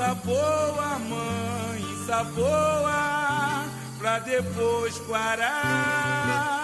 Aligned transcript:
Saboa, 0.00 0.98
mãe, 0.98 2.06
saboa, 2.06 3.66
pra 3.98 4.18
depois 4.20 4.98
quarar. 5.00 6.59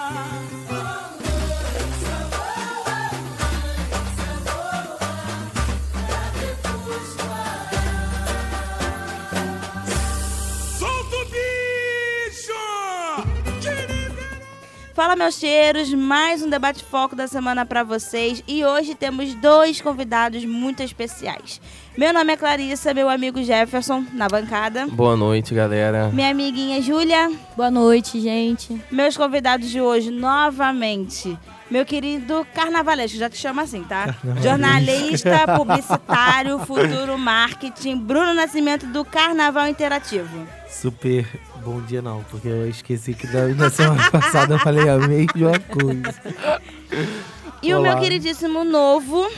Fala, 14.96 15.14
meus 15.14 15.34
cheiros, 15.34 15.92
mais 15.92 16.42
um 16.42 16.48
debate 16.48 16.82
foco 16.82 17.14
da 17.14 17.28
semana 17.28 17.66
pra 17.66 17.84
vocês 17.84 18.42
e 18.48 18.64
hoje 18.64 18.94
temos 18.94 19.34
dois 19.34 19.78
convidados 19.78 20.42
muito 20.46 20.82
especiais. 20.82 21.60
Meu 21.98 22.14
nome 22.14 22.32
é 22.32 22.36
Clarissa, 22.38 22.94
meu 22.94 23.10
amigo 23.10 23.42
Jefferson, 23.42 24.06
na 24.14 24.26
bancada. 24.26 24.86
Boa 24.86 25.14
noite, 25.14 25.54
galera. 25.54 26.08
Minha 26.14 26.30
amiguinha 26.30 26.80
Júlia. 26.80 27.30
Boa 27.54 27.70
noite, 27.70 28.18
gente. 28.18 28.80
Meus 28.90 29.18
convidados 29.18 29.68
de 29.68 29.82
hoje, 29.82 30.10
novamente. 30.10 31.38
Meu 31.70 31.84
querido 31.84 32.46
carnavalesco, 32.54 33.18
já 33.18 33.28
te 33.28 33.36
chamo 33.36 33.60
assim, 33.60 33.82
tá? 33.82 34.14
Jornalista, 34.42 35.58
publicitário, 35.58 36.58
futuro 36.60 37.18
marketing, 37.18 37.98
Bruno 37.98 38.32
Nascimento 38.32 38.86
do 38.86 39.04
Carnaval 39.04 39.68
Interativo. 39.68 40.46
Super 40.70 41.28
bom 41.66 41.80
dia 41.80 42.00
não, 42.00 42.22
porque 42.30 42.46
eu 42.46 42.68
esqueci 42.68 43.12
que 43.12 43.26
da- 43.26 43.48
na 43.48 43.68
semana 43.68 44.08
passada 44.10 44.54
eu 44.54 44.58
falei 44.60 44.88
a 44.88 44.98
mesma 44.98 45.58
coisa. 45.68 46.14
E 47.60 47.74
o 47.74 47.78
Olá. 47.78 47.88
meu 47.88 47.98
queridíssimo 47.98 48.62
novo, 48.62 49.28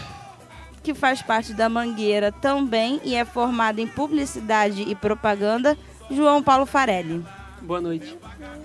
que 0.83 0.93
faz 0.93 1.23
parte 1.23 1.55
da 1.55 1.71
Mangueira 1.71 2.31
também 2.31 3.01
e 3.03 3.15
é 3.15 3.25
formado 3.25 3.79
em 3.79 3.87
publicidade 3.87 4.83
e 4.83 4.95
propaganda, 4.95 5.75
João 6.11 6.43
Paulo 6.43 6.67
Farelli. 6.67 7.25
Boa 7.63 7.81
noite. 7.81 8.15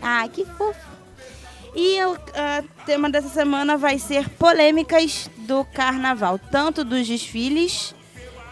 Ah, 0.01 0.27
que 0.27 0.43
fofo. 0.43 0.91
E 1.73 2.03
o 2.03 2.17
ah, 2.35 2.63
tema 2.85 3.09
dessa 3.09 3.29
semana 3.29 3.77
vai 3.77 3.97
ser 3.97 4.27
polêmicas 4.27 5.29
do 5.37 5.63
carnaval, 5.63 6.37
tanto 6.37 6.83
dos 6.83 7.07
desfiles, 7.07 7.95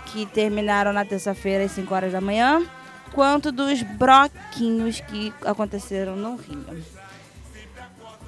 que 0.06 0.26
terminaram 0.26 0.94
na 0.94 1.04
terça-feira 1.04 1.66
às 1.66 1.72
5 1.74 1.94
horas 1.94 2.12
da 2.14 2.22
manhã, 2.22 2.66
quanto 3.14 3.52
dos 3.52 3.82
broquinhos 3.84 5.00
que 5.02 5.34
aconteceram 5.46 6.16
no 6.16 6.36
Rio. 6.36 6.66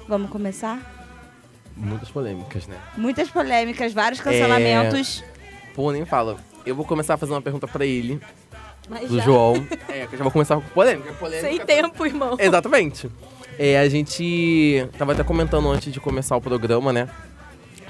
Vamos 0.08 0.30
começar? 0.30 0.92
Muitas 1.76 2.10
polêmicas, 2.10 2.66
né? 2.66 2.76
Muitas 2.96 3.28
polêmicas, 3.28 3.92
vários 3.92 4.20
cancelamentos. 4.20 5.24
Pô, 5.74 5.90
nem 5.90 6.04
fala. 6.04 6.36
Eu 6.64 6.74
vou 6.74 6.84
começar 6.84 7.14
a 7.14 7.16
fazer 7.16 7.32
uma 7.32 7.42
pergunta 7.42 7.66
pra 7.66 7.84
ele, 7.84 8.20
Mas 8.88 9.08
do 9.08 9.16
já. 9.16 9.24
João. 9.24 9.54
É, 9.88 10.06
que 10.06 10.14
eu 10.14 10.18
já 10.18 10.24
vou 10.24 10.30
começar 10.32 10.56
com 10.56 10.62
polêmica. 10.68 11.12
polêmica 11.14 11.48
Sem 11.48 11.58
tempo, 11.64 12.06
irmão. 12.06 12.36
Exatamente. 12.38 13.10
É, 13.58 13.78
a 13.78 13.88
gente 13.88 14.88
tava 14.98 15.12
até 15.12 15.22
comentando 15.22 15.68
antes 15.70 15.92
de 15.92 16.00
começar 16.00 16.36
o 16.36 16.40
programa, 16.40 16.92
né? 16.92 17.08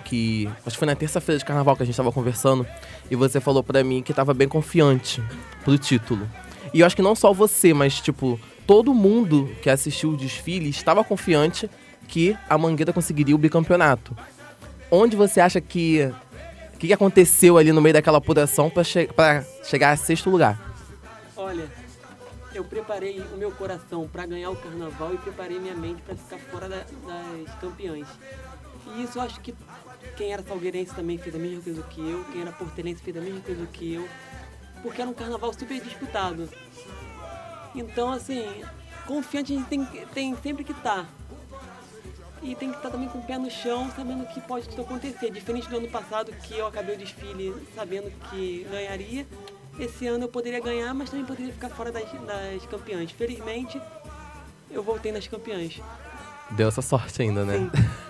Que 0.05 0.47
acho 0.67 0.77
que 0.77 0.78
foi 0.78 0.87
na 0.87 0.95
terça-feira 0.95 1.39
de 1.39 1.45
carnaval 1.45 1.77
que 1.77 1.83
a 1.83 1.87
gente 1.87 1.97
tava 1.97 2.12
conversando 2.12 2.67
e 3.11 3.17
você 3.17 3.41
falou 3.41 3.62
pra 3.62 3.83
mim 3.83 4.03
que 4.03 4.12
tava 4.12 4.34
bem 4.34 4.47
confiante 4.48 5.22
pro 5.65 5.77
título. 5.78 6.28
E 6.75 6.80
eu 6.80 6.86
acho 6.86 6.97
que 6.97 7.03
não 7.03 7.14
só 7.14 7.33
você, 7.33 7.72
mas 7.72 8.00
tipo, 8.00 8.39
todo 8.67 8.92
mundo 8.92 9.48
que 9.62 9.70
assistiu 9.70 10.11
o 10.11 10.17
desfile 10.17 10.69
estava 10.69 11.05
confiante 11.05 11.70
que 12.08 12.36
a 12.50 12.58
Mangueira 12.58 12.92
conseguiria 12.92 13.33
o 13.34 13.39
bicampeonato. 13.39 14.14
Onde 14.91 15.16
você 15.16 15.41
acha 15.41 15.61
que 15.61 16.12
o 16.75 16.77
que, 16.77 16.89
que 16.89 16.92
aconteceu 16.92 17.56
ali 17.56 17.70
no 17.72 17.81
meio 17.81 17.92
daquela 17.94 18.19
apuração 18.19 18.69
pra, 18.69 18.83
che 18.83 19.08
chegar 19.62 19.92
a 19.92 19.97
sexto 19.97 20.28
lugar? 20.28 20.58
Olha, 21.36 21.70
eu 22.53 22.64
preparei 22.64 23.20
o 23.20 23.36
meu 23.36 23.53
coração 23.53 24.09
pra 24.09 24.26
ganhar 24.26 24.50
o 24.50 24.56
carnaval 24.56 25.15
e 25.15 25.19
preparei 25.19 25.60
minha 25.60 25.76
mente 25.76 26.03
pra 26.03 26.16
ficar 26.16 26.38
fora 26.50 26.69
da- 26.69 26.84
das 27.06 27.54
campeãs. 27.60 28.09
E 28.97 29.04
isso 29.04 29.19
eu 29.19 29.22
acho 29.22 29.41
que 29.41 29.54
quem 30.16 30.32
era 30.32 30.43
salgueirense 30.43 30.93
também 30.93 31.19
fez 31.19 31.37
a 31.37 31.38
mesma 31.38 31.62
coisa 31.62 31.82
que 31.82 32.00
eu, 32.00 32.25
quem 32.32 32.43
era 32.43 32.50
portelense 32.50 33.00
fez 33.00 33.16
a 33.16 33.20
mesma 33.20 33.41
coisa 33.41 33.65
que 33.66 33.94
eu, 33.94 34.06
porque 34.82 35.00
era 35.00 35.10
um 35.10 35.15
carnaval 35.15 35.53
super 35.54 35.81
disputado. 35.81 36.49
Então, 37.75 38.12
assim, 38.12 38.62
confiante 39.07 39.53
a 39.53 39.57
gente 39.57 39.69
tem, 39.69 39.85
tem 40.15 40.37
sempre 40.43 40.65
que 40.65 40.73
estar. 40.73 41.07
E 42.43 42.55
tem 42.55 42.71
que 42.71 42.77
estar 42.77 42.91
também 42.91 43.09
com 43.09 43.19
o 43.19 43.23
pé 43.23 43.39
no 43.39 43.51
chão, 43.51 43.91
sabendo 43.97 44.25
o 44.25 44.27
que 44.27 44.41
pode 44.41 44.69
tudo 44.69 44.83
acontecer. 44.83 45.31
Diferente 45.31 45.69
do 45.69 45.79
ano 45.79 45.89
passado, 45.89 46.31
que 46.31 46.59
eu 46.59 46.67
acabei 46.67 46.95
o 46.95 46.99
desfile 46.99 47.55
sabendo 47.75 48.12
que 48.29 48.67
ganharia. 48.71 49.27
Esse 49.79 50.07
ano 50.07 50.25
eu 50.25 50.29
poderia 50.29 50.61
ganhar, 50.61 50.93
mas 50.95 51.11
também 51.11 51.25
poderia 51.25 51.53
ficar 51.53 51.71
fora 51.71 51.91
das, 51.91 52.05
das 52.05 52.67
campeãs. 52.67 53.11
Felizmente, 53.11 53.81
eu 54.71 54.83
voltei 54.83 55.11
nas 55.11 55.27
campeãs. 55.27 55.81
Deu 56.51 56.69
essa 56.69 56.83
sorte 56.83 57.23
ainda, 57.23 57.45
né? 57.45 57.59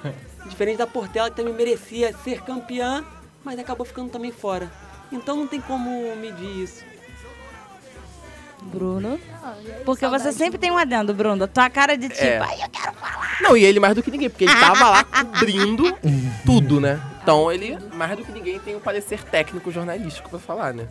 Sim. 0.02 0.48
Diferente 0.50 0.78
da 0.78 0.86
Portela, 0.86 1.30
que 1.30 1.36
também 1.36 1.54
merecia 1.54 2.14
ser 2.18 2.42
campeã, 2.42 3.04
mas 3.44 3.58
acabou 3.58 3.86
ficando 3.86 4.10
também 4.10 4.32
fora. 4.32 4.70
Então 5.12 5.36
não 5.36 5.46
tem 5.46 5.60
como 5.60 6.14
medir 6.16 6.62
isso. 6.62 6.84
Bruno. 8.64 9.18
Porque 9.84 10.06
você 10.08 10.32
sempre 10.32 10.58
tem 10.58 10.70
um 10.70 10.78
adendo, 10.78 11.12
Bruno. 11.14 11.46
Tua 11.46 11.68
cara 11.70 11.96
de 11.96 12.08
tipo, 12.08 12.20
É. 12.22 12.38
ai, 12.38 12.62
eu 12.64 12.68
quero 12.70 12.92
falar. 12.94 13.36
Não, 13.40 13.56
e 13.56 13.64
ele 13.64 13.78
mais 13.80 13.94
do 13.94 14.02
que 14.02 14.10
ninguém, 14.10 14.28
porque 14.30 14.44
ele 14.44 14.54
tava 14.54 14.90
lá 14.90 15.04
cobrindo 15.04 15.94
tudo, 16.44 16.80
né? 16.80 17.00
Então 17.22 17.50
ele, 17.52 17.78
mais 17.94 18.16
do 18.16 18.24
que 18.24 18.32
ninguém, 18.32 18.58
tem 18.58 18.74
um 18.76 18.80
parecer 18.80 19.22
técnico 19.24 19.70
jornalístico 19.70 20.28
pra 20.30 20.38
falar, 20.38 20.72
né? 20.74 20.88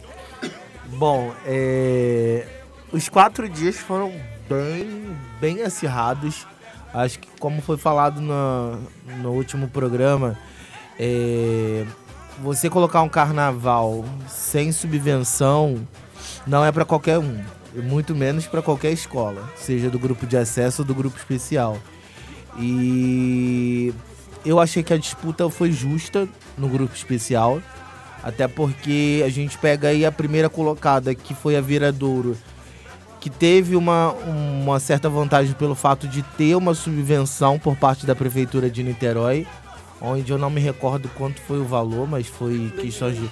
Bom, 0.86 1.34
é, 1.46 2.46
os 2.92 3.10
quatro 3.10 3.48
dias 3.50 3.78
foram 3.78 4.14
bem, 4.50 5.16
bem 5.40 5.62
acirrados. 5.64 6.46
Acho 6.94 7.20
que 7.20 7.28
como 7.40 7.62
foi 7.62 7.78
falado 7.78 8.22
no, 8.22 8.80
no 9.22 9.32
último 9.32 9.68
programa, 9.68 10.38
é, 11.00 11.86
você 12.40 12.70
colocar 12.70 13.02
um 13.02 13.10
carnaval 13.10 14.06
sem 14.28 14.72
subvenção 14.72 15.88
não 16.46 16.64
é 16.64 16.72
para 16.72 16.86
qualquer 16.86 17.18
um. 17.18 17.44
Muito 17.76 18.14
menos 18.16 18.46
para 18.46 18.62
qualquer 18.62 18.92
escola, 18.92 19.50
seja 19.56 19.90
do 19.90 19.98
grupo 19.98 20.28
de 20.28 20.38
acesso 20.38 20.84
ou 20.84 20.88
do 20.88 20.94
grupo 20.94 21.18
especial. 21.18 21.80
E 22.58 23.94
eu 24.46 24.60
achei 24.60 24.84
que 24.84 24.94
a 24.94 24.98
disputa 24.98 25.50
foi 25.50 25.72
justa 25.72 26.28
no 26.58 26.68
grupo 26.68 26.96
especial. 26.96 27.62
Até 28.22 28.48
porque 28.48 29.22
a 29.26 29.30
gente 29.30 29.58
pega 29.58 29.90
aí 29.90 30.06
a 30.06 30.12
primeira 30.12 30.50
colocada, 30.50 31.14
que 31.14 31.34
foi 31.34 31.58
a 31.58 31.62
Viradouro, 31.62 32.38
que 33.20 33.30
teve 33.30 33.76
uma, 33.76 34.12
uma 34.12 34.80
certa 34.80 35.10
vantagem 35.10 35.54
pelo 35.54 35.76
fato 35.76 36.08
de 36.08 36.24
ter 36.38 36.56
uma 36.56 36.74
subvenção 36.74 37.60
por 37.60 37.76
parte 37.76 38.06
da 38.06 38.16
Prefeitura 38.16 38.70
de 38.70 38.82
Niterói, 38.82 39.46
onde 40.00 40.32
eu 40.32 40.38
não 40.38 40.50
me 40.50 40.62
recordo 40.62 41.10
quanto 41.16 41.42
foi 41.42 41.60
o 41.60 41.66
valor, 41.66 42.08
mas 42.08 42.28
foi 42.28 42.72
questões 42.80 43.18
de, 43.18 43.30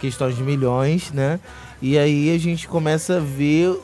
questões 0.00 0.36
de 0.36 0.42
milhões, 0.42 1.12
né? 1.12 1.40
E 1.80 1.98
aí 1.98 2.34
a 2.34 2.38
gente 2.38 2.66
começa 2.66 3.16
a 3.16 3.20
ver 3.20 3.68
o, 3.68 3.80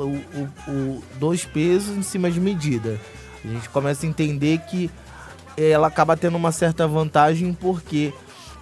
o- 0.00 0.48
o- 0.68 1.02
dois 1.18 1.44
pesos 1.44 1.96
em 1.96 2.02
cima 2.02 2.30
de 2.30 2.40
medida. 2.40 2.98
A 3.44 3.48
gente 3.48 3.68
começa 3.68 4.06
a 4.06 4.08
entender 4.08 4.58
que 4.70 4.90
ela 5.56 5.86
acaba 5.88 6.16
tendo 6.16 6.36
uma 6.36 6.50
certa 6.52 6.86
vantagem 6.88 7.52
porque 7.52 8.12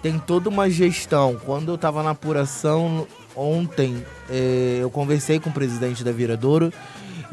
tem 0.01 0.19
toda 0.19 0.49
uma 0.49 0.69
gestão. 0.69 1.39
Quando 1.45 1.69
eu 1.69 1.75
estava 1.75 2.03
na 2.03 2.09
apuração 2.11 3.07
ontem, 3.35 4.03
eh, 4.29 4.79
eu 4.81 4.89
conversei 4.91 5.39
com 5.39 5.49
o 5.49 5.53
presidente 5.53 6.03
da 6.03 6.11
Viradouro 6.11 6.71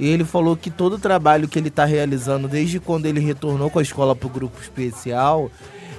e 0.01 0.09
ele 0.09 0.25
falou 0.25 0.57
que 0.57 0.71
todo 0.71 0.95
o 0.95 0.99
trabalho 0.99 1.47
que 1.47 1.59
ele 1.59 1.69
está 1.69 1.85
realizando 1.85 2.49
desde 2.49 2.81
quando 2.81 3.05
ele 3.05 3.21
retornou 3.21 3.69
com 3.69 3.79
a 3.79 3.83
escola 3.83 4.17
para 4.17 4.27
o 4.27 4.31
grupo 4.31 4.59
especial, 4.59 5.51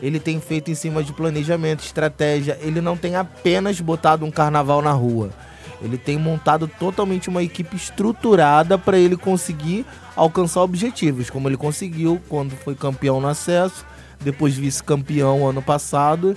ele 0.01 0.19
tem 0.19 0.41
feito 0.41 0.71
em 0.71 0.75
cima 0.75 1.03
de 1.03 1.13
planejamento, 1.13 1.83
estratégia. 1.83 2.57
Ele 2.63 2.81
não 2.81 2.97
tem 2.97 3.15
apenas 3.15 3.79
botado 3.79 4.25
um 4.25 4.31
carnaval 4.31 4.81
na 4.81 4.91
rua. 4.91 5.29
Ele 5.83 5.99
tem 5.99 6.17
montado 6.17 6.67
totalmente 6.67 7.29
uma 7.29 7.43
equipe 7.43 7.75
estruturada 7.75 8.75
para 8.75 8.97
ele 8.97 9.15
conseguir 9.15 9.85
alcançar 10.15 10.63
objetivos, 10.63 11.29
como 11.29 11.47
ele 11.47 11.57
conseguiu 11.57 12.19
quando 12.27 12.55
foi 12.55 12.73
campeão 12.73 13.21
no 13.21 13.27
acesso, 13.27 13.85
depois 14.19 14.55
vice-campeão 14.55 15.47
ano 15.47 15.61
passado. 15.61 16.35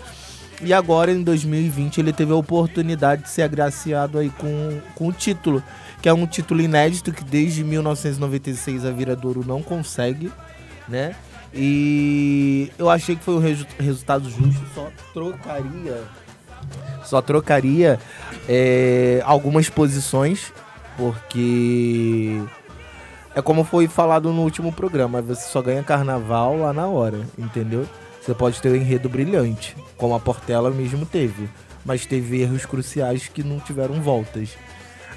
E 0.63 0.71
agora 0.75 1.11
em 1.11 1.23
2020 1.23 1.99
ele 1.99 2.13
teve 2.13 2.33
a 2.33 2.37
oportunidade 2.37 3.23
de 3.23 3.31
ser 3.31 3.43
agraciado 3.43 4.19
aí 4.19 4.29
com, 4.29 4.81
com 4.95 5.09
o 5.09 5.13
título, 5.13 5.63
que 6.05 6.09
é 6.11 6.13
um 6.13 6.27
título 6.27 6.61
inédito 6.61 7.11
que 7.15 7.25
desde 7.25 7.65
1996 7.65 8.85
a 8.85 8.91
Viradouro 8.91 9.43
não 9.43 9.63
consegue, 9.63 10.31
né? 10.87 11.17
E 11.55 12.71
eu 12.79 12.91
achei 12.91 13.17
que 13.17 13.25
foi 13.25 13.33
um 13.37 13.39
resu- 13.39 13.67
resultado 13.81 14.29
justo, 14.29 14.61
só 14.75 14.91
trocaria 15.15 16.03
só 17.03 17.23
trocaria 17.23 17.99
é, 18.47 19.23
algumas 19.25 19.71
posições, 19.71 20.53
porque 20.99 22.39
é 23.35 23.41
como 23.41 23.65
foi 23.65 23.89
falado 23.89 24.31
no 24.31 24.43
último 24.43 24.71
programa, 24.75 25.23
você 25.23 25.49
só 25.49 25.63
ganha 25.63 25.83
carnaval 25.83 26.59
lá 26.59 26.75
na 26.75 26.87
hora, 26.87 27.19
entendeu? 27.39 27.89
Você 28.21 28.35
pode 28.35 28.61
ter 28.61 28.69
um 28.69 28.77
enredo 28.77 29.09
brilhante, 29.09 29.75
como 29.97 30.15
a 30.15 30.21
Portela 30.21 30.71
mesmo 30.71 31.07
teve, 31.07 31.49
mas 31.83 32.05
teve 32.05 32.43
erros 32.43 32.67
cruciais 32.67 33.27
que 33.27 33.43
não 33.43 33.59
tiveram 33.59 34.03
voltas. 34.03 34.51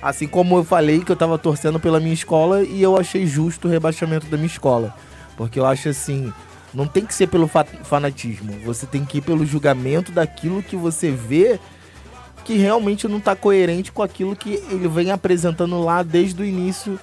Assim 0.01 0.27
como 0.27 0.57
eu 0.57 0.63
falei 0.63 1.03
que 1.03 1.11
eu 1.11 1.15
tava 1.15 1.37
torcendo 1.37 1.79
pela 1.79 1.99
minha 1.99 2.13
escola 2.13 2.63
e 2.63 2.81
eu 2.81 2.97
achei 2.97 3.25
justo 3.25 3.67
o 3.67 3.71
rebaixamento 3.71 4.27
da 4.27 4.37
minha 4.37 4.47
escola. 4.47 4.93
Porque 5.35 5.59
eu 5.59 5.65
acho 5.65 5.89
assim, 5.89 6.31
não 6.73 6.87
tem 6.87 7.05
que 7.05 7.13
ser 7.13 7.27
pelo 7.27 7.47
fa- 7.47 7.65
fanatismo. 7.83 8.53
Você 8.65 8.85
tem 8.85 9.03
que 9.03 9.17
ir 9.17 9.21
pelo 9.21 9.45
julgamento 9.45 10.11
daquilo 10.11 10.61
que 10.61 10.75
você 10.75 11.11
vê 11.11 11.59
que 12.45 12.55
realmente 12.57 13.07
não 13.07 13.19
tá 13.19 13.35
coerente 13.35 13.91
com 13.91 14.01
aquilo 14.01 14.35
que 14.35 14.63
ele 14.69 14.87
vem 14.87 15.11
apresentando 15.11 15.83
lá 15.83 16.01
desde 16.01 16.41
o 16.41 16.45
início, 16.45 16.97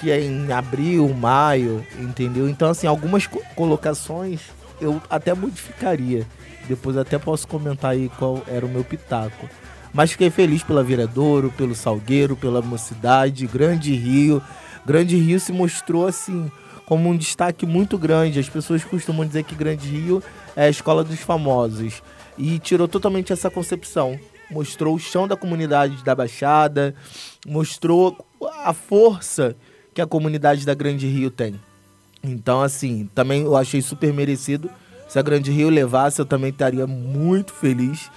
que 0.00 0.10
é 0.10 0.20
em 0.20 0.50
abril, 0.50 1.08
maio, 1.12 1.84
entendeu? 1.98 2.48
Então, 2.48 2.70
assim, 2.70 2.86
algumas 2.86 3.26
co- 3.26 3.42
colocações 3.54 4.40
eu 4.80 5.00
até 5.10 5.34
modificaria. 5.34 6.26
Depois 6.68 6.96
até 6.96 7.18
posso 7.18 7.46
comentar 7.46 7.90
aí 7.90 8.10
qual 8.18 8.40
era 8.46 8.64
o 8.64 8.68
meu 8.68 8.82
pitaco. 8.82 9.48
Mas 9.92 10.12
fiquei 10.12 10.30
feliz 10.30 10.62
pela 10.62 10.82
Viradouro, 10.82 11.52
pelo 11.56 11.74
Salgueiro, 11.74 12.36
pela 12.36 12.62
Mocidade, 12.62 13.46
Grande 13.46 13.94
Rio. 13.94 14.42
Grande 14.86 15.16
Rio 15.16 15.38
se 15.38 15.52
mostrou 15.52 16.06
assim 16.06 16.50
como 16.86 17.10
um 17.10 17.16
destaque 17.16 17.66
muito 17.66 17.98
grande. 17.98 18.38
As 18.38 18.48
pessoas 18.48 18.82
costumam 18.84 19.26
dizer 19.26 19.44
que 19.44 19.54
Grande 19.54 19.88
Rio 19.88 20.22
é 20.56 20.64
a 20.64 20.70
escola 20.70 21.04
dos 21.04 21.20
famosos 21.20 22.02
e 22.38 22.58
tirou 22.58 22.88
totalmente 22.88 23.32
essa 23.32 23.50
concepção. 23.50 24.18
Mostrou 24.50 24.94
o 24.94 24.98
chão 24.98 25.28
da 25.28 25.36
comunidade 25.36 26.02
da 26.04 26.14
Baixada, 26.14 26.94
mostrou 27.46 28.16
a 28.64 28.72
força 28.72 29.56
que 29.94 30.00
a 30.00 30.06
comunidade 30.06 30.64
da 30.64 30.74
Grande 30.74 31.06
Rio 31.06 31.30
tem. 31.30 31.60
Então, 32.22 32.62
assim, 32.62 33.08
também 33.14 33.42
eu 33.42 33.56
achei 33.56 33.82
super 33.82 34.12
merecido. 34.12 34.70
Se 35.08 35.18
a 35.18 35.22
Grande 35.22 35.50
Rio 35.50 35.68
levasse, 35.68 36.20
eu 36.20 36.24
também 36.24 36.50
estaria 36.50 36.86
muito 36.86 37.52
feliz. 37.52 38.10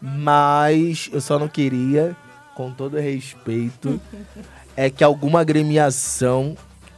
Mas 0.00 1.10
eu 1.12 1.20
só 1.20 1.38
não 1.38 1.48
queria, 1.48 2.16
com 2.54 2.72
todo 2.72 2.98
respeito, 2.98 4.00
é 4.76 4.88
que 4.88 5.02
alguma 5.02 5.40
agremiação 5.40 6.56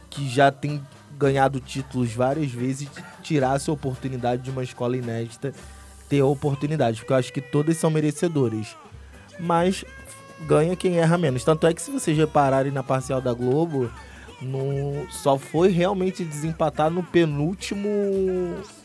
que 0.09 0.29
já 0.29 0.51
tem 0.51 0.81
ganhado 1.17 1.59
títulos 1.59 2.13
várias 2.13 2.51
vezes 2.51 2.89
tirasse 3.21 3.69
a 3.69 3.73
oportunidade 3.73 4.41
de 4.41 4.51
uma 4.51 4.63
escola 4.63 4.97
inédita 4.97 5.53
ter 6.09 6.19
a 6.19 6.25
oportunidade, 6.25 6.99
porque 6.99 7.13
eu 7.13 7.17
acho 7.17 7.31
que 7.31 7.41
todas 7.41 7.77
são 7.77 7.89
merecedoras. 7.89 8.75
Mas 9.39 9.85
ganha 10.41 10.75
quem 10.75 10.97
erra 10.97 11.17
menos. 11.17 11.43
Tanto 11.43 11.65
é 11.65 11.73
que 11.73 11.81
se 11.81 11.89
vocês 11.89 12.17
repararem 12.17 12.71
na 12.71 12.83
parcial 12.83 13.21
da 13.21 13.33
Globo, 13.33 13.89
no, 14.41 15.07
só 15.09 15.37
foi 15.37 15.69
realmente 15.69 16.25
desempatar 16.25 16.89
no 16.89 17.03
penúltimo 17.03 17.87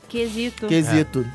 Quesito. 0.09 0.67
quesito. 0.69 1.27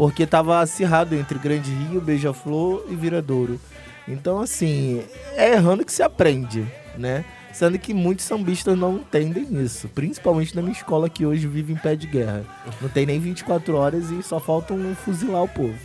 Porque 0.00 0.26
tava 0.26 0.60
acirrado 0.60 1.14
entre 1.14 1.38
Grande 1.38 1.70
Rio, 1.70 2.00
Beija-Flor 2.00 2.86
e 2.88 2.96
Viradouro. 2.96 3.60
Então, 4.08 4.40
assim, 4.40 5.04
é 5.36 5.52
errando 5.52 5.84
que 5.84 5.92
se 5.92 6.02
aprende, 6.02 6.66
né? 6.96 7.22
Sendo 7.52 7.78
que 7.78 7.92
muitos 7.92 8.24
sambistas 8.24 8.78
não 8.78 8.94
entendem 8.96 9.62
isso. 9.62 9.88
Principalmente 9.88 10.56
na 10.56 10.62
minha 10.62 10.72
escola 10.72 11.10
que 11.10 11.26
hoje 11.26 11.46
vive 11.46 11.74
em 11.74 11.76
pé 11.76 11.94
de 11.96 12.06
guerra. 12.06 12.46
Não 12.80 12.88
tem 12.88 13.04
nem 13.04 13.20
24 13.20 13.76
horas 13.76 14.10
e 14.10 14.22
só 14.22 14.40
faltam 14.40 14.78
fuzilar 15.04 15.42
o 15.42 15.48
povo. 15.48 15.76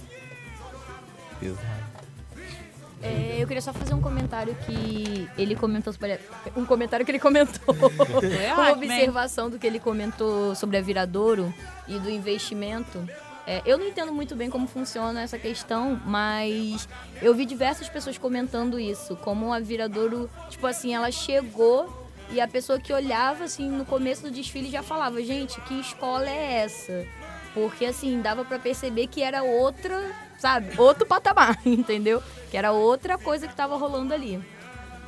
É, 3.04 3.36
eu 3.40 3.46
queria 3.46 3.62
só 3.62 3.72
fazer 3.74 3.94
um 3.94 4.02
comentário 4.02 4.56
que 4.66 5.28
ele 5.38 5.56
comentou 5.56 5.92
sobre. 5.94 6.14
a- 6.14 6.20
Um 6.56 6.66
comentário 6.66 7.06
que 7.06 7.12
ele 7.12 7.20
comentou. 7.20 7.76
Uma 8.56 8.72
observação 8.72 9.50
do 9.50 9.60
que 9.60 9.68
ele 9.68 9.80
comentou 9.80 10.56
sobre 10.56 10.78
a 10.78 10.82
Viradouro 10.82 11.54
e 11.88 12.00
do 12.00 12.10
investimento. 12.10 13.06
É, 13.48 13.62
eu 13.66 13.78
não 13.78 13.88
entendo 13.88 14.12
muito 14.12 14.36
bem 14.36 14.50
como 14.50 14.68
funciona 14.68 15.22
essa 15.22 15.38
questão, 15.38 16.02
mas 16.06 16.90
eu 17.22 17.34
vi 17.36 17.46
diversas 17.46 17.88
pessoas 17.88 18.18
comentando 18.18 18.80
isso. 18.80 19.16
Como 19.18 19.54
a 19.54 19.60
Viradouro, 19.60 20.30
tipo 20.50 20.66
assim, 20.66 20.96
ela 20.96 21.12
chegou 21.12 22.08
e 22.32 22.42
a 22.42 22.48
pessoa 22.48 22.80
que 22.80 22.92
olhava, 22.92 23.44
assim, 23.44 23.70
no 23.70 23.86
começo 23.86 24.24
do 24.24 24.32
desfile 24.32 24.70
já 24.70 24.82
falava: 24.82 25.22
gente, 25.22 25.60
que 25.62 25.80
escola 25.80 26.28
é 26.28 26.64
essa? 26.64 27.06
Porque, 27.54 27.86
assim, 27.86 28.20
dava 28.20 28.44
pra 28.44 28.60
perceber 28.60 29.08
que 29.08 29.22
era 29.22 29.44
outra, 29.44 30.12
sabe? 30.38 30.80
Outro 30.80 31.06
patamar, 31.06 31.58
entendeu? 31.66 32.22
Que 32.50 32.58
era 32.58 32.72
outra 32.72 33.18
coisa 33.18 33.48
que 33.48 33.56
tava 33.56 33.78
rolando 33.78 34.14
ali. 34.14 34.44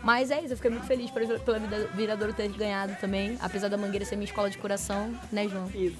Mas 0.03 0.31
é 0.31 0.39
isso, 0.41 0.53
eu 0.53 0.57
fiquei 0.57 0.71
muito 0.71 0.85
feliz 0.88 1.09
pela 1.11 1.59
Vira- 1.59 1.88
Viradouro 1.94 2.33
ter 2.33 2.47
ganhado 2.49 2.95
também. 3.01 3.38
Apesar 3.41 3.67
da 3.67 3.77
Mangueira 3.77 4.05
ser 4.05 4.15
minha 4.15 4.25
escola 4.25 4.49
de 4.49 4.57
coração, 4.57 5.13
né, 5.31 5.47
João? 5.49 5.69
Isso. 5.73 5.97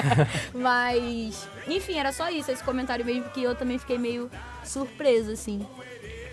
Mas, 0.54 1.48
enfim, 1.68 1.98
era 1.98 2.12
só 2.12 2.30
isso, 2.30 2.50
esse 2.50 2.62
comentário 2.62 3.04
mesmo, 3.04 3.24
que 3.30 3.42
eu 3.42 3.54
também 3.54 3.78
fiquei 3.78 3.98
meio 3.98 4.30
surpresa, 4.64 5.32
assim. 5.32 5.66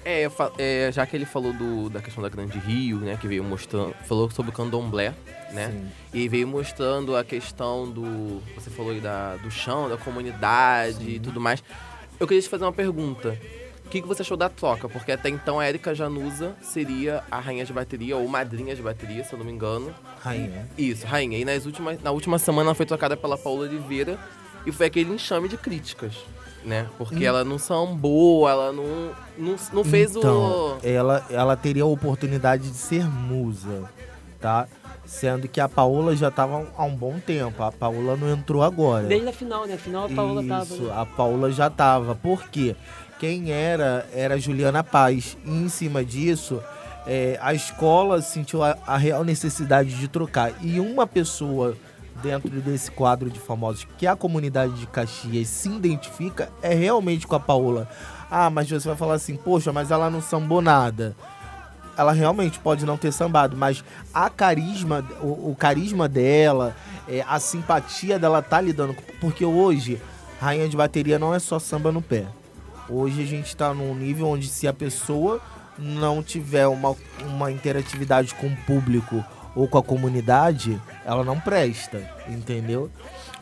É, 0.05 0.29
é, 0.57 0.89
já 0.91 1.05
que 1.05 1.17
ele 1.17 1.25
falou 1.25 1.51
do- 1.51 1.89
da 1.89 2.01
questão 2.01 2.23
da 2.23 2.29
Grande 2.29 2.57
Rio, 2.59 2.99
né, 2.99 3.17
que 3.19 3.27
veio 3.27 3.43
mostrando, 3.43 3.93
falou 4.05 4.29
sobre 4.31 4.51
o 4.51 4.53
candomblé, 4.53 5.13
né, 5.51 5.69
Sim. 5.71 5.87
e 6.13 6.29
veio 6.29 6.47
mostrando 6.47 7.15
a 7.15 7.25
questão 7.25 7.89
do, 7.89 8.41
você 8.55 8.69
falou 8.69 8.91
aí 8.93 9.01
da, 9.01 9.35
do 9.37 9.51
chão, 9.51 9.89
da 9.89 9.97
comunidade 9.97 11.09
e 11.09 11.19
tudo 11.19 11.41
mais. 11.41 11.61
Eu 12.19 12.25
queria 12.25 12.41
te 12.41 12.47
fazer 12.47 12.63
uma 12.63 12.71
pergunta. 12.73 13.37
O 13.87 13.89
que, 13.89 14.01
que 14.01 14.07
você 14.07 14.21
achou 14.21 14.35
da 14.35 14.49
troca? 14.49 14.89
Porque 14.89 15.13
até 15.13 15.29
então 15.29 15.61
a 15.61 15.67
Erika 15.67 15.95
Januza 15.95 16.53
seria 16.61 17.23
a 17.31 17.39
rainha 17.39 17.63
de 17.63 17.71
bateria, 17.71 18.17
ou 18.17 18.27
madrinha 18.27 18.75
de 18.75 18.81
bateria, 18.81 19.23
se 19.23 19.31
eu 19.31 19.39
não 19.39 19.45
me 19.45 19.51
engano. 19.53 19.95
Rainha. 20.19 20.67
Isso, 20.77 21.07
rainha. 21.07 21.37
E 21.37 21.45
nas 21.45 21.65
últimas, 21.65 22.03
na 22.03 22.11
última 22.11 22.37
semana 22.37 22.67
ela 22.67 22.75
foi 22.75 22.85
trocada 22.85 23.15
pela 23.15 23.37
Paula 23.37 23.61
Oliveira 23.61 24.19
e 24.65 24.73
foi 24.73 24.87
aquele 24.87 25.13
enxame 25.13 25.47
de 25.47 25.55
críticas, 25.55 26.15
né? 26.65 26.85
Porque 26.97 27.23
ela 27.23 27.45
não 27.45 27.57
sambou, 27.57 28.49
ela 28.49 28.73
não, 28.73 29.13
não, 29.37 29.55
não 29.71 29.83
fez 29.85 30.17
então, 30.17 30.75
o... 30.75 30.79
ela, 30.83 31.25
ela 31.29 31.55
teria 31.55 31.83
a 31.83 31.87
oportunidade 31.87 32.69
de 32.69 32.75
ser 32.75 33.09
musa, 33.09 33.89
tá? 34.37 34.67
Sendo 35.05 35.47
que 35.47 35.61
a 35.61 35.69
Paola 35.69 36.13
já 36.13 36.29
tava 36.29 36.67
há 36.75 36.83
um 36.83 36.93
bom 36.93 37.17
tempo. 37.19 37.63
A 37.63 37.71
Paola 37.71 38.17
não 38.17 38.29
entrou 38.29 38.61
agora. 38.61 39.07
Desde 39.07 39.29
a 39.29 39.31
final, 39.31 39.65
né? 39.65 39.75
A 39.75 39.77
final 39.77 40.07
a 40.07 40.09
Paola 40.09 40.43
tava. 40.43 40.65
Isso, 40.65 40.83
né? 40.83 40.93
a 40.93 41.05
Paula 41.05 41.49
já 41.53 41.69
tava. 41.69 42.15
Por 42.15 42.49
quê? 42.49 42.75
Quem 43.19 43.51
era 43.51 44.07
era 44.13 44.39
Juliana 44.39 44.83
Paz. 44.83 45.37
E 45.45 45.49
em 45.49 45.69
cima 45.69 46.03
disso, 46.03 46.61
é, 47.05 47.39
a 47.41 47.53
escola 47.53 48.21
sentiu 48.21 48.63
a, 48.63 48.77
a 48.85 48.97
real 48.97 49.23
necessidade 49.23 49.95
de 49.95 50.07
trocar. 50.07 50.53
E 50.61 50.79
uma 50.79 51.07
pessoa 51.07 51.75
dentro 52.21 52.49
desse 52.61 52.89
quadro 52.89 53.29
de 53.29 53.39
famosos 53.39 53.87
que 53.97 54.07
a 54.07 54.15
comunidade 54.15 54.73
de 54.73 54.87
Caxias 54.87 55.47
se 55.47 55.69
identifica 55.69 56.49
é 56.61 56.73
realmente 56.73 57.27
com 57.27 57.35
a 57.35 57.39
Paola. 57.39 57.87
Ah, 58.29 58.49
mas 58.49 58.69
você 58.69 58.87
vai 58.87 58.97
falar 58.97 59.13
assim, 59.13 59.35
poxa, 59.35 59.71
mas 59.71 59.91
ela 59.91 60.09
não 60.09 60.21
sambou 60.21 60.61
nada 60.61 61.15
ela 61.97 62.11
realmente 62.11 62.59
pode 62.59 62.85
não 62.85 62.95
ter 62.95 63.11
sambado, 63.11 63.57
mas 63.57 63.83
a 64.13 64.29
carisma, 64.29 65.03
o, 65.19 65.51
o 65.51 65.55
carisma 65.57 66.07
dela, 66.07 66.75
é, 67.09 67.25
a 67.27 67.39
simpatia 67.39 68.19
dela 68.19 68.41
tá 68.41 68.61
lidando. 68.61 68.95
Porque 69.19 69.43
hoje, 69.43 69.99
rainha 70.39 70.69
de 70.69 70.77
bateria 70.77 71.17
não 71.17 71.33
é 71.33 71.39
só 71.39 71.57
samba 71.57 71.91
no 71.91 72.01
pé. 72.01 72.25
Hoje 72.89 73.21
a 73.21 73.25
gente 73.25 73.55
tá 73.55 73.73
num 73.73 73.93
nível 73.93 74.27
onde 74.27 74.47
se 74.47 74.67
a 74.67 74.73
pessoa 74.73 75.41
não 75.77 76.23
tiver 76.23 76.67
uma, 76.67 76.95
uma 77.21 77.51
interatividade 77.51 78.33
com 78.35 78.47
o 78.47 78.57
público 78.65 79.23
ou 79.55 79.67
com 79.67 79.77
a 79.77 79.83
comunidade, 79.83 80.79
ela 81.05 81.23
não 81.23 81.39
presta, 81.39 82.01
entendeu? 82.27 82.89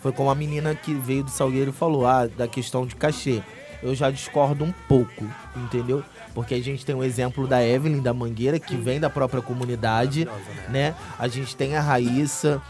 Foi 0.02 0.12
como 0.12 0.30
a 0.30 0.36
menina 0.36 0.74
que 0.74 0.94
veio 0.94 1.24
do 1.24 1.30
Salgueiro 1.30 1.74
falou, 1.74 2.06
ah, 2.06 2.28
da 2.28 2.48
questão 2.48 2.86
de 2.86 2.96
cachê. 2.96 3.42
Eu 3.84 3.94
já 3.94 4.10
discordo 4.10 4.64
um 4.64 4.74
pouco, 4.88 5.26
entendeu? 5.56 6.04
Porque 6.34 6.56
a 6.56 6.62
gente 6.62 6.86
tem 6.86 6.96
o 6.96 7.04
exemplo 7.04 7.48
da 7.48 7.64
Evelyn 7.64 8.02
da 8.02 8.14
Mangueira, 8.14 8.60
que 8.60 8.76
vem 8.76 9.00
da 9.00 9.10
própria 9.10 9.42
comunidade, 9.42 10.28
né? 10.70 10.96
A 11.20 11.28
gente 11.28 11.56
tem 11.56 11.76
a 11.76 11.82
Raíssa, 11.82 12.62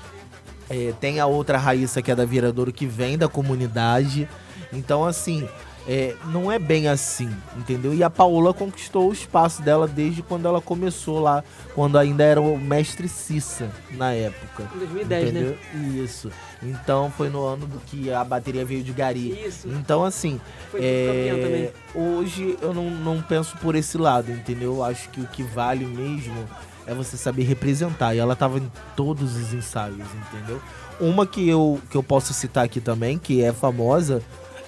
é, 0.69 0.93
tem 0.99 1.19
a 1.19 1.25
outra 1.25 1.57
Raíssa 1.57 2.01
que 2.01 2.11
é 2.11 2.15
da 2.15 2.25
Viradouro, 2.25 2.73
que 2.73 2.85
vem 2.85 3.17
da 3.17 3.27
comunidade. 3.27 4.27
Então, 4.73 5.05
assim, 5.05 5.47
é, 5.87 6.15
não 6.27 6.51
é 6.51 6.57
bem 6.57 6.87
assim, 6.87 7.29
entendeu? 7.55 7.93
E 7.93 8.03
a 8.03 8.09
Paola 8.09 8.53
conquistou 8.53 9.09
o 9.09 9.13
espaço 9.13 9.61
dela 9.61 9.87
desde 9.87 10.23
quando 10.23 10.47
ela 10.47 10.59
começou 10.59 11.19
lá, 11.19 11.43
quando 11.75 11.97
ainda 11.97 12.23
era 12.23 12.41
o 12.41 12.57
mestre 12.57 13.07
Cissa, 13.07 13.69
na 13.91 14.11
época. 14.11 14.67
Em 14.75 14.79
2010, 14.79 15.33
né? 15.33 15.39
entendeu? 15.41 16.03
Isso. 16.03 16.31
Então 16.63 17.11
foi 17.15 17.29
no 17.29 17.45
ano 17.45 17.67
do 17.67 17.79
que 17.79 18.11
a 18.11 18.23
bateria 18.23 18.65
veio 18.65 18.83
de 18.83 18.91
Gari. 18.91 19.45
Isso. 19.45 19.67
Então, 19.67 20.03
assim, 20.03 20.41
Foi 20.71 20.79
é, 20.83 21.71
hoje 21.93 22.57
eu 22.61 22.73
não, 22.73 22.89
não 22.89 23.21
penso 23.21 23.55
por 23.57 23.75
esse 23.75 23.97
lado, 23.97 24.31
entendeu? 24.31 24.75
Eu 24.75 24.83
acho 24.83 25.09
que 25.09 25.21
o 25.21 25.27
que 25.27 25.43
vale 25.43 25.85
mesmo 25.85 26.47
é 26.87 26.93
você 26.93 27.17
saber 27.17 27.43
representar. 27.43 28.15
E 28.15 28.17
ela 28.17 28.35
tava 28.35 28.57
em 28.57 28.71
todos 28.95 29.35
os 29.35 29.53
ensaios, 29.53 30.07
entendeu? 30.33 30.59
Uma 30.99 31.27
que 31.27 31.47
eu, 31.47 31.79
que 31.89 31.97
eu 31.97 32.01
posso 32.01 32.33
citar 32.33 32.63
aqui 32.63 32.79
também, 32.79 33.17
que 33.17 33.43
é 33.43 33.51
famosa, 33.51 34.23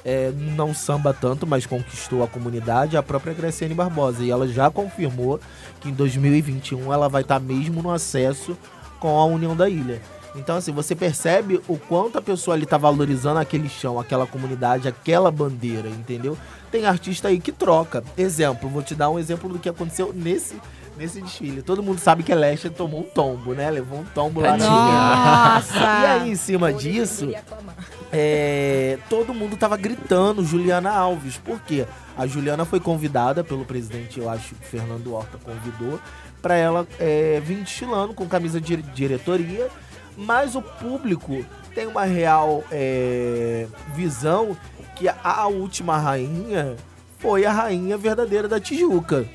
é, 0.07 0.31
não 0.31 0.73
samba 0.73 1.13
tanto, 1.13 1.45
mas 1.45 1.65
conquistou 1.65 2.23
a 2.23 2.27
comunidade, 2.29 2.95
a 2.95 3.03
própria 3.03 3.33
Graciane 3.33 3.73
Barbosa. 3.73 4.23
E 4.23 4.31
ela 4.31 4.47
já 4.47 4.71
confirmou 4.71 5.37
que 5.81 5.89
em 5.89 5.93
2021 5.93 6.93
ela 6.93 7.09
vai 7.09 7.23
estar 7.23 7.41
mesmo 7.41 7.83
no 7.83 7.91
acesso 7.91 8.57
com 9.01 9.19
a 9.19 9.25
União 9.25 9.53
da 9.53 9.67
Ilha. 9.67 10.01
Então, 10.33 10.55
assim, 10.55 10.71
você 10.71 10.95
percebe 10.95 11.59
o 11.67 11.77
quanto 11.77 12.17
a 12.17 12.21
pessoa 12.21 12.55
ali 12.55 12.65
tá 12.65 12.77
valorizando 12.77 13.39
aquele 13.39 13.67
chão, 13.67 13.99
aquela 13.99 14.25
comunidade, 14.25 14.87
aquela 14.87 15.29
bandeira, 15.29 15.89
entendeu? 15.89 16.37
Tem 16.71 16.85
artista 16.85 17.27
aí 17.27 17.37
que 17.37 17.51
troca. 17.51 18.01
Exemplo, 18.17 18.69
vou 18.69 18.81
te 18.81 18.95
dar 18.95 19.09
um 19.09 19.19
exemplo 19.19 19.49
do 19.49 19.59
que 19.59 19.67
aconteceu 19.67 20.13
nesse, 20.15 20.55
nesse 20.97 21.21
desfile. 21.21 21.61
Todo 21.61 21.83
mundo 21.83 21.99
sabe 21.99 22.23
que 22.23 22.31
a 22.31 22.35
Lesha 22.35 22.69
tomou 22.69 23.01
um 23.01 23.03
tombo, 23.03 23.53
né? 23.53 23.69
Levou 23.69 23.99
um 23.99 24.05
tombo 24.05 24.39
lá. 24.39 24.55
Nossa! 24.55 25.75
E 25.75 26.05
aí, 26.05 26.31
em 26.31 26.35
cima 26.35 26.71
disso, 26.71 27.29
é, 28.11 28.97
todo 29.09 29.33
mundo 29.33 29.57
tava 29.57 29.77
gritando 29.77 30.43
Juliana 30.43 30.91
Alves. 30.91 31.37
Por 31.37 31.59
quê? 31.61 31.85
A 32.17 32.25
Juliana 32.25 32.65
foi 32.65 32.79
convidada 32.79 33.43
pelo 33.43 33.65
presidente, 33.65 34.19
eu 34.19 34.29
acho 34.29 34.55
que 34.55 34.65
Fernando 34.65 35.13
Horta 35.13 35.37
convidou, 35.37 35.99
para 36.41 36.55
ela 36.55 36.87
é, 36.99 37.39
vir 37.43 37.57
desfilando 37.57 38.13
com 38.13 38.27
camisa 38.27 38.59
de 38.59 38.77
diretoria, 38.77 39.67
mas 40.15 40.55
o 40.55 40.61
público 40.61 41.45
tem 41.75 41.85
uma 41.85 42.05
real 42.05 42.63
é, 42.71 43.67
visão 43.95 44.57
que 44.95 45.07
a 45.07 45.47
última 45.47 45.97
rainha 45.97 46.75
foi 47.19 47.45
a 47.45 47.51
rainha 47.51 47.97
verdadeira 47.97 48.47
da 48.47 48.59
Tijuca. 48.59 49.27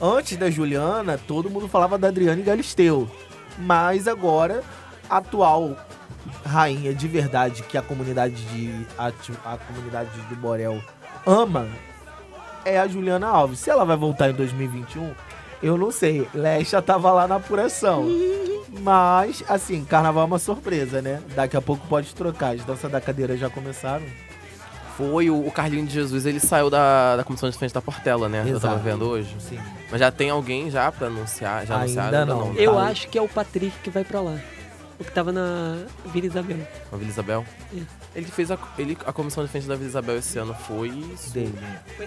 Antes 0.00 0.36
da 0.36 0.50
Juliana, 0.50 1.18
todo 1.18 1.50
mundo 1.50 1.66
falava 1.66 1.96
da 1.98 2.08
Adriane 2.08 2.42
Galisteu. 2.42 3.10
Mas 3.58 4.06
agora, 4.06 4.62
a 5.08 5.16
atual 5.16 5.76
rainha 6.44 6.92
de 6.94 7.08
verdade 7.08 7.62
que 7.62 7.76
a 7.78 7.82
comunidade 7.82 8.34
de 8.46 8.86
a, 8.98 9.08
a 9.44 9.56
comunidade 9.56 10.10
do 10.28 10.36
Borel 10.36 10.80
ama 11.26 11.68
é 12.64 12.78
a 12.78 12.86
Juliana 12.88 13.28
Alves. 13.28 13.58
Se 13.60 13.70
ela 13.70 13.84
vai 13.84 13.96
voltar 13.96 14.30
em 14.30 14.34
2021, 14.34 15.12
eu 15.62 15.76
não 15.78 15.90
sei. 15.90 16.28
Lesha 16.34 16.80
tava 16.82 17.10
lá 17.12 17.26
na 17.26 17.36
apuração. 17.36 18.04
Mas, 18.82 19.42
assim, 19.48 19.82
carnaval 19.84 20.24
é 20.24 20.26
uma 20.26 20.38
surpresa, 20.38 21.00
né? 21.00 21.20
Daqui 21.34 21.56
a 21.56 21.60
pouco 21.62 21.86
pode 21.86 22.14
trocar. 22.14 22.54
As 22.54 22.64
danças 22.64 22.90
da 22.90 23.00
cadeira 23.00 23.36
já 23.36 23.48
começaram. 23.48 24.04
Foi 24.96 25.30
o, 25.30 25.48
Carlinho 25.52 25.86
de 25.86 25.94
Jesus, 25.94 26.26
ele 26.26 26.40
saiu 26.40 26.68
da, 26.68 27.16
da 27.16 27.24
comissão 27.24 27.48
de 27.48 27.56
frente 27.56 27.72
da 27.72 27.80
Portela, 27.80 28.28
né? 28.28 28.40
Eu 28.44 28.58
tava 28.60 28.74
Exato. 28.74 28.78
vendo 28.84 29.08
hoje. 29.08 29.34
Sim. 29.38 29.58
Mas 29.90 30.00
já 30.00 30.10
tem 30.10 30.28
alguém 30.28 30.70
já 30.70 30.90
pra 30.90 31.06
anunciar? 31.06 31.64
Já 31.64 31.78
Ainda 31.78 32.00
anunciaram? 32.00 32.26
não. 32.26 32.54
Eu 32.54 32.74
Tá. 32.74 32.82
acho 32.82 33.08
que 33.08 33.16
é 33.16 33.22
o 33.22 33.28
Patrick 33.28 33.72
que 33.82 33.90
vai 33.90 34.02
pra 34.04 34.20
lá. 34.20 34.36
O 35.00 35.04
que 35.04 35.12
tava 35.12 35.30
na 35.32 35.84
Vila 36.06 36.26
Isabel. 36.26 36.58
A 36.92 36.96
Vila 36.96 37.10
Isabel? 37.10 37.44
É. 37.76 37.80
Ele 38.16 38.26
fez 38.26 38.50
a, 38.50 38.58
ele, 38.76 38.98
a 39.06 39.12
comissão 39.12 39.44
de 39.44 39.50
frente 39.50 39.68
da 39.68 39.76
Vila 39.76 39.88
Isabel 39.88 40.16
esse 40.18 40.38
ano 40.38 40.54
foi. 40.54 40.90
Dele. 41.32 41.54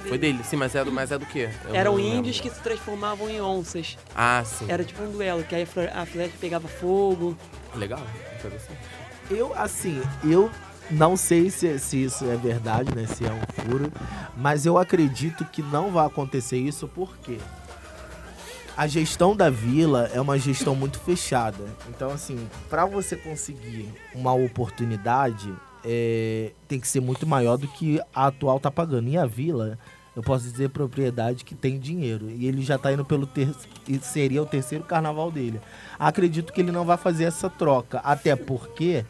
Foi 0.09 0.17
dele, 0.17 0.43
sim, 0.43 0.57
mas 0.57 0.75
é 0.75 0.83
do, 0.83 0.91
mas 0.91 1.09
é 1.11 1.17
do 1.17 1.25
quê? 1.25 1.49
Eu 1.69 1.73
Eram 1.75 1.95
lembro. 1.95 2.15
índios 2.17 2.41
que 2.41 2.49
se 2.49 2.59
transformavam 2.59 3.29
em 3.29 3.39
onças. 3.41 3.97
Ah, 4.13 4.43
sim. 4.45 4.65
Era 4.67 4.83
tipo 4.83 5.01
um 5.03 5.11
duelo, 5.11 5.41
que 5.43 5.55
aí 5.55 5.63
a 5.63 5.65
fle- 5.65 5.89
a 5.93 6.05
flecha 6.05 6.33
pegava 6.41 6.67
fogo. 6.67 7.37
Legal, 7.75 8.01
interessante. 8.37 8.79
Eu, 9.29 9.53
assim, 9.55 10.01
eu 10.25 10.51
não 10.89 11.15
sei 11.15 11.49
se, 11.49 11.79
se 11.79 12.03
isso 12.03 12.25
é 12.29 12.35
verdade, 12.35 12.93
né? 12.93 13.07
Se 13.07 13.23
é 13.25 13.31
um 13.31 13.39
furo. 13.63 13.89
Mas 14.35 14.65
eu 14.65 14.77
acredito 14.77 15.45
que 15.45 15.61
não 15.61 15.91
vai 15.91 16.05
acontecer 16.05 16.57
isso 16.57 16.89
porque 16.89 17.37
a 18.75 18.87
gestão 18.87 19.35
da 19.35 19.49
vila 19.49 20.09
é 20.13 20.19
uma 20.19 20.37
gestão 20.37 20.75
muito 20.75 20.99
fechada. 20.99 21.63
Então, 21.89 22.11
assim, 22.11 22.47
para 22.69 22.85
você 22.85 23.15
conseguir 23.15 23.89
uma 24.15 24.33
oportunidade, 24.33 25.53
é, 25.83 26.51
tem 26.67 26.79
que 26.79 26.87
ser 26.87 27.01
muito 27.01 27.27
maior 27.27 27.57
do 27.57 27.67
que 27.67 27.99
a 28.13 28.27
atual 28.27 28.59
tá 28.59 28.71
pagando. 28.71 29.09
E 29.09 29.17
a 29.17 29.25
vila, 29.25 29.77
eu 30.15 30.23
posso 30.23 30.49
dizer 30.49 30.69
propriedade 30.69 31.43
que 31.43 31.53
tem 31.53 31.79
dinheiro. 31.79 32.29
E 32.29 32.47
ele 32.47 32.61
já 32.61 32.77
tá 32.77 32.91
indo 32.91 33.03
pelo 33.05 33.27
seria 34.01 34.41
o 34.41 34.45
terceiro 34.45 34.83
carnaval 34.83 35.31
dele. 35.31 35.59
Acredito 35.99 36.53
que 36.53 36.61
ele 36.61 36.71
não 36.71 36.85
vai 36.85 36.97
fazer 36.97 37.25
essa 37.25 37.49
troca. 37.49 37.99
Até 37.99 38.35
porque 38.35 39.05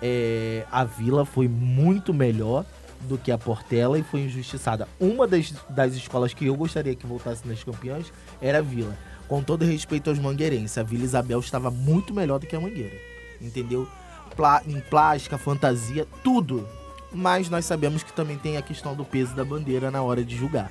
é, 0.00 0.64
a 0.70 0.84
vila 0.84 1.24
foi 1.24 1.48
muito 1.48 2.14
melhor 2.14 2.64
do 3.02 3.18
que 3.18 3.30
a 3.32 3.38
Portela 3.38 3.98
e 3.98 4.02
foi 4.02 4.20
injustiçada. 4.22 4.88
Uma 5.00 5.26
das, 5.26 5.52
das 5.68 5.94
escolas 5.94 6.32
que 6.34 6.46
eu 6.46 6.54
gostaria 6.54 6.94
que 6.94 7.06
voltasse 7.06 7.46
nas 7.46 7.62
campeãs 7.62 8.12
era 8.40 8.58
a 8.58 8.62
Vila. 8.62 8.96
Com 9.28 9.42
todo 9.42 9.64
respeito 9.64 10.10
aos 10.10 10.18
mangueirenses, 10.18 10.76
a 10.78 10.82
Vila 10.82 11.04
Isabel 11.04 11.40
estava 11.40 11.70
muito 11.70 12.12
melhor 12.14 12.38
do 12.38 12.46
que 12.46 12.54
a 12.56 12.60
Mangueira. 12.60 12.96
Entendeu? 13.40 13.88
Plá- 14.36 14.62
em 14.66 14.80
plástica, 14.80 15.36
fantasia, 15.38 16.06
tudo. 16.22 16.68
Mas 17.12 17.48
nós 17.50 17.64
sabemos 17.64 18.02
que 18.02 18.12
também 18.12 18.38
tem 18.38 18.56
a 18.56 18.62
questão 18.62 18.94
do 18.94 19.04
peso 19.04 19.34
da 19.34 19.44
bandeira 19.44 19.90
na 19.90 20.02
hora 20.02 20.24
de 20.24 20.36
julgar. 20.36 20.70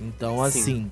Então, 0.00 0.36
Sim. 0.36 0.42
assim, 0.60 0.90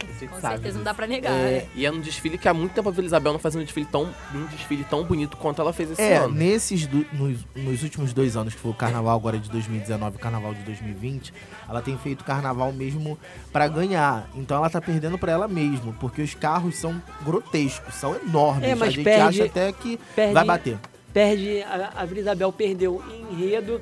gente 0.00 0.28
Com 0.28 0.40
sabe 0.40 0.54
certeza 0.54 0.76
não 0.78 0.84
dá 0.84 0.92
pra 0.94 1.06
negar. 1.06 1.32
É, 1.32 1.50
né? 1.62 1.66
E 1.74 1.86
é 1.86 1.90
um 1.90 2.00
desfile 2.00 2.36
que 2.38 2.48
há 2.48 2.54
muito 2.54 2.72
tempo 2.72 2.88
a 2.88 2.92
Vila 2.92 3.06
Isabel 3.06 3.32
não 3.32 3.38
fazia 3.40 3.60
um 3.60 3.64
desfile 3.64 3.86
tão, 3.86 4.04
um 4.34 4.44
desfile 4.46 4.84
tão 4.84 5.04
bonito 5.04 5.36
quanto 5.36 5.60
ela 5.60 5.72
fez 5.72 5.90
esse 5.92 6.02
É, 6.02 6.16
ano. 6.18 6.34
nesses 6.34 6.86
do- 6.86 7.06
nos, 7.12 7.38
nos 7.54 7.82
últimos 7.82 8.12
dois 8.12 8.36
anos, 8.36 8.54
que 8.54 8.60
foi 8.60 8.70
o 8.70 8.74
carnaval 8.74 9.16
agora 9.16 9.38
de 9.38 9.50
2019 9.50 10.16
e 10.16 10.18
o 10.18 10.20
carnaval 10.20 10.54
de 10.54 10.62
2020, 10.62 11.32
ela 11.68 11.80
tem 11.82 11.96
feito 11.98 12.24
carnaval 12.24 12.72
mesmo 12.72 13.18
pra 13.52 13.68
ganhar. 13.68 14.28
Então 14.34 14.56
ela 14.56 14.68
tá 14.70 14.80
perdendo 14.80 15.18
pra 15.18 15.32
ela 15.32 15.48
mesmo, 15.48 15.92
porque 16.00 16.22
os 16.22 16.34
carros 16.34 16.76
são 16.76 17.00
grotescos, 17.24 17.94
são 17.94 18.14
enormes. 18.16 18.68
É, 18.68 18.74
mas 18.74 18.88
a 18.88 18.90
gente 18.92 19.04
perde- 19.04 19.22
acha 19.42 19.44
até 19.44 19.72
que 19.72 19.98
Perde, 20.14 20.34
vai 20.34 20.44
bater. 20.44 20.78
Perde, 21.12 21.62
a, 21.62 21.92
a 21.96 22.04
Vila 22.04 22.20
Isabel 22.20 22.52
perdeu 22.52 23.02
enredo, 23.30 23.80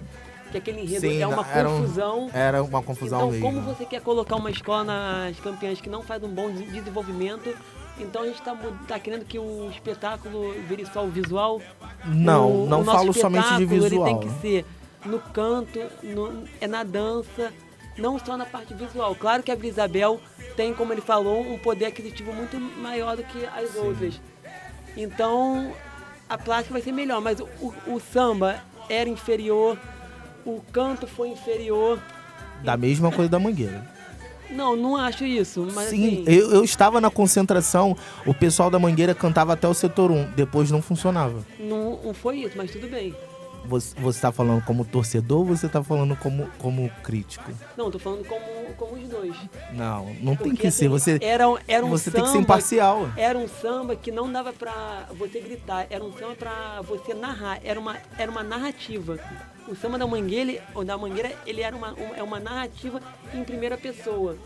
que 0.61 0.71
aquele 0.71 0.83
enredo 0.83 1.01
Sim, 1.01 1.21
é 1.23 1.27
uma 1.27 1.47
era 1.53 1.69
um- 1.69 1.81
confusão. 1.81 2.31
Era 2.33 2.63
uma 2.63 2.83
confusão 2.83 3.19
Então, 3.19 3.31
mesmo. 3.33 3.47
como 3.47 3.61
você 3.63 3.85
quer 3.85 4.01
colocar 4.01 4.37
uma 4.37 4.51
escola 4.51 4.85
nas 4.85 5.39
campeãs 5.41 5.81
que 5.81 5.89
não 5.89 6.03
faz 6.03 6.23
um 6.23 6.29
bom 6.29 6.51
des- 6.51 6.71
desenvolvimento, 6.73 7.55
então 7.99 8.23
a 8.23 8.27
gente 8.27 8.41
tá, 8.43 8.55
mu- 8.55 8.77
tá 8.87 8.99
querendo 8.99 9.25
que 9.25 9.39
o 9.39 9.69
espetáculo 9.71 10.53
vire 10.69 10.87
só 10.87 11.05
o 11.05 11.09
visual. 11.09 11.61
Não, 12.05 12.65
o, 12.65 12.67
não 12.67 12.81
o 12.83 12.85
falo 12.85 13.13
somente 13.13 13.57
de 13.57 13.65
visual. 13.67 14.07
Ele 14.09 14.19
tem 14.19 14.29
que 14.29 14.41
ser 14.41 14.65
no 15.05 15.19
canto, 15.19 15.79
no- 16.03 16.45
é 16.61 16.67
na 16.67 16.83
dança, 16.83 17.53
não 17.99 18.19
só 18.19 18.37
na 18.37 18.47
parte 18.47 18.73
visual. 18.75 19.15
Claro 19.15 19.43
que 19.43 19.51
a 19.53 19.57
Isabel 19.57 20.21
tem, 20.57 20.73
como 20.75 20.93
ele 20.93 21.01
falou, 21.01 21.41
um 21.43 21.59
poder 21.59 21.87
aquisitivo 21.87 22.33
muito 22.33 22.59
maior 22.59 23.17
do 23.17 23.25
que 23.25 23.45
as 23.47 23.75
outras. 23.77 24.21
Então, 24.97 25.73
a 26.29 26.39
plástica 26.39 26.73
vai 26.73 26.83
ser 26.83 26.93
melhor, 26.93 27.21
mas 27.21 27.39
o, 27.41 27.49
o 27.87 28.01
samba 28.01 28.61
era 28.89 29.09
inferior, 29.09 29.79
o 30.45 30.61
canto 30.73 31.07
foi 31.07 31.29
inferior. 31.29 31.99
Da 32.63 32.77
mesma 32.77 33.11
coisa 33.11 33.31
da 33.31 33.39
Mangueira. 33.39 33.93
Não, 34.51 34.77
não 34.77 34.97
acho 34.97 35.25
isso, 35.25 35.67
mas 35.75 35.89
Sim, 35.89 36.23
assim, 36.23 36.25
eu, 36.27 36.53
eu 36.53 36.65
estava 36.65 37.01
na 37.01 37.11
concentração, 37.11 37.97
o 38.27 38.33
pessoal 38.35 38.71
da 38.71 38.79
Mangueira 38.79 39.15
cantava 39.15 39.55
até 39.55 39.67
o 39.67 39.75
setor 39.75 40.11
1, 40.11 40.33
depois 40.33 40.71
não 40.71 40.83
funcionava. 40.83 41.45
não, 41.59 41.99
não 42.05 42.15
foi 42.15 42.39
isso, 42.41 42.57
mas 42.57 42.71
tudo 42.71 42.87
bem. 42.89 43.15
Você, 43.67 43.99
você 43.99 44.21
tá 44.21 44.31
falando 44.31 44.63
como 44.65 44.85
torcedor 44.85 45.39
ou 45.39 45.45
você 45.47 45.69
tá 45.69 45.83
falando 45.83 46.15
como, 46.17 46.47
como 46.59 46.91
crítico? 47.03 47.51
Não, 47.77 47.91
tô 47.91 47.99
falando 47.99 48.23
como, 48.27 48.45
como 48.77 48.95
os 49.03 49.09
dois. 49.09 49.35
Não, 49.73 50.07
não 50.21 50.37
tem 50.37 50.49
Porque, 50.51 50.57
que 50.57 50.71
ser. 50.71 50.85
assim, 50.85 50.89
Você, 50.89 51.19
era, 51.23 51.45
era 51.67 51.85
um 51.85 51.89
você 51.89 52.11
samba, 52.11 52.17
tem 52.17 52.25
que 52.25 52.31
ser 52.31 52.39
imparcial. 52.39 53.09
Era 53.17 53.39
um 53.39 53.49
samba 53.49 53.97
que 53.97 54.11
não 54.13 54.31
dava 54.31 54.53
pra 54.53 55.07
você 55.19 55.41
gritar, 55.41 55.87
era 55.89 56.05
um 56.05 56.13
samba 56.13 56.35
pra 56.37 56.83
você 56.83 57.15
narrar, 57.15 57.59
era 57.65 57.81
uma, 57.81 57.97
era 58.19 58.31
uma 58.31 58.43
narrativa. 58.43 59.19
O 59.67 59.75
samba 59.75 59.97
da 59.99 60.07
Mangueira, 60.07 60.63
ou 60.75 60.85
da 60.85 60.99
Mangueira, 60.99 61.33
ele 61.47 61.63
era 61.63 61.75
uma, 61.75 61.93
uma- 61.95 62.17
é 62.17 62.23
uma 62.23 62.39
narrativa 62.39 63.01
em 63.33 63.43
primeira 63.45 63.79
pessoa. 63.79 64.37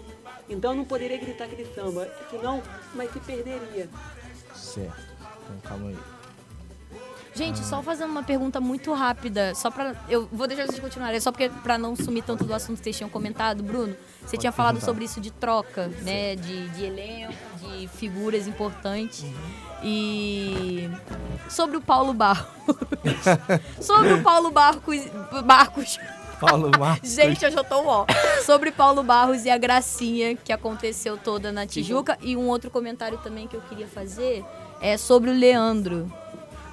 Então 0.49 0.71
eu 0.71 0.77
não 0.77 0.85
poderia 0.85 1.19
gritar 1.19 1.45
aquele 1.45 1.67
samba, 1.75 2.09
senão, 2.31 2.63
mas 2.95 3.13
se 3.13 3.19
perderia. 3.19 3.89
Certo. 4.55 4.97
Então 5.45 5.57
calma 5.69 5.89
aí. 5.89 5.97
Gente, 7.39 7.65
só 7.65 7.81
fazendo 7.81 8.11
uma 8.11 8.25
pergunta 8.25 8.61
muito 8.61 8.93
rápida, 8.93 9.55
só 9.55 9.71
pra. 9.71 9.95
Eu 10.09 10.29
vou 10.33 10.49
deixar 10.49 10.67
vocês 10.67 10.81
continuarem, 10.81 11.21
só 11.21 11.31
porque 11.31 11.49
pra 11.49 11.79
não 11.79 11.95
sumir 11.95 12.25
tanto 12.25 12.43
do 12.43 12.53
assunto 12.53 12.79
que 12.79 12.83
vocês 12.83 12.97
tinham 12.97 13.09
comentado, 13.09 13.63
Bruno. 13.63 13.95
Você 14.27 14.37
tinha 14.37 14.51
falado 14.51 14.75
perguntar. 14.75 14.87
sobre 14.87 15.05
isso 15.05 15.21
de 15.21 15.31
troca, 15.31 15.87
né? 16.03 16.35
De, 16.35 16.69
de 16.71 16.85
elenco, 16.85 17.33
de 17.61 17.87
figuras 17.87 18.49
importantes. 18.49 19.25
E. 19.85 20.91
Sobre 21.49 21.77
o 21.77 21.81
Paulo 21.81 22.13
Barros. 22.13 22.49
sobre 23.81 24.15
o 24.15 24.23
Paulo 24.25 24.51
Barcos. 24.51 25.07
Barcos. 25.45 25.97
Paulo 26.41 26.73
Marcos. 26.77 27.09
Gente, 27.09 27.45
eu 27.45 27.53
já 27.53 27.63
tô 27.63 27.87
ó. 27.87 28.05
Sobre 28.45 28.73
Paulo 28.73 29.05
Barros 29.05 29.45
e 29.45 29.51
a 29.51 29.57
gracinha 29.57 30.35
que 30.35 30.53
aconteceu 30.53 31.17
toda 31.17 31.53
na 31.53 31.69
Tijuca. 31.69 32.19
E 32.21 32.37
um 32.37 32.49
outro 32.49 32.69
comentário 32.69 33.17
também 33.19 33.47
que 33.47 33.55
eu 33.55 33.61
queria 33.61 33.87
fazer 33.87 34.45
é 34.81 34.97
sobre 34.97 35.31
o 35.31 35.33
Leandro. 35.33 36.13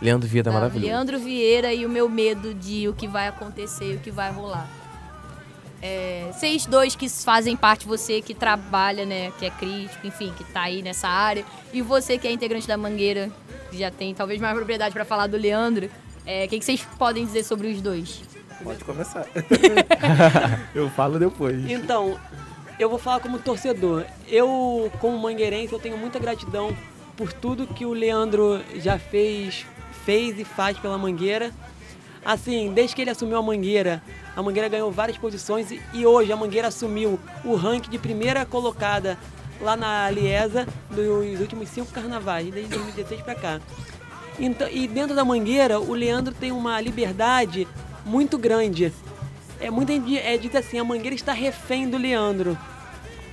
Leandro 0.02 0.28
Vieira 0.28 0.50
é 0.50 0.52
Tá? 0.52 0.60
maravilhoso. 0.60 0.88
Leandro 0.92 1.20
Vieira 1.20 1.74
e 1.74 1.86
o 1.86 1.90
meu 1.90 2.08
medo 2.10 2.54
de 2.54 2.88
o 2.88 2.94
que 2.94 3.08
vai 3.08 3.28
acontecer 3.28 3.94
e 3.94 3.96
o 3.96 4.00
que 4.00 4.12
vai 4.12 4.32
rolar. 4.32 4.68
É, 5.82 6.32
vocês 6.34 6.66
dois 6.66 6.96
que 6.96 7.08
fazem 7.10 7.56
parte, 7.56 7.86
você 7.86 8.22
que 8.22 8.34
trabalha, 8.34 9.06
né, 9.06 9.32
que 9.38 9.46
é 9.46 9.50
crítico, 9.52 10.08
enfim, 10.08 10.34
que 10.36 10.44
tá 10.46 10.62
aí 10.64 10.82
nessa 10.82 11.08
área, 11.08 11.46
e 11.72 11.82
você 11.82 12.18
que 12.18 12.28
é 12.28 12.32
integrante 12.32 12.68
da 12.68 12.76
Mangueira, 12.76 13.30
que 13.70 13.78
já 13.78 13.92
tem 13.92 14.14
talvez 14.16 14.42
mais 14.42 14.56
propriedade 14.56 14.94
pra 14.94 15.06
falar 15.06 15.28
do 15.28 15.38
Leandro, 15.38 15.90
é, 16.26 16.46
o 16.46 16.48
que, 16.50 16.58
que 16.60 16.66
vocês 16.66 16.82
podem 16.98 17.24
dizer 17.24 17.44
sobre 17.44 17.68
os 17.68 17.82
dois? 17.82 18.24
Pode 18.64 18.84
começar. 18.84 19.28
eu 20.74 20.90
falo 20.90 21.20
depois. 21.20 21.70
Então, 21.70 22.18
eu 22.80 22.90
vou 22.90 22.98
falar 22.98 23.20
como 23.20 23.38
torcedor. 23.38 24.06
Eu, 24.28 24.92
como 25.00 25.20
mangueirense, 25.20 25.72
eu 25.74 25.80
tenho 25.80 25.98
muita 25.98 26.18
gratidão 26.18 26.76
por 27.16 27.32
tudo 27.32 27.68
que 27.68 27.86
o 27.86 27.94
Leandro 27.94 28.60
já 28.78 28.98
fez, 28.98 29.66
fez 30.06 30.40
e 30.40 30.46
faz 30.46 30.78
pela 30.78 30.98
Mangueira. 30.98 31.52
Assim, 32.24 32.72
desde 32.74 32.96
que 32.96 33.02
ele 33.02 33.12
assumiu 33.12 33.38
a 33.38 33.42
Mangueira, 33.42 34.02
a 34.36 34.42
Mangueira 34.42 34.68
ganhou 34.70 34.92
várias 34.92 35.18
posições 35.18 35.70
e- 35.72 36.06
hoje 36.06 36.32
a 36.32 36.36
Mangueira 36.36 36.70
assumiu 36.70 37.20
o 37.44 37.56
ranking 37.56 37.90
de 37.90 38.00
primeira 38.00 38.46
colocada 38.46 39.18
lá 39.62 39.76
na 39.76 40.10
Liesa 40.10 40.68
nos 40.90 41.40
últimos 41.40 41.70
cinco 41.70 41.92
carnavais, 41.92 42.50
desde 42.52 42.70
2016 42.72 43.22
pra 43.22 43.36
cá. 43.36 43.60
Então, 44.40 44.68
e 44.70 44.88
dentro 44.88 45.16
da 45.16 45.24
Mangueira, 45.24 45.80
o 45.80 45.94
Leandro 45.94 46.34
tem 46.34 46.52
uma 46.52 46.82
liberdade 46.82 47.68
muito 48.06 48.38
grande. 48.38 48.92
É 49.60 49.72
gente 49.72 50.18
é 50.18 50.38
dito 50.38 50.58
assim, 50.58 50.78
a 50.80 50.84
Mangueira 50.84 51.16
está 51.16 51.32
refém 51.32 51.88
do 51.90 51.98
Leandro. 51.98 52.58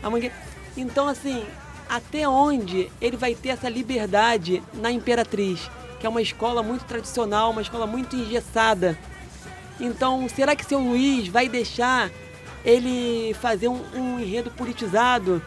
A 0.02 0.08
Mangueira, 0.10 0.34
então 0.76 1.08
assim, 1.08 1.42
até 1.88 2.28
onde 2.28 2.90
ele 3.00 3.16
vai 3.16 3.34
ter 3.34 3.48
essa 3.50 3.68
liberdade 3.68 4.62
na 4.74 4.92
Imperatriz, 4.92 5.68
que 6.02 6.06
é 6.06 6.08
uma 6.08 6.20
escola 6.20 6.64
muito 6.64 6.84
tradicional, 6.84 7.52
uma 7.52 7.62
escola 7.62 7.86
muito 7.86 8.16
engessada. 8.16 8.98
Então, 9.78 10.28
será 10.28 10.56
que 10.56 10.64
seu 10.66 10.80
Luiz 10.80 11.28
vai 11.28 11.48
deixar 11.48 12.10
ele 12.64 13.32
fazer 13.34 13.68
um, 13.68 13.80
um 13.94 14.18
enredo 14.18 14.50
politizado? 14.50 15.40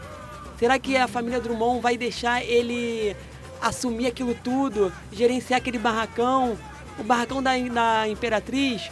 Será 0.58 0.78
que 0.78 0.96
a 0.96 1.06
família 1.06 1.42
Drummond 1.42 1.82
vai 1.82 1.98
deixar 1.98 2.42
ele 2.42 3.14
assumir 3.60 4.06
aquilo 4.06 4.34
tudo, 4.34 4.90
gerenciar 5.12 5.58
aquele 5.58 5.78
barracão? 5.78 6.56
O 6.98 7.02
barracão 7.04 7.42
da, 7.42 7.50
da 7.58 8.08
Imperatriz, 8.08 8.90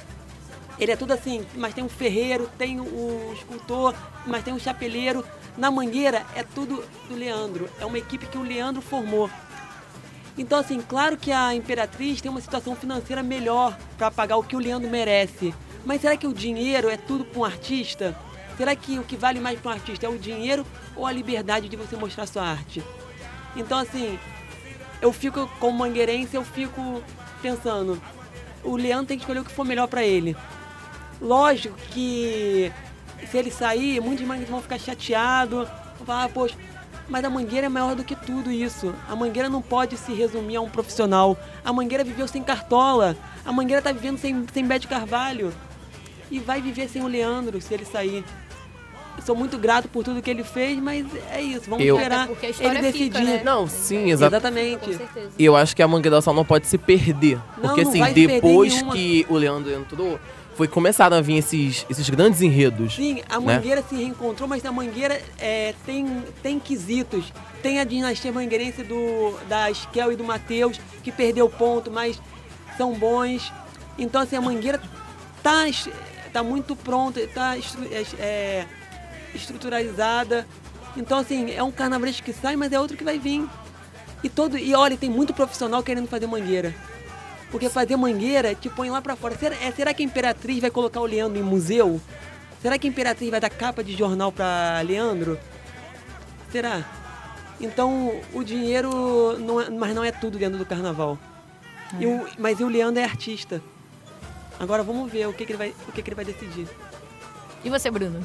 ele 0.79 0.93
é 0.93 0.97
tudo 0.97 1.15
assim, 1.15 1.47
mas 1.55 1.73
tem 1.73 1.83
um 1.83 1.89
ferreiro, 1.89 2.51
tem 2.59 2.79
o 2.79 3.33
escultor, 3.33 3.95
mas 4.27 4.45
tem 4.45 4.53
um 4.53 4.59
chapeleiro. 4.59 5.25
Na 5.57 5.71
Mangueira 5.71 6.27
é 6.37 6.43
tudo 6.43 6.85
do 7.09 7.15
Leandro, 7.15 7.71
é 7.81 7.87
uma 7.87 7.97
equipe 7.97 8.27
que 8.27 8.37
o 8.37 8.43
Leandro 8.43 8.83
formou. 8.83 9.31
Então, 10.37 10.59
assim, 10.59 10.81
claro 10.81 11.17
que 11.17 11.31
a 11.31 11.55
Imperatriz 11.55 12.21
tem 12.21 12.31
uma 12.31 12.41
situação 12.41 12.75
financeira 12.75 13.23
melhor 13.23 13.77
para 13.97 14.11
pagar 14.11 14.37
o 14.37 14.43
que 14.43 14.57
o 14.57 14.59
Leandro 14.59 14.91
merece. 14.91 15.55
Mas 15.85 16.01
será 16.01 16.17
que 16.17 16.27
o 16.27 16.33
dinheiro 16.33 16.89
é 16.89 16.97
tudo 16.97 17.25
para 17.25 17.41
um 17.41 17.45
artista? 17.45 18.17
Será 18.57 18.75
que 18.75 18.99
o 18.99 19.05
que 19.05 19.17
vale 19.17 19.39
mais 19.39 19.59
para 19.61 19.71
um 19.71 19.75
artista 19.75 20.07
é 20.07 20.09
o 20.09 20.19
dinheiro 20.19 20.67
ou 20.97 21.07
a 21.07 21.13
liberdade 21.13 21.69
de 21.69 21.77
você 21.77 21.97
mostrar 21.97 22.27
sua 22.27 22.43
arte? 22.43 22.83
Então, 23.55 23.79
assim, 23.79 24.19
eu 25.01 25.13
fico, 25.13 25.49
como 25.61 25.79
mangueirense, 25.79 26.35
eu 26.35 26.45
fico 26.45 27.03
pensando, 27.41 28.01
o 28.63 28.77
Leandro 28.77 29.07
tem 29.07 29.19
que 29.19 29.23
escolher 29.23 29.41
o 29.41 29.45
que 29.45 29.53
for 29.53 29.65
melhor 29.65 29.87
para 29.87 30.03
ele. 30.03 30.37
Lógico 31.21 31.77
que 31.91 32.73
se 33.31 33.37
ele 33.37 33.51
sair, 33.51 34.01
muitos 34.01 34.25
mangueiros 34.25 34.51
vão 34.51 34.63
ficar 34.63 34.79
chateados, 34.79 35.69
vão 35.99 36.07
falar, 36.07 36.25
ah, 36.25 36.29
poxa, 36.29 36.57
mas 37.09 37.25
a 37.25 37.31
Mangueira 37.31 37.67
é 37.67 37.69
maior 37.69 37.95
do 37.95 38.03
que 38.05 38.15
tudo 38.17 38.51
isso. 38.51 38.95
A 39.09 39.15
Mangueira 39.17 39.49
não 39.49 39.61
pode 39.63 39.97
se 39.97 40.13
resumir 40.13 40.57
a 40.57 40.61
um 40.61 40.69
profissional. 40.69 41.37
A 41.65 41.73
Mangueira 41.73 42.03
viveu 42.05 42.27
sem 42.27 42.43
Cartola. 42.43 43.17
A 43.45 43.53
Mangueira 43.53 43.83
tá 43.83 43.93
vivendo 43.93 44.19
sem, 44.19 44.45
sem 44.53 44.65
Bete 44.67 44.89
Carvalho. 44.89 45.53
E 46.31 46.39
vai 46.39 46.61
viver 46.63 46.89
sem 46.89 47.03
o 47.03 47.07
Leandro 47.07 47.61
se 47.61 47.73
ele 47.75 47.85
sair. 47.85 48.25
Sou 49.25 49.37
muito 49.37 49.57
grato 49.57 49.87
por 49.89 50.03
tudo 50.03 50.21
que 50.21 50.29
ele 50.29 50.43
fez, 50.43 50.77
mas 50.81 51.07
é 51.31 51.41
isso. 51.41 51.71
Vamos 51.71 51.85
Eu- 51.87 51.97
esperar 51.97 52.29
a 52.29 52.65
ele 52.65 52.81
decidir. 52.83 53.05
fica, 53.05 53.21
né? 53.21 53.43
Não, 53.45 53.67
sim, 53.69 54.11
exato. 54.11 54.35
Exatamente. 54.35 54.79
Com 54.87 54.93
certeza. 54.93 55.31
E 55.39 55.45
eu 55.45 55.55
acho 55.55 55.77
que 55.77 55.83
a 55.83 55.87
Mangueira 55.89 56.21
só 56.21 56.33
não 56.33 56.45
pode 56.45 56.67
se 56.67 56.77
perder. 56.77 57.37
Não, 57.57 57.63
Porque 57.69 57.83
não 57.85 57.91
assim, 57.91 58.01
vai 58.01 58.09
se 58.09 58.15
perder 58.15 58.35
depois 58.41 58.83
que 58.83 59.25
o 59.29 59.35
Leandro 59.37 59.73
entrou, 59.73 60.19
foi 60.55 60.69
começaram 60.69 61.17
a 61.17 61.21
vir 61.21 61.39
esses, 61.39 61.85
esses 61.89 62.09
grandes 62.09 62.41
enredos. 62.41 62.95
Sim, 62.95 63.23
a 63.29 63.41
né? 63.41 63.55
Mangueira 63.55 63.83
se 63.83 63.95
reencontrou, 63.95 64.49
mas 64.49 64.65
a 64.65 64.73
Mangueira 64.73 65.21
é, 65.39 65.75
tem, 65.85 66.23
tem 66.43 66.59
quesitos. 66.59 67.33
Tem 67.63 67.81
a 67.81 67.85
dinastia 67.85 68.31
mangueirense 68.31 68.83
do, 68.83 69.39
da 69.49 69.71
Esquel 69.71 70.13
e 70.13 70.17
do 70.17 70.25
Matheus, 70.25 70.79
que 71.03 71.11
perdeu 71.11 71.49
ponto, 71.49 71.91
mas 71.91 72.21
são 72.77 72.93
bons. 72.95 73.53
Então, 73.99 74.21
assim, 74.21 74.37
a 74.37 74.41
Mangueira 74.41 74.81
tá, 75.43 75.65
tá 76.33 76.43
muito 76.43 76.77
pronta, 76.77 77.27
tá 77.29 77.57
é, 77.57 78.05
é, 78.19 78.67
estruturalizada. 79.35 80.47
Então, 80.97 81.19
assim, 81.19 81.53
é 81.53 81.63
um 81.63 81.73
carnavalesco 81.73 82.23
que 82.23 82.33
sai, 82.33 82.55
mas 82.55 82.73
é 82.73 82.79
outro 82.79 82.97
que 82.97 83.05
vai 83.05 83.19
vir. 83.19 83.49
E, 84.23 84.29
todo, 84.29 84.57
e 84.57 84.75
olha, 84.75 84.97
tem 84.97 85.11
muito 85.11 85.35
profissional 85.35 85.83
querendo 85.83 86.07
fazer 86.07 86.27
Mangueira. 86.27 86.75
Porque 87.55 87.69
fazer 87.69 87.95
mangueira 87.95 88.53
te 88.53 88.69
põe 88.69 88.91
lá 88.91 89.01
pra 89.01 89.15
fora. 89.15 89.39
Será, 89.39 89.55
é, 89.55 89.71
será 89.71 89.95
que 89.95 90.03
a 90.03 90.07
Imperatriz 90.07 90.59
vai 90.59 90.73
colocar 90.73 90.99
o 91.01 91.07
Leandro 91.07 91.39
em 91.39 91.43
museu? 91.45 92.01
Será 92.61 92.77
que 92.77 92.89
a 92.89 92.91
Imperatriz 92.91 93.31
vai 93.31 93.39
dar 93.39 93.49
capa 93.49 93.85
de 93.85 93.97
jornal 93.97 94.33
pra 94.33 94.81
Leandro? 94.85 95.39
Será? 96.51 96.85
Então 97.61 98.21
o 98.33 98.43
dinheiro 98.43 99.39
não 99.39 99.61
é, 99.61 99.71
mas 99.71 99.95
não 99.95 100.03
é 100.03 100.11
tudo 100.11 100.37
dentro 100.37 100.59
do 100.59 100.67
carnaval. 100.67 101.17
E 102.01 102.05
o- 102.07 102.27
mas 102.41 102.59
o 102.59 102.67
Leandro 102.67 103.01
é 103.01 103.05
artista. 103.05 103.63
Agora 104.59 104.83
vamos 104.83 105.13
ver 105.13 105.29
o 105.29 105.33
que, 105.33 105.47
que 105.47 105.53
ele 105.53 105.59
vai, 105.59 105.73
o 105.89 105.93
que, 105.93 106.03
que 106.03 106.09
ele 106.09 106.17
vai 106.17 106.25
decidir. 106.25 106.67
E 107.65 107.71
você, 107.71 107.89
Bruno? 107.89 108.21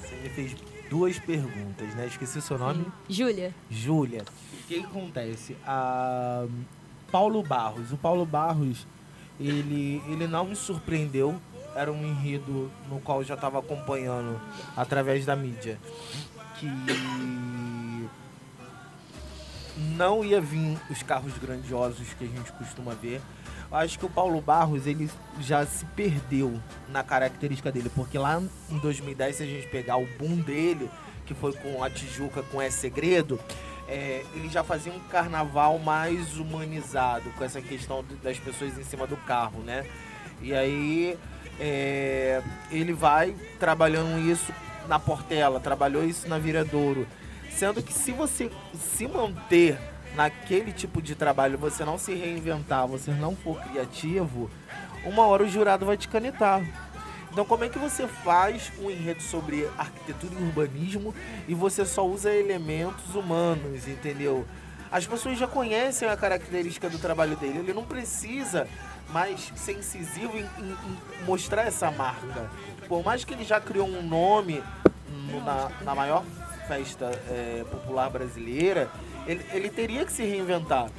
Você 0.00 0.14
me 0.22 0.28
fez 0.28 0.54
duas 0.88 1.18
perguntas, 1.18 1.92
né? 1.96 2.06
Esqueci 2.06 2.40
seu 2.40 2.56
nome. 2.56 2.86
Júlia? 3.08 3.52
Júlia. 3.68 4.22
O 4.22 4.66
que 4.68 4.74
que 4.78 4.86
acontece? 4.86 5.56
A 5.66 6.46
Paulo 7.12 7.42
Barros. 7.42 7.92
O 7.92 7.96
Paulo 7.98 8.24
Barros, 8.24 8.86
ele, 9.38 10.02
ele 10.08 10.26
não 10.26 10.46
me 10.46 10.56
surpreendeu. 10.56 11.38
Era 11.76 11.92
um 11.92 12.04
enredo 12.04 12.70
no 12.88 13.00
qual 13.00 13.20
eu 13.20 13.24
já 13.24 13.34
estava 13.34 13.58
acompanhando 13.58 14.40
através 14.76 15.24
da 15.24 15.36
mídia. 15.36 15.78
Que 16.58 16.66
não 19.96 20.24
ia 20.24 20.40
vir 20.40 20.78
os 20.90 21.02
carros 21.02 21.36
grandiosos 21.38 22.12
que 22.14 22.24
a 22.24 22.28
gente 22.28 22.52
costuma 22.52 22.94
ver. 22.94 23.20
Acho 23.70 23.98
que 23.98 24.04
o 24.04 24.10
Paulo 24.10 24.40
Barros 24.40 24.86
ele 24.86 25.08
já 25.40 25.64
se 25.64 25.84
perdeu 25.86 26.60
na 26.90 27.02
característica 27.02 27.72
dele, 27.72 27.90
porque 27.94 28.18
lá 28.18 28.40
em 28.70 28.78
2010, 28.78 29.36
se 29.36 29.42
a 29.42 29.46
gente 29.46 29.66
pegar 29.68 29.96
o 29.96 30.06
boom 30.18 30.36
dele, 30.36 30.90
que 31.24 31.32
foi 31.32 31.54
com 31.54 31.82
a 31.82 31.88
Tijuca 31.88 32.42
com 32.42 32.60
É 32.60 32.70
Segredo, 32.70 33.40
é, 33.92 34.24
ele 34.34 34.48
já 34.48 34.64
fazia 34.64 34.90
um 34.90 34.98
carnaval 35.00 35.78
mais 35.78 36.38
humanizado, 36.38 37.28
com 37.36 37.44
essa 37.44 37.60
questão 37.60 38.02
das 38.22 38.38
pessoas 38.38 38.78
em 38.78 38.84
cima 38.84 39.06
do 39.06 39.18
carro, 39.18 39.60
né? 39.60 39.84
E 40.40 40.54
aí 40.54 41.18
é, 41.60 42.42
ele 42.70 42.94
vai 42.94 43.36
trabalhando 43.60 44.18
isso 44.18 44.50
na 44.88 44.98
Portela, 44.98 45.60
trabalhou 45.60 46.02
isso 46.02 46.26
na 46.26 46.38
Viradouro. 46.38 47.06
Sendo 47.50 47.82
que 47.82 47.92
se 47.92 48.12
você 48.12 48.50
se 48.74 49.06
manter 49.06 49.78
naquele 50.16 50.72
tipo 50.72 51.02
de 51.02 51.14
trabalho, 51.14 51.58
você 51.58 51.84
não 51.84 51.98
se 51.98 52.14
reinventar, 52.14 52.86
você 52.86 53.10
não 53.10 53.36
for 53.36 53.60
criativo, 53.60 54.50
uma 55.04 55.26
hora 55.26 55.42
o 55.42 55.48
jurado 55.48 55.84
vai 55.84 55.98
te 55.98 56.08
canetar. 56.08 56.62
Então 57.32 57.44
como 57.46 57.64
é 57.64 57.68
que 57.68 57.78
você 57.78 58.06
faz 58.06 58.70
um 58.78 58.90
enredo 58.90 59.22
sobre 59.22 59.66
arquitetura 59.78 60.34
e 60.38 60.42
urbanismo 60.44 61.14
e 61.48 61.54
você 61.54 61.84
só 61.86 62.06
usa 62.06 62.30
elementos 62.32 63.14
humanos, 63.14 63.88
entendeu? 63.88 64.46
As 64.90 65.06
pessoas 65.06 65.38
já 65.38 65.46
conhecem 65.46 66.06
a 66.08 66.16
característica 66.16 66.90
do 66.90 66.98
trabalho 66.98 67.34
dele, 67.36 67.60
ele 67.60 67.72
não 67.72 67.84
precisa 67.84 68.68
mais 69.08 69.50
ser 69.56 69.72
incisivo 69.78 70.36
em, 70.36 70.42
em- 70.42 70.72
em 70.72 71.24
mostrar 71.24 71.62
essa 71.62 71.90
marca. 71.90 72.50
Por 72.86 73.02
mais 73.02 73.24
que 73.24 73.32
ele 73.32 73.44
já 73.44 73.58
criou 73.58 73.88
um 73.88 74.02
nome 74.02 74.62
no- 75.30 75.42
na, 75.42 75.70
na 75.80 75.94
maior 75.94 76.22
festa 76.68 77.06
é, 77.30 77.64
popular 77.70 78.10
brasileira, 78.10 78.90
ele, 79.26 79.44
ele 79.52 79.70
teria 79.70 80.04
que 80.04 80.12
se 80.12 80.22
reinventar. 80.22 80.90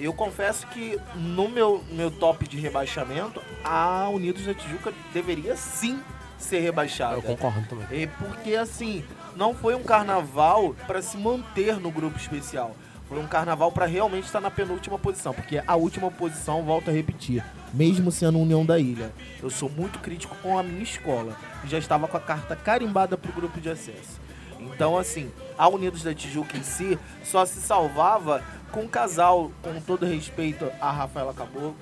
Eu 0.00 0.14
confesso 0.14 0.66
que 0.68 0.98
no 1.14 1.48
meu, 1.48 1.84
meu 1.90 2.10
top 2.10 2.48
de 2.48 2.58
rebaixamento, 2.58 3.42
a 3.62 4.08
Unidos 4.08 4.46
da 4.46 4.54
Tijuca 4.54 4.92
deveria 5.12 5.54
sim 5.56 6.00
ser 6.38 6.60
rebaixada. 6.60 7.16
Eu 7.16 7.22
concordo 7.22 7.66
também. 7.68 7.86
É 7.90 8.06
porque 8.06 8.56
assim, 8.56 9.04
não 9.36 9.54
foi 9.54 9.74
um 9.74 9.82
carnaval 9.82 10.74
para 10.86 11.02
se 11.02 11.18
manter 11.18 11.78
no 11.78 11.90
grupo 11.90 12.18
especial. 12.18 12.74
Foi 13.10 13.18
um 13.18 13.26
carnaval 13.26 13.72
para 13.72 13.86
realmente 13.86 14.24
estar 14.24 14.40
na 14.40 14.50
penúltima 14.50 14.98
posição, 14.98 15.34
porque 15.34 15.60
a 15.66 15.76
última 15.76 16.10
posição, 16.10 16.62
volto 16.62 16.90
a 16.90 16.92
repetir, 16.92 17.44
mesmo 17.74 18.10
sendo 18.10 18.38
União 18.38 18.64
da 18.64 18.78
Ilha, 18.78 19.12
eu 19.42 19.50
sou 19.50 19.68
muito 19.68 19.98
crítico 19.98 20.34
com 20.36 20.56
a 20.56 20.62
minha 20.62 20.82
escola. 20.82 21.36
Já 21.66 21.76
estava 21.76 22.06
com 22.08 22.16
a 22.16 22.20
carta 22.20 22.56
carimbada 22.56 23.18
pro 23.18 23.32
grupo 23.32 23.60
de 23.60 23.68
acesso. 23.68 24.20
Então, 24.60 24.96
assim, 24.96 25.30
a 25.58 25.68
Unidos 25.68 26.02
da 26.02 26.14
Tijuca 26.14 26.56
em 26.56 26.62
si 26.62 26.98
só 27.24 27.44
se 27.44 27.60
salvava 27.60 28.42
com 28.72 28.82
um 28.82 28.88
casal, 28.88 29.50
com 29.62 29.80
todo 29.80 30.06
respeito 30.06 30.70
a 30.80 30.90
Rafaela 30.90 31.34
Caboclo 31.34 31.76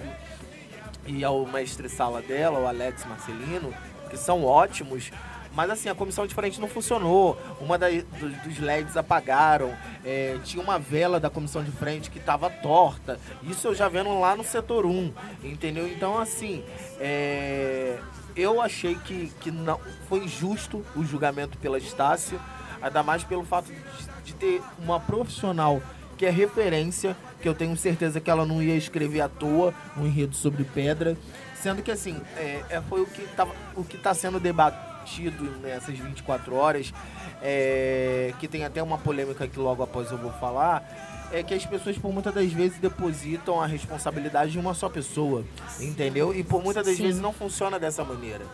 e 1.06 1.24
ao 1.24 1.46
mestre 1.46 1.88
sala 1.88 2.20
dela, 2.20 2.58
o 2.60 2.66
Alex 2.66 3.04
Marcelino, 3.06 3.72
que 4.10 4.16
são 4.16 4.44
ótimos. 4.44 5.10
Mas 5.54 5.70
assim, 5.70 5.88
a 5.88 5.94
comissão 5.94 6.26
de 6.26 6.34
frente 6.34 6.60
não 6.60 6.68
funcionou. 6.68 7.36
Uma 7.60 7.76
da- 7.78 7.88
dos, 7.88 8.32
dos 8.44 8.58
LEDs 8.58 8.96
apagaram. 8.96 9.74
é, 10.04 10.38
tinha 10.44 10.62
uma 10.62 10.78
vela 10.78 11.18
da 11.18 11.28
comissão 11.30 11.64
de 11.64 11.70
frente 11.72 12.10
que 12.10 12.18
estava 12.18 12.48
torta. 12.50 13.18
Isso 13.42 13.66
eu 13.66 13.74
já 13.74 13.88
vendo 13.88 14.20
lá 14.20 14.36
no 14.36 14.44
setor 14.44 14.84
1. 14.86 15.12
Entendeu? 15.42 15.88
Então, 15.88 16.18
assim, 16.18 16.62
é, 17.00 17.98
eu 18.36 18.60
achei 18.60 18.94
que, 18.96 19.32
que 19.40 19.50
não 19.50 19.80
foi 20.08 20.28
justo 20.28 20.84
o 20.94 21.02
julgamento 21.04 21.56
pela 21.58 21.78
Estácio. 21.78 22.38
Ainda 22.80 23.02
mais 23.02 23.24
pelo 23.24 23.44
fato 23.44 23.66
de, 23.66 23.76
de 24.24 24.34
ter 24.34 24.62
uma 24.78 25.00
profissional 25.00 25.82
que 26.18 26.26
é 26.26 26.30
referência, 26.30 27.16
que 27.40 27.48
eu 27.48 27.54
tenho 27.54 27.74
certeza 27.76 28.20
que 28.20 28.28
ela 28.28 28.44
não 28.44 28.60
ia 28.60 28.74
escrever 28.74 29.20
à 29.20 29.28
toa 29.28 29.72
um 29.96 30.04
enredo 30.04 30.34
sobre 30.34 30.64
pedra. 30.64 31.16
Sendo 31.62 31.80
que 31.80 31.90
assim, 31.92 32.20
é, 32.36 32.62
é- 32.68 32.82
foi 32.82 33.00
o 33.00 33.06
que, 33.06 33.22
tava, 33.28 33.52
o 33.76 33.84
que 33.84 33.96
tá 33.96 34.12
sendo 34.12 34.38
debatido 34.40 35.44
nessas 35.62 35.96
24 35.96 36.54
horas, 36.54 36.92
é, 37.40 38.34
que 38.40 38.48
tem 38.48 38.64
até 38.64 38.82
uma 38.82 38.98
polêmica 38.98 39.46
que 39.46 39.58
logo 39.58 39.82
após 39.82 40.10
eu 40.10 40.18
vou 40.18 40.32
falar, 40.32 41.28
é 41.30 41.42
que 41.42 41.54
as 41.54 41.64
pessoas 41.64 41.96
por 41.96 42.12
muitas 42.12 42.34
das 42.34 42.50
vezes 42.52 42.78
depositam 42.78 43.60
a 43.60 43.66
responsabilidade 43.66 44.56
em 44.56 44.60
uma 44.60 44.74
só 44.74 44.88
pessoa, 44.88 45.44
entendeu? 45.78 46.34
E 46.34 46.42
por 46.42 46.62
muitas 46.62 46.84
das 46.86 46.96
Sim. 46.96 47.04
vezes 47.04 47.20
não 47.20 47.32
funciona 47.32 47.78
dessa 47.78 48.02
maneira. 48.02 48.44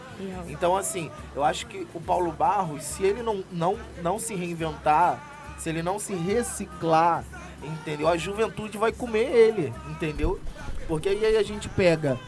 Então, 0.48 0.76
assim, 0.76 1.10
eu 1.36 1.44
acho 1.44 1.66
que 1.66 1.86
o 1.94 2.00
Paulo 2.00 2.32
Barros, 2.32 2.82
se 2.84 3.04
ele 3.04 3.22
não, 3.22 3.44
não, 3.52 3.78
não 4.02 4.18
se 4.18 4.34
reinventar, 4.34 5.33
se 5.58 5.68
ele 5.68 5.82
não 5.82 5.98
se 5.98 6.14
reciclar, 6.14 7.24
entendeu? 7.62 8.08
A 8.08 8.16
juventude 8.16 8.76
vai 8.78 8.92
comer 8.92 9.30
ele, 9.30 9.72
entendeu? 9.90 10.40
Porque 10.86 11.08
aí 11.08 11.36
a 11.36 11.42
gente 11.42 11.68
pega 11.68 12.18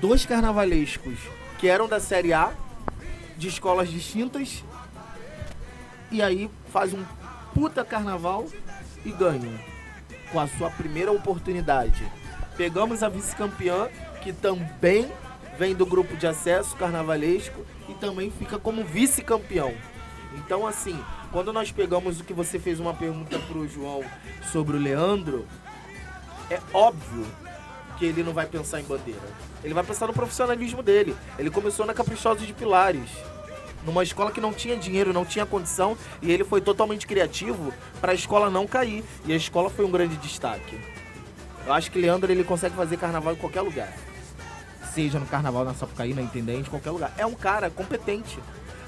dois 0.00 0.24
carnavalescos 0.24 1.18
que 1.58 1.68
eram 1.68 1.86
da 1.86 2.00
Série 2.00 2.32
A, 2.32 2.52
de 3.36 3.48
escolas 3.48 3.88
distintas, 3.88 4.64
e 6.10 6.20
aí 6.20 6.50
faz 6.72 6.92
um 6.92 7.04
puta 7.54 7.84
carnaval 7.84 8.46
e 9.04 9.10
ganha 9.10 9.60
com 10.30 10.40
a 10.40 10.46
sua 10.46 10.70
primeira 10.70 11.12
oportunidade. 11.12 12.04
Pegamos 12.56 13.02
a 13.02 13.08
vice-campeã, 13.08 13.88
que 14.22 14.32
também 14.32 15.10
vem 15.58 15.74
do 15.74 15.86
grupo 15.86 16.16
de 16.16 16.26
acesso 16.26 16.76
carnavalesco 16.76 17.64
e 17.88 17.94
também 17.94 18.30
fica 18.30 18.58
como 18.58 18.84
vice-campeão. 18.84 19.74
Então, 20.36 20.66
assim, 20.66 20.98
quando 21.30 21.52
nós 21.52 21.70
pegamos 21.70 22.20
o 22.20 22.24
que 22.24 22.32
você 22.32 22.58
fez 22.58 22.80
uma 22.80 22.94
pergunta 22.94 23.38
pro 23.38 23.68
João 23.68 24.02
sobre 24.50 24.76
o 24.76 24.80
Leandro, 24.80 25.46
é 26.50 26.60
óbvio 26.72 27.26
que 27.98 28.04
ele 28.04 28.22
não 28.22 28.32
vai 28.32 28.46
pensar 28.46 28.80
em 28.80 28.84
bandeira. 28.84 29.20
Ele 29.62 29.74
vai 29.74 29.84
pensar 29.84 30.06
no 30.06 30.12
profissionalismo 30.12 30.82
dele. 30.82 31.14
Ele 31.38 31.50
começou 31.50 31.86
na 31.86 31.94
Caprichosa 31.94 32.44
de 32.44 32.52
Pilares, 32.52 33.10
numa 33.84 34.02
escola 34.02 34.30
que 34.30 34.40
não 34.40 34.52
tinha 34.52 34.76
dinheiro, 34.76 35.12
não 35.12 35.24
tinha 35.24 35.46
condição, 35.46 35.96
e 36.20 36.30
ele 36.30 36.44
foi 36.44 36.60
totalmente 36.60 37.06
criativo 37.06 37.72
para 38.00 38.12
a 38.12 38.14
escola 38.14 38.50
não 38.50 38.66
cair. 38.66 39.04
E 39.24 39.32
a 39.32 39.36
escola 39.36 39.70
foi 39.70 39.84
um 39.84 39.90
grande 39.90 40.16
destaque. 40.16 40.78
Eu 41.64 41.72
acho 41.72 41.90
que 41.90 41.98
Leandro 42.00 42.30
ele 42.30 42.42
consegue 42.42 42.74
fazer 42.74 42.96
carnaval 42.96 43.34
em 43.34 43.36
qualquer 43.36 43.60
lugar. 43.60 43.92
Seja 44.92 45.18
no 45.18 45.26
carnaval 45.26 45.64
na 45.64 45.74
Sapucaí, 45.74 46.12
na 46.12 46.22
Intendente, 46.22 46.68
qualquer 46.68 46.90
lugar. 46.90 47.14
É 47.16 47.24
um 47.24 47.34
cara 47.34 47.70
competente. 47.70 48.38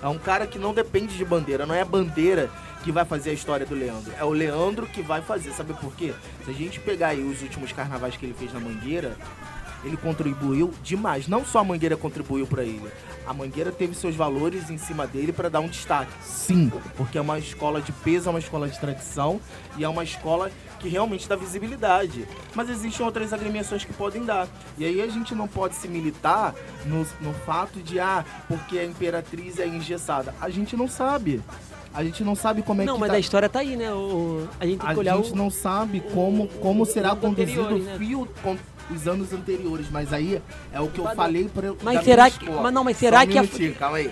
É 0.05 0.09
um 0.09 0.19
cara 0.19 0.47
que 0.47 0.59
não 0.59 0.75
depende 0.75 1.17
de 1.17 1.25
bandeira. 1.25 1.65
Não 1.65 1.75
é 1.75 1.81
a 1.81 1.85
bandeira 1.85 2.51
que 2.83 2.93
vai 2.93 3.07
fazer 3.07 3.31
a 3.31 3.33
história 3.33 3.65
do 3.65 3.75
Leandro. 3.75 4.13
É 4.19 4.23
o 4.23 4.29
Leandro 4.29 4.87
que 4.87 5.01
vai 5.01 5.23
fazer. 5.23 5.51
Sabe 5.53 5.73
por 5.73 5.95
quê? 5.97 6.13
Se 6.45 6.51
a 6.51 6.53
gente 6.53 6.79
pegar 6.79 7.09
aí 7.09 7.23
os 7.23 7.41
últimos 7.41 7.73
carnavais 7.73 8.15
que 8.15 8.27
ele 8.27 8.35
fez 8.35 8.53
na 8.53 8.61
Mangueira, 8.61 9.17
ele 9.85 9.97
contribuiu 9.97 10.73
demais. 10.83 11.29
Não 11.29 11.45
só 11.45 11.61
a 11.61 11.65
Mangueira 11.65 11.97
contribuiu 11.97 12.47
para 12.47 12.63
ele. 12.63 12.89
A 13.27 13.33
Mangueira 13.33 13.73
teve 13.73 13.95
seus 13.95 14.15
valores 14.15 14.71
em 14.71 14.79
cima 14.79 15.07
dele 15.07 15.33
para 15.33 15.49
dar 15.49 15.61
um 15.61 15.69
destaque. 15.69 16.13
Sim, 16.23 16.71
porque 16.97 17.17
é 17.17 17.21
uma 17.21 17.39
escola 17.39 17.81
de 17.81 17.93
peso, 17.93 18.29
é 18.29 18.31
uma 18.31 18.39
escola 18.39 18.69
de 18.69 18.79
tradição 18.79 19.41
e 19.77 19.85
é 19.85 19.89
uma 19.89 20.05
escola 20.05 20.51
que 20.79 20.89
realmente 20.89 21.29
dá 21.29 21.37
visibilidade. 21.37 22.27
Mas 22.55 22.69
existem 22.69 23.05
outras 23.05 23.33
agremiações 23.33 23.85
que 23.85 23.93
podem 23.93 24.25
dar. 24.25 24.47
E 24.77 24.85
aí 24.85 25.01
a 25.01 25.07
gente 25.07 25.35
não 25.35 25.49
pode 25.49 25.75
se 25.75 25.89
militar 25.89 26.55
no, 26.85 27.07
no 27.21 27.33
fato 27.47 27.81
de, 27.81 27.99
ah, 27.99 28.25
porque 28.47 28.79
a 28.79 28.85
Imperatriz 28.85 29.59
é 29.59 29.67
engessada. 29.67 30.35
A 30.41 30.51
gente 30.51 30.77
não 30.77 30.89
sabe. 30.89 31.43
A 31.95 32.03
gente 32.03 32.25
não 32.25 32.35
sabe 32.35 32.61
como 32.61 32.83
é 32.83 32.85
não, 32.85 32.95
que 32.95 33.01
mas 33.01 33.11
tá... 33.11 33.17
a 33.17 33.21
história 33.21 33.49
tá 33.49 33.61
aí, 33.61 33.77
né? 33.77 33.93
O, 33.93 34.49
a 34.59 34.67
gente 34.67 34.85
A 34.85 34.95
gente 34.95 35.33
o... 35.33 35.37
não 35.37 35.49
sabe 35.49 36.01
como, 36.13 36.49
como 36.61 36.85
será 36.85 37.11
anos 37.11 37.21
conduzido 37.21 37.77
o 37.77 37.79
né? 37.79 37.97
fio 37.97 38.29
com 38.43 38.59
os 38.91 39.07
anos 39.09 39.33
anteriores. 39.33 39.87
Mas 39.91 40.13
aí 40.13 40.41
é 40.73 40.81
o 40.81 40.89
que 40.89 40.99
eu 41.01 41.09
falei 41.15 41.49
pra 41.49 41.73
Mas 41.83 42.05
será 42.05 42.31
que- 42.31 42.45
escola. 42.45 42.63
mas 42.63 42.73
não, 42.75 42.85
mas 42.85 42.97
Só 42.97 43.01
será 43.01 43.21
um 43.23 43.27
que 43.27 43.39
a- 43.39 43.43
minutinho, 43.43 43.75
calma 43.75 43.97
aí. 43.99 44.11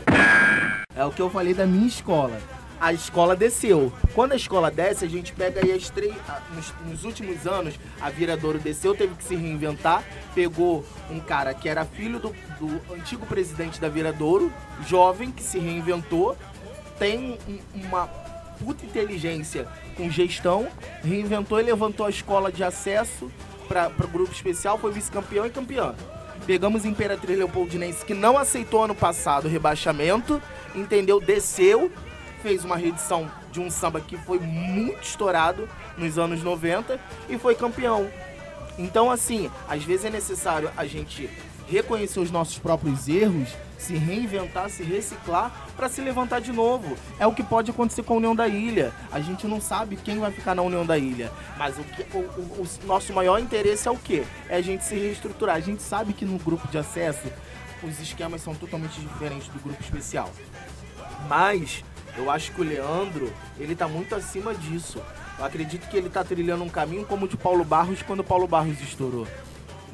É 0.94 1.04
o 1.04 1.10
que 1.10 1.22
eu 1.22 1.30
falei 1.30 1.54
da 1.54 1.66
minha 1.66 1.86
escola. 1.86 2.38
A 2.80 2.92
escola 2.92 3.36
desceu. 3.36 3.92
Quando 4.12 4.32
a 4.32 4.36
escola 4.36 4.68
desce, 4.68 5.04
a 5.04 5.08
gente 5.08 5.32
pega 5.32 5.60
aí 5.64 5.70
as 5.72 5.88
três. 5.88 6.12
a- 6.28 6.40
Nos, 6.54 6.74
nos 6.84 7.04
últimos 7.04 7.46
anos, 7.46 7.74
a 8.00 8.10
Viradouro 8.10 8.58
desceu, 8.58 8.92
teve 8.94 9.14
que 9.14 9.22
se 9.22 9.36
reinventar. 9.36 10.02
Pegou 10.34 10.84
um 11.08 11.20
cara 11.20 11.54
que 11.54 11.68
era 11.68 11.84
filho 11.84 12.18
do, 12.18 12.34
do 12.58 12.94
antigo 12.94 13.24
presidente 13.24 13.80
da 13.80 13.88
Viradouro, 13.88 14.52
jovem, 14.86 15.30
que 15.30 15.42
se 15.44 15.58
reinventou, 15.60 16.36
tem 16.98 17.38
um- 17.48 17.86
uma 17.86 18.06
puta 18.58 18.84
inteligência 18.84 19.66
com 19.96 20.10
gestão, 20.10 20.66
reinventou 21.04 21.60
e 21.60 21.62
levantou 21.62 22.06
a 22.06 22.10
escola 22.10 22.50
de 22.50 22.64
acesso 22.64 23.30
para 23.72 24.06
o 24.06 24.08
grupo 24.08 24.32
especial, 24.32 24.76
foi 24.76 24.92
vice-campeão 24.92 25.46
e 25.46 25.50
campeã. 25.50 25.94
Pegamos 26.46 26.84
Imperatriz 26.84 27.38
Leopoldinense, 27.38 28.04
que 28.04 28.12
não 28.12 28.36
aceitou 28.36 28.84
ano 28.84 28.94
passado 28.94 29.46
o 29.46 29.48
rebaixamento, 29.48 30.42
entendeu? 30.74 31.20
Desceu, 31.20 31.90
fez 32.42 32.64
uma 32.64 32.76
reedição 32.76 33.30
de 33.50 33.60
um 33.60 33.70
samba 33.70 34.00
que 34.00 34.16
foi 34.16 34.38
muito 34.38 35.02
estourado 35.02 35.68
nos 35.96 36.18
anos 36.18 36.42
90 36.42 37.00
e 37.28 37.38
foi 37.38 37.54
campeão. 37.54 38.10
Então, 38.78 39.10
assim, 39.10 39.50
às 39.68 39.84
vezes 39.84 40.06
é 40.06 40.10
necessário 40.10 40.70
a 40.76 40.84
gente 40.84 41.30
reconhecer 41.68 42.20
os 42.20 42.30
nossos 42.30 42.58
próprios 42.58 43.08
erros, 43.08 43.48
se 43.82 43.94
reinventar, 43.96 44.70
se 44.70 44.82
reciclar 44.82 45.50
para 45.76 45.88
se 45.88 46.00
levantar 46.00 46.40
de 46.40 46.52
novo. 46.52 46.96
É 47.18 47.26
o 47.26 47.32
que 47.34 47.42
pode 47.42 47.70
acontecer 47.70 48.02
com 48.02 48.14
a 48.14 48.16
União 48.16 48.34
da 48.34 48.46
Ilha. 48.48 48.92
A 49.10 49.20
gente 49.20 49.46
não 49.46 49.60
sabe 49.60 49.96
quem 49.96 50.18
vai 50.18 50.30
ficar 50.30 50.54
na 50.54 50.62
União 50.62 50.86
da 50.86 50.96
Ilha, 50.96 51.30
mas 51.58 51.76
o, 51.78 51.82
que, 51.82 52.02
o, 52.16 52.20
o- 52.20 52.66
o 52.82 52.86
nosso 52.86 53.12
maior 53.12 53.38
interesse 53.38 53.88
é 53.88 53.90
o 53.90 53.96
quê? 53.96 54.24
É 54.48 54.56
a 54.56 54.62
gente 54.62 54.84
se 54.84 54.94
reestruturar. 54.94 55.56
A 55.56 55.60
gente 55.60 55.82
sabe 55.82 56.12
que 56.12 56.24
no 56.24 56.38
grupo 56.38 56.66
de 56.68 56.78
acesso 56.78 57.28
os 57.82 57.98
esquemas 58.00 58.40
são 58.40 58.54
totalmente 58.54 59.00
diferentes 59.00 59.48
do 59.48 59.58
grupo 59.58 59.82
especial. 59.82 60.30
Mas 61.28 61.84
eu 62.16 62.30
acho 62.30 62.52
que 62.52 62.60
o 62.60 62.64
Leandro, 62.64 63.32
ele 63.58 63.74
tá 63.74 63.88
muito 63.88 64.14
acima 64.14 64.54
disso. 64.54 65.00
Eu 65.38 65.44
acredito 65.44 65.88
que 65.88 65.96
ele 65.96 66.08
tá 66.08 66.22
trilhando 66.22 66.62
um 66.62 66.68
caminho 66.68 67.04
como 67.04 67.24
o 67.24 67.28
de 67.28 67.36
Paulo 67.36 67.64
Barros 67.64 68.02
quando 68.02 68.22
Paulo 68.22 68.46
Barros 68.46 68.80
estourou. 68.80 69.26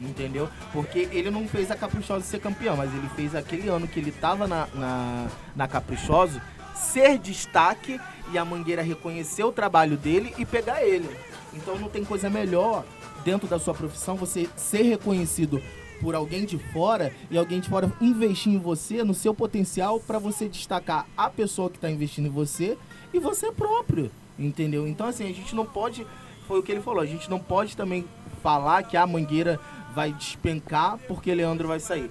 Entendeu? 0.01 0.49
Porque 0.73 1.09
ele 1.11 1.31
não 1.31 1.49
fez 1.49 1.71
a 1.71 1.77
Caprichosa 1.77 2.25
ser 2.25 2.41
campeão, 2.41 2.77
mas 2.77 2.95
ele 2.95 3.09
fez 3.17 3.35
aquele 3.35 3.69
ano 3.69 3.89
que 3.89 3.99
ele 3.99 4.13
tava 4.13 4.47
na, 4.47 4.69
na, 4.75 5.27
na 5.57 5.69
Caprichoso 5.69 6.41
ser 6.75 7.19
destaque 7.19 8.01
e 8.33 8.39
a 8.39 8.45
Mangueira 8.45 8.83
reconhecer 8.83 9.43
o 9.43 9.53
trabalho 9.53 9.97
dele 9.97 10.33
e 10.39 10.45
pegar 10.45 10.85
ele. 10.85 11.09
Então 11.53 11.77
não 11.79 11.89
tem 11.89 12.05
coisa 12.05 12.31
melhor 12.31 12.85
dentro 13.25 13.49
da 13.49 13.59
sua 13.59 13.75
profissão 13.75 14.15
você 14.15 14.49
ser 14.57 14.83
reconhecido 14.83 15.61
por 16.01 16.15
alguém 16.15 16.45
de 16.45 16.59
fora 16.59 17.13
e 17.31 17.37
alguém 17.37 17.61
de 17.61 17.69
fora 17.69 17.93
investir 18.01 18.53
em 18.53 18.59
você, 18.59 19.03
no 19.03 19.15
seu 19.15 19.35
potencial, 19.35 19.99
para 19.99 20.19
você 20.19 20.49
destacar 20.49 21.07
a 21.17 21.29
pessoa 21.29 21.69
que 21.69 21.77
está 21.77 21.91
investindo 21.91 22.27
em 22.27 22.31
você 22.31 22.79
e 23.13 23.19
você 23.19 23.51
próprio, 23.51 24.11
entendeu? 24.39 24.87
Então, 24.87 25.09
assim, 25.09 25.25
a 25.25 25.35
gente 25.35 25.55
não 25.57 25.67
pode, 25.67 26.07
foi 26.47 26.61
o 26.61 26.63
que 26.63 26.71
ele 26.71 26.81
falou, 26.81 27.01
a 27.01 27.07
gente 27.07 27.29
não 27.29 27.41
pode 27.41 27.77
também 27.77 28.05
falar 28.43 28.85
que 28.85 28.97
a 28.97 29.07
Mangueira 29.07 29.59
vai 29.99 30.13
despencar 30.13 30.97
porque 31.09 31.35
Leandro 31.35 31.67
vai 31.67 31.81
sair. 31.81 32.09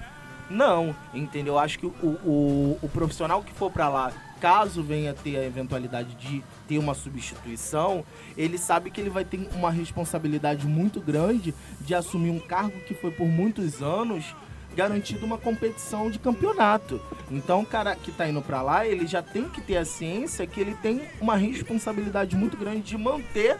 Não, 0.50 0.94
entendeu? 1.14 1.54
Eu 1.54 1.60
acho 1.60 1.80
que 1.80 1.86
o, 1.86 1.90
o, 1.90 2.80
o 2.82 2.90
profissional 2.90 3.42
que 3.42 3.54
for 3.54 3.72
para 3.72 3.88
lá, 3.88 4.12
caso 4.42 4.84
venha 4.84 5.14
ter 5.14 5.38
a 5.38 5.46
eventualidade 5.46 6.14
de 6.16 6.44
ter 6.68 6.80
uma 6.80 6.94
substituição, 6.94 8.04
ele 8.36 8.58
sabe 8.58 8.92
que 8.92 9.00
ele 9.00 9.10
vai 9.10 9.24
ter 9.24 9.48
uma 9.54 9.72
responsabilidade 9.72 10.68
muito 10.68 11.00
grande 11.00 11.56
de 11.80 11.96
assumir 11.96 12.30
um 12.30 12.42
cargo 12.42 12.78
que 12.82 12.94
foi 12.94 13.10
por 13.10 13.26
muitos 13.26 13.82
anos 13.82 14.36
garantido 14.76 15.26
uma 15.26 15.38
competição 15.38 16.12
de 16.12 16.20
campeonato. 16.20 17.00
Então, 17.32 17.62
o 17.62 17.66
cara 17.66 17.96
que 17.96 18.12
tá 18.12 18.28
indo 18.28 18.42
para 18.42 18.62
lá, 18.62 18.86
ele 18.86 19.08
já 19.08 19.22
tem 19.22 19.48
que 19.48 19.62
ter 19.62 19.78
a 19.78 19.86
ciência 19.86 20.46
que 20.46 20.60
ele 20.60 20.76
tem 20.76 21.04
uma 21.22 21.38
responsabilidade 21.38 22.36
muito 22.36 22.58
grande 22.58 22.82
de 22.82 22.98
manter 22.98 23.58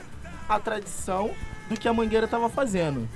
a 0.50 0.60
tradição 0.60 1.32
do 1.70 1.80
que 1.80 1.88
a 1.88 1.94
Mangueira 1.94 2.26
estava 2.26 2.50
fazendo. 2.50 3.08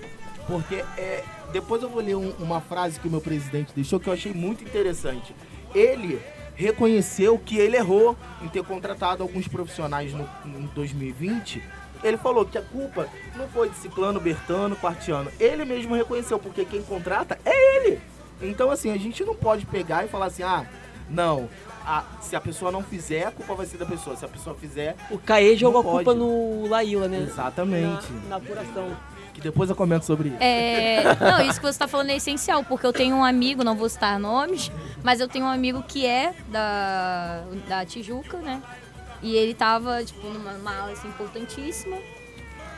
Porque 0.51 0.83
é, 0.97 1.23
depois 1.53 1.81
eu 1.81 1.89
vou 1.89 2.01
ler 2.01 2.15
um- 2.15 2.33
uma 2.39 2.59
frase 2.59 2.99
que 2.99 3.07
o 3.07 3.11
meu 3.11 3.21
presidente 3.21 3.71
deixou 3.73 3.99
que 3.99 4.07
eu 4.07 4.13
achei 4.13 4.33
muito 4.33 4.63
interessante. 4.63 5.33
Ele 5.73 6.19
reconheceu 6.55 7.37
que 7.39 7.57
ele 7.57 7.77
errou 7.77 8.17
em 8.41 8.47
ter 8.49 8.61
contratado 8.63 9.23
alguns 9.23 9.47
profissionais 9.47 10.13
no, 10.13 10.27
em 10.45 10.69
2020. 10.75 11.63
Ele 12.03 12.17
falou 12.17 12.43
que 12.45 12.57
a 12.57 12.61
culpa 12.61 13.07
não 13.37 13.47
foi 13.47 13.69
de 13.69 13.77
Ciclano, 13.77 14.19
Bertano, 14.19 14.75
Quartiano. 14.75 15.31
Ele 15.39 15.63
mesmo 15.63 15.95
reconheceu, 15.95 16.37
porque 16.37 16.65
quem 16.65 16.81
contrata 16.81 17.39
é 17.45 17.77
ele. 17.77 17.99
Então, 18.41 18.69
assim, 18.71 18.91
a 18.91 18.97
gente 18.97 19.23
não 19.23 19.35
pode 19.35 19.65
pegar 19.65 20.03
e 20.03 20.07
falar 20.09 20.25
assim, 20.25 20.41
ah, 20.43 20.65
não, 21.09 21.47
a- 21.85 22.03
se 22.19 22.35
a 22.35 22.41
pessoa 22.41 22.71
não 22.71 22.83
fizer, 22.83 23.27
a 23.27 23.31
culpa 23.31 23.53
vai 23.53 23.65
ser 23.67 23.77
da 23.77 23.85
pessoa. 23.85 24.15
Se 24.17 24.25
a 24.25 24.27
pessoa 24.27 24.55
fizer, 24.55 24.95
O 25.11 25.17
Caê 25.19 25.55
jogou 25.55 25.81
a 25.81 25.83
culpa 25.83 26.13
no 26.15 26.67
Laíla, 26.67 27.07
né? 27.07 27.19
exatamente. 27.29 28.11
Na, 28.11 28.29
na 28.29 28.35
apuração. 28.37 28.97
Que 29.33 29.41
depois 29.41 29.69
eu 29.69 29.75
comento 29.75 30.05
sobre 30.05 30.29
isso. 30.29 30.37
É, 30.39 31.03
não, 31.19 31.41
isso 31.41 31.59
que 31.59 31.65
você 31.65 31.79
tá 31.79 31.87
falando 31.87 32.09
é 32.09 32.15
essencial, 32.15 32.63
porque 32.63 32.85
eu 32.85 32.93
tenho 32.93 33.15
um 33.15 33.23
amigo, 33.23 33.63
não 33.63 33.75
vou 33.75 33.87
citar 33.87 34.19
nomes, 34.19 34.71
mas 35.03 35.19
eu 35.19 35.27
tenho 35.27 35.45
um 35.45 35.49
amigo 35.49 35.83
que 35.87 36.05
é 36.05 36.33
da, 36.49 37.43
da 37.67 37.85
Tijuca, 37.85 38.37
né? 38.37 38.61
E 39.21 39.35
ele 39.35 39.53
tava, 39.53 40.03
tipo, 40.03 40.27
numa 40.27 40.53
numa 40.53 40.75
aula 40.75 40.91
assim, 40.93 41.07
importantíssima. 41.07 41.97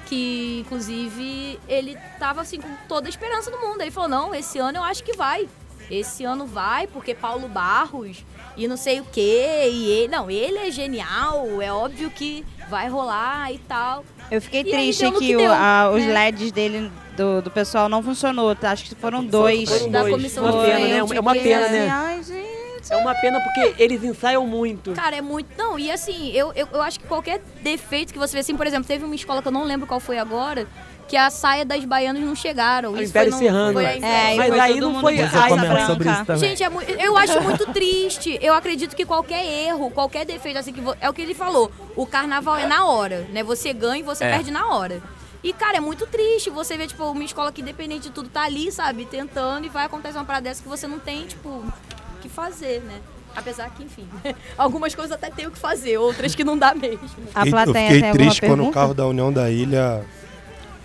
Que, 0.06 0.60
inclusive, 0.66 1.60
ele 1.68 1.98
tava 2.20 2.42
assim 2.42 2.60
com 2.60 2.70
toda 2.88 3.08
a 3.08 3.10
esperança 3.10 3.50
do 3.50 3.58
mundo. 3.60 3.82
Ele 3.82 3.90
falou, 3.90 4.10
não, 4.10 4.36
esse 4.36 4.60
ano 4.60 4.78
eu 4.78 4.84
acho 4.84 5.04
que 5.04 5.14
vai. 5.14 5.48
esse 5.90 6.24
ano 6.24 6.46
vai, 6.46 6.88
porque 6.88 7.14
Paulo 7.14 7.48
Barros 7.48 8.24
e 8.56 8.68
não 8.68 8.78
sei 8.78 9.00
o 9.00 9.06
quê, 9.06 9.70
e 9.72 9.90
ele. 9.90 10.08
Não, 10.10 10.30
ele 10.30 10.58
é 10.58 10.72
genial, 10.72 11.62
é 11.62 11.72
óbvio 11.72 12.10
que 12.12 12.46
vai 12.70 12.88
rolar 12.90 13.52
e 13.52 13.58
tal. 13.60 14.04
Eu 14.32 14.42
fiquei 14.42 14.62
E 14.64 14.66
aí 14.68 14.72
triste 14.72 15.04
no 15.06 15.14
que, 15.14 15.28
que 15.28 15.38
deu, 15.38 15.52
a- 15.52 15.92
os 15.94 16.04
né? 16.04 16.14
LEDs 16.26 16.52
dele, 16.52 16.92
do, 17.16 17.42
do 17.42 17.52
pessoal, 17.52 17.88
não 17.90 18.02
funcionou. 18.02 18.56
tá? 18.56 18.72
Acho 18.72 18.86
que 18.86 18.96
foram 18.96 19.24
dois. 19.26 19.70
foram 19.70 19.92
Da 19.92 20.02
dois. 20.02 20.14
comissão 20.14 20.44
Uma 20.44 20.52
de 20.52 20.58
pena, 20.72 20.80
né? 20.80 20.98
É 20.98 21.20
uma 21.20 21.34
pena, 21.34 21.66
é- 21.68 21.70
né? 21.72 21.90
Ai, 21.90 22.24
gente. 22.24 22.44
É 22.90 22.98
uma 22.98 23.16
pena 23.16 23.40
porque 23.40 23.82
eles 23.82 24.04
ensaiam 24.04 24.46
muito. 24.46 24.92
Cara, 24.92 25.16
é 25.16 25.22
muito. 25.22 25.48
Não, 25.58 25.80
e 25.80 25.90
assim, 25.90 26.32
eu, 26.34 26.52
eu, 26.54 26.68
eu 26.74 26.82
acho 26.82 27.00
que 27.00 27.08
qualquer 27.08 27.42
defeito 27.62 28.12
que 28.12 28.20
você 28.20 28.34
vê, 28.34 28.40
assim, 28.40 28.58
por 28.58 28.68
exemplo, 28.68 28.86
teve 28.86 29.06
uma 29.06 29.16
escola 29.16 29.42
que 29.42 29.48
eu 29.48 29.54
não 29.54 29.64
lembro 29.64 29.88
qual 29.88 30.02
foi 30.02 30.18
agora, 30.20 30.68
que 31.08 31.18
a 31.18 31.30
saia 31.30 31.64
das 31.66 31.84
baianas 31.86 32.22
não 32.24 32.36
chegaram. 32.36 32.92
O 32.94 32.96
Isso 32.96 33.12
Império 33.12 33.34
Serrano. 33.34 33.74
foi 33.74 33.86
a 33.86 33.92
É, 33.98 34.36
Mas 34.36 34.48
foi 34.50 34.60
aí 34.60 34.80
não 34.80 35.00
foi- 35.02 35.16
comenta 35.18 35.56
branca. 35.56 35.86
sobre 35.86 36.10
isso 36.10 36.26
também. 36.26 36.50
Gente, 36.50 36.64
é 36.64 36.70
mu- 36.70 36.82
eu 36.82 37.18
acho 37.18 37.42
muito 37.42 37.66
triste. 37.74 38.40
Eu 38.42 38.54
acredito 38.54 38.96
que 38.96 39.06
qualquer 39.06 39.46
erro, 39.46 39.92
qualquer 39.92 40.26
defeito, 40.26 40.58
assim, 40.58 40.74
que 40.74 40.82
é 41.02 41.10
o 41.10 41.14
que 41.14 41.22
ele 41.22 41.34
falou. 41.36 41.72
O 41.96 42.06
carnaval 42.06 42.58
é 42.58 42.66
na 42.66 42.86
hora, 42.86 43.28
né? 43.32 43.44
Você 43.44 43.74
ganha 43.74 44.00
e 44.00 44.04
você 44.04 44.24
É. 44.24 44.32
perde 44.32 44.50
na 44.52 44.68
hora. 44.74 45.02
E, 45.44 45.52
cara, 45.52 45.76
é 45.78 45.80
muito 45.82 46.08
triste 46.08 46.50
você 46.50 46.78
ver, 46.78 46.88
tipo, 46.88 47.04
uma 47.04 47.24
escola 47.24 47.52
que, 47.52 47.62
independente 47.62 48.04
de 48.04 48.12
tudo, 48.12 48.30
tá 48.30 48.44
ali, 48.44 48.72
sabe, 48.72 49.06
tentando 49.06 49.66
e 49.66 49.70
vai 49.70 49.86
acontecer 49.86 50.18
uma 50.18 50.24
parada 50.24 50.46
dessa 50.46 50.64
que 50.64 50.70
você 50.70 50.88
não 50.88 51.00
tem, 51.00 51.26
tipo, 51.28 51.50
o 51.50 51.74
que 52.22 52.30
fazer, 52.30 52.82
né? 52.82 52.96
Apesar 53.36 53.70
que, 53.72 53.84
enfim, 53.84 54.08
algumas 54.58 54.96
coisas 54.96 55.12
até 55.12 55.30
tem 55.30 55.46
o 55.48 55.52
que 55.52 55.60
fazer, 55.60 55.98
outras 55.98 56.34
que 56.34 56.44
não 56.46 56.58
dá 56.58 56.74
mesmo. 56.74 57.00
A 57.36 57.40
Fiquei- 57.40 57.52
plateia 57.52 57.90
eu 57.90 57.96
fiquei 57.96 58.12
triste 58.14 58.42
quando 58.42 58.64
o 58.66 58.72
carro 58.72 58.94
da 58.94 59.06
União 59.06 59.34
da 59.34 59.50
Ilha. 59.52 60.06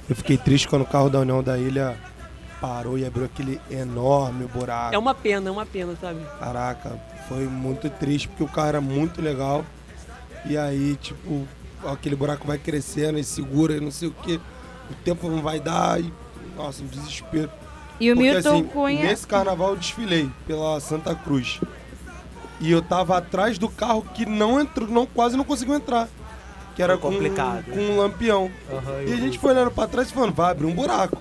Eu 0.08 0.16
fiquei 0.16 0.38
triste 0.38 0.66
quando 0.66 0.82
o 0.82 0.86
carro 0.86 1.10
da 1.10 1.20
União 1.20 1.42
da 1.42 1.58
Ilha 1.58 1.96
parou 2.60 2.98
e 2.98 3.04
abriu 3.04 3.24
aquele 3.26 3.60
enorme 3.70 4.46
buraco. 4.46 4.94
É 4.94 4.98
uma 4.98 5.14
pena, 5.14 5.48
é 5.48 5.52
uma 5.52 5.66
pena, 5.66 5.96
sabe? 6.00 6.20
Caraca, 6.38 6.98
foi 7.28 7.44
muito 7.44 7.88
triste 7.90 8.28
porque 8.28 8.42
o 8.42 8.48
carro 8.48 8.68
era 8.68 8.80
muito 8.80 9.20
legal. 9.20 9.64
E 10.46 10.56
aí, 10.56 10.96
tipo, 10.96 11.46
aquele 11.84 12.16
buraco 12.16 12.46
vai 12.46 12.58
crescendo 12.58 13.18
e 13.18 13.24
segura 13.24 13.76
e 13.76 13.80
não 13.80 13.90
sei 13.90 14.08
o 14.08 14.12
que. 14.12 14.40
O 14.90 14.94
tempo 15.04 15.28
não 15.28 15.42
vai 15.42 15.60
dar 15.60 16.00
e. 16.00 16.12
Nossa, 16.56 16.82
um 16.82 16.86
desespero. 16.86 17.50
E 18.00 18.10
o 18.10 18.14
Porque, 18.14 18.32
Milton 18.32 18.48
assim, 18.48 18.64
Cunha. 18.64 19.02
Nesse 19.02 19.26
carnaval 19.26 19.70
eu 19.70 19.76
desfilei 19.76 20.30
pela 20.46 20.80
Santa 20.80 21.14
Cruz. 21.14 21.60
E 22.60 22.70
eu 22.70 22.82
tava 22.82 23.16
atrás 23.16 23.58
do 23.58 23.68
carro 23.68 24.02
que 24.14 24.26
não 24.26 24.60
entrou, 24.60 24.88
não, 24.88 25.06
quase 25.06 25.36
não 25.36 25.44
conseguiu 25.44 25.74
entrar. 25.74 26.08
Que 26.78 26.82
era 26.84 26.96
com, 26.96 27.10
complicado. 27.10 27.64
com 27.72 27.76
um 27.80 27.96
lampião. 27.96 28.48
Aham, 28.72 29.02
E 29.04 29.12
a 29.12 29.16
gente 29.16 29.36
foi 29.36 29.50
olhando 29.50 29.72
pra 29.72 29.88
trás 29.88 30.10
e 30.10 30.12
falando, 30.12 30.32
vai 30.32 30.52
abrir 30.52 30.64
um 30.64 30.72
buraco. 30.72 31.20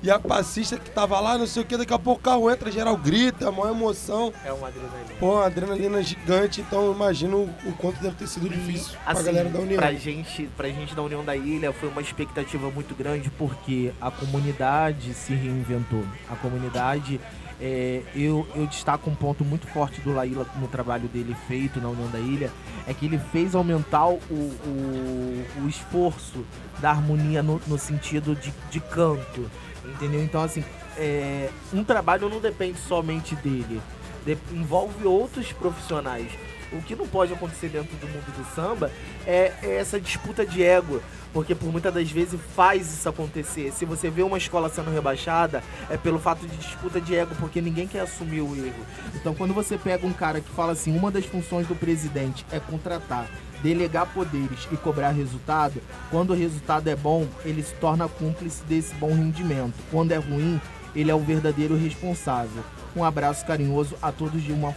E 0.00 0.08
a 0.08 0.20
passista 0.20 0.78
que 0.78 0.88
tava 0.88 1.18
lá, 1.18 1.36
não 1.36 1.48
sei 1.48 1.64
o 1.64 1.66
que, 1.66 1.76
daqui 1.76 1.92
a 1.92 1.98
pouco 1.98 2.20
o 2.20 2.22
carro 2.22 2.48
entra, 2.48 2.70
geral 2.70 2.96
grita, 2.96 3.48
a 3.48 3.50
maior 3.50 3.70
emoção. 3.72 4.32
É 4.44 4.52
uma 4.52 4.68
adrenalina. 4.68 5.04
Pô, 5.18 5.32
uma 5.34 5.46
adrenalina 5.46 6.00
gigante, 6.00 6.60
então 6.60 6.84
eu 6.84 6.92
imagino 6.92 7.52
o 7.66 7.72
quanto 7.72 8.00
deve 8.00 8.14
ter 8.14 8.28
sido 8.28 8.48
difícil 8.48 8.96
pra 9.02 9.14
Assim, 9.14 9.24
galera 9.24 9.48
da 9.48 9.58
União. 9.58 9.78
Pra 9.80 9.92
gente, 9.94 10.48
pra 10.56 10.68
gente 10.68 10.94
da 10.94 11.02
União 11.02 11.24
da 11.24 11.34
Ilha 11.34 11.72
foi 11.72 11.88
uma 11.88 12.00
expectativa 12.00 12.70
muito 12.70 12.94
grande 12.94 13.28
porque 13.30 13.90
a 14.00 14.12
comunidade 14.12 15.12
se 15.12 15.34
reinventou. 15.34 16.04
A 16.30 16.36
comunidade, 16.36 17.20
é, 17.60 18.02
eu, 18.14 18.46
eu 18.54 18.66
destaco 18.66 19.10
um 19.10 19.14
ponto 19.14 19.44
muito 19.44 19.66
forte 19.66 20.00
do 20.00 20.12
Laíla 20.14 20.46
no 20.60 20.68
trabalho 20.68 21.08
dele 21.08 21.36
feito 21.46 21.80
na 21.80 21.88
União 21.88 22.08
da 22.10 22.18
Ilha, 22.18 22.50
é 22.86 22.94
que 22.94 23.06
ele 23.06 23.18
fez 23.18 23.54
aumentar 23.54 24.06
o, 24.08 24.20
o, 24.30 25.44
o 25.64 25.68
esforço 25.68 26.44
da 26.80 26.90
harmonia 26.90 27.42
no, 27.42 27.60
no 27.66 27.78
sentido 27.78 28.34
de, 28.36 28.52
de 28.70 28.80
canto, 28.80 29.50
entendeu? 29.84 30.22
Então, 30.22 30.42
assim, 30.42 30.64
é, 30.96 31.50
um 31.72 31.82
trabalho 31.82 32.28
não 32.28 32.40
depende 32.40 32.78
somente 32.78 33.34
dele, 33.36 33.80
de- 34.24 34.38
envolve 34.52 35.06
outros 35.06 35.52
profissionais. 35.52 36.30
O 36.70 36.82
que 36.82 36.94
não 36.94 37.08
pode 37.08 37.32
acontecer 37.32 37.70
dentro 37.70 37.96
do 37.96 38.06
mundo 38.06 38.26
do 38.36 38.54
samba 38.54 38.90
é, 39.26 39.54
é 39.62 39.76
essa 39.76 39.98
disputa 39.98 40.44
de 40.44 40.62
ego, 40.62 41.00
porque 41.32 41.54
por 41.54 41.70
muitas 41.70 41.92
das 41.92 42.10
vezes 42.10 42.40
faz 42.54 42.92
isso 42.92 43.08
acontecer. 43.08 43.72
Se 43.72 43.84
você 43.84 44.10
vê 44.10 44.22
uma 44.22 44.38
escola 44.38 44.68
sendo 44.68 44.90
rebaixada, 44.90 45.62
é 45.90 45.96
pelo 45.96 46.18
fato 46.18 46.46
de 46.46 46.56
disputa 46.56 47.00
de 47.00 47.14
ego, 47.14 47.34
porque 47.38 47.60
ninguém 47.60 47.86
quer 47.86 48.00
assumir 48.00 48.40
o 48.40 48.54
erro. 48.56 48.86
Então, 49.14 49.34
quando 49.34 49.54
você 49.54 49.76
pega 49.76 50.06
um 50.06 50.12
cara 50.12 50.40
que 50.40 50.50
fala 50.50 50.72
assim, 50.72 50.96
uma 50.96 51.10
das 51.10 51.26
funções 51.26 51.66
do 51.66 51.74
presidente 51.74 52.44
é 52.50 52.58
contratar, 52.58 53.28
delegar 53.62 54.06
poderes 54.12 54.68
e 54.70 54.76
cobrar 54.76 55.10
resultado, 55.10 55.80
quando 56.10 56.30
o 56.30 56.36
resultado 56.36 56.88
é 56.88 56.96
bom, 56.96 57.26
ele 57.44 57.62
se 57.62 57.74
torna 57.74 58.08
cúmplice 58.08 58.62
desse 58.64 58.94
bom 58.94 59.14
rendimento. 59.14 59.74
Quando 59.90 60.12
é 60.12 60.16
ruim, 60.16 60.60
ele 60.94 61.10
é 61.10 61.14
o 61.14 61.20
verdadeiro 61.20 61.76
responsável. 61.76 62.62
Um 62.96 63.04
abraço 63.04 63.46
carinhoso 63.46 63.96
a 64.02 64.10
todos 64.10 64.42
de 64.42 64.52
uma 64.52 64.74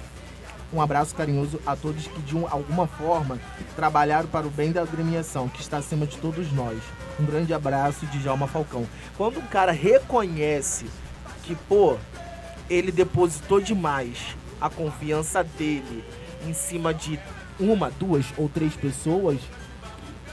um 0.73 0.81
abraço 0.81 1.13
carinhoso 1.15 1.59
a 1.65 1.75
todos 1.75 2.07
que 2.07 2.21
de 2.21 2.35
um- 2.35 2.47
alguma 2.47 2.87
forma 2.87 3.39
trabalharam 3.75 4.27
para 4.27 4.47
o 4.47 4.49
bem 4.49 4.71
da 4.71 4.81
agremiação, 4.81 5.49
que 5.49 5.61
está 5.61 5.77
acima 5.77 6.05
de 6.05 6.17
todos 6.17 6.51
nós. 6.51 6.79
Um 7.19 7.25
grande 7.25 7.53
abraço 7.53 8.05
de 8.07 8.19
Djalma 8.19 8.47
Falcão. 8.47 8.87
Quando 9.17 9.39
um 9.39 9.45
cara 9.47 9.71
reconhece 9.71 10.85
que, 11.43 11.55
pô, 11.55 11.97
ele 12.69 12.91
depositou 12.91 13.59
demais 13.59 14.35
a 14.59 14.69
confiança 14.69 15.43
dele 15.43 16.03
em 16.47 16.53
cima 16.53 16.93
de 16.93 17.19
uma, 17.59 17.91
duas 17.91 18.25
ou 18.37 18.47
três 18.47 18.73
pessoas, 18.75 19.39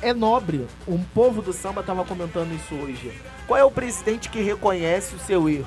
é 0.01 0.14
nobre. 0.14 0.66
Um 0.87 1.03
povo 1.03 1.42
do 1.42 1.53
samba 1.53 1.83
tava 1.83 2.05
comentando 2.05 2.55
isso 2.55 2.74
hoje. 2.74 3.12
Qual 3.46 3.59
é 3.59 3.64
o 3.64 3.70
presidente 3.70 4.29
que 4.29 4.40
reconhece 4.40 5.14
o 5.14 5.18
seu 5.18 5.48
erro? 5.48 5.66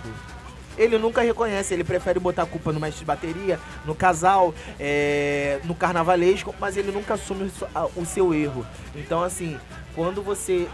Ele 0.77 0.97
nunca 0.97 1.21
reconhece, 1.21 1.73
ele 1.73 1.83
prefere 1.83 2.19
botar 2.19 2.43
a 2.43 2.45
culpa 2.45 2.71
no 2.71 2.79
mestre 2.79 2.99
de 2.99 3.05
bateria, 3.05 3.59
no 3.85 3.93
casal, 3.93 4.53
é, 4.79 5.59
no 5.65 5.75
carnavalesco, 5.75 6.55
mas 6.59 6.77
ele 6.77 6.91
nunca 6.91 7.15
assume 7.15 7.51
o 7.95 8.05
seu- 8.05 8.33
erro. 8.33 8.65
Então, 8.95 9.21
assim, 9.23 9.59
quando 9.95 10.21
você. 10.23 10.67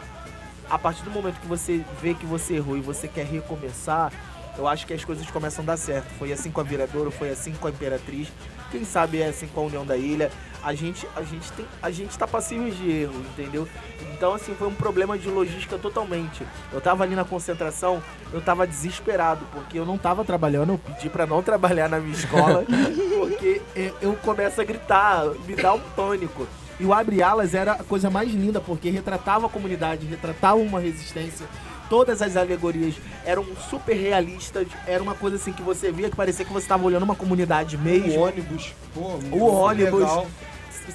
A 0.70 0.78
partir 0.78 1.04
do 1.04 1.10
momento 1.12 1.40
que 1.40 1.48
você 1.48 1.84
vê 2.02 2.14
que 2.14 2.26
você 2.26 2.56
errou 2.56 2.78
e 2.78 2.82
você 2.82 3.08
quer 3.08 3.26
recomeçar, 3.26 4.12
eu 4.58 4.68
acho 4.68 4.86
que 4.86 4.94
as 4.94 5.04
coisas 5.06 5.26
começam 5.32 5.64
a 5.64 5.68
dar 5.68 5.78
certo. 5.78 6.08
Foi 6.20 6.32
assim 6.34 6.52
com 6.52 6.60
a 6.60 6.64
Viradouro, 6.64 7.10
foi 7.10 7.30
assim 7.30 7.54
com 7.54 7.68
a 7.68 7.70
Imperatriz. 7.72 8.28
Quem 8.70 8.84
sabe 8.84 9.22
é 9.22 9.28
assim 9.28 9.48
com 9.48 9.62
a 9.62 9.64
União 9.64 9.86
da 9.86 9.96
Ilha. 9.96 10.30
A 10.68 10.74
gente, 10.74 11.08
a 11.16 11.22
gente 11.22 11.50
tem, 11.54 11.66
a 11.82 11.90
gente 11.90 12.18
tá 12.18 12.28
passível 12.28 12.70
de 12.70 12.92
erro, 12.92 13.14
entendeu? 13.32 13.66
Então 14.14 14.34
assim 14.34 14.54
foi 14.54 14.68
um 14.68 14.74
problema 14.74 15.18
de 15.18 15.30
logística 15.30 15.78
totalmente. 15.78 16.44
Eu 16.74 16.82
tava 16.82 17.06
ali 17.06 17.16
na 17.16 17.24
concentração, 17.24 18.04
eu 18.34 18.42
tava 18.42 18.68
desesperado 18.68 19.46
porque 19.54 19.80
eu 19.80 19.86
não 19.86 19.98
tava 19.98 20.26
trabalhando, 20.26 20.74
eu 20.74 20.78
pedi 20.78 21.08
pra 21.10 21.26
não 21.26 21.42
trabalhar 21.42 21.88
na 21.88 22.00
minha 22.02 22.14
escola, 22.14 22.66
porque 23.18 23.62
eu- 24.02 24.14
começo 24.16 24.60
a 24.60 24.66
gritar, 24.66 25.24
me 25.48 25.56
dá 25.56 25.74
um 25.74 25.80
pânico. 25.96 26.46
E 26.78 26.84
o 26.86 26.94
Abre 26.94 27.24
Alas 27.24 27.54
era 27.54 27.72
a 27.72 27.84
coisa 27.86 28.10
mais 28.10 28.30
linda, 28.30 28.60
porque 28.60 28.90
retratava 28.90 29.46
a 29.46 29.50
comunidade, 29.50 30.06
retratava 30.06 30.58
uma 30.58 30.82
resistência. 30.82 31.46
Todas 31.90 32.22
as 32.22 32.36
alegorias 32.36 32.96
eram 33.26 33.46
super 33.70 33.96
realistas, 33.96 34.68
era 34.86 35.02
uma 35.02 35.16
coisa 35.16 35.38
assim 35.38 35.54
que 35.54 35.62
você 35.62 35.94
via 35.94 36.10
que 36.10 36.16
parecia 36.18 36.44
que 36.44 36.52
você 36.52 36.66
estava 36.66 36.84
olhando 36.86 37.04
uma 37.04 37.16
comunidade 37.16 37.78
mesmo. 37.78 38.20
O 38.20 38.24
ônibus, 38.24 38.74
pô, 38.94 39.02
O 39.32 39.46
ônibus. 39.48 40.02
legal. 40.02 40.28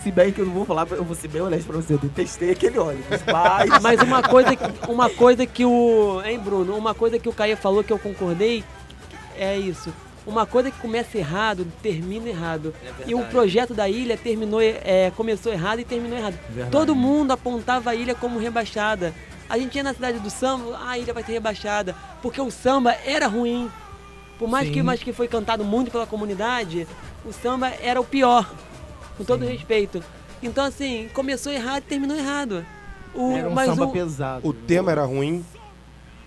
Se 0.02 0.10
bem 0.10 0.32
que 0.32 0.40
eu 0.40 0.46
não 0.46 0.52
vou 0.54 0.64
falar, 0.64 0.86
eu 0.90 1.04
vou 1.04 1.14
ser 1.16 1.28
bem 1.28 1.42
honesto 1.42 1.66
pra 1.66 1.76
você, 1.76 1.94
eu 1.94 1.98
detestei 1.98 2.50
aquele 2.52 2.78
ônibus. 2.78 3.20
Mas, 3.30 3.82
Mas 3.82 4.00
uma 4.02 4.22
coisa, 4.22 4.54
que- 4.56 4.90
uma 4.90 5.08
coisa 5.10 5.44
que 5.46 5.64
o. 5.64 6.20
Hein, 6.24 6.38
Bruno? 6.38 6.76
Uma 6.76 6.94
coisa 6.94 7.18
que 7.18 7.28
o 7.28 7.32
Caio 7.32 7.56
falou 7.56 7.84
que 7.84 7.92
eu 7.92 7.98
concordei 7.98 8.64
é 9.36 9.56
isso. 9.56 9.92
Uma 10.26 10.46
coisa 10.46 10.70
que 10.70 10.78
começa 10.78 11.18
errado, 11.18 11.66
termina 11.82 12.28
errado. 12.28 12.72
e 13.06 13.14
o 13.14 13.24
projeto 13.24 13.74
da 13.74 13.88
ilha 13.88 14.16
terminou, 14.16 14.60
é, 14.60 15.10
começou 15.16 15.52
errado 15.52 15.80
e 15.80 15.84
terminou 15.84 16.16
errado. 16.16 16.38
Todo 16.70 16.94
mundo 16.94 17.32
apontava 17.32 17.90
a 17.90 17.94
ilha 17.94 18.14
como 18.14 18.38
rebaixada. 18.38 19.12
A 19.50 19.58
gente 19.58 19.74
ia 19.74 19.82
na 19.82 19.92
cidade 19.92 20.20
do 20.20 20.30
samba, 20.30 20.78
"Ah, 20.80 20.90
a 20.90 20.98
ilha 20.98 21.12
vai 21.12 21.22
ser 21.24 21.32
rebaixada. 21.32 21.94
Porque 22.22 22.40
o 22.40 22.50
samba 22.50 22.96
era 23.04 23.26
ruim. 23.26 23.68
Por 24.38 24.48
mais 24.48 24.68
que, 24.70 24.82
mais 24.82 25.02
que 25.02 25.12
foi 25.12 25.26
cantado 25.28 25.64
muito 25.64 25.90
pela 25.90 26.06
comunidade, 26.06 26.86
o 27.24 27.32
samba 27.32 27.72
era 27.82 28.00
o 28.00 28.04
pior. 28.04 28.48
Com 29.16 29.24
todo 29.24 29.44
respeito. 29.44 30.02
Então, 30.42 30.64
assim, 30.64 31.08
começou 31.14 31.52
errado 31.52 31.78
e 31.84 31.86
terminou 31.86 32.16
errado. 32.16 32.64
O, 33.14 33.32
era 33.36 33.48
um 33.48 33.52
mas 33.52 33.66
samba 33.68 33.84
o- 33.84 33.92
pesado. 33.92 34.48
O 34.48 34.52
tema 34.52 34.90
era 34.90 35.04
ruim. 35.04 35.44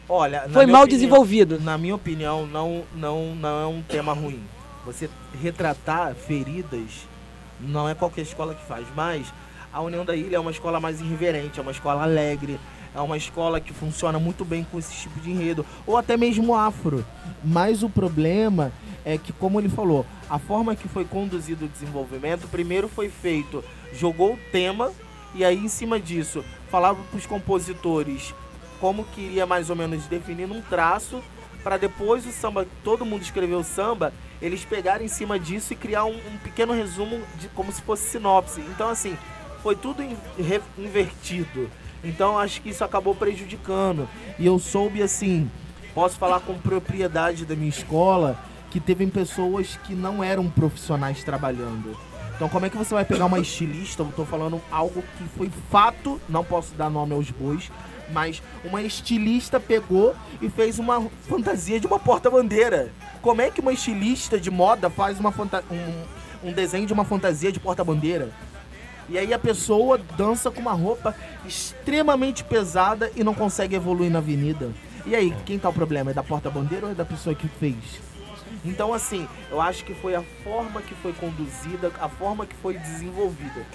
Olha, 0.07 0.43
na 0.47 0.49
foi 0.53 0.65
mal 0.65 0.83
opinião- 0.83 0.87
desenvolvido. 0.87 1.59
Na 1.59 1.77
minha 1.77 1.95
opinião, 1.95 2.45
não, 2.45 2.83
não, 2.95 3.35
não 3.35 3.61
é 3.61 3.65
um 3.65 3.81
tema 3.81 4.13
ruim. 4.13 4.39
Você 4.85 5.09
retratar 5.41 6.13
feridas 6.13 7.07
não 7.59 7.89
é 7.89 7.95
qualquer 7.95 8.21
escola 8.21 8.53
que 8.53 8.63
faz, 8.67 8.85
mas 8.95 9.25
a 9.73 9.81
União 9.81 10.05
da 10.05 10.15
Ilha 10.15 10.35
é 10.35 10.39
uma 10.39 10.51
escola 10.51 10.79
mais 10.79 11.01
irreverente, 11.01 11.57
é 11.59 11.61
uma 11.61 11.71
escola 11.71 12.03
alegre, 12.03 12.59
é 12.93 12.99
uma 13.01 13.17
escola 13.17 13.59
que 13.59 13.73
funciona 13.73 14.19
muito 14.19 14.45
bem 14.45 14.65
com 14.71 14.77
esse 14.77 14.93
tipo 14.93 15.19
de 15.19 15.31
enredo, 15.31 15.65
ou 15.87 15.97
até 15.97 16.15
mesmo 16.15 16.53
afro. 16.53 17.03
Mas 17.43 17.81
o 17.81 17.89
problema 17.89 18.71
é 19.05 19.17
que, 19.17 19.31
como 19.31 19.59
ele 19.59 19.69
falou, 19.69 20.05
a 20.29 20.39
forma 20.39 20.75
que 20.75 20.87
foi 20.87 21.05
conduzido 21.05 21.65
o 21.65 21.69
desenvolvimento, 21.69 22.47
primeiro 22.47 22.87
foi 22.89 23.07
feito, 23.09 23.63
jogou 23.93 24.33
o 24.33 24.39
tema, 24.51 24.91
e 25.33 25.45
aí 25.45 25.57
em 25.57 25.67
cima 25.67 25.99
disso, 25.99 26.43
falava 26.69 26.99
para 27.11 27.17
os 27.17 27.25
compositores 27.25 28.33
como 28.79 29.03
queria 29.05 29.45
mais 29.45 29.69
ou 29.69 29.75
menos 29.75 30.05
definir 30.07 30.49
um 30.51 30.61
traço 30.61 31.21
para 31.63 31.77
depois 31.77 32.25
o 32.27 32.31
samba, 32.31 32.67
todo 32.83 33.05
mundo 33.05 33.21
escreveu 33.21 33.59
o 33.59 33.63
samba 33.63 34.11
eles 34.41 34.65
pegaram 34.65 35.03
em 35.03 35.07
cima 35.07 35.39
disso 35.39 35.71
e 35.73 35.75
criar 35.75 36.03
um, 36.03 36.13
um 36.13 36.37
pequeno 36.43 36.73
resumo 36.73 37.21
de 37.39 37.47
como 37.49 37.71
se 37.71 37.81
fosse 37.81 38.09
sinopse. 38.09 38.59
Então, 38.61 38.89
assim, 38.89 39.17
foi 39.63 39.75
tudo 39.75 40.03
in- 40.03 40.17
re- 40.37 40.61
invertido. 40.77 41.69
Então, 42.03 42.37
acho 42.37 42.61
que 42.61 42.69
isso 42.69 42.83
acabou 42.83 43.15
prejudicando. 43.15 44.07
E 44.37 44.45
eu 44.45 44.59
soube, 44.59 45.01
assim, 45.01 45.49
posso 45.95 46.17
falar 46.19 46.41
com 46.41 46.53
propriedade 46.59 47.45
da 47.45 47.55
minha 47.55 47.69
escola, 47.69 48.37
que 48.75 48.79
teve 48.81 49.07
pessoas 49.07 49.79
que 49.85 49.95
não 49.95 50.21
eram 50.21 50.49
profissionais 50.49 51.23
trabalhando. 51.23 51.97
Então, 52.35 52.49
como 52.49 52.65
é 52.65 52.69
que 52.69 52.75
você 52.75 52.93
vai 52.93 53.05
pegar 53.05 53.25
uma 53.25 53.39
estilista? 53.39 54.03
Eu 54.03 54.11
tô 54.13 54.25
falando 54.25 54.61
algo 54.69 55.01
que 55.17 55.23
foi 55.37 55.49
fato, 55.71 56.19
não 56.27 56.43
posso 56.43 56.75
dar 56.75 56.89
nome 56.89 57.13
aos 57.13 57.31
bois, 57.31 57.71
mas 58.11 58.43
uma 58.65 58.81
estilista 58.81 59.61
pegou 59.61 60.13
e 60.41 60.49
fez 60.49 60.77
uma 60.77 61.09
fantasia 61.21 61.79
de 61.79 61.87
uma 61.87 61.97
porta-bandeira. 61.97 62.91
Como 63.21 63.41
é 63.41 63.49
que 63.49 63.61
uma 63.61 63.71
estilista 63.71 64.37
de 64.37 64.51
moda 64.51 64.89
faz 64.89 65.21
uma 65.21 65.33
um, 65.71 66.49
um 66.49 66.51
desenho 66.51 66.85
de 66.85 66.91
uma 66.91 67.05
fantasia 67.05 67.53
de 67.53 67.61
porta-bandeira? 67.61 68.29
E 69.07 69.17
aí 69.17 69.33
a 69.33 69.39
pessoa 69.39 69.97
dança 70.17 70.51
com 70.51 70.59
uma 70.59 70.73
roupa 70.73 71.15
extremamente 71.47 72.43
pesada 72.43 73.09
e 73.15 73.23
não 73.23 73.33
consegue 73.33 73.73
evoluir 73.73 74.11
na 74.11 74.19
avenida. 74.19 74.69
E 75.05 75.15
aí, 75.15 75.33
quem 75.45 75.57
tá 75.57 75.69
o 75.69 75.73
problema? 75.73 76.11
É 76.11 76.13
da 76.13 76.23
porta-bandeira 76.23 76.87
ou 76.87 76.91
é 76.91 76.95
da 76.95 77.05
pessoa 77.05 77.33
que 77.33 77.47
fez? 77.47 78.14
Então, 78.65 78.93
assim, 78.93 79.27
eu 79.51 79.61
acho 79.61 79.85
que 79.85 79.93
foi 79.93 80.15
a 80.15 80.23
forma 80.43 80.81
que 80.81 80.93
foi 80.95 81.13
conduzida, 81.13 81.91
a 81.99 82.09
forma 82.09 82.45
que 82.45 82.55
foi 82.55 82.77
desenvolvida. 82.77 83.65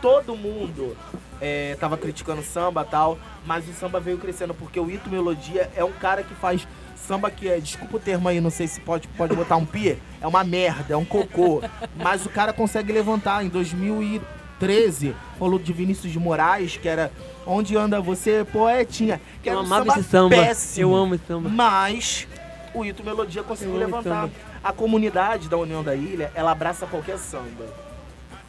Todo 0.00 0.34
mundo 0.36 0.96
é, 1.40 1.76
tava 1.78 1.96
criticando 1.96 2.42
samba 2.42 2.82
e 2.86 2.90
tal, 2.90 3.18
mas 3.46 3.68
o 3.68 3.72
samba 3.72 4.00
veio 4.00 4.18
crescendo 4.18 4.52
porque 4.52 4.80
o 4.80 4.90
Ito 4.90 5.08
Melodia 5.08 5.70
é 5.76 5.84
um 5.84 5.92
cara 5.92 6.22
que 6.24 6.34
faz 6.34 6.66
samba 6.96 7.30
que 7.30 7.48
é, 7.48 7.58
desculpa 7.60 7.96
o 7.96 8.00
termo 8.00 8.28
aí, 8.28 8.40
não 8.40 8.50
sei 8.50 8.66
se 8.66 8.80
pode, 8.80 9.06
pode 9.08 9.34
botar 9.34 9.56
um 9.56 9.64
pi, 9.66 9.98
é 10.20 10.26
uma 10.26 10.42
merda, 10.44 10.94
é 10.94 10.96
um 10.96 11.04
cocô. 11.04 11.62
Mas 11.96 12.24
o 12.26 12.28
cara 12.28 12.52
consegue 12.52 12.92
levantar. 12.92 13.44
Em 13.44 13.48
2013, 13.48 15.14
falou 15.38 15.58
de 15.58 15.72
Vinícius 15.72 16.12
de 16.12 16.18
Moraes, 16.18 16.76
que 16.76 16.88
era 16.88 17.10
Onde 17.46 17.76
Anda 17.76 18.00
Você, 18.00 18.44
Poetinha. 18.52 19.20
Que 19.42 19.48
Eu 19.48 19.52
era 19.54 19.62
um 19.62 19.64
amava 19.66 19.84
samba 19.84 20.00
esse 20.00 20.08
samba. 20.08 20.36
péssimo. 20.36 20.90
Eu 20.90 20.96
amo 20.96 21.14
esse 21.14 21.26
samba. 21.26 21.48
Mas 21.48 22.26
o 22.74 22.84
Ito 22.84 23.04
Melodia 23.04 23.42
conseguiu 23.42 23.76
levantar. 23.76 24.28
A 24.62 24.72
comunidade 24.72 25.48
da 25.48 25.56
União 25.56 25.82
da 25.82 25.94
Ilha, 25.94 26.30
ela 26.34 26.52
abraça 26.52 26.86
qualquer 26.86 27.18
samba. 27.18 27.66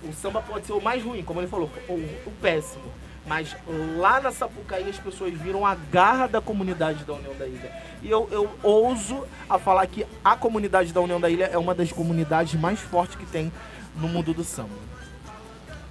O 0.03 0.13
samba 0.13 0.41
pode 0.41 0.65
ser 0.65 0.73
o 0.73 0.81
mais 0.81 1.03
ruim, 1.03 1.23
como 1.23 1.39
ele 1.39 1.47
falou, 1.47 1.69
o, 1.87 1.93
o 1.93 2.31
péssimo. 2.41 2.83
Mas 3.25 3.55
lá 3.97 4.19
na 4.19 4.31
Sapucaí 4.31 4.89
as 4.89 4.97
pessoas 4.97 5.33
viram 5.33 5.65
a 5.65 5.75
garra 5.75 6.27
da 6.27 6.41
comunidade 6.41 7.05
da 7.05 7.13
União 7.13 7.33
da 7.35 7.47
Ilha. 7.47 7.71
E 8.01 8.09
eu, 8.09 8.27
eu 8.31 8.49
ouso 8.61 9.25
a 9.49 9.57
falar 9.57 9.87
que 9.87 10.05
a 10.23 10.35
comunidade 10.35 10.91
da 10.91 10.99
União 10.99 11.21
da 11.21 11.29
Ilha 11.29 11.45
é 11.45 11.57
uma 11.57 11.73
das 11.73 11.91
comunidades 11.91 12.59
mais 12.59 12.79
fortes 12.79 13.15
que 13.15 13.25
tem 13.25 13.51
no 13.95 14.09
mundo 14.09 14.33
do 14.33 14.43
samba. 14.43 14.93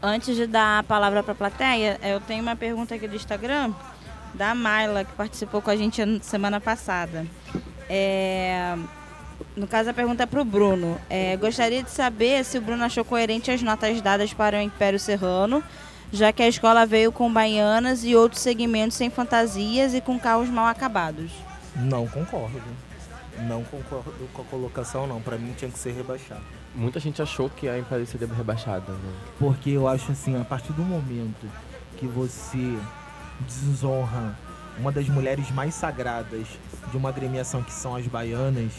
Antes 0.02 0.36
de 0.36 0.46
dar 0.46 0.80
a 0.80 0.82
palavra 0.82 1.22
para 1.22 1.32
a 1.32 1.36
plateia, 1.36 1.98
eu 2.02 2.20
tenho 2.20 2.42
uma 2.42 2.56
pergunta 2.56 2.94
aqui 2.94 3.08
do 3.08 3.16
Instagram 3.16 3.72
da 4.34 4.54
Mayla, 4.54 5.04
que 5.04 5.12
participou 5.12 5.62
com 5.62 5.70
a 5.70 5.76
gente 5.76 6.04
na 6.04 6.20
semana 6.20 6.60
passada. 6.60 7.26
É, 7.94 8.74
No 9.54 9.66
caso, 9.66 9.90
a 9.90 9.92
pergunta 9.92 10.22
é 10.22 10.26
para 10.26 10.40
o 10.40 10.44
Bruno. 10.46 10.98
É, 11.10 11.36
gostaria 11.36 11.82
de 11.82 11.90
saber 11.90 12.42
se 12.42 12.56
o 12.56 12.62
Bruno 12.62 12.82
achou 12.84 13.04
coerente 13.04 13.50
as 13.50 13.60
notas 13.60 14.00
dadas 14.00 14.32
para 14.32 14.56
o 14.56 14.62
Império 14.62 14.98
Serrano, 14.98 15.62
já 16.10 16.32
que 16.32 16.42
a 16.42 16.48
escola 16.48 16.86
veio 16.86 17.12
com 17.12 17.30
baianas 17.30 18.02
e 18.02 18.16
outros 18.16 18.40
segmentos 18.40 18.96
sem 18.96 19.10
fantasias 19.10 19.92
e 19.92 20.00
com 20.00 20.18
carros 20.18 20.48
mal 20.48 20.66
acabados. 20.66 21.30
Não 21.76 22.06
concordo. 22.06 22.62
Não 23.46 23.62
concordo 23.64 24.28
com 24.32 24.40
a 24.40 24.44
colocação, 24.46 25.06
não. 25.06 25.20
Pra 25.20 25.36
mim 25.36 25.52
tinha 25.56 25.70
que 25.70 25.78
ser 25.78 25.92
rebaixado. 25.92 26.42
Muita 26.74 26.98
gente 26.98 27.20
achou 27.20 27.50
que 27.50 27.68
a 27.68 27.78
Império 27.78 28.06
seria 28.06 28.26
rebaixada, 28.26 28.90
né? 28.92 29.12
Porque 29.38 29.68
eu 29.70 29.86
acho 29.86 30.12
assim, 30.12 30.40
a 30.40 30.44
partir 30.44 30.72
do 30.72 30.82
momento 30.82 31.46
que 31.98 32.06
você 32.06 32.78
desonra 33.40 34.34
uma 34.78 34.90
das 34.90 35.08
mulheres 35.08 35.50
mais 35.50 35.74
sagradas 35.74 36.46
de 36.90 36.96
uma 36.96 37.08
agremiação 37.08 37.62
que 37.62 37.72
são 37.72 37.94
as 37.94 38.06
baianas, 38.06 38.72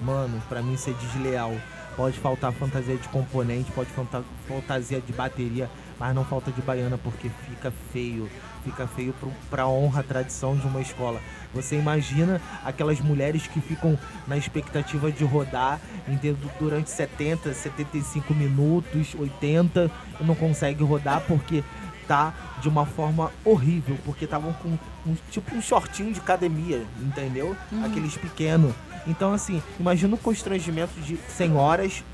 mano, 0.00 0.40
pra 0.48 0.62
mim 0.62 0.74
isso 0.74 0.90
é 0.90 0.92
desleal. 0.92 1.54
Pode 1.96 2.18
faltar 2.18 2.52
fantasia 2.52 2.96
de 2.96 3.08
componente, 3.08 3.70
pode 3.72 3.90
faltar 3.90 4.22
fantasia 4.46 5.00
de 5.00 5.12
bateria, 5.12 5.68
mas 5.98 6.14
não 6.14 6.24
falta 6.24 6.50
de 6.50 6.62
baiana 6.62 6.96
porque 6.96 7.28
fica 7.48 7.72
feio. 7.92 8.28
Fica 8.64 8.86
feio 8.86 9.12
pro, 9.14 9.30
pra 9.50 9.66
honra, 9.66 10.02
tradição 10.02 10.56
de 10.56 10.66
uma 10.66 10.80
escola. 10.80 11.20
Você 11.52 11.76
imagina 11.76 12.40
aquelas 12.64 13.00
mulheres 13.00 13.46
que 13.46 13.60
ficam 13.60 13.98
na 14.26 14.36
expectativa 14.36 15.10
de 15.10 15.24
rodar 15.24 15.80
entendeu? 16.06 16.36
durante 16.58 16.90
70, 16.90 17.52
75 17.52 18.34
minutos, 18.34 19.14
80 19.18 19.90
e 20.20 20.24
não 20.24 20.34
consegue 20.34 20.84
rodar 20.84 21.22
porque 21.26 21.64
tá 22.06 22.32
de 22.60 22.68
uma 22.68 22.84
forma 22.86 23.30
horrível, 23.44 23.96
porque 24.04 24.24
estavam 24.24 24.52
com 24.54 24.68
um, 25.06 25.16
tipo 25.30 25.54
um 25.54 25.62
shortinho 25.62 26.12
de 26.12 26.20
academia, 26.20 26.84
entendeu? 27.00 27.56
Aqueles 27.84 28.16
pequenos. 28.16 28.74
Então 29.06 29.32
assim, 29.32 29.62
imagina 29.78 30.14
o 30.14 30.18
constrangimento 30.18 31.00
de 31.00 31.16
senhoras 31.28 32.04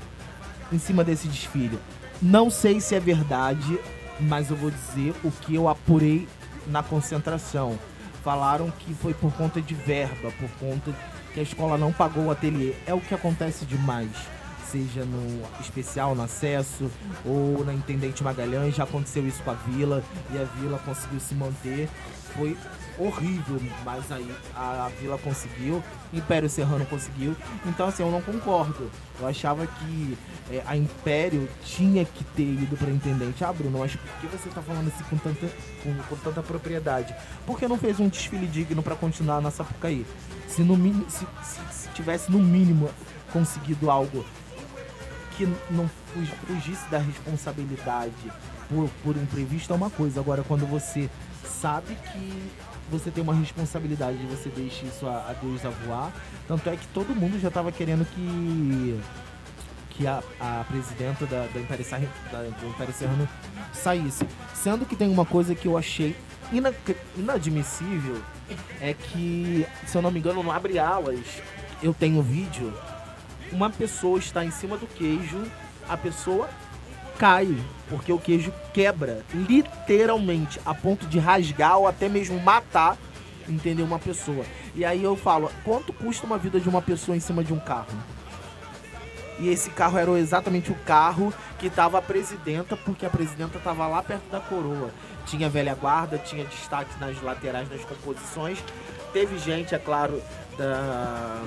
em 0.71 0.79
cima 0.79 1.03
desse 1.03 1.27
desfile. 1.27 1.77
Não 2.21 2.49
sei 2.49 2.81
se 2.81 2.95
é 2.95 2.99
verdade, 2.99 3.79
mas 4.19 4.49
eu 4.49 4.55
vou 4.55 4.71
dizer 4.71 5.13
o 5.23 5.31
que 5.31 5.55
eu 5.55 5.67
apurei 5.67 6.27
na 6.67 6.81
concentração. 6.81 7.77
Falaram 8.23 8.71
que 8.71 8.93
foi 8.93 9.13
por 9.13 9.31
conta 9.33 9.61
de 9.61 9.73
verba, 9.73 10.31
por 10.39 10.49
conta 10.59 10.93
que 11.33 11.39
a 11.39 11.43
escola 11.43 11.77
não 11.77 11.93
pagou 11.93 12.25
o 12.25 12.31
ateliê. 12.31 12.73
É 12.85 12.93
o 12.93 12.99
que 12.99 13.13
acontece 13.13 13.65
demais. 13.65 14.09
Seja 14.71 15.05
no 15.05 15.41
especial, 15.61 16.13
no 16.13 16.23
acesso, 16.23 16.91
ou 17.25 17.63
na 17.63 17.73
Intendente 17.73 18.23
Magalhães, 18.23 18.75
já 18.75 18.83
aconteceu 18.83 19.25
isso 19.25 19.41
com 19.43 19.51
a 19.51 19.53
Vila, 19.53 20.03
e 20.33 20.37
a 20.37 20.43
Vila 20.43 20.79
conseguiu 20.79 21.19
se 21.19 21.33
manter. 21.35 21.89
Foi 22.35 22.55
horrível, 22.99 23.59
mas 23.85 24.11
aí 24.11 24.29
a 24.55 24.89
Vila 24.99 25.17
conseguiu, 25.17 25.83
Império 26.11 26.49
Serrano 26.49 26.85
conseguiu. 26.85 27.35
Então, 27.65 27.87
assim, 27.87 28.03
eu 28.03 28.11
não 28.11 28.21
concordo. 28.21 28.91
Eu 29.19 29.27
achava 29.27 29.65
que 29.65 30.17
é, 30.51 30.61
a 30.65 30.75
Império 30.75 31.47
tinha 31.63 32.03
que 32.03 32.23
ter 32.23 32.43
ido 32.43 32.75
pra 32.75 32.89
Intendente. 32.89 33.43
Ah, 33.43 33.53
Bruno, 33.53 33.79
mas 33.79 33.95
por 33.95 34.11
que 34.19 34.27
você 34.27 34.49
tá 34.49 34.61
falando 34.61 34.87
assim 34.87 35.03
com 35.09 35.17
tanta, 35.17 35.47
com, 35.83 35.95
com 36.09 36.15
tanta 36.17 36.43
propriedade? 36.43 37.15
Por 37.45 37.57
que 37.57 37.67
não 37.67 37.77
fez 37.77 37.99
um 37.99 38.07
desfile 38.07 38.47
digno 38.47 38.83
pra 38.83 38.95
continuar 38.95 39.41
na 39.41 39.51
Sapucaí? 39.51 40.05
Se, 40.47 40.61
no 40.61 40.75
se, 41.09 41.25
se, 41.43 41.61
se 41.71 41.89
tivesse 41.89 42.31
no 42.31 42.39
mínimo 42.39 42.89
conseguido 43.31 43.89
algo 43.89 44.25
que 45.37 45.45
não 45.69 45.87
fu- 45.87 46.25
fugisse 46.47 46.89
da 46.89 46.97
responsabilidade 46.97 48.11
por, 48.69 48.89
por 49.03 49.15
imprevisto 49.15 49.71
é 49.71 49.75
uma 49.75 49.89
coisa. 49.89 50.19
Agora, 50.19 50.43
quando 50.43 50.65
você 50.65 51.09
sabe 51.45 51.95
que 52.11 52.43
você 52.91 53.11
tem 53.11 53.23
uma 53.23 53.33
responsabilidade 53.35 54.17
e 54.21 54.25
você 54.25 54.49
deixa 54.49 54.85
isso 54.85 55.05
a, 55.07 55.29
a 55.29 55.33
Deus 55.41 55.63
a 55.65 55.69
voar, 55.69 56.11
tanto 56.47 56.69
é 56.69 56.75
que 56.75 56.87
todo 56.87 57.15
mundo 57.15 57.39
já 57.39 57.47
estava 57.49 57.71
querendo 57.71 58.05
que 58.05 58.99
que 59.91 60.05
a, 60.05 60.21
a 60.39 60.63
presidenta 60.69 61.25
da, 61.25 61.47
da, 61.47 62.43
do 62.43 63.27
saísse. 63.73 64.27
Sendo 64.53 64.85
que 64.85 64.95
tem 64.95 65.09
uma 65.09 65.25
coisa 65.25 65.55
que 65.55 65.67
eu 65.67 65.75
achei 65.75 66.15
ina- 66.51 66.71
inadmissível, 67.17 68.21
é 68.79 68.93
que, 68.93 69.65
se 69.87 69.97
eu 69.97 70.01
não 70.03 70.11
me 70.11 70.19
engano, 70.19 70.43
no 70.43 70.51
Abre 70.51 70.77
Alas, 70.77 71.41
eu 71.81 71.95
tenho 71.95 72.21
vídeo, 72.21 72.71
uma 73.51 73.69
pessoa 73.69 74.19
está 74.19 74.43
em 74.43 74.51
cima 74.51 74.77
do 74.77 74.87
queijo, 74.87 75.41
a 75.87 75.95
pessoa 75.97 76.49
cai, 77.17 77.55
porque 77.89 78.11
o 78.11 78.19
queijo 78.19 78.53
quebra, 78.73 79.23
literalmente, 79.33 80.59
a 80.65 80.73
ponto 80.73 81.05
de 81.07 81.19
rasgar 81.19 81.77
ou 81.77 81.87
até 81.87 82.07
mesmo 82.07 82.39
matar, 82.39 82.97
entendeu, 83.47 83.85
uma 83.85 83.99
pessoa. 83.99 84.45
E 84.75 84.85
aí 84.85 85.03
eu 85.03 85.15
falo, 85.15 85.51
quanto 85.63 85.91
custa 85.91 86.25
uma 86.25 86.37
vida 86.37 86.59
de 86.59 86.69
uma 86.69 86.81
pessoa 86.81 87.15
em 87.15 87.19
cima 87.19 87.43
de 87.43 87.53
um 87.53 87.59
carro? 87.59 87.97
E 89.39 89.49
esse 89.49 89.69
carro 89.69 89.97
era 89.97 90.11
exatamente 90.19 90.71
o 90.71 90.75
carro 90.75 91.33
que 91.59 91.69
tava 91.69 91.99
a 91.99 92.01
presidenta, 92.01 92.75
porque 92.75 93.05
a 93.05 93.09
presidenta 93.09 93.59
tava 93.59 93.87
lá 93.87 94.01
perto 94.01 94.29
da 94.31 94.39
coroa. 94.39 94.89
Tinha 95.25 95.49
velha 95.49 95.75
guarda, 95.75 96.17
tinha 96.17 96.45
destaque 96.45 96.99
nas 96.99 97.21
laterais 97.21 97.69
das 97.69 97.83
composições. 97.85 98.57
Teve 99.13 99.37
gente, 99.37 99.75
é 99.75 99.79
claro, 99.79 100.21
da, 100.57 101.43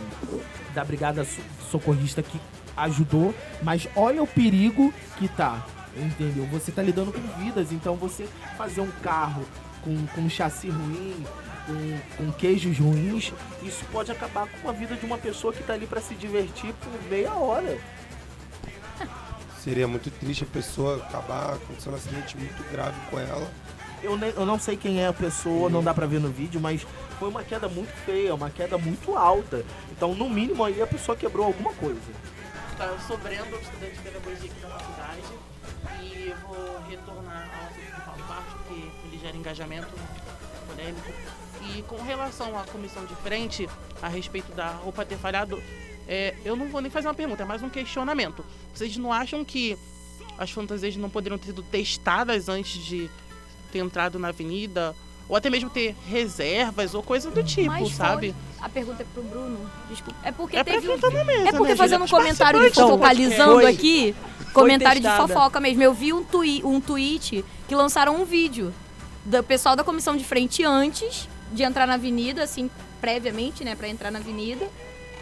da 0.75 0.85
brigada 0.85 1.25
so- 1.25 1.41
socorrista 1.71 2.23
que 2.23 2.41
ajudou, 2.77 3.35
mas 3.63 3.89
olha 3.97 4.23
o 4.23 4.27
perigo 4.27 4.93
que 5.19 5.29
tá, 5.29 5.67
entendeu? 5.97 6.47
Você 6.47 6.73
tá 6.73 6.83
lidando 6.83 7.13
com 7.13 7.21
vidas, 7.43 7.73
então 7.73 7.97
você 7.97 8.29
fazer 8.57 8.81
um 8.81 8.91
carro 9.03 9.45
com, 9.83 10.07
com 10.09 10.21
um 10.23 10.31
chassi 10.31 10.69
ruim, 10.69 11.25
com, 11.67 12.25
com 12.25 12.33
queijos 12.33 12.79
ruins, 12.79 13.33
isso 13.63 13.85
pode 13.93 14.11
acabar 14.11 14.47
com 14.47 14.69
a 14.69 14.73
vida 14.73 14.95
de 14.97 15.05
uma 15.05 15.19
pessoa 15.19 15.53
que 15.53 15.63
tá 15.63 15.75
ali 15.75 15.87
para 15.87 16.01
se 16.01 16.15
divertir 16.15 16.73
por 16.75 17.11
meia 17.11 17.35
hora. 17.35 17.79
Seria 19.63 19.87
muito 19.87 20.11
triste 20.11 20.45
a 20.45 20.47
pessoa 20.47 20.97
acabar 20.97 21.55
acontecendo 21.55 21.93
um 21.93 21.97
acidente 21.97 22.37
muito 22.39 22.73
grave 22.73 22.99
com 23.11 23.19
ela. 23.19 23.51
Eu, 24.03 24.19
eu 24.19 24.47
não 24.47 24.59
sei 24.59 24.77
quem 24.77 25.03
é 25.03 25.07
a 25.07 25.13
pessoa, 25.13 25.69
não 25.69 25.83
dá 25.83 25.93
pra 25.93 26.07
ver 26.07 26.21
no 26.21 26.31
vídeo, 26.31 26.61
mas 26.61 26.87
foi 27.19 27.29
uma 27.29 27.45
queda 27.45 27.69
muito 27.69 27.93
feia, 28.05 28.35
uma 28.35 28.51
queda 28.51 28.79
muito 28.79 29.17
alta. 29.17 29.65
Então, 29.93 30.15
no 30.15 30.29
mínimo, 30.29 30.65
aí 30.65 30.81
a 30.81 30.87
pessoa 30.87 31.17
quebrou 31.17 31.47
alguma 31.47 31.73
coisa. 31.75 32.01
Tá, 32.79 32.87
eu 32.87 32.99
sou 33.01 33.19
Brendo, 33.19 33.57
estudante 33.57 33.93
de 33.93 33.99
pedagogia 33.99 34.51
aqui 34.51 34.61
da 34.61 34.69
faculdade. 34.69 35.23
E 36.03 36.35
vou 36.47 36.83
retornar 36.89 37.51
ao 37.55 37.67
assunto 37.67 38.27
Barros, 38.27 38.53
porque 38.55 38.83
ele 39.07 39.19
gera 39.19 39.37
engajamento 39.37 39.89
polêmico. 40.67 41.13
E 41.77 41.83
com 41.83 42.03
relação 42.03 42.59
à 42.59 42.65
comissão 42.65 43.05
de 43.05 43.15
frente, 43.17 43.69
a 44.01 44.09
respeito 44.09 44.51
da 44.53 44.71
roupa 44.71 45.05
ter 45.05 45.19
falhado, 45.19 45.63
é, 46.09 46.35
eu 46.45 46.57
não 46.57 46.69
vou 46.69 46.81
nem 46.81 46.91
fazer 46.91 47.07
uma 47.07 47.15
pergunta, 47.15 47.43
é 47.43 47.47
mais 47.47 47.63
um 47.63 47.69
questionamento. 47.69 48.45
Vocês 48.75 48.97
não 48.97 49.13
acham 49.13 49.45
que 49.45 49.77
as 50.39 50.51
fantasias 50.51 50.97
não 50.97 51.11
poderiam 51.11 51.39
ter 51.39 51.47
sido 51.47 51.63
testadas 51.63 52.49
antes 52.49 52.83
de 52.83 53.11
ter 53.71 53.79
entrado 53.79 54.19
na 54.19 54.29
avenida? 54.29 54.95
Ou 55.29 55.37
até 55.37 55.49
mesmo 55.49 55.71
ter 55.71 55.95
reservas 56.09 56.93
ou 56.95 57.03
coisa 57.05 57.31
do 57.31 57.43
tipo, 57.45 57.69
Mas 57.69 57.93
sabe? 57.95 58.35
foi- 58.59 58.65
A 58.67 58.69
pergunta 58.69 59.03
é 59.03 59.07
pro 59.15 59.23
Bruno. 59.23 59.59
Desculpa. 59.89 60.19
É 60.25 60.33
porque 60.33 60.57
É 60.57 60.65
teve 60.65 60.89
um... 60.89 60.97
mesa, 61.25 61.49
É 61.49 61.53
porque 61.53 61.69
né, 61.73 61.77
fazendo 61.77 62.05
um 62.05 62.09
comentário 62.09 62.59
de 62.61 62.67
Participantes 62.67 62.75
do 62.77 62.89
fofocalizando 62.89 63.53
podcast. 63.61 63.77
aqui, 63.79 64.15
comentário 64.53 65.01
de 65.01 65.07
testada. 65.07 65.29
fofoca 65.33 65.61
mesmo. 65.61 65.83
Eu 65.83 65.95
vi 65.95 66.13
um, 66.13 66.25
tui, 66.25 66.61
um 66.65 66.81
tweet 66.81 67.45
que 67.69 67.75
lançaram 67.77 68.21
um 68.21 68.25
vídeo 68.25 68.75
do 69.25 69.43
pessoal 69.45 69.77
da 69.77 69.85
comissão 69.85 70.17
de 70.17 70.25
frente 70.25 70.65
antes 70.65 71.29
de 71.53 71.63
entrar 71.63 71.87
na 71.87 71.95
avenida, 71.95 72.43
assim, 72.43 72.69
previamente, 73.01 73.65
né, 73.65 73.75
pra 73.77 73.89
entrar 73.89 74.11
na 74.11 74.19
avenida. 74.19 74.67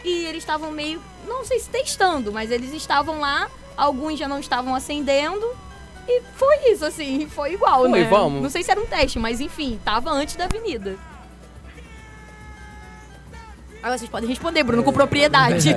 E 0.04 0.24
eles 0.24 0.42
estavam 0.42 0.70
meio, 0.70 1.02
não 1.26 1.44
sei 1.44 1.58
se 1.60 1.68
testando, 1.68 2.32
mas 2.32 2.50
eles 2.50 2.72
estavam 2.72 3.20
lá, 3.20 3.50
alguns 3.76 4.18
já 4.18 4.26
não 4.26 4.38
estavam 4.40 4.74
acendendo. 4.74 5.46
E 6.10 6.22
foi 6.34 6.72
isso, 6.72 6.84
assim, 6.86 7.28
foi 7.28 7.52
igual, 7.52 7.80
Foi, 7.88 8.00
né? 8.00 8.08
vamos. 8.08 8.42
Não 8.42 8.48
sei 8.48 8.62
se 8.62 8.70
era 8.70 8.80
um 8.80 8.86
teste, 8.86 9.18
mas 9.18 9.40
enfim, 9.40 9.78
tava 9.84 10.10
antes 10.10 10.36
da 10.36 10.44
avenida. 10.46 10.96
Agora 13.82 13.96
vocês 13.98 14.10
podem 14.10 14.28
responder, 14.28 14.64
Bruno, 14.64 14.82
com 14.82 14.92
propriedade. 14.92 15.68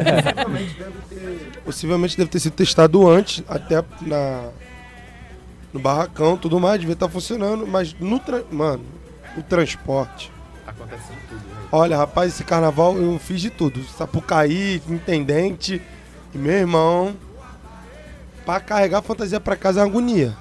Possivelmente 1.64 2.18
deve 2.18 2.30
ter 2.30 2.40
sido 2.40 2.54
testado 2.54 3.08
antes, 3.08 3.44
até 3.48 3.84
na, 4.02 4.50
no 5.72 5.80
barracão 5.80 6.36
tudo 6.38 6.60
mais, 6.60 6.80
devia 6.80 6.94
estar 6.94 7.10
funcionando, 7.10 7.68
mas 7.68 7.94
no 8.00 8.18
tra- 8.20 8.44
mano, 8.50 8.84
o 9.38 9.44
transporte. 9.44 10.32
Acontece 10.66 11.04
tudo, 11.30 11.42
né? 11.42 11.62
Olha, 11.72 11.98
rapaz, 11.98 12.34
esse 12.34 12.44
carnaval 12.44 12.98
eu 12.98 13.20
fiz 13.20 13.40
de 13.40 13.50
tudo. 13.50 13.84
Sapucaí, 13.84 14.82
intendente, 14.90 15.82
e 16.34 16.38
meu 16.38 16.54
irmão, 16.54 17.16
pra 18.46 18.60
carregar 18.60 19.00
a 19.00 19.02
fantasia 19.02 19.40
pra 19.40 19.56
casa 19.56 19.80
é 19.80 19.84
uma 19.84 19.90
agonia. 19.90 20.36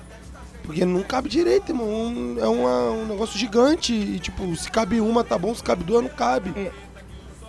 Porque 0.63 0.85
não 0.85 1.03
cabe 1.03 1.29
direito, 1.29 1.71
irmão. 1.73 1.87
Um- 1.89 2.37
é 2.39 2.47
uma- 2.47 2.91
um 2.93 3.07
negócio 3.07 3.39
gigante. 3.39 3.93
E, 3.93 4.19
tipo, 4.21 4.55
se 4.57 4.71
cabe 4.71 5.01
uma, 5.01 5.25
tá 5.25 5.37
bom. 5.39 5.55
Se 5.55 5.63
cabe 5.63 5.83
duas, 5.83 6.03
não 6.03 6.11
cabe. 6.11 6.53
É. 6.57 6.71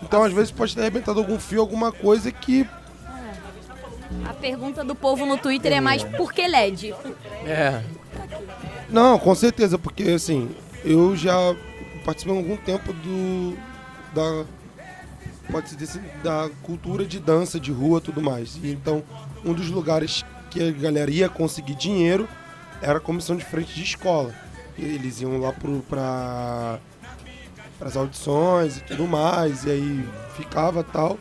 Então, 0.01 0.23
às 0.23 0.33
vezes, 0.33 0.49
pode 0.51 0.73
ter 0.73 0.81
arrebentado 0.81 1.19
algum 1.19 1.37
fio, 1.39 1.61
alguma 1.61 1.91
coisa 1.91 2.31
que 2.31 2.67
A 4.25 4.33
pergunta 4.33 4.83
do 4.83 4.93
povo 4.95 5.25
no 5.25 5.37
Twitter 5.37 5.71
é 5.71 5.79
mais 5.79 6.03
por 6.03 6.33
que 6.33 6.45
LED? 6.45 6.93
É. 7.45 7.81
Não, 8.89 9.17
com 9.17 9.33
certeza, 9.33 9.77
porque 9.77 10.03
assim, 10.03 10.49
eu 10.83 11.15
já 11.15 11.33
participei 12.03 12.33
há 12.35 12.37
algum 12.37 12.57
tempo 12.57 12.91
do. 12.91 13.55
da. 14.13 14.45
pode 15.49 15.69
se 15.69 15.75
dizer, 15.75 15.99
assim, 15.99 16.07
da 16.23 16.49
cultura 16.63 17.05
de 17.05 17.19
dança 17.19 17.59
de 17.59 17.71
rua 17.71 17.99
e 17.99 18.01
tudo 18.01 18.21
mais. 18.21 18.57
E 18.61 18.71
então, 18.71 19.01
um 19.45 19.53
dos 19.53 19.69
lugares 19.69 20.25
que 20.51 20.61
a 20.61 20.71
galera 20.71 21.09
ia 21.09 21.29
conseguir 21.29 21.75
dinheiro 21.75 22.27
era 22.81 22.97
a 22.97 23.01
comissão 23.01 23.35
de 23.35 23.45
frente 23.45 23.73
de 23.73 23.83
escola. 23.83 24.33
Eles 24.77 25.21
iam 25.21 25.39
lá 25.39 25.51
pro, 25.53 25.79
pra, 25.81 26.79
as 27.79 27.95
audições 27.95 28.77
e 28.77 28.81
tudo 28.81 29.07
mais, 29.07 29.63
e 29.63 29.71
aí 29.71 30.09
ficava 30.35 30.83
tal. 30.83 31.17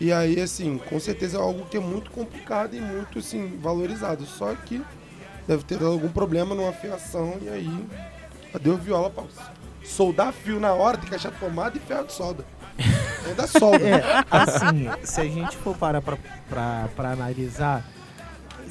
E 0.00 0.12
aí, 0.12 0.40
assim, 0.40 0.78
com 0.78 0.98
certeza 0.98 1.38
é 1.38 1.40
algo 1.40 1.66
que 1.66 1.76
é 1.76 1.80
muito 1.80 2.10
complicado 2.10 2.74
e 2.74 2.80
muito, 2.80 3.18
assim, 3.18 3.58
valorizado. 3.60 4.24
Só 4.26 4.54
que 4.54 4.82
deve 5.46 5.62
ter 5.64 5.78
dado 5.78 5.92
algum 5.92 6.08
problema 6.08 6.54
numa 6.54 6.72
fiação 6.72 7.38
e 7.42 7.48
aí 7.48 7.86
deu 8.60 8.76
viola 8.76 9.10
pra 9.10 9.24
soldar 9.84 10.32
fio 10.32 10.58
na 10.58 10.72
hora, 10.72 10.96
tem 10.96 11.08
que 11.08 11.14
achar 11.14 11.32
tomada 11.32 11.76
e 11.76 11.80
ferro 11.80 12.06
de 12.06 12.12
solda. 12.12 12.44
Ainda 13.26 13.46
solda. 13.46 13.84
É, 13.84 14.24
assim, 14.30 14.88
se 15.04 15.20
a 15.20 15.24
gente 15.24 15.56
for 15.56 15.76
parar 15.76 16.00
pra, 16.02 16.16
pra, 16.48 16.88
pra 16.94 17.10
analisar, 17.12 17.84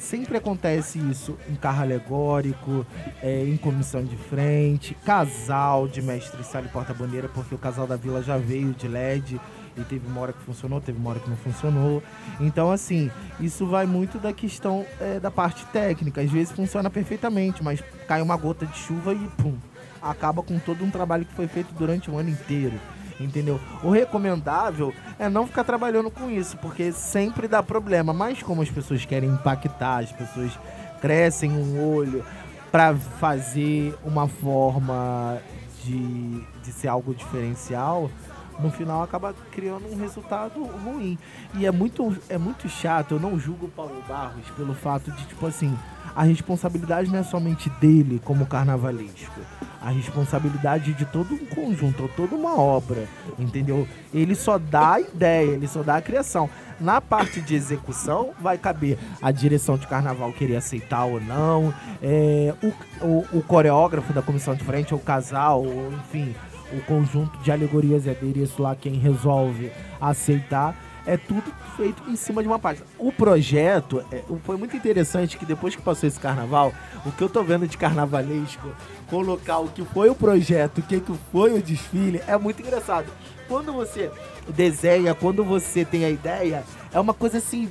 sempre 0.04 0.36
acontece 0.36 0.98
isso 0.98 1.36
em 1.48 1.54
carro 1.54 1.82
alegórico, 1.82 2.86
é, 3.22 3.44
em 3.44 3.56
comissão 3.56 4.04
de 4.04 4.16
frente, 4.16 4.94
casal 5.04 5.88
de 5.88 6.02
mestre 6.02 6.44
sala 6.44 6.66
e 6.66 6.68
porta-bandeira, 6.68 7.28
porque 7.28 7.54
o 7.54 7.58
casal 7.58 7.86
da 7.86 7.96
vila 7.96 8.22
já 8.22 8.36
veio 8.36 8.72
de 8.74 8.86
LED 8.86 9.40
e 9.76 9.80
teve 9.82 10.06
uma 10.06 10.20
hora 10.20 10.32
que 10.32 10.40
funcionou, 10.42 10.80
teve 10.80 10.98
uma 10.98 11.10
hora 11.10 11.18
que 11.18 11.28
não 11.28 11.36
funcionou. 11.36 12.02
Então, 12.38 12.70
assim, 12.70 13.10
isso 13.40 13.66
vai 13.66 13.86
muito 13.86 14.18
da 14.18 14.32
questão 14.32 14.86
é, 15.00 15.18
da 15.18 15.30
parte 15.30 15.64
técnica. 15.66 16.20
Às 16.20 16.30
vezes 16.30 16.52
funciona 16.52 16.88
perfeitamente, 16.90 17.64
mas 17.64 17.82
cai 18.06 18.22
uma 18.22 18.36
gota 18.36 18.66
de 18.66 18.76
chuva 18.76 19.12
e 19.12 19.28
pum, 19.38 19.56
acaba 20.00 20.42
com 20.42 20.58
todo 20.58 20.84
um 20.84 20.90
trabalho 20.90 21.24
que 21.24 21.34
foi 21.34 21.48
feito 21.48 21.74
durante 21.74 22.10
o 22.10 22.16
ano 22.16 22.30
inteiro. 22.30 22.78
Entendeu? 23.20 23.60
O 23.82 23.90
recomendável 23.90 24.92
é 25.18 25.28
não 25.28 25.46
ficar 25.46 25.64
trabalhando 25.64 26.10
com 26.10 26.30
isso, 26.30 26.56
porque 26.58 26.90
sempre 26.92 27.46
dá 27.46 27.62
problema. 27.62 28.12
Mas 28.12 28.42
como 28.42 28.62
as 28.62 28.70
pessoas 28.70 29.04
querem 29.04 29.30
impactar, 29.30 29.98
as 29.98 30.12
pessoas 30.12 30.52
crescem 31.00 31.52
um 31.52 31.94
olho 31.94 32.24
para 32.72 32.94
fazer 32.96 33.96
uma 34.04 34.26
forma 34.26 35.38
de, 35.84 36.40
de 36.62 36.72
ser 36.72 36.88
algo 36.88 37.14
diferencial, 37.14 38.10
no 38.58 38.70
final 38.70 39.02
acaba 39.02 39.34
criando 39.52 39.86
um 39.92 39.96
resultado 39.96 40.62
ruim. 40.64 41.18
E 41.54 41.66
é 41.66 41.70
muito, 41.70 42.16
é 42.28 42.38
muito 42.38 42.68
chato, 42.68 43.12
eu 43.12 43.20
não 43.20 43.38
julgo 43.38 43.66
o 43.66 43.70
Paulo 43.70 44.02
Barros 44.08 44.48
pelo 44.56 44.74
fato 44.74 45.10
de, 45.12 45.24
tipo 45.26 45.46
assim, 45.46 45.76
a 46.14 46.22
responsabilidade 46.22 47.10
não 47.10 47.18
é 47.18 47.22
somente 47.22 47.68
dele 47.80 48.20
como 48.24 48.46
carnavalesco. 48.46 49.40
A 49.80 49.90
responsabilidade 49.90 50.94
de 50.94 51.04
todo 51.04 51.34
um 51.34 51.44
conjunto, 51.44 52.08
toda 52.16 52.34
uma 52.34 52.58
obra, 52.58 53.06
entendeu? 53.38 53.86
Ele 54.14 54.34
só 54.34 54.56
dá 54.56 54.94
a 54.94 55.00
ideia, 55.00 55.50
ele 55.50 55.68
só 55.68 55.82
dá 55.82 55.96
a 55.96 56.02
criação. 56.02 56.48
Na 56.80 57.00
parte 57.00 57.40
de 57.40 57.54
execução, 57.54 58.30
vai 58.40 58.56
caber 58.56 58.98
a 59.20 59.30
direção 59.30 59.76
de 59.76 59.86
carnaval 59.86 60.32
querer 60.32 60.56
aceitar 60.56 61.04
ou 61.04 61.20
não, 61.20 61.74
é, 62.02 62.54
o, 62.62 63.04
o, 63.04 63.38
o 63.38 63.42
coreógrafo 63.42 64.12
da 64.12 64.22
comissão 64.22 64.54
de 64.54 64.64
frente, 64.64 64.94
ou 64.94 65.00
o 65.00 65.02
casal, 65.02 65.62
ou 65.62 65.92
enfim, 65.92 66.34
o 66.72 66.80
conjunto 66.82 67.38
de 67.40 67.52
alegorias 67.52 68.06
e 68.06 68.10
adereço 68.10 68.62
lá, 68.62 68.74
quem 68.74 68.94
resolve 68.94 69.70
aceitar. 70.00 70.74
É 71.06 71.18
tudo 71.18 71.52
feito 71.76 72.02
em 72.08 72.16
cima 72.16 72.42
de 72.42 72.48
uma 72.48 72.58
página. 72.58 72.86
O 72.98 73.12
projeto 73.12 74.04
é, 74.10 74.22
foi 74.44 74.56
muito 74.56 74.76
interessante 74.76 75.36
que 75.36 75.44
depois 75.44 75.74
que 75.74 75.82
passou 75.82 76.08
esse 76.08 76.18
carnaval, 76.18 76.72
o 77.04 77.12
que 77.12 77.22
eu 77.22 77.28
tô 77.28 77.42
vendo 77.42 77.66
de 77.66 77.76
carnavalesco, 77.76 78.74
colocar 79.08 79.58
o 79.58 79.68
que 79.68 79.84
foi 79.84 80.08
o 80.08 80.14
projeto, 80.14 80.78
o 80.78 80.82
que, 80.82 81.00
que 81.00 81.14
foi 81.30 81.52
o 81.52 81.62
desfile, 81.62 82.22
é 82.26 82.36
muito 82.36 82.60
engraçado. 82.62 83.06
Quando 83.46 83.72
você 83.72 84.10
desenha, 84.48 85.14
quando 85.14 85.44
você 85.44 85.84
tem 85.84 86.04
a 86.04 86.10
ideia, 86.10 86.64
é 86.92 86.98
uma 86.98 87.14
coisa 87.14 87.38
assim 87.38 87.70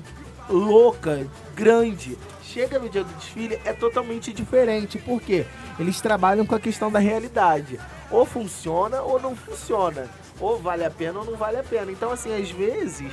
louca, 0.50 1.26
grande. 1.56 2.18
Chega 2.44 2.78
no 2.78 2.88
dia 2.88 3.04
do 3.04 3.14
desfile, 3.16 3.60
é 3.66 3.74
totalmente 3.74 4.32
diferente. 4.32 5.00
Por 5.00 5.20
quê? 5.22 5.46
Eles 5.80 6.00
trabalham 6.00 6.46
com 6.46 6.54
a 6.54 6.60
questão 6.60 6.92
da 6.92 7.00
realidade. 7.00 7.80
Ou 8.12 8.26
funciona 8.26 9.02
ou 9.02 9.20
não 9.20 9.36
funciona. 9.36 10.08
Ou 10.40 10.60
vale 10.60 10.86
a 10.86 10.92
pena 10.92 11.20
ou 11.20 11.26
não 11.26 11.36
vale 11.36 11.58
a 11.58 11.64
pena. 11.64 11.92
Então, 11.92 12.12
assim, 12.12 12.34
às 12.40 12.52
vezes, 12.52 13.12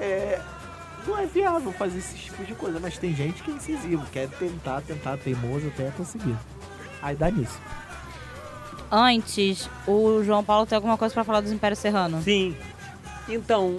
é, 0.00 0.40
não 1.06 1.18
é 1.18 1.26
viável 1.26 1.72
fazer 1.72 1.98
esse 1.98 2.16
tipo 2.16 2.44
de 2.44 2.54
coisa. 2.54 2.78
Mas 2.80 2.98
tem 2.98 3.14
gente 3.14 3.42
que 3.42 3.50
é 3.50 3.54
incisivo, 3.54 4.04
quer 4.12 4.28
tentar, 4.28 4.80
tentar, 4.82 5.16
teimoso 5.16 5.68
até 5.68 5.90
conseguir. 5.90 6.36
Aí 7.00 7.16
dá 7.16 7.30
nisso. 7.30 7.58
Antes, 8.90 9.70
o 9.86 10.22
João 10.22 10.44
Paulo 10.44 10.66
tem 10.66 10.76
alguma 10.76 10.98
coisa 10.98 11.14
pra 11.14 11.24
falar 11.24 11.40
dos 11.40 11.50
Impérios 11.50 11.78
Serrano? 11.78 12.22
Sim. 12.22 12.54
Então, 13.28 13.78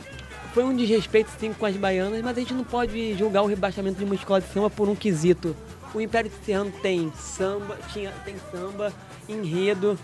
foi 0.53 0.63
um 0.63 0.75
desrespeito 0.75 1.29
sim 1.39 1.53
com 1.53 1.65
as 1.65 1.75
baianas, 1.75 2.21
mas 2.21 2.37
a 2.37 2.39
gente 2.39 2.53
não 2.53 2.63
pode 2.63 3.15
julgar 3.15 3.43
o 3.43 3.45
rebaixamento 3.45 3.99
de 3.99 4.05
uma 4.05 4.15
escola 4.15 4.41
de 4.41 4.47
samba 4.47 4.69
por 4.69 4.89
um 4.89 4.95
quesito. 4.95 5.55
O 5.93 6.01
Império 6.01 6.31
Serrano 6.43 6.71
tem 6.81 7.11
samba, 7.15 7.77
tinha, 7.91 8.11
tem 8.25 8.35
samba, 8.51 8.91
enredo, 9.29 9.97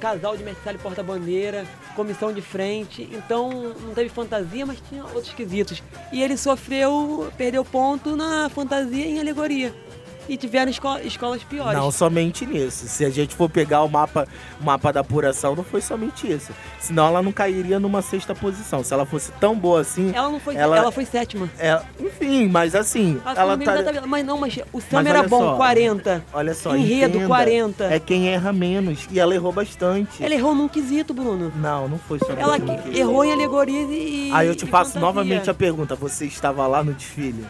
casal 0.00 0.36
de 0.36 0.42
mestre 0.42 0.78
porta-bandeira, 0.78 1.66
comissão 1.94 2.32
de 2.32 2.40
frente, 2.40 3.08
então 3.12 3.74
não 3.80 3.94
teve 3.94 4.08
fantasia, 4.08 4.66
mas 4.66 4.78
tinha 4.88 5.04
outros 5.04 5.32
quesitos. 5.32 5.82
E 6.12 6.22
ele 6.22 6.36
sofreu, 6.36 7.32
perdeu 7.36 7.64
ponto 7.64 8.16
na 8.16 8.48
fantasia 8.48 9.06
e 9.06 9.12
em 9.16 9.20
alegoria. 9.20 9.74
E 10.28 10.36
tiveram 10.36 10.70
esco- 10.70 10.98
escolas 11.04 11.42
piores. 11.44 11.78
Não 11.78 11.90
somente 11.90 12.44
nisso. 12.46 12.86
Se 12.88 13.04
a 13.04 13.10
gente 13.10 13.34
for 13.34 13.48
pegar 13.48 13.82
o 13.82 13.88
mapa, 13.88 14.26
o 14.60 14.64
mapa 14.64 14.92
da 14.92 15.00
apuração, 15.00 15.54
não 15.56 15.64
foi 15.64 15.80
somente 15.80 16.30
isso. 16.30 16.52
Senão 16.78 17.06
ela 17.06 17.22
não 17.22 17.32
cairia 17.32 17.78
numa 17.80 18.02
sexta 18.02 18.34
posição. 18.34 18.82
Se 18.84 18.92
ela 18.92 19.04
fosse 19.06 19.32
tão 19.32 19.54
boa 19.56 19.80
assim. 19.80 20.12
Ela 20.14 20.28
não 20.28 20.40
foi, 20.40 20.56
Ela- 20.56 20.76
ela, 20.76 20.92
foi 20.92 21.04
sétima. 21.04 21.48
é- 21.58 21.80
enfim, 22.00 22.48
mas 22.48 22.74
assim, 22.74 23.20
Ela, 23.24 23.32
ela 23.40 23.52
ela 23.54 23.58
tá. 23.64 23.82
tabela. 23.82 24.06
Mas 24.06 24.24
não, 24.26 24.38
mas 24.38 24.58
o 24.72 24.80
Sam 24.80 25.08
era 25.08 25.22
bom, 25.22 25.40
só, 25.40 25.56
40. 25.56 26.24
Olha 26.32 26.54
só, 26.54 26.76
Enredo, 26.76 27.16
entenda, 27.16 27.26
40. 27.26 27.84
É 27.84 27.98
quem 27.98 28.28
erra 28.28 28.52
menos. 28.52 29.06
E 29.10 29.18
ela 29.20 29.34
errou 29.34 29.52
bastante. 29.52 30.22
Ela 30.22 30.34
errou 30.34 30.54
num 30.54 30.68
quesito, 30.68 31.12
Bruno. 31.14 31.52
Não, 31.56 31.88
não 31.88 31.98
foi 31.98 32.18
só 32.18 32.32
Ela 32.36 32.58
que- 32.58 32.98
errou 32.98 33.24
em 33.24 33.32
alegorias 33.32 33.88
e. 33.90 34.30
Aí 34.32 34.46
eu 34.48 34.54
te 34.54 34.66
faço 34.66 34.92
fantasia. 34.92 35.00
novamente 35.00 35.50
a 35.50 35.54
pergunta: 35.54 35.94
você 35.94 36.26
estava 36.26 36.66
lá 36.66 36.82
no 36.82 36.92
desfile? 36.94 37.44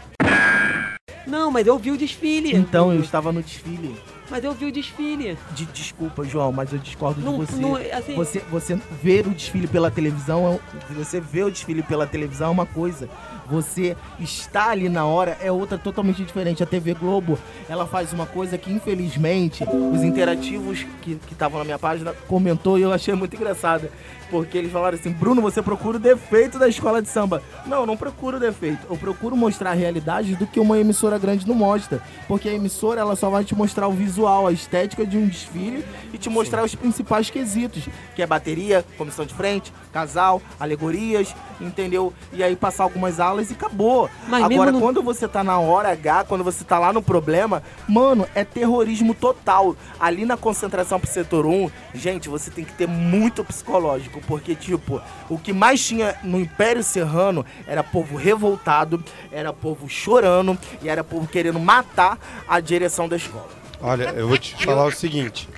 Não, 1.26 1.50
mas 1.50 1.66
eu 1.66 1.78
vi 1.78 1.90
o 1.90 1.96
desfile. 1.96 2.54
Então, 2.54 2.92
eu 2.92 3.00
estava 3.00 3.32
no 3.32 3.42
desfile. 3.42 3.94
Mas 4.30 4.42
eu 4.42 4.52
vi 4.52 4.66
o 4.66 4.72
desfile. 4.72 5.36
De, 5.52 5.66
desculpa, 5.66 6.24
João, 6.24 6.50
mas 6.50 6.72
eu 6.72 6.78
discordo 6.78 7.20
Não, 7.20 7.38
de 7.38 7.46
você. 7.46 7.56
não, 7.60 7.76
assim, 7.76 8.14
Você, 8.14 8.38
você 8.50 8.80
ver 9.02 9.26
o 9.26 9.30
desfile 9.30 9.66
pela 9.66 9.90
televisão, 9.90 10.58
é 10.90 10.94
você 10.94 11.20
ver 11.20 11.44
o 11.44 11.50
desfile 11.50 11.82
pela 11.82 12.06
televisão 12.06 12.48
é 12.48 12.50
uma 12.50 12.66
coisa. 12.66 13.08
Você 13.50 13.94
estar 14.18 14.70
ali 14.70 14.88
na 14.88 15.04
hora 15.04 15.36
é 15.42 15.52
outra 15.52 15.76
totalmente 15.76 16.24
diferente. 16.24 16.62
A 16.62 16.66
TV 16.66 16.94
Globo, 16.94 17.38
ela 17.68 17.86
faz 17.86 18.12
uma 18.14 18.24
coisa 18.24 18.56
que 18.56 18.72
infelizmente 18.72 19.62
os 19.92 20.02
interativos 20.02 20.86
que 21.02 21.16
que 21.26 21.32
estavam 21.34 21.58
na 21.58 21.64
minha 21.64 21.78
página 21.78 22.14
comentou 22.26 22.78
e 22.78 22.82
eu 22.82 22.92
achei 22.92 23.14
muito 23.14 23.36
engraçada. 23.36 23.90
Porque 24.34 24.58
eles 24.58 24.72
falaram 24.72 24.98
assim, 24.98 25.12
Bruno, 25.12 25.40
você 25.40 25.62
procura 25.62 25.96
o 25.96 26.00
defeito 26.00 26.58
da 26.58 26.66
escola 26.66 27.00
de 27.00 27.08
samba. 27.08 27.40
Não, 27.66 27.82
eu 27.82 27.86
não 27.86 27.96
procuro 27.96 28.36
o 28.36 28.40
defeito. 28.40 28.84
Eu 28.90 28.96
procuro 28.96 29.36
mostrar 29.36 29.70
a 29.70 29.74
realidade 29.74 30.34
do 30.34 30.44
que 30.44 30.58
uma 30.58 30.76
emissora 30.76 31.16
grande 31.20 31.46
não 31.46 31.54
mostra. 31.54 32.02
Porque 32.26 32.48
a 32.48 32.52
emissora, 32.52 33.00
ela 33.00 33.14
só 33.14 33.30
vai 33.30 33.44
te 33.44 33.54
mostrar 33.54 33.86
o 33.86 33.92
visual, 33.92 34.48
a 34.48 34.52
estética 34.52 35.06
de 35.06 35.16
um 35.16 35.28
desfile 35.28 35.84
e 36.12 36.18
te 36.18 36.28
mostrar 36.28 36.64
os 36.64 36.74
principais 36.74 37.30
quesitos. 37.30 37.84
Que 38.16 38.22
é 38.22 38.26
bateria, 38.26 38.84
comissão 38.98 39.24
de 39.24 39.32
frente, 39.32 39.72
casal, 39.92 40.42
alegorias, 40.58 41.32
entendeu? 41.60 42.12
E 42.32 42.42
aí 42.42 42.56
passar 42.56 42.82
algumas 42.82 43.20
aulas 43.20 43.50
e 43.50 43.54
acabou. 43.54 44.10
Mas 44.26 44.42
Agora, 44.42 44.72
no- 44.72 44.80
quando 44.80 45.00
você 45.00 45.28
tá 45.28 45.44
na 45.44 45.60
hora 45.60 45.92
H, 45.92 46.24
quando 46.24 46.42
você 46.42 46.64
tá 46.64 46.76
lá 46.76 46.92
no 46.92 47.00
problema, 47.00 47.62
mano, 47.88 48.26
é 48.34 48.42
terrorismo 48.44 49.14
total. 49.14 49.76
Ali 50.00 50.26
na 50.26 50.36
concentração 50.36 50.98
pro 50.98 51.08
setor 51.08 51.46
1, 51.46 51.70
gente, 51.94 52.28
você 52.28 52.50
tem 52.50 52.64
que 52.64 52.72
ter 52.72 52.88
muito 52.88 53.44
psicológico, 53.44 54.20
porque, 54.26 54.54
tipo, 54.54 55.00
o 55.28 55.38
que 55.38 55.52
mais 55.52 55.84
tinha 55.84 56.16
no 56.22 56.40
Império 56.40 56.82
Serrano 56.82 57.44
era 57.66 57.82
povo 57.82 58.16
revoltado, 58.16 59.02
era 59.30 59.52
povo 59.52 59.88
chorando 59.88 60.58
e 60.82 60.88
era 60.88 61.04
povo 61.04 61.26
querendo 61.26 61.60
matar 61.60 62.18
a 62.48 62.60
direção 62.60 63.08
da 63.08 63.16
escola. 63.16 63.48
Olha, 63.80 64.04
eu 64.10 64.28
vou 64.28 64.38
te 64.38 64.56
falar 64.64 64.86
o 64.86 64.92
seguinte. 64.92 65.48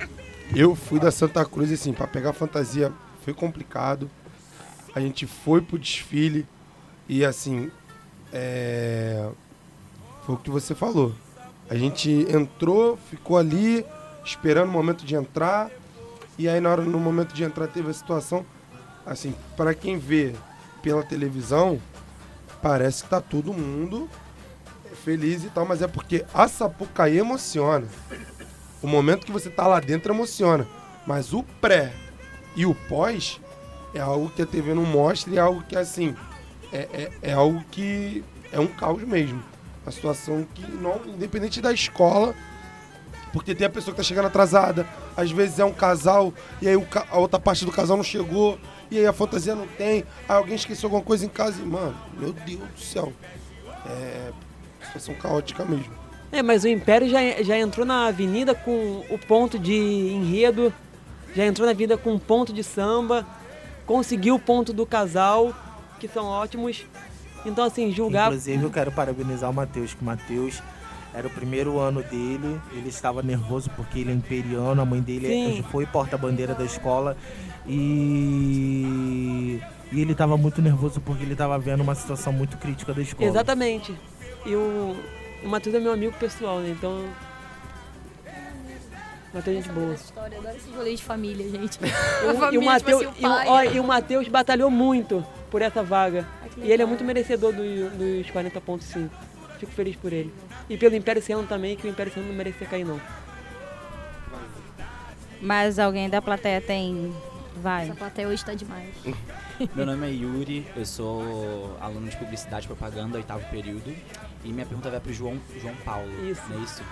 Eu 0.55 0.75
fui 0.75 0.99
da 0.99 1.11
Santa 1.11 1.43
Cruz, 1.45 1.71
assim, 1.71 1.93
pra 1.93 2.07
pegar 2.07 2.33
fantasia 2.33 2.91
foi 3.27 3.33
complicado. 3.33 4.09
A 4.95 5.01
gente 5.01 5.27
foi 5.27 5.61
pro 5.61 5.77
desfile 5.77 6.47
e, 7.09 7.25
assim, 7.25 7.69
é... 8.31 9.29
foi 10.25 10.35
o 10.35 10.37
que 10.37 10.49
você 10.49 10.73
falou. 10.73 11.13
A 11.69 11.75
gente 11.75 12.25
entrou, 12.29 12.97
ficou 13.09 13.37
ali, 13.37 13.85
esperando 14.23 14.69
o 14.69 14.71
momento 14.71 15.05
de 15.05 15.15
entrar. 15.15 15.69
E 16.37 16.47
aí, 16.47 16.61
na 16.61 16.69
hora, 16.69 16.83
no 16.83 16.99
momento 16.99 17.33
de 17.33 17.43
entrar, 17.43 17.67
teve 17.67 17.89
a 17.89 17.93
situação. 17.93 18.45
Assim, 19.07 19.33
para 19.55 19.73
quem 19.73 19.97
vê 19.97 20.35
pela 20.83 21.01
televisão, 21.01 21.81
parece 22.61 23.03
que 23.03 23.09
tá 23.09 23.21
todo 23.21 23.53
mundo 23.53 24.09
feliz 25.03 25.45
e 25.45 25.49
tal, 25.49 25.65
mas 25.65 25.81
é 25.81 25.87
porque 25.87 26.25
a 26.33 26.47
Sapucaí 26.49 27.17
emociona. 27.17 27.87
O 28.83 28.87
momento 28.87 29.25
que 29.25 29.31
você 29.31 29.49
tá 29.49 29.65
lá 29.65 29.79
dentro 29.79 30.13
emociona. 30.13 30.67
Mas 31.05 31.31
o 31.31 31.41
pré 31.41 31.93
e 32.53 32.65
o 32.65 32.75
pós 32.75 33.39
é 33.93 34.01
algo 34.01 34.29
que 34.29 34.41
a 34.41 34.45
TV 34.45 34.73
não 34.73 34.83
mostra 34.83 35.33
e 35.33 35.37
é 35.37 35.39
algo 35.39 35.63
que, 35.63 35.77
assim, 35.77 36.13
é, 36.73 36.77
é, 36.77 37.11
é 37.29 37.33
algo 37.33 37.63
que 37.71 38.21
é 38.51 38.59
um 38.59 38.67
caos 38.67 39.01
mesmo. 39.03 39.41
Uma 39.85 39.91
situação 39.93 40.45
que, 40.53 40.69
não, 40.69 40.99
independente 41.05 41.61
da 41.61 41.71
escola, 41.71 42.35
porque 43.31 43.55
tem 43.55 43.65
a 43.65 43.69
pessoa 43.69 43.93
que 43.93 44.01
tá 44.01 44.03
chegando 44.03 44.25
atrasada, 44.25 44.85
às 45.15 45.31
vezes 45.31 45.59
é 45.59 45.63
um 45.63 45.71
casal, 45.71 46.33
e 46.61 46.67
aí 46.67 46.75
a 47.09 47.17
outra 47.17 47.39
parte 47.39 47.63
do 47.63 47.71
casal 47.71 47.95
não 47.95 48.03
chegou, 48.03 48.59
e 48.89 48.97
aí 48.99 49.05
a 49.05 49.13
fantasia 49.13 49.55
não 49.55 49.67
tem, 49.67 50.03
aí 50.27 50.37
alguém 50.37 50.55
esqueceu 50.55 50.87
alguma 50.87 51.03
coisa 51.03 51.25
em 51.25 51.29
casa 51.29 51.61
e, 51.61 51.65
mano, 51.65 51.95
meu 52.17 52.33
Deus 52.33 52.59
do 52.59 52.81
céu. 52.81 53.13
É 53.85 54.31
situação 54.87 55.15
caótica 55.15 55.63
mesmo. 55.65 55.91
É, 56.31 56.41
mas 56.41 56.63
o 56.63 56.67
Império 56.67 57.07
já, 57.07 57.19
já 57.41 57.57
entrou 57.57 57.85
na 57.85 58.07
avenida 58.07 58.53
com 58.53 59.05
o 59.09 59.17
ponto 59.17 59.57
de 59.57 59.73
enredo, 59.73 60.73
já 61.35 61.45
entrou 61.45 61.65
na 61.65 61.71
avenida 61.71 61.97
com 61.97 62.13
um 62.13 62.19
ponto 62.19 62.51
de 62.51 62.63
samba, 62.63 63.25
conseguiu 63.85 64.35
o 64.35 64.39
ponto 64.39 64.73
do 64.73 64.85
casal, 64.85 65.53
que 65.99 66.07
são 66.07 66.25
ótimos. 66.25 66.85
Então, 67.45 67.63
assim, 67.63 67.91
julgar. 67.91 68.27
Inclusive, 68.27 68.63
eu 68.63 68.69
quero 68.69 68.91
parabenizar 68.91 69.49
o 69.49 69.53
Matheus, 69.53 69.93
que 69.93 70.01
o 70.01 70.05
Matheus 70.05 70.61
era 71.13 71.27
o 71.27 71.29
primeiro 71.29 71.79
ano 71.79 72.03
dele, 72.03 72.59
ele 72.73 72.89
estava 72.89 73.23
nervoso 73.23 73.71
porque 73.75 73.99
ele 73.99 74.11
é 74.11 74.13
imperiano, 74.13 74.81
a 74.81 74.85
mãe 74.85 75.01
dele 75.01 75.27
Sim. 75.27 75.65
foi 75.71 75.85
porta-bandeira 75.85 76.53
da 76.53 76.65
escola 76.65 77.15
e, 77.67 79.59
e 79.91 80.01
ele 80.01 80.11
estava 80.13 80.37
muito 80.37 80.61
nervoso 80.61 80.99
porque 81.01 81.23
ele 81.23 81.33
estava 81.33 81.57
vendo 81.59 81.81
uma 81.81 81.95
situação 81.95 82.31
muito 82.33 82.57
crítica 82.57 82.93
da 82.93 83.01
escola. 83.01 83.29
Exatamente. 83.29 83.93
E 84.45 84.55
o, 84.55 84.95
o 85.43 85.47
Matheus 85.47 85.75
é 85.75 85.79
meu 85.79 85.91
amigo 85.93 86.13
pessoal, 86.17 86.59
né? 86.59 86.69
Então. 86.77 87.05
Matheus 89.33 89.57
é 89.57 89.61
gente 89.61 89.71
boa. 89.73 89.93
Essa 89.93 90.03
história, 90.05 90.37
adoro 90.39 90.55
esses 90.55 90.73
rolês 90.73 90.99
de 90.99 91.05
família, 91.05 91.49
gente. 91.49 91.77
E 91.81 91.87
o- 92.47 92.53
e 92.53 92.57
o 92.57 92.61
Matheus 92.63 92.99
tipo 93.01 93.11
assim, 93.11 93.21
e 93.23 93.25
o- 93.25 93.51
ó, 93.51 93.63
e 93.63 93.79
o 93.79 93.83
Matheus 93.83 94.27
batalhou 94.27 94.71
muito 94.71 95.25
por 95.51 95.61
essa 95.61 95.83
vaga. 95.83 96.25
Ai, 96.41 96.49
E 96.65 96.71
ele 96.71 96.81
é 96.81 96.85
muito 96.85 97.03
merecedor 97.03 97.53
do- 97.53 97.89
dos 98.21 98.29
40 98.31 98.59
pontos, 98.61 98.87
sim. 98.87 99.09
Fico 99.59 99.71
feliz 99.71 99.95
por 99.95 100.13
ele. 100.13 100.31
E 100.69 100.77
pelo 100.77 100.95
Império 100.95 101.21
Serrano 101.21 101.47
também, 101.47 101.75
que 101.75 101.87
o 101.87 101.89
Império 101.89 102.11
Serrano 102.13 102.29
não 102.31 102.37
merecia 102.37 102.67
cair, 102.67 102.85
não. 102.85 102.99
Mas 105.41 105.77
alguém 105.79 106.09
da 106.09 106.21
plateia 106.21 106.59
tem. 106.61 107.13
Vai. 107.61 107.85
Essa 107.85 107.95
plateia 107.95 108.27
hoje 108.27 108.43
tá 108.43 108.53
demais. 108.53 108.93
Meu 109.73 109.85
nome 109.85 110.07
é 110.07 110.11
Yuri, 110.11 110.67
eu 110.75 110.85
sou 110.85 111.77
aluno 111.79 112.07
de 112.07 112.15
publicidade 112.17 112.65
e 112.65 112.67
propaganda, 112.67 113.17
oitavo 113.17 113.43
período. 113.49 113.95
E 114.43 114.49
minha 114.49 114.65
pergunta 114.65 114.89
vai 114.89 114.99
pro 114.99 115.11
João, 115.11 115.39
João 115.59 115.75
Paulo. 115.83 116.07
Isso. 116.29 116.41
Não 116.49 116.59
é 116.59 116.63
isso? 116.63 116.83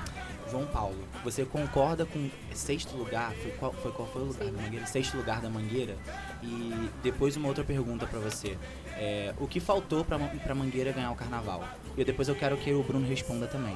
João 0.49 0.65
Paulo, 0.67 0.95
você 1.23 1.43
concorda 1.43 2.05
com 2.05 2.29
sexto 2.53 2.95
lugar? 2.95 3.31
Foi 3.33 3.51
qual 3.51 3.73
foi, 3.73 3.91
qual 3.91 4.07
foi 4.07 4.21
o 4.21 4.25
lugar 4.25 4.45
da 4.51 4.61
Mangueira? 4.61 4.85
Sexto 4.85 5.17
lugar 5.17 5.41
da 5.41 5.49
Mangueira? 5.49 5.97
E 6.43 6.89
depois 7.01 7.35
uma 7.35 7.47
outra 7.47 7.63
pergunta 7.63 8.05
pra 8.05 8.19
você. 8.19 8.57
É, 8.95 9.33
o 9.39 9.47
que 9.47 9.59
faltou 9.59 10.05
pra 10.05 10.55
Mangueira 10.55 10.91
ganhar 10.91 11.11
o 11.11 11.15
carnaval? 11.15 11.63
E 11.97 12.03
depois 12.03 12.27
eu 12.27 12.35
quero 12.35 12.57
que 12.57 12.71
o 12.73 12.83
Bruno 12.83 13.07
responda 13.07 13.47
também. 13.47 13.75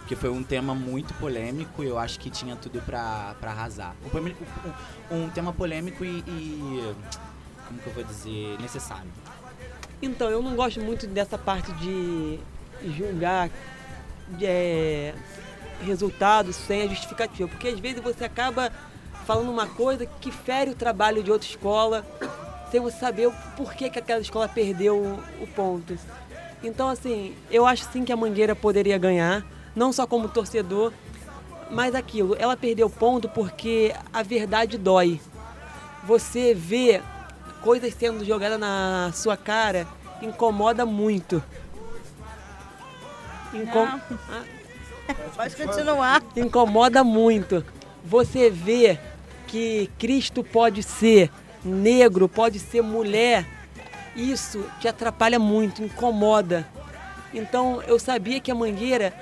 Porque 0.00 0.16
foi 0.16 0.30
um 0.30 0.42
tema 0.42 0.74
muito 0.74 1.14
polêmico 1.14 1.84
e 1.84 1.86
eu 1.86 1.98
acho 1.98 2.18
que 2.18 2.28
tinha 2.30 2.56
tudo 2.56 2.80
pra, 2.82 3.34
pra 3.40 3.50
arrasar. 3.52 3.94
Um, 4.12 5.14
um- 5.16 5.24
um 5.24 5.30
tema 5.30 5.52
polêmico 5.52 6.04
e, 6.04 6.18
e. 6.26 6.94
Como 7.68 7.78
que 7.80 7.86
eu 7.86 7.92
vou 7.92 8.02
dizer? 8.04 8.58
Necessário. 8.60 9.08
Então, 10.02 10.28
eu 10.28 10.42
não 10.42 10.56
gosto 10.56 10.80
muito 10.80 11.06
dessa 11.06 11.38
parte 11.38 11.70
de 11.74 12.40
julgar 12.96 13.50
é, 14.42 15.14
resultados 15.84 16.56
sem 16.56 16.82
a 16.82 16.86
justificativa, 16.88 17.48
porque 17.48 17.68
às 17.68 17.78
vezes 17.78 18.00
você 18.02 18.24
acaba 18.24 18.72
falando 19.26 19.50
uma 19.50 19.66
coisa 19.66 20.06
que 20.06 20.32
fere 20.32 20.70
o 20.70 20.74
trabalho 20.74 21.22
de 21.22 21.30
outra 21.30 21.46
escola, 21.48 22.04
sem 22.70 22.80
você 22.80 22.98
saber 22.98 23.28
o 23.28 23.32
porquê 23.56 23.88
que 23.90 23.98
aquela 23.98 24.20
escola 24.20 24.48
perdeu 24.48 24.96
o, 24.96 25.22
o 25.42 25.46
ponto. 25.48 25.96
Então, 26.62 26.88
assim, 26.88 27.34
eu 27.50 27.66
acho 27.66 27.84
sim 27.92 28.04
que 28.04 28.12
a 28.12 28.16
Mangueira 28.16 28.56
poderia 28.56 28.98
ganhar, 28.98 29.44
não 29.74 29.92
só 29.92 30.06
como 30.06 30.28
torcedor, 30.28 30.92
mas 31.70 31.94
aquilo, 31.94 32.36
ela 32.38 32.56
perdeu 32.56 32.90
ponto 32.90 33.28
porque 33.28 33.94
a 34.12 34.22
verdade 34.22 34.76
dói. 34.76 35.20
Você 36.04 36.54
vê 36.54 37.00
coisas 37.62 37.94
sendo 37.94 38.24
jogadas 38.24 38.58
na 38.58 39.10
sua 39.14 39.36
cara 39.36 39.86
incomoda 40.22 40.84
muito. 40.84 41.42
Incom-. 43.52 44.00
Ah, 44.30 44.44
Pode 45.34 45.56
continuar. 45.56 46.22
incomoda 46.36 47.02
muito. 47.02 47.64
Você 48.04 48.48
vê 48.50 48.98
que 49.46 49.90
Cristo 49.98 50.44
pode 50.44 50.82
ser 50.82 51.30
negro, 51.64 52.28
pode 52.28 52.58
ser 52.58 52.82
mulher. 52.82 53.46
Isso 54.14 54.64
te 54.80 54.88
atrapalha 54.88 55.38
muito, 55.38 55.82
incomoda. 55.82 56.66
Então 57.34 57.82
eu 57.86 57.98
sabia 57.98 58.40
que 58.40 58.50
a 58.50 58.54
Mangueira 58.54 59.12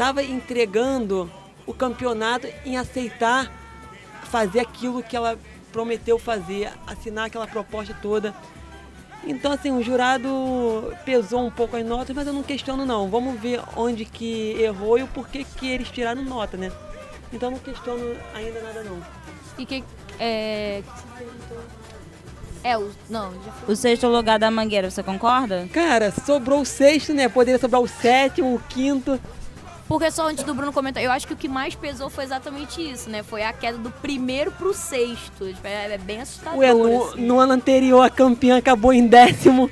estava 0.00 0.22
entregando 0.22 1.30
o 1.66 1.74
campeonato 1.74 2.48
em 2.64 2.78
aceitar 2.78 3.52
fazer 4.22 4.60
aquilo 4.60 5.02
que 5.02 5.14
ela 5.14 5.38
prometeu 5.70 6.18
fazer, 6.18 6.72
assinar 6.86 7.26
aquela 7.26 7.46
proposta 7.46 7.94
toda. 8.00 8.34
Então, 9.22 9.52
assim, 9.52 9.70
o 9.70 9.82
jurado 9.82 10.90
pesou 11.04 11.44
um 11.44 11.50
pouco 11.50 11.76
as 11.76 11.84
notas, 11.84 12.16
mas 12.16 12.26
eu 12.26 12.32
não 12.32 12.42
questiono, 12.42 12.86
não. 12.86 13.10
Vamos 13.10 13.38
ver 13.38 13.60
onde 13.76 14.06
que 14.06 14.52
errou 14.58 14.98
e 14.98 15.02
o 15.02 15.06
porquê 15.06 15.44
que 15.44 15.68
eles 15.68 15.90
tiraram 15.90 16.22
nota, 16.22 16.56
né? 16.56 16.72
Então, 17.30 17.50
não 17.50 17.58
questiono 17.58 18.16
ainda 18.34 18.58
nada, 18.62 18.82
não. 18.82 19.02
E 19.58 19.66
que. 19.66 19.84
É. 20.18 20.82
É, 22.64 22.78
o. 22.78 22.90
Não, 23.10 23.34
já 23.44 23.52
foi. 23.52 23.74
O 23.74 23.76
sexto 23.76 24.06
lugar 24.06 24.38
da 24.38 24.50
Mangueira, 24.50 24.90
você 24.90 25.02
concorda? 25.02 25.68
Cara, 25.70 26.10
sobrou 26.10 26.62
o 26.62 26.66
sexto, 26.66 27.12
né? 27.12 27.28
Poderia 27.28 27.60
sobrar 27.60 27.82
o 27.82 27.86
sétimo, 27.86 28.54
o 28.54 28.60
quinto. 28.60 29.20
Porque 29.90 30.08
só 30.08 30.28
antes 30.28 30.44
do 30.44 30.54
Bruno 30.54 30.72
comentar, 30.72 31.02
eu 31.02 31.10
acho 31.10 31.26
que 31.26 31.32
o 31.32 31.36
que 31.36 31.48
mais 31.48 31.74
pesou 31.74 32.08
foi 32.08 32.22
exatamente 32.22 32.80
isso, 32.80 33.10
né? 33.10 33.24
Foi 33.24 33.42
a 33.42 33.52
queda 33.52 33.76
do 33.76 33.90
primeiro 33.90 34.52
pro 34.52 34.72
sexto. 34.72 35.48
Tipo, 35.48 35.66
É 35.66 35.94
é 35.94 35.98
bem 35.98 36.20
assustador. 36.20 36.60
Ué, 36.60 36.72
no, 36.72 37.06
assim. 37.06 37.26
no 37.26 37.40
ano 37.40 37.54
anterior 37.54 38.00
a 38.00 38.08
campeã 38.08 38.56
acabou 38.58 38.92
em 38.92 39.04
décimo. 39.08 39.68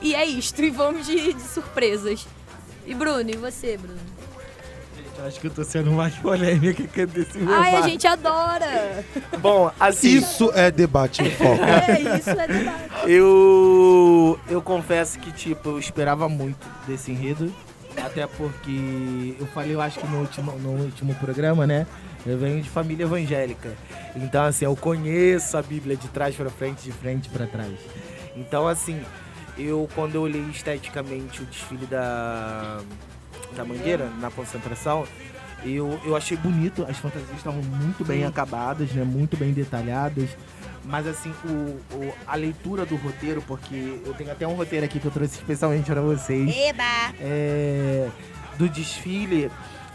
E 0.00 0.14
é 0.14 0.24
isto, 0.24 0.62
e 0.62 0.70
vamos 0.70 1.06
de, 1.08 1.32
de 1.32 1.42
surpresas. 1.42 2.24
E 2.86 2.94
Bruno, 2.94 3.28
e 3.28 3.36
você, 3.36 3.76
Bruno? 3.76 3.98
Eu 5.18 5.26
acho 5.26 5.40
que 5.40 5.48
eu 5.48 5.50
tô 5.50 5.64
sendo 5.64 5.90
mais 5.90 6.14
polêmica 6.14 6.86
que 6.86 7.04
desse 7.04 7.36
meu 7.36 7.52
Ai, 7.52 7.74
a 7.74 7.80
bar. 7.80 7.88
gente 7.88 8.06
adora! 8.06 9.04
Bom, 9.40 9.72
assim, 9.80 10.18
Isso 10.18 10.52
é 10.54 10.70
debate 10.70 11.20
em 11.20 11.30
foco. 11.32 11.64
É 11.64 12.16
isso, 12.16 12.30
é 12.30 12.46
debate. 12.46 13.10
eu 13.10 14.38
eu 14.48 14.62
confesso 14.62 15.18
que 15.18 15.32
tipo, 15.32 15.70
eu 15.70 15.78
esperava 15.80 16.28
muito 16.28 16.64
desse 16.86 17.10
enredo, 17.10 17.52
até 18.00 18.26
porque 18.26 19.36
eu 19.38 19.46
falei, 19.46 19.74
eu 19.74 19.80
acho 19.80 19.98
que 19.98 20.06
no 20.06 20.20
último 20.20 20.52
no 20.52 20.70
último 20.70 21.14
programa, 21.16 21.66
né? 21.66 21.86
Eu 22.26 22.38
venho 22.38 22.60
de 22.60 22.68
família 22.68 23.04
evangélica. 23.04 23.72
Então 24.14 24.44
assim, 24.44 24.64
eu 24.64 24.76
conheço 24.76 25.56
a 25.56 25.62
Bíblia 25.62 25.96
de 25.96 26.08
trás 26.08 26.34
pra 26.34 26.50
frente, 26.50 26.82
de 26.82 26.92
frente 26.92 27.28
pra 27.28 27.46
trás. 27.46 27.72
Então 28.36 28.68
assim, 28.68 29.00
eu 29.58 29.88
quando 29.94 30.14
eu 30.14 30.22
olhei 30.22 30.42
esteticamente 30.50 31.42
o 31.42 31.46
desfile 31.46 31.86
da 31.86 32.80
da 33.56 33.64
Mangueira 33.64 34.08
na 34.20 34.30
concentração, 34.30 35.04
eu, 35.64 36.00
eu 36.04 36.16
achei 36.16 36.36
bonito, 36.36 36.86
as 36.88 36.96
fantasias 36.96 37.36
estavam 37.36 37.62
muito 37.62 38.04
bem 38.04 38.24
acabadas, 38.24 38.90
né? 38.92 39.04
Muito 39.04 39.36
bem 39.36 39.52
detalhadas. 39.52 40.30
Mas 40.84 41.06
assim, 41.06 41.32
o, 41.44 41.48
o- 41.94 42.14
a 42.26 42.34
leitura 42.36 42.86
do 42.86 42.96
roteiro, 42.96 43.42
porque 43.42 44.00
eu 44.04 44.14
tenho 44.14 44.32
até 44.32 44.46
um 44.46 44.54
roteiro 44.54 44.84
aqui 44.86 44.98
que 44.98 45.06
eu 45.06 45.10
trouxe 45.10 45.34
especialmente 45.36 45.84
para 45.90 46.00
vocês. 46.00 46.48
Eba! 46.56 46.82
é, 47.20 48.08
do 48.56 48.68
desfile, 48.68 49.50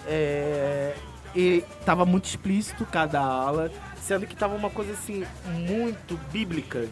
é, 0.07 0.93
e 1.35 1.63
tava 1.85 2.05
muito 2.05 2.25
explícito 2.25 2.85
cada 2.85 3.19
ala, 3.19 3.71
sendo 4.01 4.25
que 4.27 4.35
tava 4.35 4.55
uma 4.55 4.69
coisa 4.69 4.93
assim, 4.93 5.25
muito 5.47 6.17
bíblica. 6.31 6.85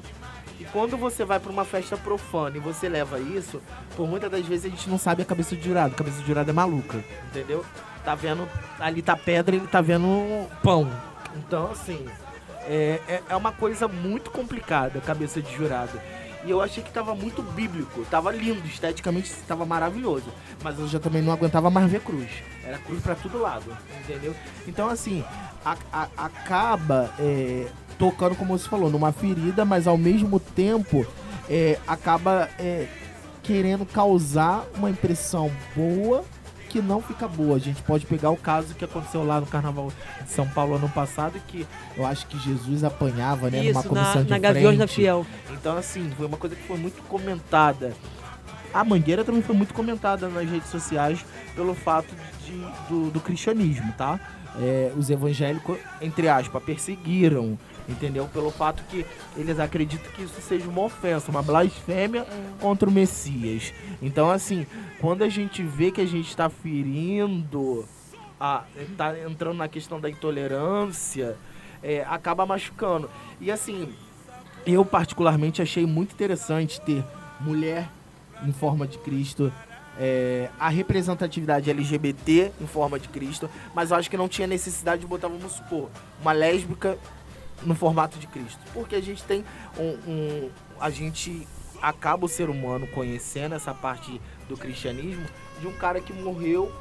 E 0.59 0.65
quando 0.65 0.97
você 0.97 1.23
vai 1.25 1.39
para 1.39 1.51
uma 1.51 1.65
festa 1.65 1.95
profana 1.97 2.57
e 2.57 2.59
você 2.59 2.87
leva 2.89 3.19
isso, 3.19 3.61
por 3.95 4.07
muitas 4.07 4.29
das 4.31 4.45
vezes 4.45 4.65
a 4.65 4.69
gente 4.69 4.89
não 4.89 4.97
sabe 4.97 5.21
a 5.21 5.25
cabeça 5.25 5.55
do 5.55 5.61
jurado. 5.63 5.93
A 5.93 5.97
cabeça 5.97 6.17
do 6.21 6.25
jurado 6.27 6.49
é 6.49 6.53
maluca, 6.53 7.03
entendeu? 7.27 7.65
Tá 8.03 8.15
vendo, 8.15 8.47
ali 8.79 9.01
tá 9.01 9.15
pedra, 9.15 9.55
ele 9.55 9.67
tá 9.67 9.81
vendo 9.81 10.47
pão. 10.61 10.89
Então, 11.35 11.71
assim, 11.71 12.05
é, 12.67 12.99
é, 13.07 13.21
é 13.29 13.35
uma 13.35 13.51
coisa 13.51 13.87
muito 13.87 14.29
complicada 14.31 14.99
cabeça 15.01 15.41
de 15.41 15.53
jurado. 15.55 15.99
E 16.45 16.51
eu 16.51 16.61
achei 16.61 16.83
que 16.83 16.91
tava 16.91 17.15
muito 17.15 17.41
bíblico, 17.41 18.03
tava 18.11 18.29
lindo, 18.29 18.65
esteticamente 18.67 19.31
tava 19.47 19.65
maravilhoso. 19.65 20.25
Mas 20.61 20.77
eu 20.77 20.87
já 20.89 20.99
também 20.99 21.21
não 21.21 21.31
aguentava 21.31 21.69
mais 21.69 21.89
ver 21.89 22.01
cruz. 22.01 22.29
Era 22.65 22.77
cruz 22.79 23.01
pra 23.01 23.15
todo 23.15 23.37
lado, 23.41 23.65
entendeu? 24.01 24.35
Então, 24.67 24.89
assim, 24.89 25.23
a- 25.65 25.77
a- 25.91 26.09
acaba 26.17 27.09
é, 27.17 27.67
tocando, 27.97 28.35
como 28.35 28.57
você 28.57 28.67
falou, 28.67 28.89
numa 28.89 29.13
ferida, 29.13 29.63
mas 29.63 29.87
ao 29.87 29.97
mesmo 29.97 30.37
tempo 30.37 31.05
é, 31.49 31.77
acaba 31.87 32.49
é, 32.59 32.87
querendo 33.41 33.85
causar 33.85 34.65
uma 34.75 34.89
impressão 34.89 35.49
boa 35.73 36.25
que 36.73 36.81
não 36.81 36.99
fica 36.99 37.27
boa. 37.27 37.55
A 37.55 37.59
gente 37.59 37.83
pode 37.83 38.03
pegar 38.07 38.31
o 38.31 38.35
caso 38.35 38.73
que 38.73 38.83
aconteceu 38.83 39.23
lá 39.23 39.39
no 39.39 39.45
Carnaval 39.45 39.93
de 40.23 40.31
São 40.31 40.47
Paulo 40.47 40.75
ano 40.75 40.89
passado, 40.89 41.39
que 41.47 41.67
eu 41.95 42.03
acho 42.03 42.25
que 42.25 42.39
Jesus 42.39 42.83
apanhava, 42.83 43.51
né, 43.51 43.59
numa 43.59 43.79
Isso, 43.79 43.87
comissão 43.87 44.15
na, 44.15 44.23
de 44.23 44.29
na 44.31 44.39
Gaviões 44.39 44.79
da. 44.79 44.87
Fiel. 44.87 45.23
Então, 45.51 45.77
assim, 45.77 46.11
foi 46.17 46.25
uma 46.25 46.37
coisa 46.37 46.55
que 46.55 46.63
foi 46.63 46.77
muito 46.77 46.99
comentada. 47.03 47.93
A 48.73 48.83
Mangueira 48.83 49.23
também 49.23 49.43
foi 49.43 49.55
muito 49.55 49.71
comentada 49.71 50.27
nas 50.27 50.49
redes 50.49 50.69
sociais 50.71 51.23
pelo 51.55 51.75
fato 51.75 52.11
de, 52.43 52.57
do, 52.89 53.11
do 53.11 53.19
cristianismo, 53.19 53.93
tá? 53.95 54.19
É, 54.59 54.91
os 54.97 55.11
evangélicos, 55.11 55.77
entre 56.01 56.27
aspas, 56.27 56.63
perseguiram, 56.63 57.55
entendeu? 57.87 58.27
Pelo 58.27 58.51
fato 58.51 58.83
que 58.89 59.05
eles 59.35 59.59
acreditam 59.59 60.11
que 60.13 60.23
isso 60.23 60.41
seja 60.41 60.67
uma 60.67 60.81
ofensa, 60.81 61.29
uma 61.29 61.41
blasfêmia 61.41 62.25
contra 62.59 62.87
o 62.87 62.91
Messias. 62.91 63.73
Então, 64.01 64.29
assim, 64.29 64.65
quando 64.99 65.23
a 65.23 65.29
gente 65.29 65.63
vê 65.63 65.91
que 65.91 66.01
a 66.01 66.05
gente 66.05 66.29
está 66.29 66.49
ferindo, 66.49 67.85
a, 68.39 68.63
tá 68.97 69.17
entrando 69.19 69.57
na 69.57 69.67
questão 69.67 69.99
da 69.99 70.09
intolerância, 70.09 71.37
é, 71.81 72.05
acaba 72.07 72.45
machucando. 72.45 73.09
E 73.39 73.51
assim, 73.51 73.93
eu 74.65 74.85
particularmente 74.85 75.61
achei 75.61 75.85
muito 75.85 76.13
interessante 76.13 76.79
ter 76.81 77.03
mulher 77.39 77.89
em 78.45 78.51
forma 78.51 78.87
de 78.87 78.97
Cristo, 78.97 79.51
é, 79.97 80.49
a 80.59 80.69
representatividade 80.69 81.69
LGBT 81.69 82.51
em 82.59 82.67
forma 82.67 82.99
de 82.99 83.07
Cristo, 83.09 83.49
mas 83.73 83.91
eu 83.91 83.97
acho 83.97 84.09
que 84.09 84.17
não 84.17 84.27
tinha 84.27 84.47
necessidade 84.47 85.01
de 85.01 85.07
botar, 85.07 85.27
vamos 85.27 85.53
supor, 85.53 85.89
uma 86.21 86.31
lésbica 86.31 86.97
no 87.65 87.75
formato 87.75 88.17
de 88.19 88.27
Cristo. 88.27 88.59
Porque 88.73 88.95
a 88.95 89.01
gente 89.01 89.23
tem 89.23 89.43
um. 89.77 89.97
um- 90.11 90.49
a 90.79 90.89
gente 90.89 91.47
acaba 91.81 92.25
o 92.25 92.29
ser 92.29 92.49
humano 92.49 92.87
conhecendo 92.87 93.55
essa 93.55 93.73
parte 93.73 94.19
do 94.49 94.55
cristianismo 94.57 95.25
de 95.59 95.67
um 95.67 95.73
cara 95.73 95.99
que 96.01 96.11
morreu 96.13 96.71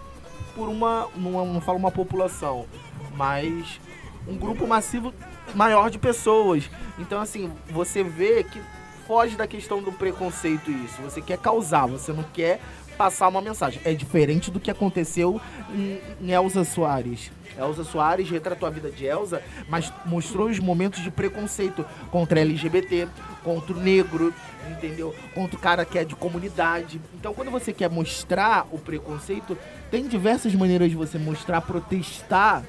por 0.55 0.68
uma. 0.68 1.09
Não, 1.16 1.47
não 1.47 1.61
falo 1.61 1.78
uma 1.78 1.91
população, 1.91 2.66
mas 3.14 3.80
um 4.26 4.37
grupo 4.37 4.66
massivo 4.66 5.12
maior 5.55 5.91
de 5.91 5.99
pessoas. 5.99 6.68
Então, 6.99 7.20
assim, 7.20 7.51
você 7.70 8.03
vê 8.03 8.45
que 8.45 8.61
foge 9.07 9.37
da 9.37 9.47
questão 9.47 9.83
do 9.83 9.93
preconceito 9.93 10.70
isso. 10.70 11.01
Você 11.03 11.20
quer 11.20 11.39
causar, 11.39 11.87
você 11.87 12.12
não 12.12 12.22
quer 12.22 12.61
passar 12.97 13.28
uma 13.28 13.41
mensagem. 13.41 13.80
É 13.85 13.93
diferente 13.95 14.51
do 14.51 14.61
que 14.61 14.70
aconteceu 14.70 15.41
em, 15.74 16.30
Elza 16.30 16.64
Soares. 16.64 17.30
Elza 17.59 17.84
Soares 17.84 18.28
retratou 18.28 18.66
a 18.66 18.70
vida 18.70 18.90
de 18.90 19.05
Elza, 19.05 19.42
mas 19.68 19.92
mostrou 20.05 20.48
os 20.48 20.59
momentos 20.59 21.03
de 21.03 21.11
preconceito 21.11 21.84
contra 22.11 22.40
LGBT, 22.40 23.09
contra 23.42 23.74
o 23.74 23.80
negro, 23.80 24.32
entendeu? 24.70 25.14
Contra 25.34 25.57
o 25.57 25.61
cara 25.61 25.84
que 25.84 25.98
é 25.98 26.05
de 26.05 26.14
comunidade. 26.14 27.00
Então, 27.14 27.34
quando 27.34 27.50
você 27.50 27.72
quer 27.72 27.90
mostrar 27.90 28.66
o 28.70 28.78
preconceito, 28.78 29.57
tem 29.90 30.07
diversas 30.07 30.55
maneiras 30.55 30.90
de 30.90 30.96
você 30.96 31.18
mostrar, 31.18 31.61
protestar 31.61 32.64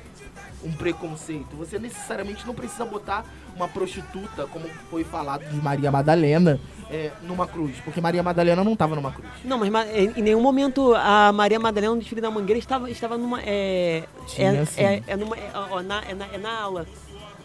um 0.63 0.71
preconceito. 0.71 1.55
Você 1.57 1.77
necessariamente 1.77 2.45
não 2.47 2.53
precisa 2.53 2.85
botar 2.85 3.25
uma 3.55 3.67
prostituta, 3.67 4.45
como 4.47 4.65
foi 4.89 5.03
falado 5.03 5.43
de 5.45 5.55
Maria 5.57 5.91
Madalena, 5.91 6.59
é, 6.89 7.11
numa 7.23 7.47
cruz. 7.47 7.75
Porque 7.83 8.01
Maria 8.01 8.21
Madalena 8.23 8.63
não 8.63 8.73
estava 8.73 8.95
numa 8.95 9.11
cruz. 9.11 9.29
Não, 9.43 9.57
mas 9.57 9.69
ma- 9.69 9.85
em 9.87 10.21
nenhum 10.21 10.41
momento 10.41 10.93
a 10.95 11.31
Maria 11.31 11.59
Madalena 11.59 11.93
no 11.93 11.99
desfile 11.99 12.21
da 12.21 12.29
Mangueira 12.31 12.59
estava, 12.59 12.89
estava 12.89 13.17
numa. 13.17 13.39
É, 13.41 14.03
Tinha, 14.27 14.63
é, 14.77 14.83
é, 14.83 15.03
é 15.07 15.15
numa, 15.17 15.35
é, 15.37 15.51
ó, 15.53 15.81
na, 15.81 16.01
é, 16.03 16.13
na, 16.13 16.25
é 16.33 16.37
na 16.37 16.61
ala. 16.61 16.85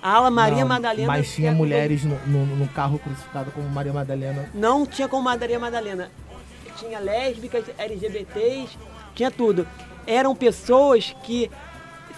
A 0.01 0.13
ala 0.13 0.31
Maria 0.31 0.61
Não, 0.61 0.69
Madalena. 0.69 1.09
Mas 1.09 1.35
tinha 1.35 1.51
é- 1.51 1.55
mulheres 1.55 2.05
no, 2.05 2.17
no- 2.27 2.47
no 2.57 2.69
carro 2.69 2.99
crucificado 3.01 3.51
como 3.51 3.69
Maria 3.69 3.93
Madalena. 3.93 4.49
Não 4.55 4.87
tinha 4.87 5.09
como 5.09 5.23
Maria 5.25 5.59
Madalena. 5.59 6.11
Tinha 6.77 7.01
lésbicas, 7.01 7.65
LGBTs, 7.77 8.79
tinha 9.15 9.31
tudo. 9.31 9.67
Eram 10.07 10.35
pessoas 10.37 11.15
que 11.25 11.51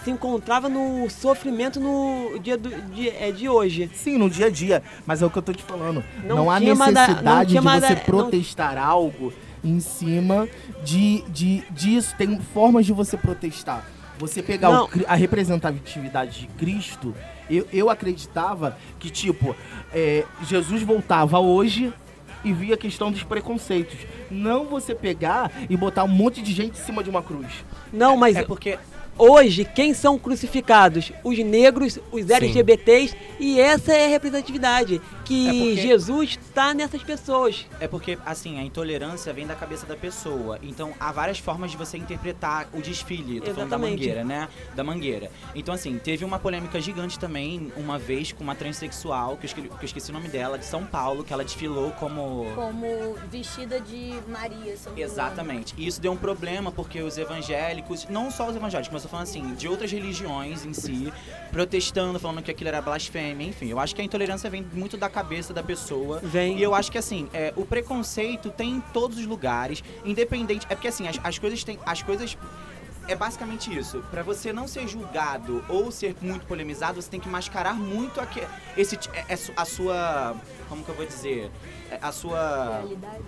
se 0.03 0.11
encontravam 0.11 0.69
no 0.69 1.09
sofrimento 1.09 1.79
no 1.79 2.39
dia 2.39 2.57
do, 2.57 2.69
de, 2.93 3.09
é, 3.09 3.31
de 3.31 3.47
hoje. 3.47 3.89
Sim, 3.93 4.17
no 4.17 4.29
dia 4.29 4.47
a 4.47 4.49
dia. 4.49 4.81
Mas 5.05 5.21
é 5.21 5.25
o 5.25 5.29
que 5.29 5.37
eu 5.37 5.41
tô 5.41 5.53
te 5.53 5.63
falando. 5.63 6.03
Não, 6.23 6.37
Não 6.37 6.51
há 6.51 6.59
necessidade 6.59 7.23
não 7.23 7.45
tinha 7.45 7.61
de 7.61 7.67
você 7.87 7.93
não- 7.95 8.01
protestar 8.01 8.77
algo 8.77 9.33
em 9.63 9.79
cima 9.79 10.47
de, 10.83 11.21
de 11.29 11.63
disso. 11.71 12.15
Tem 12.17 12.39
formas 12.53 12.85
de 12.85 12.93
você 12.93 13.15
protestar. 13.15 13.85
Você 14.17 14.41
pegar 14.43 14.69
o 14.69 14.73
Não. 14.73 14.89
a 15.07 15.15
representatividade 15.15 16.41
de 16.41 16.47
Cristo, 16.47 17.15
eu, 17.49 17.67
eu 17.73 17.89
acreditava 17.89 18.77
que, 18.99 19.09
tipo, 19.09 19.55
é, 19.93 20.23
Jesus 20.43 20.83
voltava 20.83 21.39
hoje 21.39 21.91
e 22.43 22.53
via 22.53 22.75
a 22.75 22.77
questão 22.77 23.11
dos 23.11 23.23
preconceitos. 23.23 23.97
Não 24.29 24.65
você 24.65 24.93
pegar 24.95 25.51
e 25.69 25.75
botar 25.77 26.03
um 26.03 26.07
monte 26.07 26.41
de 26.41 26.53
gente 26.53 26.79
em 26.79 26.83
cima 26.83 27.03
de 27.03 27.09
uma 27.09 27.21
cruz. 27.21 27.47
Não, 27.91 28.15
mas 28.15 28.35
É 28.35 28.43
porque 28.43 28.77
hoje 29.21 29.63
quem 29.63 29.93
são 29.93 30.17
crucificados? 30.17 31.11
Os 31.23 31.37
negros, 31.37 31.99
os 32.11 32.29
LGBTs 32.29 33.15
e 33.39 33.59
essa 33.59 33.93
é 33.93 34.05
a 34.05 34.09
representatividade. 34.09 34.99
Que 35.31 35.47
É 35.47 35.53
porque- 35.53 35.81
Jesus 35.81 36.39
tá 36.53 36.73
nessas 36.73 37.01
pessoas. 37.03 37.65
É 37.79 37.87
porque, 37.87 38.17
assim, 38.25 38.59
a 38.59 38.63
intolerância 38.63 39.31
vem 39.31 39.47
da 39.47 39.55
cabeça 39.55 39.85
da 39.85 39.95
pessoa. 39.95 40.59
Então, 40.61 40.93
há 40.99 41.09
várias 41.11 41.39
formas 41.39 41.71
de 41.71 41.77
você 41.77 41.97
interpretar 41.97 42.67
o 42.73 42.81
desfile. 42.81 43.39
Tô 43.39 43.53
falando 43.53 43.69
da 43.69 43.77
mangueira, 43.77 44.23
né? 44.25 44.49
Da 44.75 44.83
mangueira. 44.83 45.31
Então, 45.55 45.73
assim, 45.73 45.97
teve 45.97 46.25
uma 46.25 46.37
polêmica 46.37 46.81
gigante 46.81 47.17
também, 47.17 47.71
uma 47.77 47.97
vez, 47.97 48.33
com 48.33 48.43
uma 48.43 48.55
transexual, 48.55 49.37
que 49.37 49.45
eu, 49.45 49.47
esque- 49.47 49.61
que 49.61 49.67
eu 49.69 49.85
esqueci 49.85 50.09
o 50.09 50.13
nome 50.13 50.27
dela, 50.27 50.57
de 50.57 50.65
São 50.65 50.83
Paulo, 50.85 51.23
que 51.23 51.31
ela 51.31 51.45
desfilou 51.45 51.91
como... 51.91 52.45
Como 52.53 53.15
vestida 53.29 53.79
de 53.79 54.13
Maria, 54.27 54.73
engano. 54.73 54.97
Exatamente. 54.97 55.73
E 55.77 55.87
isso 55.87 56.01
deu 56.01 56.11
um 56.11 56.17
problema 56.17 56.71
porque 56.73 57.01
os 57.01 57.17
evangélicos, 57.17 58.05
não 58.09 58.29
só 58.29 58.49
os 58.49 58.55
evangélicos, 58.57 58.91
mas 58.91 59.03
eu 59.03 59.09
tô 59.09 59.11
falando 59.11 59.27
assim, 59.27 59.53
de 59.55 59.67
outras 59.69 59.89
religiões 59.91 60.65
em 60.65 60.73
si, 60.73 61.11
protestando, 61.51 62.19
falando 62.19 62.41
que 62.43 62.51
aquilo 62.51 62.67
era 62.67 62.81
blasfêmia, 62.81 63.47
enfim. 63.47 63.67
Eu 63.69 63.79
acho 63.79 63.95
que 63.95 64.01
a 64.01 64.03
intolerância 64.03 64.49
vem 64.49 64.65
muito 64.73 64.97
da 64.97 65.07
cabeça 65.07 65.20
da 65.53 65.63
pessoa. 65.63 66.19
Vem. 66.23 66.57
E 66.57 66.63
eu 66.63 66.73
acho 66.73 66.91
que 66.91 66.97
assim, 66.97 67.29
é, 67.33 67.53
o 67.55 67.65
preconceito 67.65 68.49
tem 68.49 68.71
em 68.71 68.81
todos 68.93 69.17
os 69.17 69.25
lugares, 69.25 69.83
independente. 70.05 70.65
É 70.69 70.75
porque 70.75 70.87
assim, 70.87 71.07
as, 71.07 71.19
as 71.23 71.39
coisas 71.39 71.63
têm. 71.63 71.79
As 71.85 72.01
coisas. 72.01 72.37
É 73.07 73.15
basicamente 73.15 73.75
isso. 73.75 74.03
Pra 74.11 74.21
você 74.23 74.53
não 74.53 74.67
ser 74.67 74.87
julgado 74.87 75.63
ou 75.67 75.91
ser 75.91 76.15
muito 76.21 76.45
polemizado, 76.45 77.01
você 77.01 77.09
tem 77.09 77.19
que 77.19 77.27
mascarar 77.27 77.73
muito 77.73 78.21
aque- 78.21 78.43
esse, 78.77 78.95
ti- 78.95 79.09
é- 79.13 79.25
é 79.33 79.37
a 79.55 79.65
sua. 79.65 80.35
Como 80.69 80.83
que 80.83 80.89
eu 80.89 80.95
vou 80.95 81.05
dizer? 81.05 81.51
É, 81.89 81.99
A 82.01 82.11
sua. 82.13 82.77
Realidade. 82.79 83.23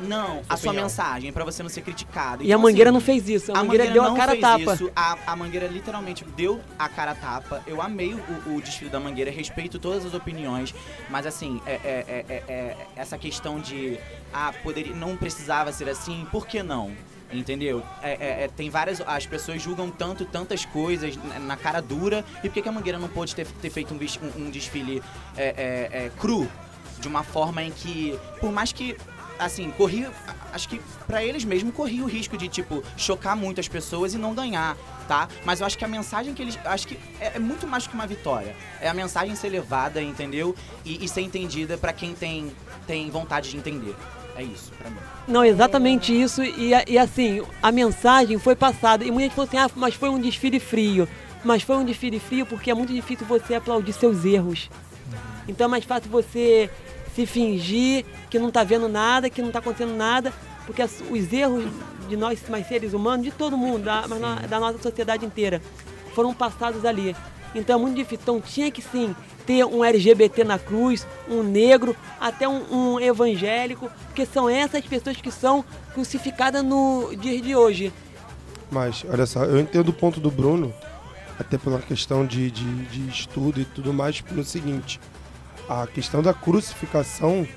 Não, 0.00 0.40
a 0.48 0.56
sua 0.56 0.70
opinião. 0.70 0.84
mensagem, 0.84 1.32
pra 1.32 1.44
você 1.44 1.62
não 1.62 1.70
ser 1.70 1.82
criticado. 1.82 2.42
E 2.42 2.46
a 2.46 2.48
Então, 2.48 2.60
Mangueira 2.62 2.90
assim, 2.90 2.94
não 2.94 3.00
fez 3.00 3.28
isso. 3.28 3.52
A, 3.52 3.56
Mangueira, 3.62 3.86
deu 3.90 4.02
a 4.02 4.14
cara 4.16 4.32
a 4.32 4.34
fez 4.34 4.40
tapa. 4.40 4.74
Isso. 4.74 4.90
A, 4.96 5.18
a 5.26 5.36
Mangueira 5.36 5.66
literalmente 5.68 6.24
deu 6.24 6.60
a 6.78 6.88
cara 6.88 7.12
a 7.12 7.14
tapa. 7.14 7.62
Eu 7.66 7.80
amei 7.82 8.14
o, 8.14 8.54
o 8.56 8.60
desfile 8.60 8.90
da 8.90 8.98
Mangueira, 8.98 9.30
respeito 9.30 9.78
todas 9.78 10.04
as 10.04 10.14
opiniões, 10.14 10.74
mas 11.10 11.26
assim, 11.26 11.60
é, 11.66 11.72
é- 11.74 12.04
é- 12.08 12.24
é- 12.28 12.52
é- 12.52 12.76
essa 12.96 13.16
questão 13.18 13.60
de 13.60 13.98
ah, 14.32 14.52
poderia, 14.62 14.94
não 14.94 15.16
precisava 15.16 15.72
ser 15.72 15.88
assim, 15.88 16.26
por 16.32 16.46
que 16.46 16.62
não? 16.62 16.92
Entendeu? 17.32 17.82
É, 18.02 18.12
é- 18.12 18.44
é- 18.44 18.48
tem 18.48 18.70
várias. 18.70 19.00
As 19.06 19.26
pessoas 19.26 19.60
julgam 19.60 19.90
tanto, 19.90 20.24
tantas 20.24 20.64
coisas 20.64 21.14
na- 21.46 21.56
cara 21.56 21.80
dura. 21.82 22.24
E 22.42 22.48
por 22.48 22.54
que, 22.54 22.62
que 22.62 22.68
a 22.68 22.72
Mangueira 22.72 22.98
não 22.98 23.08
pôde 23.08 23.34
ter, 23.34 23.46
ter 23.46 23.70
feito 23.70 23.92
um, 23.92 23.98
um- 23.98 24.46
um 24.46 24.50
desfile 24.50 25.02
é, 25.36 25.46
é- 25.92 26.04
é, 26.06 26.10
cru? 26.18 26.48
De 26.98 27.06
uma 27.06 27.22
forma 27.22 27.62
em 27.62 27.70
que, 27.70 28.18
por 28.40 28.50
mais 28.50 28.72
que 28.72 28.96
assim, 29.38 29.70
corria. 29.70 30.10
Acho 30.52 30.68
que 30.68 30.80
pra 31.06 31.22
eles 31.22 31.44
mesmo 31.44 31.70
corria 31.70 32.02
o 32.02 32.06
risco 32.08 32.36
de, 32.36 32.48
tipo, 32.48 32.82
chocar 32.96 33.36
muito 33.36 33.60
as 33.60 33.68
pessoas 33.68 34.12
e 34.14 34.18
não 34.18 34.34
ganhar, 34.34 34.76
tá? 35.06 35.28
Mas 35.44 35.60
eu 35.60 35.66
acho 35.66 35.78
que 35.78 35.84
a 35.84 35.88
mensagem 35.88 36.34
que 36.34 36.42
eles. 36.42 36.58
Acho 36.64 36.88
que 36.88 36.98
é, 37.20 37.36
é 37.36 37.38
muito 37.38 37.66
mais 37.66 37.86
que 37.86 37.94
uma 37.94 38.06
vitória. 38.06 38.56
É 38.80 38.88
a 38.88 38.94
mensagem 38.94 39.36
ser 39.36 39.48
levada, 39.50 40.02
entendeu? 40.02 40.56
E, 40.84 41.04
e 41.04 41.08
ser 41.08 41.20
entendida 41.20 41.78
pra 41.78 41.92
quem 41.92 42.14
tem, 42.14 42.50
tem 42.86 43.08
vontade 43.10 43.50
de 43.50 43.56
entender. 43.56 43.94
É 44.38 44.44
isso, 44.44 44.70
pra 44.78 44.88
mim. 44.88 44.96
Não, 45.26 45.44
exatamente 45.44 46.18
isso. 46.18 46.44
E, 46.44 46.70
e 46.86 46.96
assim, 46.96 47.42
a 47.60 47.72
mensagem 47.72 48.38
foi 48.38 48.54
passada. 48.54 49.04
E 49.04 49.10
muita 49.10 49.24
gente 49.24 49.34
falou 49.34 49.48
assim, 49.48 49.56
ah, 49.58 49.68
mas 49.74 49.96
foi 49.96 50.08
um 50.08 50.20
desfile 50.20 50.60
frio. 50.60 51.08
Mas 51.44 51.64
foi 51.64 51.76
um 51.76 51.84
desfile 51.84 52.20
frio 52.20 52.46
porque 52.46 52.70
é 52.70 52.74
muito 52.74 52.94
difícil 52.94 53.26
você 53.26 53.56
aplaudir 53.56 53.92
seus 53.92 54.24
erros. 54.24 54.70
Então 55.48 55.64
é 55.64 55.68
mais 55.68 55.84
fácil 55.84 56.08
você 56.08 56.70
se 57.16 57.26
fingir 57.26 58.04
que 58.30 58.38
não 58.38 58.52
tá 58.52 58.62
vendo 58.62 58.88
nada, 58.88 59.28
que 59.28 59.42
não 59.42 59.50
tá 59.50 59.58
acontecendo 59.58 59.96
nada, 59.96 60.32
porque 60.64 60.82
os 60.82 61.32
erros 61.32 61.64
de 62.08 62.16
nós, 62.16 62.40
mais 62.48 62.68
seres 62.68 62.92
humanos, 62.92 63.24
de 63.24 63.32
todo 63.32 63.58
mundo, 63.58 63.82
da, 63.82 64.06
da 64.46 64.60
nossa 64.60 64.78
sociedade 64.78 65.26
inteira, 65.26 65.60
foram 66.14 66.32
passados 66.32 66.84
ali. 66.84 67.16
Então 67.56 67.76
é 67.76 67.82
muito 67.82 67.96
difícil. 67.96 68.20
Então 68.22 68.40
tinha 68.40 68.70
que 68.70 68.82
sim 68.82 69.16
ter 69.48 69.64
um 69.64 69.82
LGBT 69.82 70.44
na 70.44 70.58
cruz, 70.58 71.06
um 71.26 71.42
negro, 71.42 71.96
até 72.20 72.46
um, 72.46 72.66
um 72.70 73.00
evangélico, 73.00 73.90
porque 74.04 74.26
são 74.26 74.46
essas 74.46 74.84
pessoas 74.84 75.16
que 75.16 75.30
são 75.30 75.64
crucificadas 75.94 76.62
no 76.62 77.16
dia 77.16 77.40
de 77.40 77.56
hoje. 77.56 77.90
Mas, 78.70 79.06
olha 79.08 79.24
só, 79.24 79.44
eu 79.44 79.58
entendo 79.58 79.88
o 79.88 79.92
ponto 79.94 80.20
do 80.20 80.30
Bruno, 80.30 80.70
até 81.38 81.56
pela 81.56 81.78
questão 81.78 82.26
de, 82.26 82.50
de, 82.50 82.84
de 82.88 83.08
estudo 83.08 83.58
e 83.58 83.64
tudo 83.64 83.90
mais, 83.90 84.22
no 84.30 84.44
seguinte: 84.44 85.00
a 85.66 85.86
questão 85.86 86.20
da 86.20 86.34
crucificação 86.34 87.48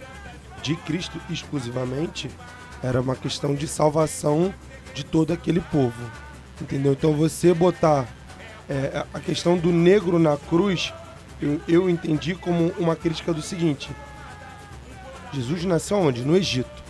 de 0.63 0.77
Cristo 0.77 1.19
exclusivamente 1.29 2.31
era 2.81 3.01
uma 3.01 3.17
questão 3.17 3.53
de 3.53 3.67
salvação 3.67 4.53
de 4.93 5.03
todo 5.03 5.33
aquele 5.33 5.59
povo. 5.59 6.09
Entendeu? 6.61 6.93
Então 6.93 7.11
você 7.11 7.53
botar 7.53 8.07
é, 8.69 9.05
a 9.13 9.19
questão 9.19 9.57
do 9.57 9.73
negro 9.73 10.17
na 10.17 10.37
cruz, 10.37 10.93
eu, 11.41 11.61
eu 11.67 11.89
entendi 11.89 12.35
como 12.35 12.73
uma 12.77 12.95
crítica 12.95 13.33
do 13.33 13.41
seguinte: 13.41 13.89
Jesus 15.33 15.63
nasceu 15.65 15.97
onde? 15.97 16.23
No 16.23 16.35
Egito. 16.35 16.81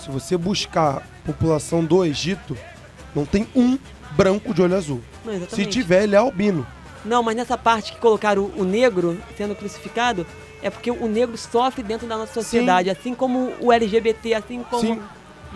Se 0.00 0.10
você 0.10 0.36
buscar 0.36 0.96
a 0.96 1.02
população 1.26 1.84
do 1.84 2.04
Egito, 2.04 2.56
não 3.14 3.26
tem 3.26 3.46
um 3.54 3.78
branco 4.12 4.54
de 4.54 4.62
olho 4.62 4.76
azul. 4.76 5.02
Não, 5.24 5.48
Se 5.48 5.66
tiver, 5.66 6.04
ele 6.04 6.14
é 6.14 6.18
albino. 6.18 6.66
Não, 7.04 7.22
mas 7.22 7.36
nessa 7.36 7.56
parte 7.56 7.92
que 7.92 7.98
colocaram 7.98 8.50
o, 8.56 8.64
negro 8.64 9.18
sendo 9.36 9.54
crucificado, 9.54 10.26
é 10.62 10.70
porque 10.70 10.90
o 10.90 11.06
negro 11.06 11.36
sofre 11.36 11.82
dentro 11.82 12.06
da 12.06 12.16
nossa 12.16 12.34
sociedade, 12.34 12.90
assim 12.90 13.14
como 13.14 13.52
o 13.60 13.72
LGBT, 13.72 14.34
assim 14.34 14.62
como. 14.62 14.82
Sim. 14.82 15.02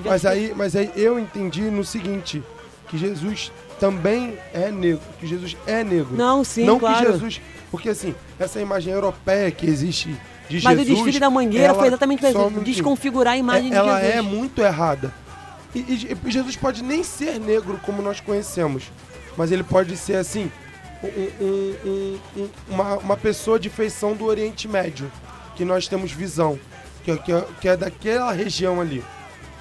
Mas 0.04 0.24
aí, 0.24 0.52
mas 0.56 0.74
aí 0.74 0.90
eu 0.96 1.18
entendi 1.18 1.62
no 1.62 1.84
seguinte, 1.84 2.42
que 2.88 2.96
Jesus 2.96 3.52
também 3.78 4.38
é 4.54 4.70
negro, 4.70 5.02
que 5.18 5.26
Jesus 5.26 5.56
é 5.66 5.82
negro. 5.84 6.16
Não, 6.16 6.44
sim, 6.44 6.64
não 6.64 6.78
claro. 6.78 7.04
que 7.04 7.12
Jesus, 7.12 7.40
porque 7.72 7.88
assim, 7.88 8.14
essa 8.38 8.60
imagem 8.60 8.92
europeia 8.92 9.50
que 9.50 9.66
existe 9.66 10.14
de 10.48 10.62
Mas 10.62 10.78
Jesus, 10.78 10.88
o 10.90 10.94
desfile 11.04 11.18
da 11.18 11.30
Mangueira 11.30 11.68
ela- 11.68 11.78
foi 11.78 11.88
exatamente 11.88 12.20
para 12.20 12.30
isso, 12.30 12.50
desconfigurar 12.60 13.34
a 13.34 13.36
imagem 13.38 13.66
É- 13.68 13.70
de 13.70 13.76
ela 13.76 13.98
Jesus. 14.00 14.16
é 14.16 14.22
muito 14.22 14.62
errada. 14.62 15.12
E, 15.74 15.78
e- 15.80 16.16
e 16.26 16.30
Jesus 16.30 16.54
pode 16.54 16.82
nem 16.84 17.02
ser 17.02 17.40
negro 17.40 17.80
como 17.84 18.02
nós 18.02 18.20
conhecemos, 18.20 18.84
mas 19.36 19.50
ele 19.50 19.64
pode 19.64 19.96
ser 19.96 20.16
assim 20.16 20.52
um- 21.02 21.44
um- 21.44 21.76
um- 21.84 22.18
um- 22.42 22.48
uma, 22.68 22.96
uma 22.98 23.16
pessoa 23.16 23.58
de 23.58 23.68
feição 23.70 24.14
do 24.14 24.26
Oriente 24.26 24.68
Médio, 24.68 25.10
que 25.56 25.64
nós 25.64 25.88
temos 25.88 26.12
visão, 26.12 26.58
que, 27.02 27.10
é- 27.10 27.16
que 27.16 27.32
é- 27.32 27.44
que 27.60 27.68
é 27.68 27.76
daquela 27.76 28.30
região 28.32 28.80
ali. 28.80 29.02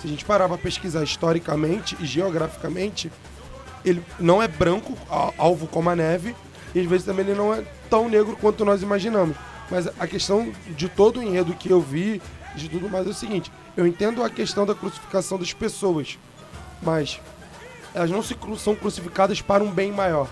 Se 0.02 0.08
a 0.08 0.10
gente 0.10 0.26
parar 0.26 0.48
para 0.50 0.58
pesquisar 0.58 1.02
historicamente 1.04 1.96
e 2.00 2.06
geograficamente, 2.06 3.10
ele 3.86 4.04
não 4.20 4.44
é 4.44 4.48
branco, 4.48 4.98
alvo 5.38 5.66
como 5.68 5.90
a 5.90 5.96
neve, 5.96 6.36
e 6.76 6.80
às 6.82 6.86
vezes 6.86 7.06
também 7.06 7.26
ele 7.26 7.36
não 7.36 7.54
é 7.54 7.64
tão 7.92 8.08
negro 8.10 8.36
quanto 8.40 8.66
nós 8.66 8.82
imaginamos. 8.82 9.36
Mas 9.70 9.88
a 10.00 10.08
questão 10.08 10.52
de 10.70 10.90
todo 10.90 11.20
o 11.20 11.24
enredo 11.24 11.54
que 11.54 11.70
eu 11.70 11.80
vi, 11.82 12.22
de 12.56 12.68
tudo 12.70 12.90
mais, 12.90 13.06
é 13.06 13.10
o 13.10 13.14
seguinte: 13.14 13.52
eu 13.78 13.86
entendo 13.86 14.24
a 14.24 14.30
questão 14.30 14.66
da 14.66 14.74
crucificação 14.74 15.38
das 15.38 15.54
pessoas, 15.54 16.18
mas 16.82 17.20
elas 17.94 18.10
não 18.10 18.24
se 18.24 18.34
cru- 18.34 18.58
são 18.58 18.74
crucificadas 18.76 19.42
para 19.42 19.64
um 19.64 19.70
bem 19.70 19.92
maior. 19.92 20.28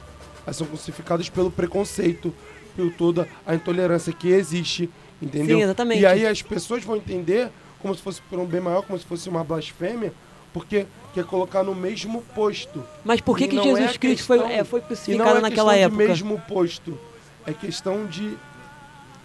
Elas 0.45 0.55
são 0.55 0.65
crucificadas 0.65 1.29
pelo 1.29 1.51
preconceito, 1.51 2.33
por 2.75 2.91
toda 2.93 3.27
a 3.45 3.53
intolerância 3.53 4.11
que 4.13 4.29
existe, 4.29 4.89
entendeu? 5.21 5.57
Sim, 5.57 5.63
exatamente. 5.63 6.01
E 6.01 6.05
aí 6.05 6.25
as 6.25 6.41
pessoas 6.41 6.83
vão 6.83 6.95
entender 6.95 7.49
como 7.81 7.93
se 7.95 8.01
fosse 8.01 8.21
por 8.23 8.39
um 8.39 8.45
bem 8.45 8.59
maior, 8.61 8.81
como 8.83 8.97
se 8.97 9.05
fosse 9.05 9.29
uma 9.29 9.43
blasfêmia, 9.43 10.11
porque 10.53 10.85
quer 11.13 11.23
colocar 11.25 11.63
no 11.63 11.73
mesmo 11.75 12.21
posto. 12.35 12.83
Mas 13.05 13.21
por 13.21 13.37
que, 13.37 13.47
que 13.47 13.55
não 13.55 13.63
Jesus 13.63 13.91
é 13.95 13.97
Cristo 13.97 14.25
foi, 14.25 14.37
questão- 14.39 14.53
é, 14.57 14.63
foi 14.65 14.79
E 14.79 14.81
não 14.81 14.87
crucificado 14.87 15.37
é 15.37 15.41
naquela 15.41 15.75
época? 15.75 16.03
de 16.03 16.07
mesmo 16.09 16.41
posto. 16.47 16.97
É 17.45 17.53
questão 17.53 18.05
de. 18.05 18.37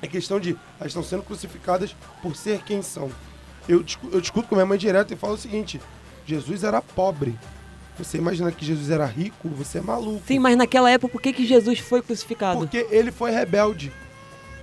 É 0.03 0.07
questão 0.07 0.39
de. 0.41 0.51
Elas 0.79 0.89
estão 0.91 1.03
sendo 1.03 1.23
crucificadas 1.23 1.95
por 2.23 2.37
ser 2.37 2.61
quem 2.63 2.83
são. 2.83 3.11
Eu, 3.69 3.85
eu 4.13 4.21
discuto 4.21 4.49
com 4.49 4.55
minha 4.55 4.67
mãe 4.67 4.79
direto 4.79 5.13
e 5.13 5.17
falo 5.17 5.35
o 5.35 5.39
seguinte: 5.39 5.81
Jesus 6.27 6.65
era 6.65 6.81
pobre. 6.81 7.39
Você 7.99 8.19
imagina 8.19 8.51
que 8.51 8.65
Jesus 8.65 8.91
era 8.91 9.07
rico? 9.07 9.49
Você 9.51 9.79
é 9.79 9.81
maluco. 9.81 10.23
Sim, 10.27 10.41
mas 10.41 10.57
naquela 10.57 10.91
época, 10.91 11.13
por 11.13 11.23
que, 11.23 11.33
que 11.33 11.47
Jesus 11.47 11.79
foi 11.79 12.03
crucificado? 12.03 12.59
Porque 12.59 12.87
ele 12.91 13.13
foi 13.13 13.31
rebelde. 13.31 13.93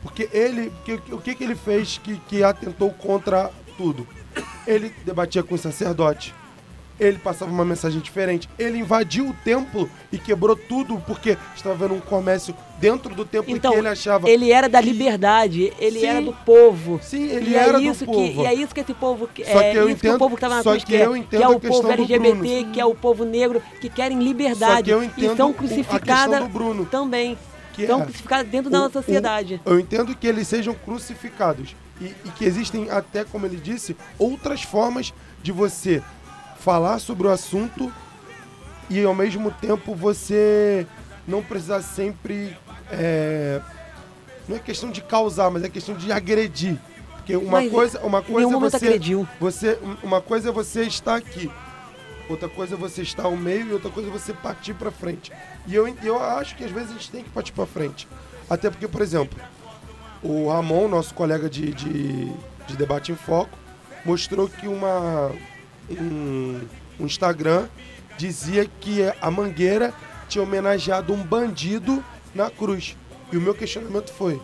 Porque 0.02 0.28
ele. 0.34 0.72
que- 0.84 1.14
o 1.14 1.18
que, 1.20 1.34
que 1.36 1.43
ele 1.43 1.56
fez 1.56 1.97
que, 1.97 2.18
que 2.28 2.43
atentou 2.43 2.91
contra 2.91 3.52
tudo? 3.78 4.08
Ele 4.68 4.93
debatia 5.06 5.43
com 5.43 5.56
o 5.56 5.58
sacerdote. 5.58 6.34
Ele 7.02 7.18
passava 7.18 7.49
uma 7.52 7.66
mensagem 7.66 7.99
diferente. 7.99 8.47
Ele 8.60 8.78
invadiu 8.78 9.28
o 9.30 9.34
templo 9.43 9.89
e 10.12 10.20
quebrou 10.20 10.56
tudo 10.56 11.02
porque 11.08 11.36
estava 11.56 11.74
vendo 11.74 11.95
um 11.95 11.99
comércio 11.99 12.56
dentro 12.80 13.14
do 13.16 13.26
templo 13.26 13.52
Então, 13.56 13.72
que 13.72 13.78
ele 13.80 13.88
achava. 13.88 14.30
ele 14.30 14.52
era 14.52 14.70
da 14.70 14.80
que- 14.84 14.91
liberdade, 14.91 15.74
ele 15.80 15.99
Sim. 15.99 16.06
era 16.06 16.22
do 16.22 16.32
povo. 16.32 16.99
Sim, 17.02 17.24
ele 17.28 17.49
e 17.49 17.56
era 17.56 17.80
é 17.80 17.82
isso 17.82 18.06
do 18.06 18.12
Que, 18.12 18.18
povo. 18.30 18.43
e 18.43 18.45
é 18.45 18.54
isso 18.54 18.74
que 18.76 18.82
esse 18.82 18.93
povo 18.93 19.28
que- 19.28 19.43
Só 19.43 19.60
é 19.62 19.72
que 19.72 19.78
eu 19.78 19.89
isso 19.89 19.99
que 19.99 20.06
o 20.06 20.10
entendo- 20.10 20.20
povo 20.20 20.36
que 20.36 20.43
estava 20.43 20.56
na 20.58 20.64
só 20.64 20.70
cruz 20.72 20.84
que 20.84 20.93
eu 20.93 21.14
que 21.14 21.20
entendo 21.20 21.41
é 21.41 21.45
a 21.45 21.49
o 21.49 21.60
povo 21.60 21.91
LGBT, 21.91 22.68
que 22.72 22.80
é 22.80 22.86
o 22.86 22.93
povo 22.93 23.26
negro, 23.26 23.64
que 23.82 23.89
querem 23.89 24.18
Só 24.20 24.24
liberdade 24.24 24.84
que 24.84 24.89
eu 24.91 25.02
e 25.02 25.08
entendo 25.08 25.38
são 25.38 25.47
o- 25.47 25.52
a 25.52 25.56
crucificadas 25.56 26.43
também. 26.91 27.36
que 27.74 27.88
São 27.88 28.02
é 28.02 28.04
crucificadas 28.04 28.47
dentro 28.52 28.68
o- 28.70 28.72
da 28.72 28.78
nossa 28.80 28.99
o- 28.99 29.02
sociedade. 29.02 29.60
eu 29.66 29.80
entendo 29.80 30.16
que 30.16 30.28
eles 30.28 30.47
sejam 30.47 30.76
crucificados. 30.76 31.76
E, 31.99 32.06
e 32.26 32.30
que 32.36 32.45
existem 32.45 32.89
até, 32.89 33.24
como 33.24 33.45
ele 33.45 33.58
disse, 33.58 33.95
outras 34.20 34.64
formas 34.64 35.14
de 35.43 35.52
você 35.52 36.02
falar 36.62 36.99
sobre 36.99 37.28
o 37.28 37.32
assunto 37.32 37.91
e 38.89 39.03
ao 39.03 39.16
mesmo 39.16 39.51
tempo 39.51 39.95
você 39.95 40.86
não 41.28 41.41
precisar 41.41 41.82
sempre 41.82 42.55
é, 42.91 43.62
não 44.47 44.57
é 44.57 44.59
questão 44.59 44.91
de 44.91 45.01
causar, 45.01 45.49
mas 45.49 45.64
é 45.64 45.70
questão 45.70 45.95
de 45.95 46.12
agredir. 46.12 46.78
Porque 47.16 47.36
uma 47.36 47.62
Mas 47.62 47.72
coisa, 47.72 47.99
uma 48.01 48.22
coisa 48.22 48.55
é 48.55 48.59
você, 48.59 48.76
agrediu. 48.78 49.28
você, 49.39 49.80
uma 50.03 50.20
coisa 50.22 50.49
é 50.49 50.51
você 50.51 50.84
estar 50.84 51.16
aqui. 51.16 51.51
Outra 52.28 52.49
coisa 52.49 52.76
é 52.76 52.78
você 52.78 53.01
estar 53.01 53.24
ao 53.24 53.36
meio 53.36 53.68
e 53.68 53.74
outra 53.74 53.91
coisa 53.91 54.09
é 54.09 54.12
você 54.12 54.34
partir 54.34 54.74
pra 54.74 54.89
frente. 54.89 55.32
E 55.68 55.76
eu, 55.76 55.88
eu 56.03 56.22
acho 56.22 56.55
que 56.55 56.64
às 56.64 56.72
vezes 56.72 56.89
a 56.89 56.93
gente 56.93 57.12
tem 57.12 57.24
que 57.24 57.30
partir 57.30 57.51
pra 57.51 57.66
frente. 57.66 58.07
Até 58.49 58.70
porque, 58.70 58.88
por 58.88 59.01
exemplo, 59.01 59.39
o 60.24 60.49
Ramon, 60.49 60.88
nosso 60.88 61.14
colega 61.14 61.49
de, 61.49 61.74
de, 61.74 62.26
de 62.68 62.76
debate 62.76 63.12
em 63.12 63.16
foco, 63.16 63.57
mostrou 64.03 64.47
que 64.49 64.68
uma, 64.68 65.32
um, 65.89 66.59
um 66.99 67.05
Instagram 67.05 67.67
dizia 68.17 68.65
que 68.79 69.01
a 69.21 69.32
Mangueira 69.32 69.93
tinha 70.27 70.43
homenageado 70.43 71.13
um 71.13 71.23
bandido 71.23 72.03
na 72.34 72.49
cruz. 72.49 72.95
E 73.32 73.38
o 73.38 73.41
meu 73.41 73.53
questionamento 73.53 74.11
foi: 74.13 74.41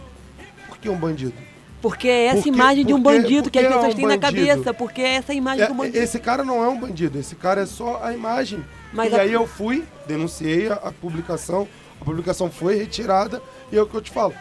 por 0.68 0.78
que 0.78 0.90
um 0.90 0.98
bandido? 0.98 1.34
Porque 1.82 2.08
é 2.08 2.26
essa 2.26 2.36
Porque- 2.38 2.50
imagem 2.50 2.86
de 2.86 2.94
um 2.94 3.02
porque- 3.02 3.20
bandido 3.22 3.52
que 3.52 3.60
as 3.60 3.66
porque 3.66 3.74
é 3.74 3.78
pessoas 3.78 3.94
um 3.94 3.98
têm 3.98 4.08
na 4.08 4.18
cabeça. 4.18 4.74
Porque 4.74 5.02
é 5.02 5.14
essa 5.16 5.34
imagem 5.34 5.64
É, 5.64 5.68
do 5.68 5.74
bandido. 5.76 5.98
esse 5.98 6.20
cara 6.20 6.44
não 6.44 6.64
é 6.64 6.68
um 6.68 6.80
bandido, 6.80 7.20
esse 7.20 7.36
cara 7.36 7.62
é 7.62 7.66
só 7.66 8.02
a 8.04 8.14
imagem. 8.14 8.64
Mas 8.92 9.14
e 9.14 9.16
a- 9.16 9.22
aí 9.22 9.34
eu 9.34 9.46
fui, 9.46 9.84
denunciei 10.08 10.70
a, 10.70 10.74
a 10.76 10.92
publicação, 10.92 11.68
a 12.02 12.04
publicação 12.06 12.50
foi 12.50 12.76
retirada, 12.78 13.42
e 13.72 13.78
é 13.78 13.82
o 13.82 13.86
que 13.86 13.94
eu 13.96 14.02
te 14.02 14.10
falo. 14.10 14.34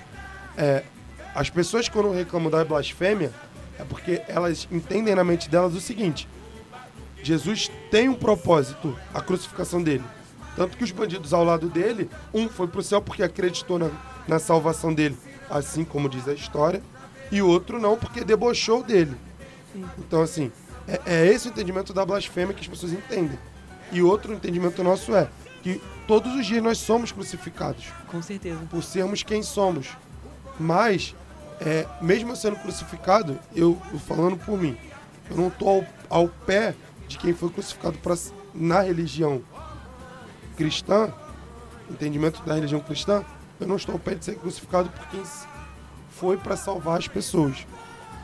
É, 0.57 0.83
as 1.35 1.51
pessoas 1.51 1.89
quando 1.89 2.11
reclamam 2.11 2.51
da 2.51 2.65
blasfêmia, 2.65 3.31
é 3.79 3.85
porque 3.85 4.23
elas 4.29 4.67
entendem 4.73 5.15
na 5.15 5.23
mente 5.23 5.51
delas 5.51 5.75
o 5.75 5.81
seguinte: 5.81 6.27
Jesus 7.27 7.69
tem 7.91 8.09
um 8.09 8.15
propósito, 8.15 8.97
a 9.13 9.21
crucificação 9.21 9.83
dele. 9.83 10.05
Tanto 10.55 10.77
que 10.77 10.85
os 10.85 10.93
bandidos 10.93 11.35
ao 11.35 11.43
lado 11.43 11.69
dele, 11.69 12.09
um 12.33 12.49
foi 12.49 12.69
pro 12.69 12.83
céu 12.83 13.03
porque 13.03 13.23
acreditou 13.23 13.81
na, 13.81 13.91
na 14.29 14.39
salvação 14.39 14.95
dele, 14.95 15.17
assim 15.51 15.85
como 15.85 16.09
diz 16.09 16.29
a 16.29 16.33
história, 16.33 16.81
e 17.33 17.43
o 17.43 17.49
outro 17.49 17.81
não 17.81 17.97
porque 17.97 18.23
debochou 18.23 18.81
dele. 18.83 19.17
Então, 19.99 20.23
assim, 20.23 20.53
é, 20.87 21.01
é 21.05 21.27
esse 21.27 21.49
o 21.49 21.51
entendimento 21.51 21.93
da 21.93 22.07
blasfêmia 22.07 22.55
que 22.55 22.61
as 22.61 22.69
pessoas 22.69 22.93
entendem. 22.93 23.39
E 23.91 24.01
outro 24.01 24.33
entendimento 24.33 24.85
nosso 24.85 25.15
é 25.15 25.29
que 25.65 25.83
todos 26.07 26.33
os 26.33 26.47
dias 26.47 26.63
nós 26.63 26.79
somos 26.79 27.11
crucificados 27.11 27.87
Com 28.07 28.23
certeza. 28.23 28.61
por 28.71 28.85
sermos 28.85 29.25
quem 29.25 29.43
somos. 29.43 29.89
Mas, 30.61 31.13
é, 31.61 31.87
mesmo 32.01 32.37
sendo 32.37 32.57
crucificado, 32.57 33.37
eu, 33.55 33.77
eu 33.93 33.99
falando 33.99 34.37
por 34.37 34.57
mim, 34.57 34.77
eu 35.29 35.37
não 35.37 35.49
estou 35.49 35.69
ao, 35.69 36.21
ao 36.23 36.29
pé 36.29 36.75
de 37.09 37.19
quem 37.19 37.33
foi 37.35 37.51
crucificado 37.51 37.97
pra, 37.99 38.15
na 38.55 38.81
religião 38.81 39.43
cristã, 40.57 41.13
entendimento 41.91 42.43
da 42.43 42.55
religião 42.55 42.81
cristã, 42.81 43.25
eu 43.61 43.67
não 43.67 43.77
estou 43.77 43.95
ao 43.95 43.99
pé 43.99 44.15
de 44.15 44.25
ser 44.25 44.37
crucificado 44.37 44.89
por 44.91 45.07
quem 45.09 45.23
foi 46.11 46.37
para 46.37 46.57
salvar 46.57 46.99
as 46.99 47.09
pessoas. 47.09 47.67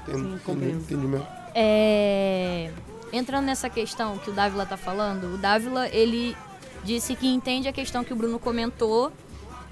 Entende- 0.09 0.41
Sim, 0.45 0.70
entendimento? 0.70 1.26
É, 1.55 2.70
entrando 3.12 3.45
nessa 3.45 3.68
questão 3.70 4.18
que 4.18 4.30
o 4.30 4.33
Dávila 4.33 4.66
tá 4.66 4.76
falando, 4.76 5.35
o 5.35 5.39
Dávila, 5.39 5.89
ele 5.89 6.37
disse 6.83 7.14
que 7.14 7.28
entende 7.28 7.68
a 7.68 7.72
questão 7.72 8.03
que 8.03 8.12
o 8.12 8.16
Bruno 8.16 8.39
comentou 8.39 9.12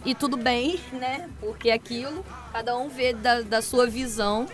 e 0.04 0.14
tudo 0.14 0.36
bem, 0.36 0.78
né? 0.92 1.28
Porque 1.40 1.70
aquilo, 1.70 2.24
cada 2.52 2.76
um 2.76 2.88
vê 2.88 3.12
da, 3.12 3.40
da 3.42 3.60
sua 3.62 3.86
visão. 3.86 4.46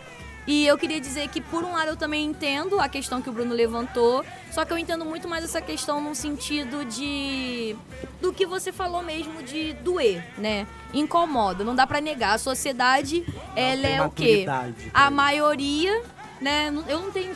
E 0.46 0.64
eu 0.66 0.78
queria 0.78 1.00
dizer 1.00 1.28
que, 1.28 1.40
por 1.40 1.64
um 1.64 1.72
lado, 1.72 1.88
eu 1.88 1.96
também 1.96 2.24
entendo 2.24 2.78
a 2.80 2.88
questão 2.88 3.20
que 3.20 3.28
o 3.28 3.32
Bruno 3.32 3.52
levantou, 3.52 4.24
só 4.52 4.64
que 4.64 4.72
eu 4.72 4.78
entendo 4.78 5.04
muito 5.04 5.26
mais 5.28 5.42
essa 5.44 5.60
questão 5.60 6.00
no 6.00 6.14
sentido 6.14 6.84
de. 6.84 7.74
do 8.20 8.32
que 8.32 8.46
você 8.46 8.70
falou 8.72 9.02
mesmo 9.02 9.42
de 9.42 9.72
doer, 9.74 10.24
né? 10.38 10.66
Incomoda, 10.94 11.64
não 11.64 11.74
dá 11.74 11.86
pra 11.86 12.00
negar. 12.00 12.34
A 12.34 12.38
sociedade, 12.38 13.24
ela 13.56 13.82
tem 13.82 13.96
é 13.96 14.02
o 14.02 14.10
quê? 14.10 14.46
A 14.94 15.10
maioria, 15.10 16.02
né? 16.40 16.70
não- 16.70 16.84
Eu 16.88 17.00
não 17.00 17.10
tenho 17.10 17.34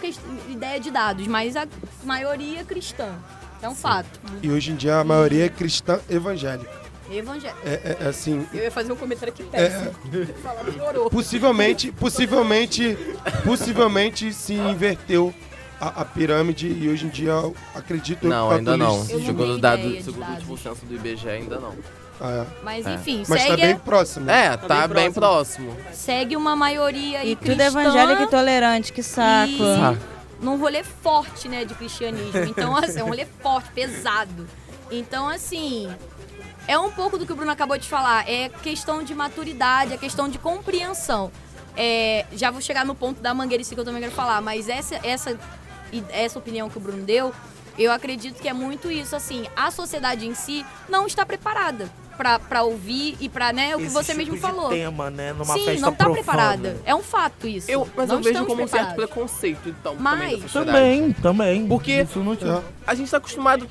ideia 0.49 0.79
de 0.79 0.91
dados, 0.91 1.27
mas 1.27 1.57
a 1.57 1.67
maioria 2.05 2.65
cristã. 2.65 3.13
É 3.63 3.69
um 3.69 3.75
fato. 3.75 4.19
E 4.43 4.51
hoje 4.51 4.71
em 4.71 4.77
dia 4.77 4.97
a 4.97 5.05
maioria 5.05 5.45
é 5.45 5.49
cristã 5.51 6.01
evangélica. 6.09 6.80
Evangélico. 7.19 7.61
É, 7.65 7.73
é- 7.73 7.97
é 8.01 8.07
assim, 8.09 8.47
Eu 8.53 8.63
ia 8.65 8.71
fazer 8.71 8.93
um 8.93 8.97
comentário 8.97 9.33
aqui 9.33 9.43
péssimo. 9.45 9.91
Falar 10.43 10.65
piorou. 10.65 11.11
possivelmente, 11.11 11.91
possivelmente, 11.93 12.97
possivelmente 13.45 14.33
se 14.33 14.55
inverteu 14.55 15.35
a, 15.81 16.03
a 16.03 16.05
pirâmide 16.05 16.69
e 16.69 16.89
hoje 16.89 17.07
em 17.07 17.09
dia 17.09 17.31
eu 17.31 17.57
acredito 17.75 18.27
Não, 18.29 18.51
ainda 18.51 18.77
não. 18.77 18.87
catolicismo- 19.01 19.15
Eu 19.15 19.19
não 19.21 19.27
Segundo 19.27 19.59
dado, 19.59 20.03
segundo 20.03 20.27
o 20.29 20.31
último 20.33 20.59
censo 20.59 20.85
do 20.87 20.95
IBGE, 20.95 21.29
ainda 21.29 21.59
não. 21.59 21.75
Ah, 22.21 22.45
Mas 22.63 22.87
É. 22.87 22.95
enfim, 22.95 23.23
é. 23.23 23.25
Mas 23.29 23.47
tá 23.47 23.57
bem 23.57 23.77
próximo. 23.79 24.31
É, 24.31 24.55
tá, 24.57 24.87
bem 24.87 25.05
bem 25.05 25.13
próximo. 25.13 25.75
segue 25.93 26.37
uma 26.37 26.55
maioria 26.55 27.25
E 27.25 27.35
tudo 27.35 27.47
cristã 27.47 27.65
evangélico 27.65 28.23
e 28.25 28.27
tolerante, 28.27 28.93
que 28.93 29.03
saco. 29.03 29.53
e 29.55 29.57
Saco. 29.59 29.99
num 30.43 30.59
rolê 30.59 30.85
forte, 30.85 31.49
né, 31.49 31.65
de 31.65 31.75
cristianismo. 31.75 32.45
Então, 32.45 32.77
assim, 32.77 32.99
é 33.01 33.05
um 33.05 33.09
rolê 33.09 33.27
forte, 33.43 33.71
pesado. 33.73 34.47
Então, 34.91 35.29
assim, 35.29 35.89
é 36.71 36.79
um 36.79 36.89
pouco 36.93 37.19
do 37.19 37.27
que 37.27 37.33
o 37.33 37.35
Bruno 37.35 37.51
acabou 37.51 37.77
de 37.77 37.89
falar. 37.89 38.29
É 38.31 38.49
questão 38.49 39.03
de 39.03 39.13
maturidade, 39.13 39.93
é 39.93 39.97
questão 39.97 40.29
de 40.29 40.39
compreensão. 40.39 41.33
É, 41.77 42.25
já 42.33 42.49
vou 42.53 42.61
chegar 42.61 42.85
no 42.87 42.95
ponto 42.95 43.21
da 43.21 43.35
mangueira 43.35 43.65
que 43.65 43.77
eu 43.77 43.85
também 43.85 44.01
quero 44.01 44.13
falar, 44.15 44.41
mas 44.41 44.69
essa, 44.69 44.95
essa, 45.03 45.37
essa 46.11 46.39
opinião 46.39 46.71
que 46.71 46.77
o 46.79 46.81
Bruno 46.81 47.03
deu, 47.03 47.33
eu 47.77 47.91
acredito 47.91 48.41
que 48.41 48.49
é 48.49 48.53
muito 48.53 48.89
isso, 48.91 49.17
assim, 49.17 49.47
a 49.57 49.71
sociedade 49.73 50.27
em 50.29 50.35
si 50.35 50.65
não 50.89 51.09
está 51.09 51.27
preparada 51.27 51.91
pra, 52.17 52.39
pra 52.39 52.63
ouvir 52.63 53.17
e 53.21 53.29
pra, 53.29 53.53
né, 53.53 53.75
o 53.75 53.79
que 53.79 53.87
Esse 53.87 53.95
você 53.95 54.13
tipo 54.13 54.19
mesmo 54.19 54.35
de 54.35 54.41
falou. 54.41 54.69
tema, 54.69 55.11
né? 55.11 55.33
Numa 55.33 55.55
Sim, 55.55 55.65
festa 55.65 55.81
não 55.81 55.91
tá 55.93 56.05
profana. 56.05 56.15
preparada. 56.23 56.77
É 56.85 56.95
um 56.95 57.03
fato 57.03 57.49
isso. 57.49 57.69
Eu, 57.69 57.89
mas 57.97 58.09
não 58.09 58.17
eu 58.17 58.23
vejo 58.23 58.45
como 58.47 58.63
um 58.63 58.69
certo 58.69 58.95
preconceito, 58.95 59.69
então, 59.69 59.97
Mas- 59.99 60.21
também 60.21 60.37
da 60.37 60.43
sociedade. 60.49 60.79
Também, 60.79 61.13
também. 61.15 61.67
Porque- 61.67 62.03
Isso 62.03 62.21
não 62.21 62.35
É. 62.35 62.63
A 62.87 62.95
gente 62.95 63.11
tá 63.11 63.17
acostumado... 63.17 63.67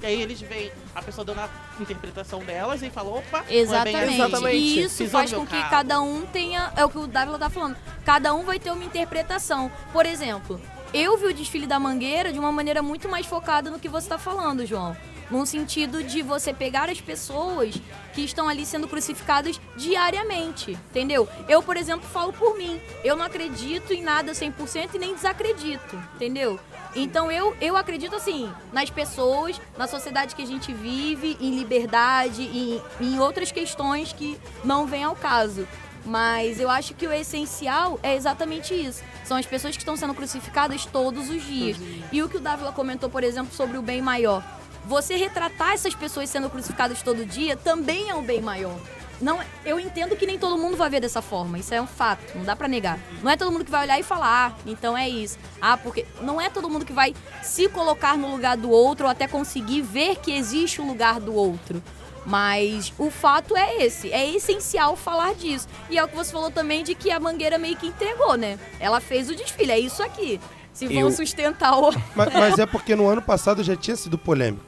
E 0.00 0.06
aí 0.06 0.22
eles 0.22 0.40
veem 0.40 0.70
a 0.94 1.02
pessoa 1.02 1.24
dando 1.24 1.40
a 1.40 1.48
interpretação 1.80 2.40
delas 2.44 2.82
e 2.82 2.90
falam, 2.90 3.14
opa, 3.14 3.38
não 3.38 3.44
é 3.44 3.44
bem 3.46 3.58
Exatamente. 3.58 3.96
assim. 4.04 4.14
Exatamente. 4.14 4.56
E 4.56 4.82
isso 4.82 4.98
Pisou 4.98 5.10
faz 5.20 5.32
com 5.32 5.46
que 5.46 5.56
carro. 5.56 5.70
cada 5.70 6.00
um 6.00 6.24
tenha. 6.26 6.72
É 6.76 6.84
o 6.84 6.88
que 6.88 6.98
o 6.98 7.06
Dávila 7.06 7.38
tá 7.38 7.50
falando. 7.50 7.76
Cada 8.04 8.32
um 8.34 8.44
vai 8.44 8.58
ter 8.60 8.70
uma 8.70 8.84
interpretação. 8.84 9.70
Por 9.92 10.06
exemplo, 10.06 10.60
eu 10.94 11.18
vi 11.18 11.26
o 11.26 11.34
desfile 11.34 11.66
da 11.66 11.78
Mangueira 11.80 12.32
de 12.32 12.38
uma 12.38 12.52
maneira 12.52 12.80
muito 12.80 13.08
mais 13.08 13.26
focada 13.26 13.70
no 13.70 13.78
que 13.78 13.88
você 13.88 14.08
tá 14.08 14.18
falando, 14.18 14.64
João. 14.64 14.96
Num 15.30 15.44
sentido 15.44 16.02
de 16.02 16.22
você 16.22 16.54
pegar 16.54 16.88
as 16.88 17.02
pessoas 17.02 17.74
que 18.14 18.22
estão 18.24 18.48
ali 18.48 18.64
sendo 18.64 18.88
crucificadas 18.88 19.60
diariamente, 19.76 20.70
entendeu? 20.90 21.28
Eu, 21.46 21.62
por 21.62 21.76
exemplo, 21.76 22.08
falo 22.08 22.32
por 22.32 22.56
mim. 22.56 22.80
Eu 23.04 23.14
não 23.14 23.26
acredito 23.26 23.92
em 23.92 24.02
nada 24.02 24.32
100% 24.32 24.94
e 24.94 24.98
nem 24.98 25.14
desacredito, 25.14 25.96
entendeu? 26.14 26.58
Então 27.02 27.30
eu, 27.30 27.56
eu 27.60 27.76
acredito 27.76 28.16
assim, 28.16 28.52
nas 28.72 28.90
pessoas, 28.90 29.60
na 29.76 29.86
sociedade 29.86 30.34
que 30.34 30.42
a 30.42 30.46
gente 30.46 30.72
vive, 30.72 31.36
em 31.40 31.56
liberdade, 31.56 32.42
em, 32.42 32.82
em 33.00 33.20
outras 33.20 33.52
questões 33.52 34.12
que 34.12 34.38
não 34.64 34.86
vêm 34.86 35.04
ao 35.04 35.14
caso. 35.14 35.66
Mas 36.04 36.58
eu 36.58 36.70
acho 36.70 36.94
que 36.94 37.06
o 37.06 37.12
essencial 37.12 38.00
é 38.02 38.16
exatamente 38.16 38.74
isso. 38.74 39.02
São 39.24 39.36
as 39.36 39.46
pessoas 39.46 39.76
que 39.76 39.82
estão 39.82 39.96
sendo 39.96 40.14
crucificadas 40.14 40.86
todos 40.86 41.28
os 41.28 41.42
dias. 41.42 41.76
E 42.10 42.22
o 42.22 42.28
que 42.28 42.38
o 42.38 42.40
Dávila 42.40 42.72
comentou, 42.72 43.10
por 43.10 43.22
exemplo, 43.22 43.54
sobre 43.54 43.76
o 43.76 43.82
bem 43.82 44.00
maior. 44.00 44.42
Você 44.86 45.16
retratar 45.16 45.72
essas 45.72 45.94
pessoas 45.94 46.30
sendo 46.30 46.48
crucificadas 46.48 47.02
todo 47.02 47.26
dia 47.26 47.56
também 47.56 48.08
é 48.08 48.14
um 48.14 48.22
bem 48.22 48.40
maior. 48.40 48.78
Não, 49.20 49.40
eu 49.64 49.80
entendo 49.80 50.14
que 50.16 50.26
nem 50.26 50.38
todo 50.38 50.56
mundo 50.56 50.76
vai 50.76 50.88
ver 50.88 51.00
dessa 51.00 51.20
forma, 51.20 51.58
isso 51.58 51.74
é 51.74 51.82
um 51.82 51.86
fato, 51.86 52.36
não 52.36 52.44
dá 52.44 52.54
pra 52.54 52.68
negar. 52.68 52.98
Não 53.22 53.30
é 53.30 53.36
todo 53.36 53.50
mundo 53.50 53.64
que 53.64 53.70
vai 53.70 53.82
olhar 53.84 53.98
e 53.98 54.02
falar, 54.04 54.52
ah, 54.52 54.60
então 54.64 54.96
é 54.96 55.08
isso. 55.08 55.36
Ah, 55.60 55.76
porque 55.76 56.06
não 56.20 56.40
é 56.40 56.48
todo 56.48 56.70
mundo 56.70 56.84
que 56.84 56.92
vai 56.92 57.14
se 57.42 57.68
colocar 57.68 58.16
no 58.16 58.30
lugar 58.30 58.56
do 58.56 58.70
outro 58.70 59.06
ou 59.06 59.10
até 59.10 59.26
conseguir 59.26 59.82
ver 59.82 60.16
que 60.16 60.30
existe 60.32 60.80
o 60.80 60.86
lugar 60.86 61.18
do 61.20 61.34
outro. 61.34 61.82
Mas 62.24 62.92
o 62.98 63.10
fato 63.10 63.56
é 63.56 63.76
esse, 63.84 64.12
é 64.12 64.28
essencial 64.34 64.94
falar 64.94 65.34
disso. 65.34 65.66
E 65.88 65.96
é 65.98 66.04
o 66.04 66.08
que 66.08 66.14
você 66.14 66.30
falou 66.30 66.50
também 66.50 66.84
de 66.84 66.94
que 66.94 67.10
a 67.10 67.18
Mangueira 67.18 67.56
meio 67.58 67.76
que 67.76 67.86
entregou, 67.86 68.36
né? 68.36 68.58
Ela 68.78 69.00
fez 69.00 69.30
o 69.30 69.34
desfile, 69.34 69.72
é 69.72 69.78
isso 69.78 70.02
aqui. 70.02 70.38
Se 70.72 70.86
vão 70.86 70.94
Eu- 71.04 71.10
sustentar 71.10 71.76
o. 71.76 71.90
Mas, 72.14 72.32
mas 72.34 72.58
é 72.58 72.66
porque 72.66 72.94
no 72.94 73.08
ano 73.08 73.20
passado 73.22 73.64
já 73.64 73.74
tinha 73.74 73.96
sido 73.96 74.16
polêmico. 74.18 74.64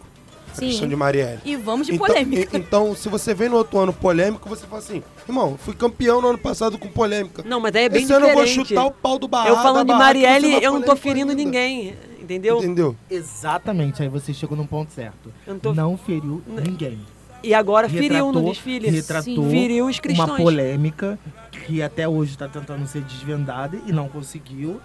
A 0.51 0.55
Sim. 0.55 0.67
questão 0.69 0.89
de 0.89 0.97
Marielle. 0.97 1.41
E 1.45 1.57
vamos 1.57 1.87
de 1.87 1.95
Então, 1.95 2.07
polêmica. 2.07 2.57
e- 2.57 2.61
então, 2.61 2.95
se 2.95 3.09
você 3.09 3.33
vem 3.35 3.49
no 3.49 3.57
outro 3.57 3.79
ano 3.79 3.93
polêmico, 3.93 4.49
você 4.49 4.67
fala 4.67 4.79
assim, 4.83 5.03
irmão, 5.29 5.57
fui 5.57 5.75
campeão 5.75 6.21
no 6.21 6.29
ano 6.29 6.39
passado 6.39 6.77
com 6.79 6.89
polêmica. 6.89 7.43
Não, 7.47 7.61
mas 7.61 7.75
aí 7.77 7.85
é 7.85 7.89
bem 7.89 8.03
Esse 8.03 8.13
ano 8.13 8.27
eu 8.27 8.35
vou 8.35 8.45
diferente. 8.45 8.69
chutar 8.69 8.85
o 8.87 8.91
pau 8.91 9.19
do 9.19 9.29
barraco. 9.29 9.51
Eu 9.57 9.63
falando 9.63 9.87
de 9.87 9.95
Marielle, 9.95 10.63
eu 10.63 10.73
não 10.73 10.83
tô 10.83 10.97
ferindo 10.97 11.31
ainda. 11.31 11.43
ninguém, 11.43 11.95
entendeu? 12.21 12.59
Entendeu? 12.59 12.97
Exatamente, 13.09 14.03
aí 14.03 14.09
você 14.09 14.35
chegou 14.35 14.57
num 14.57 14.67
ponto 14.67 14.93
certo. 14.93 15.33
Eu 15.47 15.55
não 15.55 15.61
tô- 15.61 15.73
Não 15.75 15.97
feriu 15.97 16.43
ninguém. 16.47 16.99
E 17.43 17.55
agora 17.55 17.89
feriu 17.89 18.27
no 18.33 18.41
Retratou- 18.41 18.51
desfile. 18.53 18.91
retratou 18.91 19.51
Feriu 19.51 19.87
os 19.87 19.99
cristãos. 19.99 20.29
Uma 20.29 20.37
polêmica 20.37 21.19
que 21.67 21.81
até 21.83 22.07
hoje 22.07 22.33
está 22.33 22.47
tentando 22.49 22.87
ser 22.87 23.01
desvendada 23.03 23.79
e 23.87 23.93
não 23.93 24.09
conseguiu. 24.09 24.79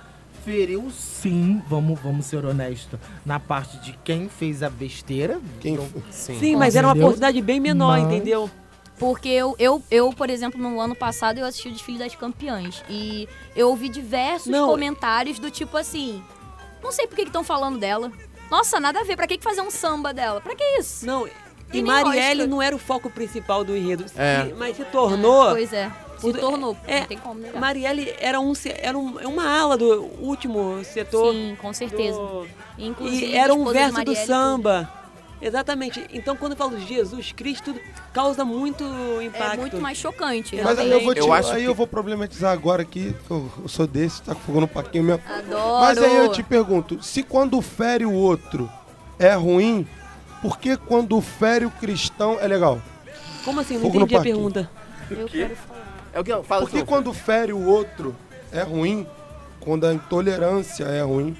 Interferiu 0.45 0.89
sim, 0.91 1.61
vamos, 1.67 1.99
vamos 1.99 2.25
ser 2.27 2.45
honestos, 2.45 2.99
na 3.25 3.39
parte 3.39 3.77
de 3.77 3.93
quem 4.03 4.29
fez 4.29 4.61
a 4.61 4.69
besteira. 4.69 5.39
Quem 5.59 5.73
Então, 5.73 5.87
Sim. 6.11 6.39
Sim, 6.39 6.55
mas 6.55 6.75
era 6.75 6.87
uma 6.87 6.95
porcentagem 6.95 7.41
bem 7.41 7.59
menor, 7.59 7.99
Mas- 7.99 8.03
entendeu? 8.13 8.49
Porque 8.97 9.27
eu, 9.27 9.55
eu, 9.59 9.83
eu, 9.91 10.13
por 10.13 10.29
exemplo, 10.29 10.61
no 10.61 10.79
ano 10.79 10.95
passado 10.95 11.37
eu 11.37 11.45
assisti 11.45 11.67
o 11.67 11.71
desfile 11.71 11.97
das 11.97 12.15
campeãs. 12.15 12.81
E 12.89 13.27
eu 13.53 13.67
ouvi 13.69 13.89
diversos 13.89 14.47
Não. 14.49 14.69
comentários 14.69 15.37
do 15.37 15.51
tipo 15.51 15.75
assim: 15.75 16.23
não 16.81 16.93
sei 16.93 17.05
por 17.05 17.17
que 17.17 17.23
estão 17.23 17.43
falando 17.43 17.77
dela. 17.77 18.09
Nossa, 18.49 18.79
nada 18.79 19.01
a 19.01 19.03
ver. 19.03 19.17
Pra 19.17 19.27
que, 19.27 19.37
que 19.37 19.43
fazer 19.43 19.59
um 19.59 19.69
samba 19.69 20.13
dela? 20.13 20.39
Pra 20.39 20.55
que 20.55 20.63
isso? 20.79 21.05
Não, 21.05 21.27
e 21.73 21.81
Marielle 21.81 22.47
não 22.47 22.61
era 22.61 22.73
o 22.73 22.79
foco 22.79 23.09
principal 23.09 23.65
do 23.65 23.75
enredo. 23.75 24.05
É. 24.15 24.53
Mas 24.57 24.77
se 24.77 24.85
tornou. 24.85 25.49
Pois 25.49 25.73
é. 25.73 25.91
Se 26.15 26.21
Tudo- 26.21 26.39
tornou. 26.39 26.77
é, 26.87 27.01
não 27.01 27.07
tem 27.07 27.17
como 27.17 27.39
negar. 27.39 27.59
Marielle 27.59 28.13
era, 28.19 28.39
um, 28.39 28.53
era 28.79 28.97
um- 28.97 29.19
é 29.19 29.27
uma 29.27 29.47
ala 29.47 29.77
do 29.77 30.03
último 30.19 30.83
setor. 30.83 31.33
Sim, 31.33 31.57
com 31.61 31.73
certeza. 31.73 32.17
do- 32.17 32.47
Inclusive, 32.77 33.25
E 33.27 33.35
era 33.35 33.53
um 33.53 33.65
verso 33.65 34.03
do 34.03 34.15
samba. 34.15 34.89
Exatamente. 35.41 36.03
Então, 36.13 36.35
quando 36.35 36.53
eu 36.53 36.57
falo 36.57 36.79
Jesus 36.79 37.31
Cristo, 37.33 37.75
causa 38.13 38.43
muito 38.45 38.83
tudo. 38.83 39.21
impacto. 39.21 39.53
É 39.53 39.57
muito 39.57 39.77
mais 39.81 39.97
chocante. 39.97 40.59
Mas 40.63 40.79
aí 40.79 40.89
eu 40.89 41.01
vou, 41.01 41.13
Eu 41.13 41.25
te- 41.25 41.31
acho 41.31 41.51
aí 41.51 41.61
que- 41.63 41.67
eu 41.69 41.75
vou 41.75 41.85
problematizar 41.85 42.51
agora 42.51 42.81
aqui, 42.81 43.13
eu, 43.29 43.51
eu 43.61 43.67
sou 43.67 43.85
desse, 43.85 44.21
tá 44.21 44.33
com 44.33 44.41
fogo 44.41 44.61
no 44.61 44.67
parquinho 44.67 45.03
mesmo. 45.03 45.21
Adoro. 45.27 45.79
Mas 45.81 45.97
aí 45.97 46.15
eu 46.15 46.31
te 46.31 46.41
pergunto, 46.41 47.03
se 47.03 47.21
quando 47.21 47.61
fere 47.61 48.05
o 48.05 48.13
outro 48.13 48.69
é 49.19 49.33
ruim, 49.33 49.85
por 50.41 50.57
que 50.57 50.77
quando 50.77 51.19
fere 51.21 51.65
o 51.65 51.71
cristão 51.71 52.37
é 52.39 52.47
legal? 52.47 52.81
Como 53.43 53.59
assim? 53.59 53.75
Não 53.75 53.81
Fogo 53.81 53.99
no 53.99 54.05
entendi 54.05 54.15
a 54.17 54.21
pergunta. 54.23 54.69
Eu 55.11 55.27
quero 55.27 55.55
falar. 55.55 55.74
É 56.15 56.19
o 56.19 56.23
que 56.23 56.31
eu 56.31 56.43
falo. 56.43 56.61
Por 56.65 56.71
que 56.71 56.83
quando 56.85 57.13
fere 57.13 57.51
o 57.51 57.65
outro 57.67 58.15
é 58.51 58.61
ruim, 58.63 59.05
quando 59.59 59.85
a 59.85 59.93
intolerância 59.93 60.85
é 60.85 61.01
ruim? 61.03 61.35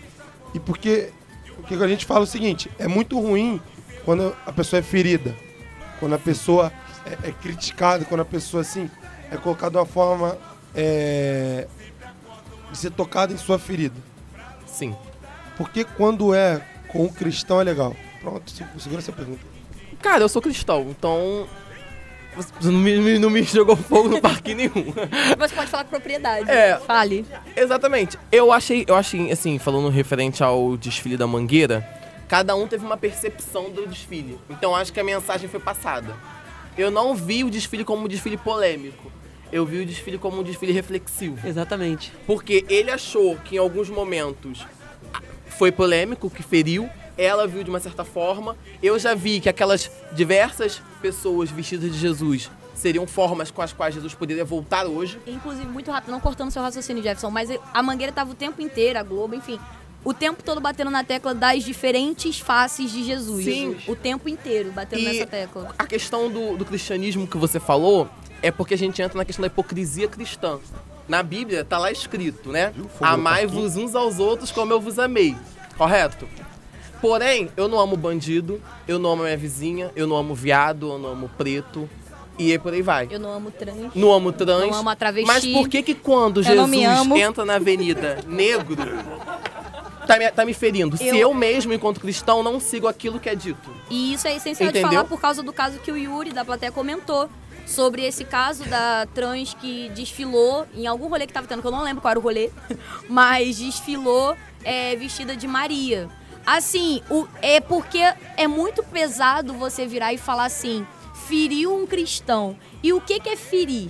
E 0.53 0.59
porque, 0.59 1.11
porque 1.55 1.73
a 1.76 1.88
gente 1.88 2.05
fala 2.05 2.21
o 2.21 2.28
seguinte, 2.28 2.69
é 2.78 2.86
muito 2.88 3.17
ruim 3.19 3.59
quando 4.03 4.36
a 4.45 4.51
pessoa 4.51 4.82
é 4.82 4.84
ferida, 4.84 5.34
quando 5.99 6.13
a 6.13 6.19
pessoa 6.19 6.71
é, 7.05 7.30
é 7.30 7.32
criticada, 7.32 8.03
quando 8.03 8.19
a 8.19 8.26
pessoa 8.26 8.61
assim 8.61 8.89
é 9.32 9.38
colocada 9.38 9.71
de 9.71 9.78
uma 9.78 9.86
forma 9.86 10.38
é, 10.76 11.67
de 12.69 12.78
ser 12.78 12.91
tocada 12.91 13.32
em 13.34 13.38
sua 13.38 13.57
ferida. 13.57 13.95
Sim. 14.67 14.93
Porque 15.55 15.86
quando 15.86 16.36
é 16.36 16.61
com 16.89 17.05
o 17.05 17.09
cristão 17.13 17.61
é 17.61 17.63
legal. 17.63 17.95
Pronto, 18.19 18.51
se- 18.51 18.65
segura 18.80 18.99
essa 18.99 19.13
pergunta. 19.13 19.39
Cara, 20.01 20.21
eu 20.21 20.28
sou 20.30 20.41
cristão, 20.41 20.88
então. 20.89 21.47
Você 22.36 22.69
não 22.69 22.79
me, 22.79 22.97
me- 22.99 23.19
não 23.19 23.29
me 23.29 23.43
jogou 23.43 23.75
fogo 23.75 24.09
no 24.09 24.21
parque 24.21 24.53
nenhum. 24.55 24.93
Você 25.38 25.55
pode 25.55 25.69
falar 25.69 25.83
com 25.86 25.89
propriedade. 25.91 26.49
É. 26.49 26.77
Fale. 26.79 27.25
Exatamente. 27.55 28.17
Eu 28.31 28.51
achei, 28.51 28.86
eu 28.88 28.95
achei, 28.95 29.31
assim, 29.31 29.57
falando 29.57 29.89
referente 29.89 30.43
ao 30.43 30.75
desfile 30.75 31.15
da 31.17 31.25
Mangueira, 31.25 31.88
cada 32.27 32.55
um 32.55 32.67
teve 32.67 32.86
uma 32.86 32.97
percepção 32.97 33.69
do 33.69 33.88
desfile. 33.88 34.38
Então 34.49 34.75
acho 34.75 34.91
que 34.91 34.99
a 34.99 35.03
mensagem 35.03 35.47
foi 35.49 35.59
passada. 35.59 36.15
Eu 36.77 36.91
não 36.91 37.15
vi 37.15 37.43
o 37.43 37.49
desfile 37.49 37.86
como 37.86 38.03
um 38.05 38.07
desfile 38.07 38.36
polêmico. 38.38 39.11
Eu 39.51 39.65
vi 39.65 39.79
o 39.81 39.86
desfile 39.86 40.17
como 40.17 40.41
um 40.41 40.43
desfile 40.43 40.73
reflexivo. 40.73 41.47
Exatamente. 41.47 42.11
Porque 42.27 42.65
ele 42.67 42.91
achou 42.91 43.38
que 43.38 43.55
em 43.55 43.59
alguns 43.59 43.89
momentos 43.89 44.65
foi 45.47 45.71
polêmico, 45.71 46.29
que 46.29 46.43
feriu. 46.43 46.89
Ela 47.18 47.47
viu 47.47 47.63
de 47.63 47.70
uma 47.70 47.80
certa 47.80 48.03
forma. 48.03 48.57
Eu 48.82 48.97
já 48.99 49.13
vi 49.16 49.39
que 49.39 49.47
aquelas 49.49 49.89
diversas 50.11 50.82
pessoas 51.01 51.49
vestidas 51.49 51.91
de 51.91 51.97
Jesus 51.97 52.49
seriam 52.74 53.07
formas 53.07 53.49
com 53.49 53.61
as 53.61 53.72
quais 53.72 53.95
Jesus 53.95 54.13
poderia 54.13 54.43
voltar 54.43 54.86
hoje. 54.86 55.18
Inclusive, 55.26 55.66
muito 55.68 55.89
rápido, 55.91 56.11
não 56.11 56.20
cortando 56.20 56.51
seu 56.51 56.61
raciocínio, 56.61 57.01
Jefferson, 57.01 57.30
mas 57.30 57.49
a 57.74 57.82
Mangueira 57.82 58.11
tava 58.11 58.32
o 58.32 58.36
tempo 58.36 58.61
inteiro, 58.61 58.99
a 58.99 59.03
Globo, 59.03 59.34
enfim, 59.34 59.57
o 60.03 60.13
tempo 60.13 60.43
todo 60.43 60.59
batendo 60.61 60.91
na 60.91 61.03
tecla 61.03 61.34
das 61.34 61.63
diferentes 61.63 62.39
faces 62.39 62.91
de 62.91 63.03
Jesus. 63.03 63.45
Sim. 63.45 63.78
O 63.88 63.95
tempo 63.95 64.28
inteiro 64.30 64.72
batendo 64.72 65.01
E- 65.01 65.05
nessa 65.05 65.26
tecla. 65.26 65.74
A 65.80 65.86
questão 65.88 66.30
do, 66.30 66.57
do 66.57 66.66
cristianismo 66.66 67.26
que 67.26 67.38
você 67.38 67.59
falou 67.59 68.09
é 68.41 68.51
porque 68.51 68.74
a 68.74 68.78
gente 68.78 69.01
entra 69.01 69.18
na 69.18 69.26
questão 69.26 69.41
da 69.41 69.47
hipocrisia 69.47 70.07
cristã. 70.07 70.59
Na 71.07 71.24
Bíblia 71.24 71.63
tá 71.63 71.78
lá 71.78 71.91
escrito, 71.91 72.51
né? 72.51 72.74
Amai-vos 72.99 73.78
uns 73.78 73.95
aos 73.95 74.20
outros 74.20 74.51
como 74.51 74.74
eu 74.74 74.82
vos 74.82 74.99
amei. 74.99 75.36
Correto? 75.78 76.28
Porém, 77.07 77.49
eu 77.55 77.67
não 77.67 77.79
amo 77.79 77.95
bandido, 77.95 78.59
eu 78.87 78.97
não 78.97 79.11
amo 79.11 79.23
minha 79.23 79.37
vizinha, 79.37 79.91
eu 79.95 80.07
não 80.07 80.15
amo 80.15 80.33
viado, 80.33 80.91
eu 80.91 80.97
não 80.97 81.11
amo 81.11 81.29
preto. 81.37 81.87
E 82.37 82.51
aí 82.51 82.59
por 82.59 82.73
aí 82.73 82.81
vai. 82.81 83.07
Eu 83.11 83.19
não 83.19 83.31
amo 83.31 83.51
trans. 83.51 83.93
Não 83.93 84.11
amo 84.11 84.31
trans. 84.31 84.59
Não 84.71 84.73
amo 84.73 84.89
a 84.89 84.95
travesti. 84.95 85.27
Mas 85.27 85.45
por 85.45 85.69
que 85.69 85.83
que 85.83 85.93
quando 85.93 86.39
Eu 86.39 86.43
Jesus 86.43 87.11
entra 87.21 87.45
na 87.45 87.55
avenida 87.55 88.17
negro, 88.27 88.75
tá 90.05 90.17
me, 90.17 90.31
tá 90.31 90.45
me 90.45 90.53
ferindo? 90.53 90.97
Se 90.97 91.07
Eu- 91.07 91.15
eu 91.15 91.33
mesmo, 91.33 91.73
enquanto 91.73 91.99
cristão, 91.99 92.43
não 92.43 92.59
sigo 92.59 92.87
aquilo 92.87 93.19
que 93.19 93.29
é 93.29 93.35
dito. 93.35 93.69
E 93.89 94.13
isso 94.13 94.27
é 94.27 94.35
essencial 94.35 94.69
Entendeu? 94.69 94.89
de 94.89 94.95
falar 94.95 95.07
por 95.07 95.21
causa 95.21 95.41
do 95.43 95.53
caso 95.53 95.79
que 95.79 95.91
o 95.91 95.95
Yuri 95.97 96.33
da 96.33 96.43
plateia 96.43 96.71
comentou. 96.71 97.29
Sobre 97.65 98.05
esse 98.05 98.23
caso 98.23 98.63
da 98.65 99.07
trans 99.13 99.55
que 99.55 99.89
desfilou 99.89 100.67
em 100.75 100.85
algum 100.85 101.07
rolê 101.07 101.25
que 101.25 101.33
tava 101.33 101.47
tendo, 101.47 101.61
que 101.61 101.67
eu 101.67 101.71
não 101.71 101.83
lembro 101.83 101.99
qual 101.99 102.11
era 102.11 102.19
o 102.19 102.21
rolê, 102.21 102.51
mas 103.09 103.57
desfilou 103.57 104.35
é, 104.63 104.95
vestida 104.95 105.35
de 105.35 105.47
Maria. 105.47 106.07
Assim, 106.45 107.01
o, 107.09 107.27
é 107.41 107.59
porque 107.59 107.99
é 108.37 108.47
muito 108.47 108.83
pesado 108.83 109.53
você 109.53 109.85
virar 109.87 110.13
e 110.13 110.17
falar 110.17 110.45
assim, 110.45 110.85
feriu 111.27 111.75
um 111.75 111.87
cristão. 111.87 112.57
E 112.83 112.93
o 112.93 113.01
que, 113.01 113.19
que 113.19 113.29
é 113.29 113.35
ferir? 113.35 113.89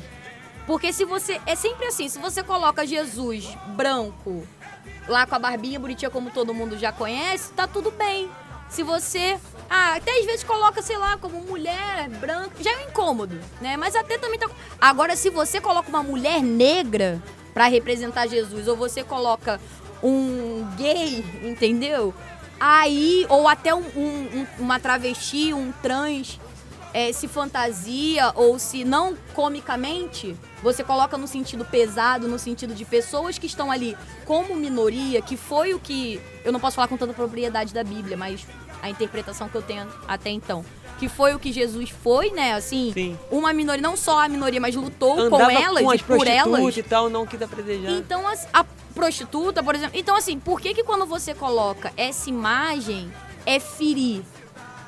Porque 0.65 0.91
se 0.91 1.05
você. 1.05 1.39
É 1.45 1.55
sempre 1.55 1.87
assim, 1.87 2.07
se 2.09 2.17
você 2.17 2.41
coloca 2.41 2.87
Jesus 2.87 3.45
branco, 3.67 4.47
lá 5.07 5.25
com 5.25 5.35
a 5.35 5.39
barbinha 5.39 5.79
bonitinha 5.79 6.09
como 6.09 6.31
todo 6.31 6.53
mundo 6.53 6.77
já 6.77 6.91
conhece, 6.91 7.51
tá 7.51 7.67
tudo 7.67 7.91
bem. 7.91 8.29
Se 8.69 8.83
você. 8.83 9.37
Ah, 9.69 9.95
até 9.95 10.19
às 10.19 10.25
vezes 10.25 10.43
coloca, 10.43 10.81
sei 10.81 10.97
lá, 10.97 11.17
como 11.17 11.41
mulher 11.41 12.09
branca. 12.19 12.51
Já 12.61 12.71
é 12.71 12.85
um 12.85 12.89
incômodo, 12.89 13.39
né? 13.61 13.77
Mas 13.77 13.95
até 13.95 14.17
também 14.17 14.39
tá. 14.39 14.49
Agora, 14.79 15.15
se 15.15 15.29
você 15.29 15.61
coloca 15.61 15.89
uma 15.89 16.03
mulher 16.03 16.41
negra 16.41 17.21
pra 17.53 17.67
representar 17.67 18.27
Jesus, 18.27 18.67
ou 18.67 18.75
você 18.75 19.03
coloca 19.03 19.59
um 20.03 20.67
gay, 20.77 21.23
entendeu? 21.43 22.13
Aí, 22.59 23.25
ou 23.29 23.47
até 23.47 23.73
um- 23.75 23.79
um- 23.95 24.29
um- 24.41 24.47
uma 24.59 24.79
travesti, 24.79 25.53
um 25.53 25.71
trans, 25.81 26.39
é, 26.93 27.11
se 27.11 27.27
fantasia 27.27 28.31
ou 28.35 28.57
se 28.57 28.85
não 28.85 29.15
comicamente, 29.33 30.35
você 30.63 30.83
coloca 30.83 31.17
no 31.17 31.27
sentido 31.27 31.65
pesado, 31.65 32.27
no 32.27 32.39
sentido 32.39 32.73
de 32.73 32.85
pessoas 32.85 33.37
que 33.37 33.45
estão 33.45 33.69
ali 33.69 33.97
como 34.25 34.55
minoria, 34.55 35.21
que 35.21 35.35
foi 35.35 35.73
o 35.73 35.79
que. 35.79 36.21
Eu 36.43 36.53
não 36.53 36.59
posso 36.59 36.75
falar 36.77 36.87
com 36.87 36.95
tanta 36.97 37.13
propriedade 37.13 37.73
da 37.73 37.83
Bíblia, 37.83 38.15
mas 38.15 38.47
a 38.81 38.89
interpretação 38.89 39.49
que 39.49 39.55
eu 39.55 39.61
tenho 39.61 39.87
até 40.07 40.29
então. 40.29 40.63
Que 40.99 41.09
foi 41.09 41.35
o 41.35 41.39
que 41.39 41.51
Jesus 41.51 41.89
foi, 41.89 42.31
né? 42.31 42.53
Assim, 42.53 42.91
Sim. 42.93 43.19
uma 43.29 43.51
minoria, 43.51 43.81
não 43.81 43.97
só 43.97 44.21
a 44.23 44.29
minoria, 44.29 44.61
mas 44.61 44.75
lutou 44.75 45.19
Andava 45.19 45.45
com 45.45 45.51
elas 45.51 45.83
com 45.83 45.91
e 45.91 45.95
as 45.95 46.01
por 46.01 46.25
elas. 46.27 46.77
e 46.77 46.83
tal, 46.83 47.09
não 47.09 47.25
quis 47.25 47.41
apresentar. 47.41 47.91
Então, 47.91 48.25
as- 48.27 48.47
a 48.53 48.63
prostituta, 48.93 49.61
por 49.61 49.75
exemplo. 49.75 49.99
Então, 49.99 50.15
assim, 50.15 50.39
por 50.39 50.61
que 50.61 50.73
que 50.73 50.83
quando 50.83 51.05
você 51.05 51.33
coloca 51.33 51.91
essa 51.97 52.29
imagem 52.29 53.11
é 53.45 53.59
ferir? 53.59 54.21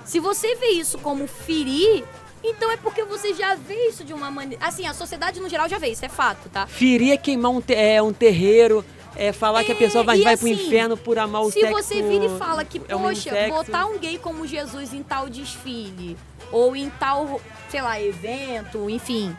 Se 0.05 0.20
você 0.22 0.55
vê 0.55 0.68
isso 0.70 0.97
como 0.99 1.28
ferir, 1.28 2.05
então 2.41 2.72
é 2.72 2.78
porque 2.78 3.03
você 3.03 3.34
já 3.34 3.55
vê 3.55 3.89
isso 3.89 4.05
de 4.05 4.14
uma 4.14 4.32
maneira. 4.32 4.66
Assim, 4.66 4.88
a 4.88 4.93
sociedade 4.93 5.41
no 5.41 5.49
geral 5.49 5.68
já 5.68 5.78
vê, 5.78 5.89
isso 5.89 6.05
é 6.05 6.10
fato, 6.10 6.47
tá? 6.47 6.66
Ferir 6.68 7.12
é 7.12 7.18
queimar 7.18 7.51
um, 7.51 7.60
te- 7.60 7.76
é, 7.76 8.01
um 8.01 8.14
terreiro, 8.14 8.86
é 9.18 9.34
falar 9.34 9.63
que 9.63 9.72
a 9.72 9.76
É, 9.76 9.78
pessoa 9.78 10.03
vai, 10.03 10.20
e 10.20 10.24
vai 10.24 10.38
pro 10.38 10.47
assim, 10.47 10.68
inferno 10.68 10.95
por 10.95 11.18
amar 11.18 11.41
o 11.41 11.51
Se 11.51 11.59
sexo. 11.59 11.74
você 11.74 12.01
vira 12.03 12.26
e 12.26 12.38
fala 12.38 12.63
que, 12.63 12.78
é 12.88 12.97
poxa, 12.97 13.32
botar 13.49 13.86
um 13.88 13.97
gay 13.97 14.18
como 14.18 14.45
Jesus 14.47 14.93
em 14.93 15.01
tal 15.03 15.28
desfile, 15.30 16.15
ou 16.51 16.76
em 16.76 16.89
tal, 16.91 17.41
sei 17.70 17.82
lá, 17.82 17.99
evento, 17.99 18.89
enfim, 18.89 19.36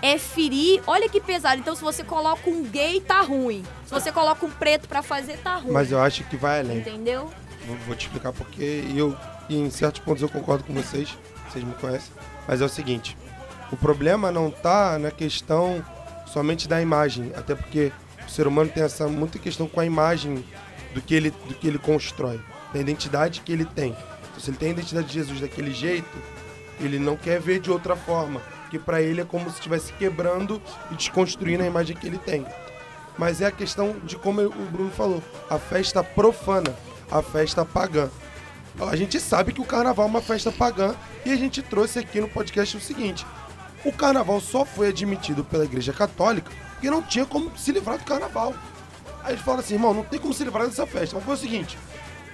é 0.00 0.18
ferir. 0.18 0.82
Olha 0.86 1.08
que 1.08 1.20
pesado. 1.20 1.60
Então, 1.60 1.74
se 1.76 1.82
você 1.82 2.02
coloca 2.02 2.48
um 2.50 2.64
gay, 2.64 3.00
tá 3.00 3.20
ruim. 3.20 3.62
Se 3.86 3.92
você 3.92 4.10
coloca 4.10 4.44
um 4.44 4.50
preto 4.50 4.88
pra 4.88 5.02
fazer, 5.02 5.36
tá 5.38 5.56
ruim. 5.56 5.72
Mas 5.72 5.92
eu 5.92 6.00
acho 6.00 6.24
que 6.24 6.36
vai 6.36 6.60
além. 6.60 6.78
Entendeu? 6.78 7.30
Vou, 7.66 7.76
vou 7.86 7.94
te 7.94 8.06
explicar 8.06 8.32
porque 8.32 8.82
eu, 8.96 9.16
e 9.48 9.56
em 9.56 9.70
certos 9.70 10.00
pontos 10.02 10.22
eu 10.22 10.28
concordo 10.28 10.64
com 10.64 10.72
vocês, 10.72 11.16
vocês 11.48 11.62
me 11.64 11.74
conhecem, 11.74 12.12
mas 12.48 12.60
é 12.60 12.64
o 12.64 12.68
seguinte, 12.68 13.16
o 13.70 13.76
problema 13.76 14.32
não 14.32 14.50
tá 14.50 14.98
na 14.98 15.10
questão 15.12 15.84
somente 16.26 16.66
da 16.66 16.80
imagem, 16.82 17.30
até 17.36 17.54
porque 17.54 17.92
ser 18.32 18.46
humano 18.46 18.70
tem 18.70 18.82
essa 18.82 19.06
muita 19.06 19.38
questão 19.38 19.68
com 19.68 19.80
a 19.80 19.86
imagem 19.86 20.44
do 20.94 21.00
que 21.00 21.14
ele, 21.14 21.30
do 21.30 21.54
que 21.54 21.68
ele 21.68 21.78
constrói, 21.78 22.40
da 22.72 22.80
identidade 22.80 23.40
que 23.40 23.52
ele 23.52 23.64
tem. 23.64 23.90
Então, 23.90 24.40
se 24.40 24.50
ele 24.50 24.56
tem 24.56 24.68
a 24.68 24.72
identidade 24.72 25.06
de 25.06 25.14
Jesus 25.14 25.40
daquele 25.40 25.72
jeito, 25.72 26.18
ele 26.80 26.98
não 26.98 27.16
quer 27.16 27.40
ver 27.40 27.60
de 27.60 27.70
outra 27.70 27.94
forma, 27.94 28.40
porque 28.62 28.78
para 28.78 29.00
ele 29.00 29.20
é 29.20 29.24
como 29.24 29.48
se 29.50 29.56
estivesse 29.56 29.92
quebrando 29.92 30.60
e 30.90 30.94
desconstruindo 30.94 31.62
a 31.62 31.66
imagem 31.66 31.96
que 31.96 32.06
ele 32.06 32.18
tem 32.18 32.44
mas 33.18 33.40
é 33.40 33.46
a 33.46 33.52
questão 33.52 33.96
de 34.04 34.16
como 34.16 34.40
o 34.40 34.66
Bruno 34.70 34.90
falou, 34.90 35.22
a 35.48 35.58
festa 35.58 36.02
profana, 36.02 36.74
a 37.10 37.22
festa 37.22 37.64
pagã. 37.64 38.10
A 38.80 38.96
gente 38.96 39.20
sabe 39.20 39.52
que 39.52 39.60
o 39.60 39.66
carnaval 39.66 40.06
é 40.06 40.08
uma 40.08 40.22
festa 40.22 40.50
pagã 40.50 40.94
e 41.24 41.30
a 41.30 41.36
gente 41.36 41.60
trouxe 41.60 41.98
aqui 41.98 42.20
no 42.20 42.28
podcast 42.28 42.76
o 42.76 42.80
seguinte: 42.80 43.26
o 43.84 43.92
carnaval 43.92 44.40
só 44.40 44.64
foi 44.64 44.88
admitido 44.88 45.44
pela 45.44 45.64
Igreja 45.64 45.92
Católica 45.92 46.50
porque 46.82 46.90
não 46.90 47.00
tinha 47.00 47.24
como 47.24 47.52
se 47.56 47.70
livrar 47.70 47.96
do 47.96 48.04
carnaval. 48.04 48.52
Aí 49.22 49.34
eles 49.34 49.44
falam 49.44 49.60
assim, 49.60 49.74
irmão, 49.74 49.94
não 49.94 50.02
tem 50.02 50.18
como 50.18 50.34
se 50.34 50.42
livrar 50.42 50.66
dessa 50.66 50.84
festa. 50.84 51.14
Vamos 51.14 51.24
fazer 51.26 51.46
o 51.46 51.50
seguinte: 51.50 51.78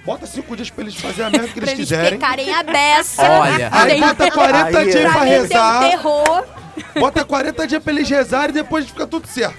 bota 0.03 0.25
cinco 0.25 0.55
dias 0.55 0.71
pra 0.71 0.81
eles 0.83 0.95
fazerem 0.95 1.27
a 1.27 1.29
merda 1.29 1.47
que 1.49 1.59
eles 1.59 1.69
Pra 1.69 1.71
eles 1.73 1.87
quiserem. 1.87 2.19
pecarem 2.19 2.51
a 2.55 2.63
beça. 2.63 3.21
Olha. 3.29 3.69
Aí 3.71 3.99
bota 4.01 4.31
40 4.31 4.79
Aí, 4.79 4.89
dias 4.91 5.03
pra 5.03 5.11
pra 5.13 5.23
rezar. 5.23 5.79
terror. 5.87 6.45
Bota 6.99 7.23
40 7.25 7.67
dias 7.67 7.83
pra 7.83 7.93
eles 7.93 8.09
rezarem 8.09 8.49
e 8.49 8.53
depois 8.53 8.85
fica 8.85 9.05
tudo 9.07 9.27
certo. 9.27 9.57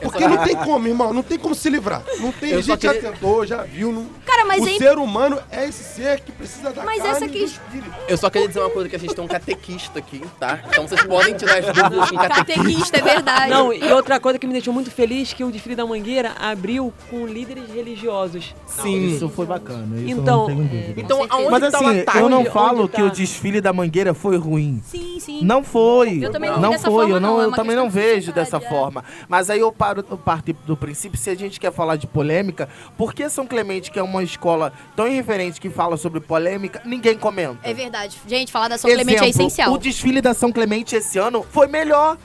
Porque 0.00 0.26
não 0.26 0.38
tem 0.38 0.56
como, 0.56 0.86
irmão. 0.88 1.12
Não 1.12 1.22
tem 1.22 1.38
como 1.38 1.54
se 1.54 1.68
livrar. 1.70 2.02
Não 2.20 2.32
tem. 2.32 2.50
Eu 2.50 2.58
A 2.58 2.60
gente 2.62 2.82
já 2.82 2.92
queria- 2.92 3.10
tentou, 3.12 3.46
já 3.46 3.62
viu. 3.62 3.92
Não... 3.92 4.06
Cara, 4.26 4.44
mas 4.44 4.62
o 4.62 4.66
aí- 4.66 4.78
ser 4.78 4.98
humano 4.98 5.38
é 5.50 5.66
esse 5.68 5.82
ser 5.84 6.20
que 6.20 6.32
precisa 6.32 6.70
da 6.72 6.82
Mas 6.84 6.98
carne 6.98 7.10
essa 7.16 7.26
do 7.26 7.32
que- 7.32 7.38
espírito. 7.44 7.92
Eu 8.08 8.16
só 8.16 8.28
queria 8.30 8.48
dizer 8.48 8.60
uma 8.60 8.70
coisa, 8.70 8.88
que 8.88 8.96
a 8.96 8.98
gente 8.98 9.14
tem 9.14 9.24
um 9.24 9.28
catequista 9.28 9.98
aqui, 9.98 10.22
tá? 10.40 10.58
Então 10.68 10.86
vocês 10.88 11.02
podem 11.04 11.34
tirar 11.34 11.58
as 11.58 11.66
dúvidas 11.66 12.10
com 12.10 12.16
catequista. 12.16 12.44
Catequista, 12.62 12.98
é 12.98 13.02
verdade. 13.02 13.50
Não, 13.50 13.72
e 13.72 13.92
outra 13.92 14.18
coisa 14.18 14.38
que 14.38 14.46
me 14.46 14.52
deixou 14.52 14.72
muito 14.74 14.90
feliz 14.90 15.32
que 15.32 15.44
o 15.44 15.50
desfile 15.52 15.76
da 15.76 15.86
Mangueira 15.86 16.32
abriu 16.40 16.92
com 17.10 17.26
líderes 17.26 17.64
religiosos. 17.72 18.54
Sim. 18.66 19.14
Isso 19.14 19.28
foi 19.28 19.46
bacana. 19.46 20.00
Isso 20.00 20.10
Então, 20.20 20.46
dúvida. 20.46 21.00
Então, 21.00 21.26
aonde 21.28 21.50
Mas 21.50 21.64
que 21.64 21.70
tá 21.70 21.80
o 21.80 21.86
assim, 21.88 22.04
eu 22.18 22.28
não 22.28 22.44
falo 22.46 22.82
onde 22.82 22.90
que 22.90 22.96
tá? 22.96 23.04
o 23.04 23.10
desfile 23.10 23.60
da 23.60 23.72
Mangueira 23.72 24.12
foi 24.14 24.36
ruim. 24.36 24.82
Sim, 24.86 25.18
sim. 25.20 25.44
Não 25.44 25.62
foi. 25.62 26.21
Eu 26.24 26.32
também 26.32 26.50
não 26.50 26.60
não 26.60 26.78
foi, 26.78 27.04
eu, 27.10 27.20
não, 27.20 27.34
não, 27.34 27.42
é 27.42 27.44
eu 27.46 27.52
também 27.52 27.76
não 27.76 27.90
vejo 27.90 28.32
dessa 28.32 28.56
é. 28.56 28.60
forma. 28.60 29.04
Mas 29.28 29.50
aí 29.50 29.60
eu 29.60 29.72
paro, 29.72 30.04
eu 30.08 30.18
parto 30.18 30.52
do 30.66 30.76
princípio, 30.76 31.18
se 31.18 31.30
a 31.30 31.34
gente 31.34 31.58
quer 31.58 31.72
falar 31.72 31.96
de 31.96 32.06
polêmica, 32.06 32.68
por 32.96 33.14
que 33.14 33.28
São 33.28 33.46
Clemente, 33.46 33.90
que 33.90 33.98
é 33.98 34.02
uma 34.02 34.22
escola 34.22 34.72
tão 34.96 35.06
irreverente 35.06 35.60
que 35.60 35.70
fala 35.70 35.96
sobre 35.96 36.20
polêmica, 36.20 36.82
ninguém 36.84 37.16
comenta? 37.16 37.58
É 37.62 37.74
verdade. 37.74 38.18
Gente, 38.26 38.52
falar 38.52 38.68
da 38.68 38.78
São 38.78 38.90
Clemente 38.90 39.22
é 39.22 39.28
Exemplo, 39.28 39.46
essencial. 39.46 39.72
O 39.72 39.78
desfile 39.78 40.20
da 40.20 40.34
São 40.34 40.52
Clemente 40.52 40.96
esse 40.96 41.18
ano 41.18 41.44
foi 41.50 41.66
melhor. 41.66 42.16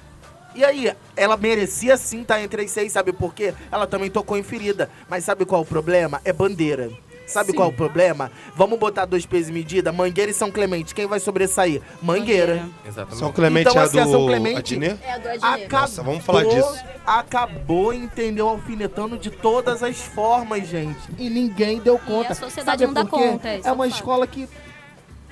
E 0.56 0.66
aí, 0.66 0.92
ela 1.16 1.38
merecia 1.38 1.96
sim 1.98 2.22
estar 2.22 2.42
entre 2.42 2.64
as 2.64 2.72
seis, 2.72 2.92
sabe 2.92 3.14
por 3.14 3.32
quê? 3.32 3.54
Ela 3.72 3.86
também 3.86 4.10
tocou 4.10 4.36
em 4.38 4.44
ferida. 4.44 4.90
Mas 5.08 5.24
sabe 5.24 5.46
qual 5.46 5.62
é 5.62 5.64
o 5.64 5.68
problema? 5.68 6.20
É 6.26 6.34
bandeira. 6.34 6.90
Sabe 7.28 7.52
qual 7.54 7.68
é 7.70 7.72
o 7.72 7.76
problema? 7.76 8.32
Vamos 8.56 8.80
botar 8.80 9.06
dois 9.06 9.26
pesos 9.26 9.50
e 9.50 9.52
medida? 9.52 9.92
Mangueira 9.92 10.32
e 10.32 10.34
São 10.34 10.50
Clemente. 10.50 10.96
Quem 10.96 11.06
vai 11.06 11.20
sobressair? 11.20 11.82
Mangueira. 12.02 12.66
Exatamente. 12.86 13.20
São 13.20 13.32
Clemente 13.34 13.70
Então, 13.70 13.82
é 13.82 13.86
assim, 13.86 14.00
a 14.00 14.06
São 14.08 14.22
do 14.22 14.28
Clemente- 14.28 14.76
Adnet? 14.76 15.00
É, 15.04 15.20
do 15.20 15.28
Adnet. 15.28 15.46
Acabou, 15.66 15.82
Nossa, 15.82 16.04
vamos 16.04 16.24
falar 16.26 16.44
disso. 16.46 16.84
Acabou, 17.06 17.94
entendeu? 17.94 18.48
Alfinetando 18.48 19.18
de 19.18 19.30
todas 19.30 19.84
as 19.84 19.98
formas, 20.02 20.68
gente. 20.68 20.98
E 21.18 21.30
ninguém 21.30 21.80
deu 21.80 22.00
conta. 22.00 22.32
a 22.32 22.36
sociedade 22.36 22.82
Sabe 22.82 22.86
não 22.86 22.94
dá 22.94 23.06
conta, 23.06 23.48
é, 23.50 23.60
isso 23.60 23.68
É 23.68 23.72
uma 23.72 23.86
um 23.86 23.90
fato. 23.90 23.98
escola 24.00 24.26
que 24.28 24.48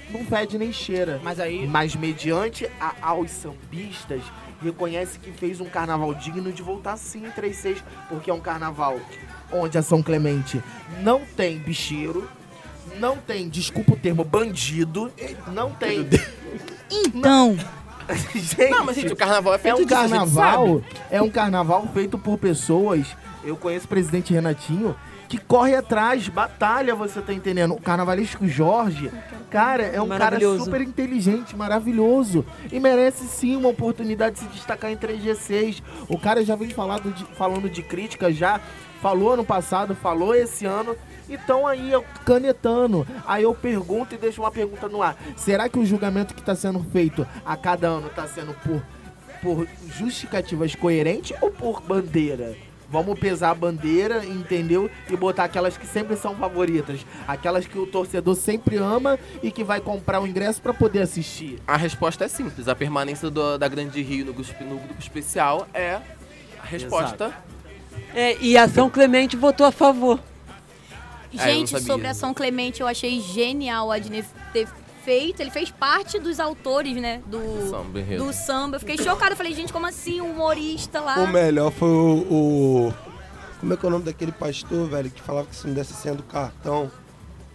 não 0.09 0.25
fede 0.25 0.57
nem 0.57 0.71
cheira. 0.73 1.19
Mas 1.23 1.39
aí. 1.39 1.65
Mas 1.67 1.95
mediante 1.95 2.69
a- 2.79 2.93
aos 3.01 3.31
sambistas, 3.31 4.21
reconhece 4.61 5.19
que 5.19 5.31
fez 5.31 5.59
um 5.59 5.65
carnaval 5.65 6.13
digno 6.13 6.51
de 6.51 6.61
voltar 6.61 6.97
sim 6.97 7.25
em 7.25 7.31
36, 7.31 7.83
porque 8.09 8.29
é 8.29 8.33
um 8.33 8.39
carnaval 8.39 8.99
onde 9.51 9.77
a 9.77 9.81
São 9.81 10.01
Clemente 10.03 10.61
não 11.01 11.21
tem 11.35 11.57
bicheiro, 11.57 12.29
não 12.99 13.17
tem, 13.17 13.49
desculpa 13.49 13.93
o 13.93 13.97
termo, 13.97 14.23
bandido, 14.23 15.11
não 15.53 15.71
tem. 15.71 16.07
Então, 16.89 17.57
gente, 18.33 18.69
Não, 18.69 18.85
mas 18.85 18.95
gente, 18.95 19.11
o 19.13 19.15
carnaval 19.15 19.53
é 19.53 19.55
é 19.55 19.59
feito 19.59 19.75
um 19.75 19.85
disso, 19.85 19.89
carnaval, 19.89 20.67
sabe. 20.67 20.83
é 21.09 21.21
um 21.21 21.29
carnaval 21.29 21.87
feito 21.93 22.17
por 22.17 22.37
pessoas. 22.37 23.07
Eu 23.43 23.55
conheço 23.57 23.85
o 23.85 23.89
presidente 23.89 24.33
Renatinho 24.33 24.95
que 25.27 25.39
corre 25.39 25.75
atrás, 25.75 26.27
batalha, 26.29 26.93
você 26.93 27.19
tá 27.19 27.33
entendendo? 27.33 27.73
O 27.73 27.81
carnavalesco 27.81 28.47
Jorge, 28.47 29.11
cara, 29.49 29.81
é 29.83 29.99
um 29.99 30.07
cara 30.07 30.39
super 30.59 30.81
inteligente, 30.81 31.55
maravilhoso 31.55 32.45
e 32.71 32.79
merece 32.79 33.27
sim 33.27 33.55
uma 33.55 33.69
oportunidade 33.69 34.35
de 34.35 34.41
se 34.43 34.47
destacar 34.49 34.91
em 34.91 34.95
3G6. 34.95 35.81
O 36.07 36.19
cara 36.19 36.45
já 36.45 36.55
vem 36.55 36.69
falado 36.69 37.11
de- 37.11 37.25
falando 37.35 37.67
de 37.67 37.81
crítica 37.81 38.31
já, 38.31 38.61
falou 39.01 39.33
ano 39.33 39.45
passado, 39.45 39.95
falou 39.95 40.33
esse 40.35 40.65
ano. 40.65 40.95
Então 41.29 41.65
aí 41.65 41.91
eu 41.91 42.03
canetando. 42.25 43.05
Aí 43.25 43.43
eu 43.43 43.53
pergunto 43.55 44.13
e 44.13 44.17
deixo 44.17 44.41
uma 44.41 44.51
pergunta 44.51 44.87
no 44.87 45.01
ar. 45.01 45.17
Será 45.35 45.67
que 45.67 45.79
o 45.79 45.85
julgamento 45.85 46.33
que 46.35 46.39
está 46.41 46.55
sendo 46.55 46.79
feito 46.91 47.25
a 47.45 47.57
cada 47.57 47.87
ano 47.87 48.07
está 48.07 48.27
sendo 48.27 48.53
por, 48.63 48.81
por 49.41 49.67
justificativas 49.87 50.75
coerentes 50.75 51.35
ou 51.41 51.49
por 51.51 51.81
bandeira? 51.81 52.55
Vamos 52.87 53.17
pesar 53.19 53.49
a 53.49 53.55
bandeira, 53.55 54.23
entendeu? 54.23 54.89
E 55.09 55.17
botar 55.17 55.45
aquelas 55.45 55.75
que 55.75 55.87
sempre 55.87 56.15
são 56.15 56.35
favoritas. 56.35 57.03
Aquelas 57.27 57.65
que 57.65 57.79
o 57.79 57.87
torcedor 57.87 58.35
sempre 58.35 58.77
ama 58.77 59.17
e 59.41 59.49
que 59.51 59.63
vai 59.63 59.81
comprar 59.81 60.21
o 60.21 60.27
ingresso 60.27 60.61
para 60.61 60.71
poder 60.71 61.01
assistir. 61.01 61.59
A 61.65 61.75
resposta 61.75 62.25
é 62.25 62.27
simples. 62.27 62.67
A 62.67 62.75
permanência 62.75 63.31
do- 63.31 63.57
da 63.57 63.67
Grande 63.67 63.99
Rio 64.03 64.25
no 64.27 64.33
grupo, 64.33 64.63
no 64.63 64.77
grupo 64.77 64.99
especial 65.01 65.67
é 65.73 65.95
a 66.61 66.65
resposta. 66.65 67.33
É, 68.15 68.37
e 68.39 68.57
a 68.57 68.67
São 68.67 68.89
Clemente 68.89 69.35
votou 69.35 69.65
a 69.67 69.71
favor. 69.71 70.19
Não 71.33 71.43
Gente, 71.43 71.79
sobre 71.81 72.07
a 72.07 72.13
São 72.13 72.33
Clemente, 72.33 72.79
eu 72.81 72.87
achei 72.87 73.19
genial 73.19 73.87
o 73.87 73.91
Adnet 73.91 74.25
ter 74.53 74.67
feito. 75.03 75.41
Ele 75.41 75.51
fez 75.51 75.69
parte 75.69 76.17
dos 76.17 76.39
autores, 76.39 76.95
né? 76.95 77.21
Do, 77.27 77.69
Samba, 77.69 78.01
do 78.01 78.33
samba. 78.33 78.75
Eu 78.77 78.79
fiquei 78.79 78.97
chocada. 78.97 79.33
Eu 79.33 79.35
falei, 79.37 79.53
gente, 79.53 79.73
como 79.73 79.85
assim? 79.85 80.21
Um 80.21 80.31
humorista 80.31 81.01
lá. 81.01 81.17
O 81.19 81.27
melhor 81.27 81.71
foi 81.71 81.89
o, 81.89 82.87
o- 82.89 82.93
Como 83.59 83.73
é 83.73 83.77
que 83.77 83.85
é 83.85 83.87
o 83.87 83.91
nome 83.91 84.05
daquele 84.05 84.31
pastor, 84.31 84.87
velho, 84.87 85.09
que 85.11 85.21
falava 85.21 85.47
que 85.47 85.55
se 85.57 85.67
não 85.67 85.73
desse 85.73 85.93
senha 85.93 86.15
do 86.15 86.23
cartão. 86.23 86.89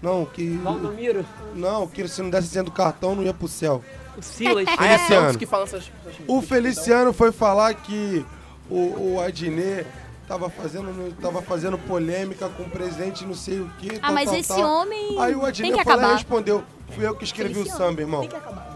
Não, 0.02 0.26
que. 0.26 0.56
Valdomiro, 0.58 1.24
Não, 1.54 1.86
que 1.86 2.06
se 2.06 2.20
não 2.22 2.28
desse 2.28 2.48
senha 2.48 2.64
do 2.64 2.70
cartão 2.70 3.14
não 3.14 3.22
ia 3.22 3.32
pro 3.34 3.48
céu. 3.48 3.82
o 4.18 4.22
Silas. 4.22 4.66
Ah, 4.78 4.86
é 4.86 4.98
Feliciano. 4.98 5.22
tantos 5.22 5.36
que 5.36 5.46
falam 5.46 5.64
essas 5.66 5.90
essas- 6.06 6.20
O 6.26 6.42
Feliciano 6.42 7.12
foi 7.14 7.32
falar 7.32 7.72
que 7.74 8.24
o, 8.68 9.14
o 9.14 9.20
Adnet 9.20 9.86
tava 10.30 10.48
fazendo, 10.48 11.16
tava 11.20 11.42
fazendo 11.42 11.76
polêmica 11.76 12.48
com 12.50 12.62
o 12.62 12.70
presidente 12.70 13.26
não 13.26 13.34
sei 13.34 13.58
o 13.58 13.68
que. 13.80 13.98
Ah, 14.00 14.12
mas 14.12 14.32
esse 14.32 14.52
homem 14.52 15.20
Aí 15.20 15.34
o 15.34 15.40
tem 15.52 15.72
falou 15.72 15.76
e 15.76 15.80
acabar. 15.80 16.12
respondeu. 16.14 16.62
Fui 16.90 17.04
eu 17.04 17.16
que 17.16 17.24
escrevi 17.24 17.50
o 17.54 17.56
Feliciano, 17.56 17.84
samba, 17.84 18.00
irmão. 18.00 18.20
Tem 18.20 18.28
que 18.30 18.36
acabar. 18.36 18.70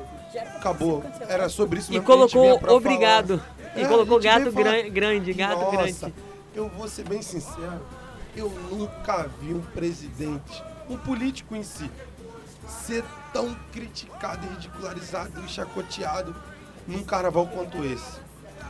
Acabou. 0.57 1.05
Era 1.29 1.49
sobre 1.49 1.79
isso 1.79 1.91
E 1.93 1.95
mesmo 1.95 2.07
que 2.07 2.13
a 2.13 2.17
gente 2.17 2.33
colocou 2.33 2.77
obrigado. 2.77 3.39
falar. 3.39 3.77
E 3.77 3.83
É, 3.83 3.87
colocou 3.89 4.21
gato 4.21 4.51
gran- 4.51 4.89
grande, 4.91 5.33
gato 5.33 5.61
Nossa, 5.61 5.77
grande. 5.77 6.15
eu 6.57 6.69
vou 6.71 6.89
ser 6.89 7.05
bem 7.09 7.23
sincero. 7.23 7.81
Eu 8.37 8.51
nunca 8.73 9.29
vi 9.41 9.55
um 9.55 9.61
presidente, 9.61 10.61
um 10.91 10.97
político 10.97 11.55
em 11.55 11.63
si, 11.63 11.89
ser 12.85 13.05
tão 13.33 13.55
criticado, 13.73 14.45
e 14.45 14.55
ridicularizado 14.55 15.41
e 15.45 15.49
chacoteado 15.49 16.35
num 16.87 17.05
carnaval 17.05 17.47
quanto 17.47 17.85
esse. 17.85 18.24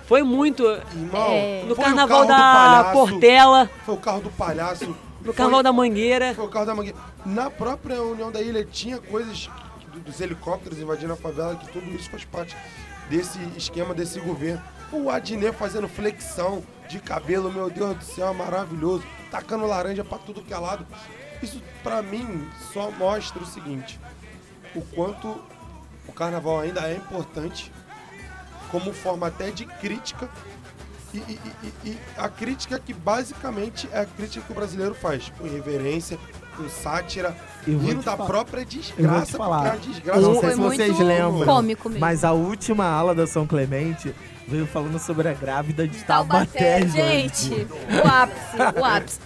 Foi 0.06 0.22
muito. 0.22 0.62
Irmão, 0.64 1.28
É. 1.30 1.62
No 1.66 1.74
foi 1.74 1.84
o 1.84 1.86
carnaval 1.88 2.26
da 2.26 2.36
palhaço, 2.36 2.92
Portela, 2.92 3.70
Foi 3.86 3.94
o 3.94 3.98
carro 3.98 4.20
do 4.20 4.30
palhaço. 4.30 4.96
no 5.22 5.32
carnaval 5.32 5.62
da 5.62 5.72
Mangueira. 5.72 6.34
Foi 6.34 6.44
o 6.44 6.48
carro 6.48 6.66
da 6.66 6.74
Mangueira. 6.74 6.98
Na 7.24 7.50
própria 7.50 8.02
União 8.02 8.30
da 8.30 8.40
Ilha 8.42 8.64
tinha 8.64 8.98
coisas 8.98 9.48
do- 9.92 10.00
dos 10.00 10.20
helicópteros 10.20 10.78
invadindo 10.78 11.12
a 11.12 11.16
favela, 11.16 11.56
que 11.56 11.68
tudo 11.72 11.86
isso 11.90 12.10
faz 12.10 12.24
parte 12.24 12.54
desse 13.08 13.38
esquema, 13.56 13.94
desse 13.94 14.20
governo. 14.20 14.62
O 14.92 15.08
Adnet 15.10 15.56
fazendo 15.56 15.88
flexão 15.88 16.62
de 16.88 16.98
cabelo, 17.00 17.50
meu 17.50 17.70
Deus 17.70 17.96
do 17.96 18.04
céu, 18.04 18.32
maravilhoso. 18.34 19.02
Tacando 19.30 19.66
laranja 19.66 20.04
pra 20.04 20.18
tudo 20.18 20.42
que 20.42 20.52
é 20.52 20.58
lado. 20.58 20.86
Isso, 21.42 21.60
pra 21.82 22.02
mim, 22.02 22.46
só 22.72 22.90
mostra 22.90 23.42
o 23.42 23.46
seguinte. 23.46 23.98
O 24.74 24.82
quanto 24.82 25.40
o 26.06 26.12
carnaval 26.12 26.60
ainda 26.60 26.82
é 26.82 26.94
importante 26.96 27.72
como 28.74 28.92
forma 28.92 29.28
até 29.28 29.52
de 29.52 29.64
crítica 29.66 30.28
e, 31.14 31.18
e- 31.18 31.38
e- 31.62 31.90
e 31.90 31.98
a 32.18 32.28
crítica 32.28 32.76
que 32.76 32.92
basicamente 32.92 33.88
é 33.92 34.00
a 34.00 34.04
crítica 34.04 34.44
que 34.44 34.50
o 34.50 34.54
brasileiro 34.54 34.96
faz, 34.96 35.32
com 35.38 35.46
irreverência, 35.46 36.18
com 36.56 36.68
sátira, 36.68 37.36
rindo 37.64 38.02
da 38.02 38.16
falar. 38.16 38.26
própria 38.26 38.64
desgraça, 38.64 39.20
porque 39.26 39.36
falar. 39.36 39.66
é 39.66 39.70
a 39.70 39.76
desgraça 39.76 40.20
não 40.20 40.32
Foi 40.34 40.40
sei 40.40 40.50
se 40.50 40.56
vocês 40.56 40.88
muito 40.90 41.04
lembram. 41.04 41.44
cômico 41.46 41.88
mesmo. 41.88 42.00
Mas 42.00 42.24
a 42.24 42.32
última 42.32 42.84
ala 42.84 43.14
da 43.14 43.28
São 43.28 43.46
Clemente 43.46 44.12
veio 44.48 44.66
falando 44.66 44.98
sobre 44.98 45.28
a 45.28 45.32
grávida 45.34 45.86
de 45.86 46.02
Taubaté, 46.02 46.80
Taubaté, 46.80 46.88
gente. 46.88 47.52
O 48.02 48.08
ápice, 48.08 48.56
o 48.80 48.82
ápice. 48.84 49.20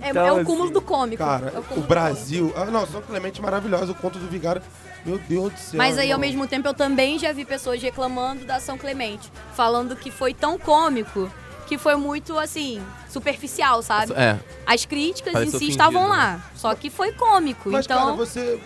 É, 0.00 0.10
Então, 0.10 0.24
é 0.26 0.32
o 0.32 0.44
cúmulo 0.44 0.64
assim, 0.66 0.72
do 0.74 0.80
cômico. 0.80 1.24
Cara, 1.24 1.52
É 1.54 1.58
o 1.58 1.62
cúmulo 1.64 1.82
do 1.82 1.88
Brasil. 1.88 2.52
Ah, 2.56 2.66
não, 2.66 2.86
São 2.86 3.02
Clemente 3.02 3.40
é 3.40 3.42
maravilhosa, 3.42 3.90
o 3.90 3.94
conto 3.96 4.18
do 4.20 4.28
Vigário. 4.28 4.62
Meu 5.04 5.18
Deus 5.18 5.52
do 5.52 5.58
céu. 5.58 5.78
Mas 5.78 5.98
aí, 5.98 6.12
ao 6.12 6.18
mesmo 6.18 6.46
tempo, 6.46 6.68
eu 6.68 6.74
também 6.74 7.18
já 7.18 7.32
vi 7.32 7.44
pessoas 7.44 7.82
reclamando 7.82 8.44
da 8.44 8.60
São 8.60 8.78
Clemente. 8.78 9.30
Falando 9.54 9.96
que 9.96 10.10
foi 10.10 10.32
tão 10.32 10.58
cômico 10.58 11.30
que 11.66 11.78
foi 11.78 11.96
muito, 11.96 12.38
assim, 12.38 12.82
superficial, 13.08 13.82
sabe? 13.82 14.12
É. 14.12 14.38
As 14.66 14.84
críticas 14.84 15.32
Parece 15.32 15.48
em 15.48 15.50
si 15.50 15.56
ofendido, 15.56 15.70
estavam 15.72 16.02
né? 16.02 16.08
lá. 16.08 16.40
Só 16.54 16.74
que 16.74 16.90
foi 16.90 17.12
cômico. 17.12 17.70
Mas, 17.70 17.84
então, 17.86 17.98
cara, 17.98 18.12
você. 18.12 18.60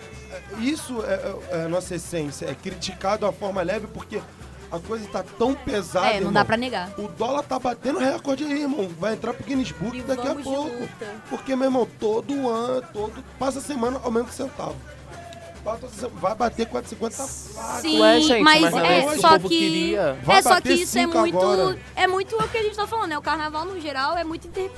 Isso 0.59 1.01
é, 1.05 1.13
é- 1.13 1.57
é 1.61 1.65
a 1.65 1.69
nossa 1.69 1.95
essência. 1.95 2.45
É 2.45 2.53
criticar 2.53 3.17
de 3.17 3.23
uma 3.23 3.31
forma 3.31 3.61
leve 3.61 3.87
porque 3.87 4.19
a 4.69 4.77
coisa 4.79 5.07
tá 5.07 5.23
tão 5.23 5.53
pesada. 5.53 6.07
é, 6.07 6.11
não 6.13 6.17
irmão. 6.17 6.33
dá 6.33 6.43
pra 6.45 6.57
negar. 6.57 6.91
O 6.99 7.07
dólar 7.07 7.43
tá 7.43 7.57
batendo 7.57 7.97
recorde 7.97 8.43
aí, 8.43 8.61
irmão. 8.63 8.89
Vai 8.99 9.13
entrar 9.13 9.33
pro 9.33 9.45
Guinness 9.45 9.71
Book 9.71 9.97
E 9.97 10.01
daqui 10.01 10.27
a 10.27 10.35
pouco. 10.35 10.63
luta. 10.67 11.05
Porque, 11.29 11.55
meu 11.55 11.65
irmão, 11.67 11.87
todo 11.99 12.49
ano, 12.49 12.83
todo. 12.91 13.23
Passa 13.39 13.59
a 13.59 13.61
semana 13.61 14.01
ao 14.03 14.11
mesmo 14.11 14.29
centavo. 14.31 14.75
Vai 16.13 16.35
bater 16.35 16.65
4,50 16.67 16.99
tá 16.99 17.09
fácil. 17.09 17.81
Sim, 17.81 17.99
Ué, 17.99 18.21
gente, 18.21 18.41
mas, 18.43 18.61
mas 18.61 18.73
é 18.75 18.99
é 18.99 19.17
só 19.17 19.37
que. 19.39 19.47
queria. 19.49 20.17
É 20.27 20.41
só 20.41 20.61
que 20.61 20.73
isso 20.73 20.97
é 20.97 21.05
muito. 21.05 21.37
agora. 21.37 21.77
É 21.95 22.07
muito 22.07 22.35
o 22.35 22.47
que 22.49 22.57
a 22.57 22.63
gente 22.63 22.75
tá 22.75 22.87
falando, 22.87 23.09
né? 23.09 23.17
O 23.17 23.21
carnaval, 23.21 23.65
no 23.65 23.79
geral, 23.79 24.17
é 24.17 24.23
muito 24.23 24.47
inter- 24.47 24.71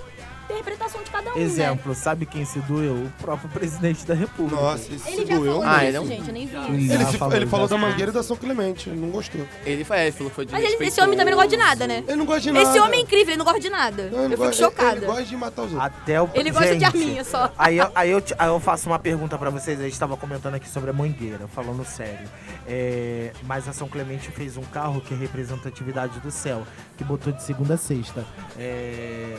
interpretação 0.54 1.04
de 1.04 1.10
cada 1.12 1.32
um, 1.32 1.36
né? 1.36 1.42
Exemplo, 1.42 1.94
sabe 1.96 2.26
quem 2.26 2.44
se 2.46 2.60
doeu? 2.60 2.94
O 2.94 3.12
próprio 3.22 3.50
presidente 3.50 4.06
da 4.06 4.14
República. 4.14 4.62
Nossa, 4.62 4.88
Ele 4.88 5.00
se 5.00 5.26
doeu. 5.26 5.62
Ah, 5.64 5.86
ele 5.86 5.98
é 5.98 6.02
um- 6.02 6.06
gente, 6.08 6.28
eu 6.28 6.34
nem 6.34 6.48
vi. 6.48 6.56
Ele, 6.92 7.06
falou, 7.18 7.36
ele 7.36 7.46
falou 7.48 7.68
da 7.68 7.78
Mangueira 7.78 8.12
e 8.12 8.14
da 8.14 8.24
São 8.24 8.36
Clemente, 8.36 8.90
ele 8.90 9.00
não 9.00 9.10
gostou. 9.10 9.46
Ele, 9.66 9.84
foi, 9.84 10.00
ele 10.02 10.12
falou 10.12 10.32
foi 10.32 10.48
Mas 10.52 10.64
ele- 10.64 10.86
esse 10.86 11.02
homem 11.02 11.18
também 11.18 11.32
não 11.34 11.42
gosta 11.42 11.56
de 11.56 11.58
nada, 11.58 11.88
né? 11.88 12.04
Ele 12.08 12.16
não 12.18 12.26
gosta 12.26 12.42
de 12.42 12.52
nada. 12.52 12.70
Esse 12.70 12.80
homem 12.80 13.00
é 13.00 13.04
incrível, 13.04 13.30
ele 13.30 13.38
não 13.38 13.46
gosta 13.46 13.60
de 13.60 13.70
nada. 13.70 14.04
Não, 14.12 14.26
ele 14.26 14.34
eu 14.34 14.38
fico 14.38 14.44
gosta- 14.46 14.64
chocada. 14.64 14.98
Ele 14.98 15.06
gosta 15.06 15.24
de 15.24 15.38
matar 15.38 15.62
os 15.64 15.74
outros. 15.74 15.86
Até 15.92 16.22
o 16.22 16.30
Ele 16.34 16.52
gosta 16.52 16.68
de 16.68 16.74
Gente, 16.74 16.86
arminha 16.86 17.24
só. 17.24 17.52
Aí, 17.58 17.78
eu- 17.78 17.92
aí, 17.96 18.10
eu, 18.10 18.22
te- 18.22 18.36
aí 18.38 18.48
eu 18.48 18.60
faço 18.60 18.90
uma 18.90 19.00
pergunta 19.00 19.38
pra 19.38 19.50
vocês. 19.50 19.80
A 19.80 19.84
gente 19.84 20.00
tava 20.00 20.16
comentando 20.18 20.56
aqui 20.56 20.70
sobre 20.70 20.90
a 20.90 20.94
Mangueira, 20.94 21.48
falando 21.48 21.84
sério. 21.86 22.28
É, 22.68 23.32
mas 23.44 23.68
a 23.68 23.74
São 23.74 23.88
Clemente 23.88 24.30
fez 24.32 24.58
um 24.58 24.64
carro 24.64 25.02
que 25.02 25.14
é 25.14 25.18
representatividade 25.18 26.20
do 26.20 26.32
céu, 26.32 26.64
que 26.98 27.04
botou 27.04 27.32
de 27.34 27.44
segunda 27.44 27.74
a 27.74 27.78
sexta. 27.78 28.26
É, 28.58 29.36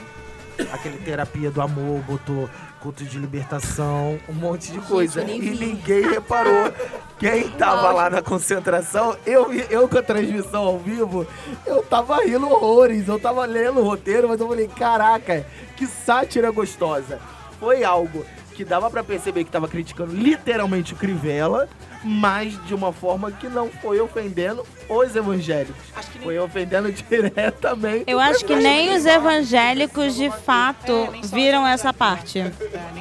aquele 0.73 0.99
terapia 0.99 1.51
do 1.51 1.61
amor, 1.61 2.01
botou 2.03 2.49
culto 2.81 3.05
de 3.05 3.19
libertação, 3.19 4.19
um 4.29 4.33
monte 4.33 4.73
de 4.73 4.81
coisa. 4.81 5.23
nem 5.23 5.43
e 5.43 5.51
ninguém 5.51 6.03
reparou. 6.09 6.73
Quem 7.19 7.51
tava 7.51 7.91
lá 7.93 8.09
na 8.09 8.23
concentração, 8.23 9.17
eu, 9.27 9.53
eu 9.53 9.89
com 9.89 9.99
a 9.99 10.03
transmissão 10.03 10.63
ao 10.63 10.79
vivo, 10.79 11.27
eu 11.67 11.83
tava 11.83 12.17
rindo 12.25 12.49
horrores. 12.49 13.07
Eu 13.07 13.21
tava 13.21 13.45
lendo 13.45 13.81
o 13.81 13.85
roteiro, 13.85 14.29
mas 14.29 14.41
eu 14.41 14.49
falei, 14.49 14.69
caraca, 14.69 15.47
que 15.77 15.87
sátira 15.87 16.51
gostosa. 16.51 17.19
Foi 17.59 17.85
algo 17.85 18.25
que 18.55 18.65
dava 18.65 18.91
pra 18.91 19.03
perceber 19.03 19.45
que 19.45 19.51
tava 19.51 19.69
criticando 19.69 20.15
literalmente 20.15 20.93
o 20.93 20.97
Crivella, 20.97 21.69
mas 22.03 22.63
de 22.67 22.75
uma 22.75 22.93
forma 22.93 23.31
que 23.31 23.49
não 23.49 23.69
foi 23.69 24.01
ofendendo 24.01 24.67
os 24.89 25.15
evangélicos. 25.15 25.77
Acho 25.95 26.11
que 26.11 26.19
nem 26.19 26.27
Foi 26.27 26.39
ofendendo 26.39 26.91
diretamente. 26.93 28.05
Eu 28.07 28.19
acho 28.19 28.45
que 28.45 28.57
nem 28.57 28.95
os 28.95 29.05
evangélicos 29.05 30.15
de 30.15 30.31
fato 30.31 30.93
É, 30.93 31.27
viram 31.27 31.67
essa 31.67 31.93
parte. 31.93 32.41
É, 32.41 32.53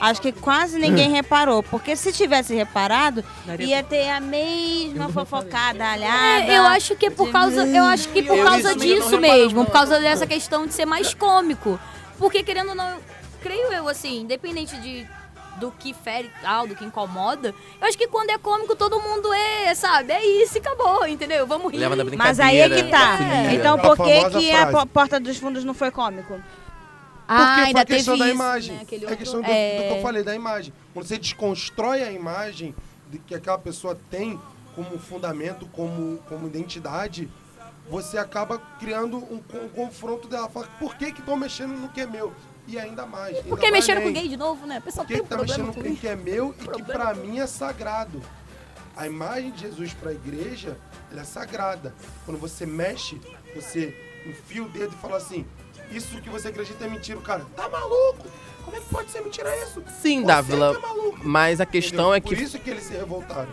Acho 0.02 0.22
que 0.22 0.32
quase 0.32 0.78
ninguém 0.80 1.10
reparou, 1.10 1.64
porque 1.64 1.96
se 1.96 2.12
tivesse 2.12 2.54
reparado, 2.54 3.24
ia 3.60 3.84
ter 3.84 4.10
a 4.10 4.20
mesma 4.20 5.10
fofocada 5.10 5.86
alhada. 5.86 6.46
É, 6.46 6.58
eu 6.58 6.64
acho 6.64 6.96
que 6.96 7.08
é 7.08 7.10
por 7.10 7.32
causa, 7.32 7.66
eu 7.66 7.86
acho 7.86 8.10
que 8.10 8.24
por 8.24 8.44
causa 8.44 8.76
disso 8.76 9.20
mesmo, 9.20 9.66
por 9.66 9.72
causa 9.72 10.00
dessa 10.00 10.28
questão 10.28 10.66
de 10.66 10.74
ser 10.74 10.86
mais 10.86 11.14
cômico. 11.14 11.80
Porque 12.18 12.44
querendo 12.44 12.70
ou 12.70 12.76
não, 12.76 12.98
creio 13.42 13.72
eu 13.72 13.88
assim, 13.88 14.22
independente 14.22 14.76
de 14.78 15.08
do 15.60 15.72
que 15.72 15.94
fere 15.94 16.28
e 16.28 16.42
tal, 16.42 16.68
do 16.68 16.76
que 16.76 16.86
incomoda, 16.86 17.54
eu 17.80 17.88
acho 17.88 17.98
que 17.98 18.08
quando 18.08 18.30
é 18.30 18.38
cômico 18.38 18.76
todo 18.76 19.00
mundo 19.00 19.32
é, 19.34 19.76
sabe? 19.76 20.14
É 20.14 20.26
isso 20.44 20.58
e 20.58 20.60
acabou, 20.60 21.06
entendeu? 21.08 21.46
Vamos 21.46 21.72
rir. 21.72 21.80
Mas 22.18 22.40
aí 22.40 22.58
é 22.60 22.70
que 22.70 22.84
tá. 22.90 23.18
folia. 23.18 23.54
Então 23.54 23.78
por 23.78 23.98
que, 23.98 24.30
que 24.30 24.52
a 24.52 24.68
frase. 24.72 24.88
Porta 24.88 25.20
dos 25.20 25.38
Fundos 25.38 25.64
não 25.64 25.74
foi 25.74 25.92
cômico? 25.92 26.40
Ah, 27.28 27.38
Porque 27.38 27.54
foi 27.54 27.64
ainda 27.66 27.82
a 27.82 27.86
questão 27.86 28.14
teve 28.18 28.24
da 28.24 28.26
isso, 28.34 28.36
imagem. 28.36 28.76
né? 28.76 28.82
É 28.92 28.96
a 28.96 29.00
outro- 29.02 29.18
questão 29.18 29.42
do, 29.42 29.48
é. 29.52 29.78
do 29.78 29.84
que 29.84 29.98
eu 30.00 30.02
falei, 30.02 30.24
da 30.24 30.36
imagem. 30.36 30.74
Quando 30.94 31.06
você 31.06 31.18
desconstrói 31.18 32.02
a 32.02 32.12
imagem 32.12 32.74
de 33.08 33.20
que 33.20 33.36
aquela 33.36 33.60
pessoa 33.60 33.96
tem 34.10 34.40
como 34.76 34.98
fundamento, 34.98 35.68
como, 35.68 36.18
como 36.28 36.48
identidade, 36.48 37.30
você 37.88 38.18
acaba 38.18 38.58
criando 38.80 39.18
um, 39.18 39.42
um 39.54 39.70
confronto 39.70 40.28
dela. 40.28 40.50
Fala, 40.50 40.68
por 40.80 40.96
que 40.96 41.12
que 41.12 41.20
estão 41.20 41.36
mexendo 41.36 41.74
no 41.74 41.90
que 41.90 42.02
é 42.02 42.08
meu? 42.08 42.34
E 42.70 42.78
ainda 42.78 43.06
mais. 43.06 43.36
ainda 43.38 43.50
Porque 43.50 43.64
vai 43.66 43.72
mexeram 43.72 44.02
com 44.04 44.14
gay 44.14 44.28
de 44.28 44.38
novo, 44.38 44.66
né? 44.68 44.78
O 44.78 44.82
pessoal 44.82 45.06
Por 45.06 45.08
que 45.08 45.14
tem 45.16 45.24
um 45.24 45.28
tá 45.28 45.36
problema 45.38 45.58
mexendo 45.68 45.74
com 45.84 45.90
o 45.90 45.92
isso. 45.92 46.02
que 46.02 46.08
é 46.08 46.16
meu 46.16 46.56
e 46.62 46.68
que 46.68 46.84
pra 46.84 47.14
mim 47.16 47.40
é 47.40 47.48
sagrado? 47.48 48.22
A 48.96 49.08
imagem 49.08 49.52
de 49.52 49.62
Jesus 49.62 49.94
pra 49.94 50.12
igreja, 50.12 50.78
ela 51.12 51.22
é 51.22 51.24
sagrada. 51.24 51.94
Quando 52.26 52.38
você 52.38 52.66
mexe, 52.66 53.20
você 53.56 53.96
enfia 54.26 54.62
o 54.64 54.70
dedo 54.70 54.94
e 54.94 55.02
fala 55.02 55.18
assim, 55.18 55.46
isso 55.92 56.20
que 56.22 56.30
você 56.30 56.50
acredita 56.50 56.86
é 56.86 56.88
mentira. 56.90 57.18
O 57.18 57.22
cara, 57.22 57.44
tá 57.56 57.68
maluco? 57.70 58.28
Como 58.64 58.76
é 58.78 58.80
que 58.82 58.86
pode 58.88 59.10
ser 59.10 59.22
mentira 59.22 59.50
isso? 59.64 59.82
Sim, 60.02 60.22
Você 60.22 60.28
Dávila. 60.28 60.76
é 60.78 60.80
maluco. 60.80 61.20
Mas 61.24 61.60
a 61.62 61.66
questão 61.66 62.10
Entendeu? 62.10 62.14
é 62.14 62.20
que 62.20 62.36
Por 62.36 62.44
isso 62.44 62.60
que 62.60 62.70
eles 62.70 62.84
se 62.84 62.94
revoltaram. 62.94 63.50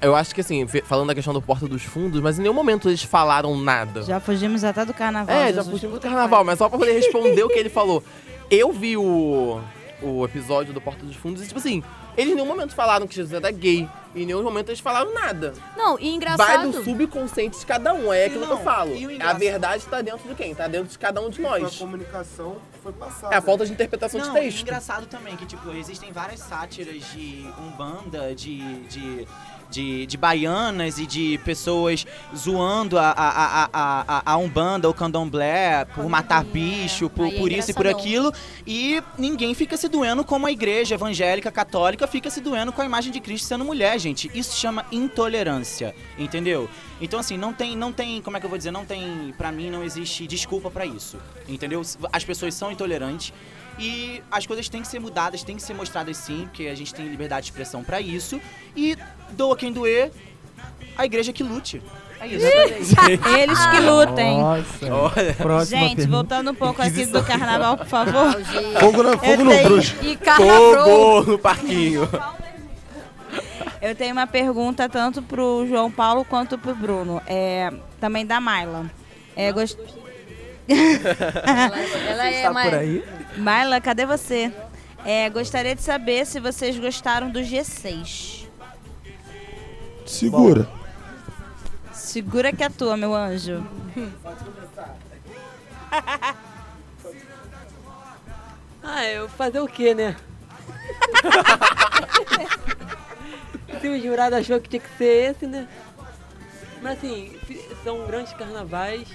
eu 0.00 0.16
acho 0.16 0.34
que 0.34 0.40
assim, 0.40 0.66
falando 0.66 1.08
da 1.08 1.14
questão 1.14 1.32
do 1.32 1.40
Porta 1.42 1.68
dos 1.68 1.82
Fundos, 1.84 2.20
mas 2.20 2.38
em 2.38 2.42
nenhum 2.42 2.54
momento 2.54 2.88
eles 2.88 3.02
falaram 3.04 3.56
nada. 3.56 4.02
Já 4.02 4.18
fugimos 4.18 4.64
até 4.64 4.84
do 4.84 4.92
carnaval. 4.94 5.36
É, 5.36 5.52
já 5.52 5.62
fugimos 5.62 5.96
do 5.96 6.00
carnaval, 6.00 6.42
mas 6.42 6.58
só 6.58 6.68
pra 6.68 6.78
poder 6.78 6.92
responder 6.94 7.44
o 7.44 7.48
que 7.48 7.58
ele 7.58 7.68
falou. 7.70 8.02
Eu 8.50 8.72
vi 8.72 8.96
o, 8.96 9.60
o 10.02 10.24
episódio 10.24 10.72
do 10.72 10.80
Porta 10.80 11.04
dos 11.04 11.16
Fundos 11.16 11.42
e, 11.42 11.46
tipo 11.46 11.58
assim, 11.58 11.82
eles 12.16 12.32
em 12.32 12.34
nenhum 12.36 12.46
momento 12.46 12.74
falaram 12.74 13.06
que 13.06 13.14
Jesus 13.14 13.32
era 13.34 13.50
gay. 13.50 13.88
E 14.14 14.22
em 14.22 14.26
nenhum 14.26 14.42
momento 14.42 14.70
eles 14.70 14.80
falaram 14.80 15.12
nada. 15.12 15.52
Não, 15.76 15.98
e 15.98 16.04
Vai 16.04 16.10
engraçado. 16.12 16.70
do 16.70 16.84
subconsciente 16.84 17.58
de 17.58 17.66
cada 17.66 17.92
um, 17.92 18.10
é 18.10 18.24
aquilo 18.24 18.46
que 18.46 18.52
eu 18.52 18.56
Não, 18.56 18.64
falo. 18.64 18.94
e 18.94 19.06
o 19.06 19.22
A 19.22 19.34
verdade 19.34 19.84
tá 19.84 20.00
dentro 20.00 20.26
de 20.26 20.34
quem? 20.34 20.54
Tá 20.54 20.66
dentro 20.68 20.88
de 20.88 20.98
cada 20.98 21.20
um 21.20 21.28
de 21.28 21.36
Foi 21.42 21.44
a 21.46 21.62
nós. 21.64 21.76
comunicação 21.76 22.56
foi 22.82 22.92
passada. 22.92 23.34
É 23.34 23.36
a 23.38 23.42
falta 23.42 23.66
de 23.66 23.72
interpretação 23.72 24.18
Não, 24.20 24.32
de 24.32 24.38
e 24.38 24.42
texto. 24.44 24.62
engraçado 24.62 25.06
também 25.06 25.36
que, 25.36 25.44
tipo, 25.44 25.70
existem 25.72 26.12
várias 26.12 26.40
sátiras 26.40 27.02
de 27.12 27.46
Umbanda, 27.58 28.34
de, 28.34 28.58
de, 28.86 29.28
de, 29.70 30.06
de 30.06 30.16
baianas 30.16 30.98
e 30.98 31.06
de 31.06 31.38
pessoas 31.44 32.06
zoando 32.34 32.98
a, 32.98 33.10
a, 33.10 33.64
a, 33.64 33.68
a, 33.72 34.32
a, 34.32 34.36
Umbanda 34.36 34.88
ou 34.88 34.94
Candomblé 34.94 35.84
por 35.94 36.08
matar 36.08 36.44
bicho, 36.44 37.10
por, 37.10 37.28
é 37.28 37.30
por 37.32 37.52
isso 37.52 37.70
e 37.70 37.74
por 37.74 37.86
aquilo. 37.86 38.32
E 38.66 39.02
ninguém 39.18 39.54
fica 39.54 39.76
se 39.76 39.88
doendo 39.88 40.24
como 40.24 40.46
a 40.46 40.52
igreja 40.52 40.94
evangélica 40.94 41.50
católica 41.50 42.06
fica 42.06 42.30
se 42.30 42.40
doendo 42.40 42.72
com 42.72 42.82
a 42.82 42.84
imagem 42.84 43.12
de 43.12 43.20
Cristo 43.20 43.46
sendo 43.46 43.64
mulher, 43.64 43.98
gente. 43.98 44.30
Isso 44.34 44.56
chama 44.56 44.86
intolerância, 44.90 45.94
entendeu? 46.18 46.68
Então, 47.00 47.20
assim, 47.20 47.36
não 47.36 47.52
tem, 47.52 47.76
não 47.76 47.92
tem, 47.92 48.22
como 48.22 48.36
é 48.36 48.40
que 48.40 48.46
eu 48.46 48.50
vou 48.50 48.56
dizer, 48.56 48.70
não 48.70 48.84
tem, 48.84 49.34
pra 49.36 49.52
mim, 49.52 49.70
não 49.70 49.82
existe 49.82 50.26
desculpa 50.26 50.70
pra 50.70 50.86
isso, 50.86 51.18
entendeu? 51.46 51.82
As 52.12 52.24
pessoas 52.24 52.54
são 52.54 52.72
intolerantes 52.72 53.32
e 53.78 54.22
as 54.30 54.46
coisas 54.46 54.68
têm 54.68 54.82
que 54.82 54.88
ser 54.88 54.98
mudadas, 54.98 55.42
têm 55.42 55.56
que 55.56 55.62
ser 55.62 55.74
mostradas 55.74 56.16
sim, 56.16 56.44
porque 56.44 56.66
a 56.66 56.74
gente 56.74 56.94
tem 56.94 57.06
liberdade 57.06 57.46
de 57.46 57.52
expressão 57.52 57.84
pra 57.84 58.00
isso. 58.00 58.40
E 58.74 58.96
doa 59.32 59.56
quem 59.56 59.72
doer, 59.72 60.10
a 60.96 61.04
igreja 61.04 61.32
que 61.32 61.42
lute. 61.42 61.82
É 62.18 62.26
isso. 62.26 62.46
Eles 63.38 63.66
que 63.66 63.80
lutem. 63.80 64.38
Nossa. 64.40 65.66
Gente, 65.66 65.96
pergunta. 65.96 66.08
voltando 66.08 66.50
um 66.50 66.54
pouco 66.54 66.80
aqui 66.80 67.04
do 67.04 67.22
carnaval, 67.22 67.76
por 67.76 67.86
favor. 67.86 68.42
Fogo, 68.80 69.02
na, 69.02 69.18
fogo 69.18 69.44
no 69.44 69.62
bruxo. 69.62 69.94
E 70.02 70.16
fogo 70.16 71.30
no 71.30 71.38
parquinho. 71.38 72.08
Eu 73.82 73.94
tenho 73.94 74.12
uma 74.12 74.26
pergunta 74.26 74.88
tanto 74.88 75.20
pro 75.22 75.66
João 75.68 75.90
Paulo 75.90 76.24
quanto 76.24 76.56
pro 76.56 76.74
Bruno. 76.74 77.20
É, 77.26 77.70
também 78.00 78.24
da 78.24 78.40
Maila. 78.40 78.90
É, 79.36 79.52
gost... 79.52 79.78
Ela, 80.68 81.78
ela 82.08 82.28
é 82.28 82.50
mais. 82.50 82.70
por 82.70 82.78
aí? 82.78 83.04
Maila, 83.36 83.80
cadê 83.80 84.06
você? 84.06 84.52
É, 85.04 85.28
gostaria 85.30 85.74
de 85.74 85.82
saber 85.82 86.26
se 86.26 86.40
vocês 86.40 86.78
gostaram 86.78 87.30
do 87.30 87.40
G6. 87.40 88.46
Segura. 90.06 90.68
Segura 91.92 92.52
que 92.52 92.64
é 92.64 92.68
tua, 92.68 92.96
meu 92.96 93.14
anjo. 93.14 93.64
Ah, 98.88 99.04
eu 99.04 99.28
fazer 99.28 99.58
o 99.58 99.66
quê, 99.66 99.94
né? 99.94 100.14
Se 103.80 103.88
o 103.88 104.00
jurado 104.00 104.36
achou 104.36 104.60
que 104.60 104.68
tinha 104.68 104.80
que 104.80 104.96
ser 104.96 105.32
esse, 105.32 105.44
né? 105.44 105.66
Mas 106.80 106.98
assim, 106.98 107.36
são 107.82 108.06
grandes 108.06 108.32
carnavais 108.34 109.08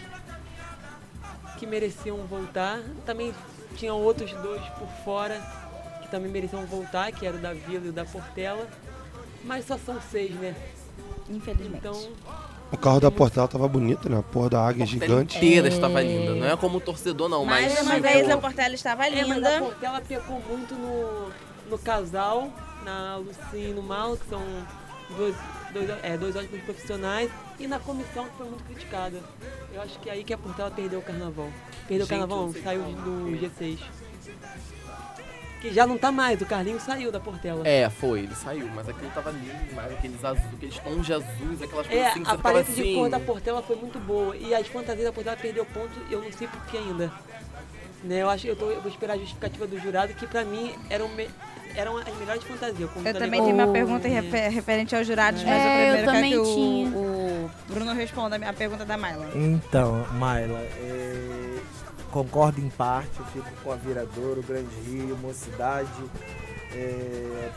que 1.58 1.66
mereciam 1.66 2.18
voltar. 2.28 2.82
Também 3.06 3.34
tinham 3.78 3.98
outros 4.02 4.32
dois 4.34 4.62
por 4.78 4.88
fora 5.04 5.42
que 6.02 6.08
também 6.10 6.32
mereciam 6.32 6.66
voltar, 6.66 7.12
que 7.12 7.26
era 7.26 7.38
o 7.38 7.40
da 7.40 7.54
Vila 7.54 7.86
e 7.86 7.90
o 7.90 7.94
da 7.94 8.06
Portela. 8.06 8.68
Mas 9.44 9.66
só 9.66 9.78
são 9.78 10.00
seis, 10.12 10.32
né? 10.36 10.56
Infelizmente. 11.30 11.78
Então, 11.78 12.10
O 12.72 12.78
carro 12.78 13.00
da 13.00 13.10
Portela 13.12 13.48
tava 13.48 13.68
bonito, 13.68 14.08
né? 14.10 14.20
A 14.20 14.24
porra 14.24 14.50
da 14.52 14.68
águia 14.68 14.86
gigante. 14.86 15.38
inteira 15.38 15.68
estava 15.68 16.02
linda. 16.02 16.36
Não 16.36 16.48
é 16.48 16.56
como 16.56 16.80
torcedor, 16.80 17.28
não, 17.28 17.44
mas. 17.46 17.74
Mais 17.74 17.82
uma 17.86 18.00
vez 18.00 18.30
a 18.30 18.38
Portela 18.38 18.76
estava 18.76 19.08
É, 19.08 19.10
mas 19.10 19.22
a 19.22 19.34
linda. 19.36 19.60
Portela 19.60 20.02
pecou 20.02 20.42
muito 20.48 20.76
no, 20.76 21.32
no 21.70 21.78
casal, 21.80 22.50
na 22.86 23.18
Lucinha 23.18 23.70
e 23.70 23.74
no 23.74 23.82
Mal, 23.82 24.16
que 24.18 24.30
são 24.30 24.42
dois, 25.18 25.36
dois, 25.72 25.90
é, 26.04 26.18
dois 26.18 26.36
ótimos 26.36 26.62
profissionais, 26.64 27.30
e 27.60 27.68
na 27.68 27.80
comissão 27.80 28.26
que 28.26 28.38
foi 28.38 28.48
muito 28.48 28.64
criticada. 28.64 29.20
Eu 29.74 29.82
acho 29.82 30.00
que 30.00 30.10
é 30.10 30.14
aí 30.14 30.24
que 30.24 30.34
a 30.34 30.38
Portela 30.38 30.70
perdeu 30.72 31.00
o 31.00 31.02
carnaval. 31.02 31.50
Perdeu 31.88 32.06
Gente, 32.06 32.16
o 32.18 32.20
carnaval, 32.20 32.54
saiu 32.64 32.82
do 32.84 33.38
G6. 33.40 33.80
Que 35.62 35.72
já 35.72 35.86
não 35.86 35.96
tá 35.96 36.12
mais, 36.12 36.42
o 36.42 36.46
Carlinhos 36.46 36.82
saiu 36.82 37.12
da 37.12 37.20
Portela. 37.20 37.68
É, 37.68 37.88
foi, 37.88 38.22
ele 38.22 38.34
saiu, 38.34 38.68
mas 38.74 38.90
aquilo 38.90 39.12
tava 39.12 39.30
lindo 39.30 39.68
demais, 39.70 39.92
aqueles 39.94 40.26
azuis, 40.26 40.54
aqueles 40.56 40.80
tons 40.80 41.06
de 41.06 41.14
azuis, 41.14 41.62
aquelas 41.62 41.86
coisas 41.88 42.06
É, 42.06 42.10
assim 42.10 42.24
a 42.26 42.36
paleta 42.38 42.72
de 42.72 42.82
assim. 42.82 42.96
cor 42.96 43.10
da 43.10 43.20
Portela 43.20 43.62
foi 43.62 43.76
muito 43.76 44.00
boa. 44.00 44.36
E 44.36 44.56
as 44.56 44.66
fantasias 44.68 45.06
da 45.06 45.14
Portela 45.14 45.38
perdeu 45.38 45.64
ponto, 45.68 45.92
eu 46.10 46.20
não 46.24 46.32
sei 46.32 46.48
por 46.48 46.66
que 46.66 46.78
ainda. 46.78 47.12
Né, 48.04 48.24
eu 48.24 48.30
acho 48.32 48.48
eu, 48.48 48.56
tô, 48.56 48.72
eu 48.72 48.82
vou 48.82 48.90
esperar 48.92 49.14
a 49.14 49.18
justificativa 49.18 49.68
do 49.68 49.78
jurado, 49.80 50.16
que 50.16 50.26
pra 50.26 50.44
mim 50.44 50.74
eram, 50.90 51.08
me- 51.10 51.30
eram 51.76 51.98
as 51.98 52.18
melhores 52.18 52.44
fantasias. 52.44 52.90
Eu 53.06 53.14
também 53.14 53.42
tenho 53.44 53.54
uma 53.54 53.68
pergunta 53.68 54.08
refer- 54.08 54.50
referente 54.50 54.96
aos 54.96 55.06
jurados, 55.08 55.44
mas 55.44 55.52
É, 55.54 55.66
eu 55.66 55.96
eu 55.96 56.06
primeiro 56.06 56.06
também 56.12 56.32
quero 56.32 56.44
que 56.44 56.54
tinha. 56.54 56.90
o, 56.98 57.46
o 57.46 57.74
Bruno 57.74 57.94
responda 57.94 58.36
a 58.36 58.40
minha 58.40 58.54
pergunta 58.54 58.86
da 58.86 58.98
Maila. 58.98 59.30
Então, 59.36 60.06
Maila, 60.14 60.60
é, 60.60 61.58
concordo 62.12 62.60
em 62.60 62.70
parte, 62.70 63.20
eu 63.20 63.26
fico 63.26 63.50
com 63.64 63.72
a 63.72 63.76
Viradouro, 63.76 64.42
Grande 64.44 64.74
Rio, 64.88 65.18
Mocidade. 65.18 65.90
É, 66.74 67.50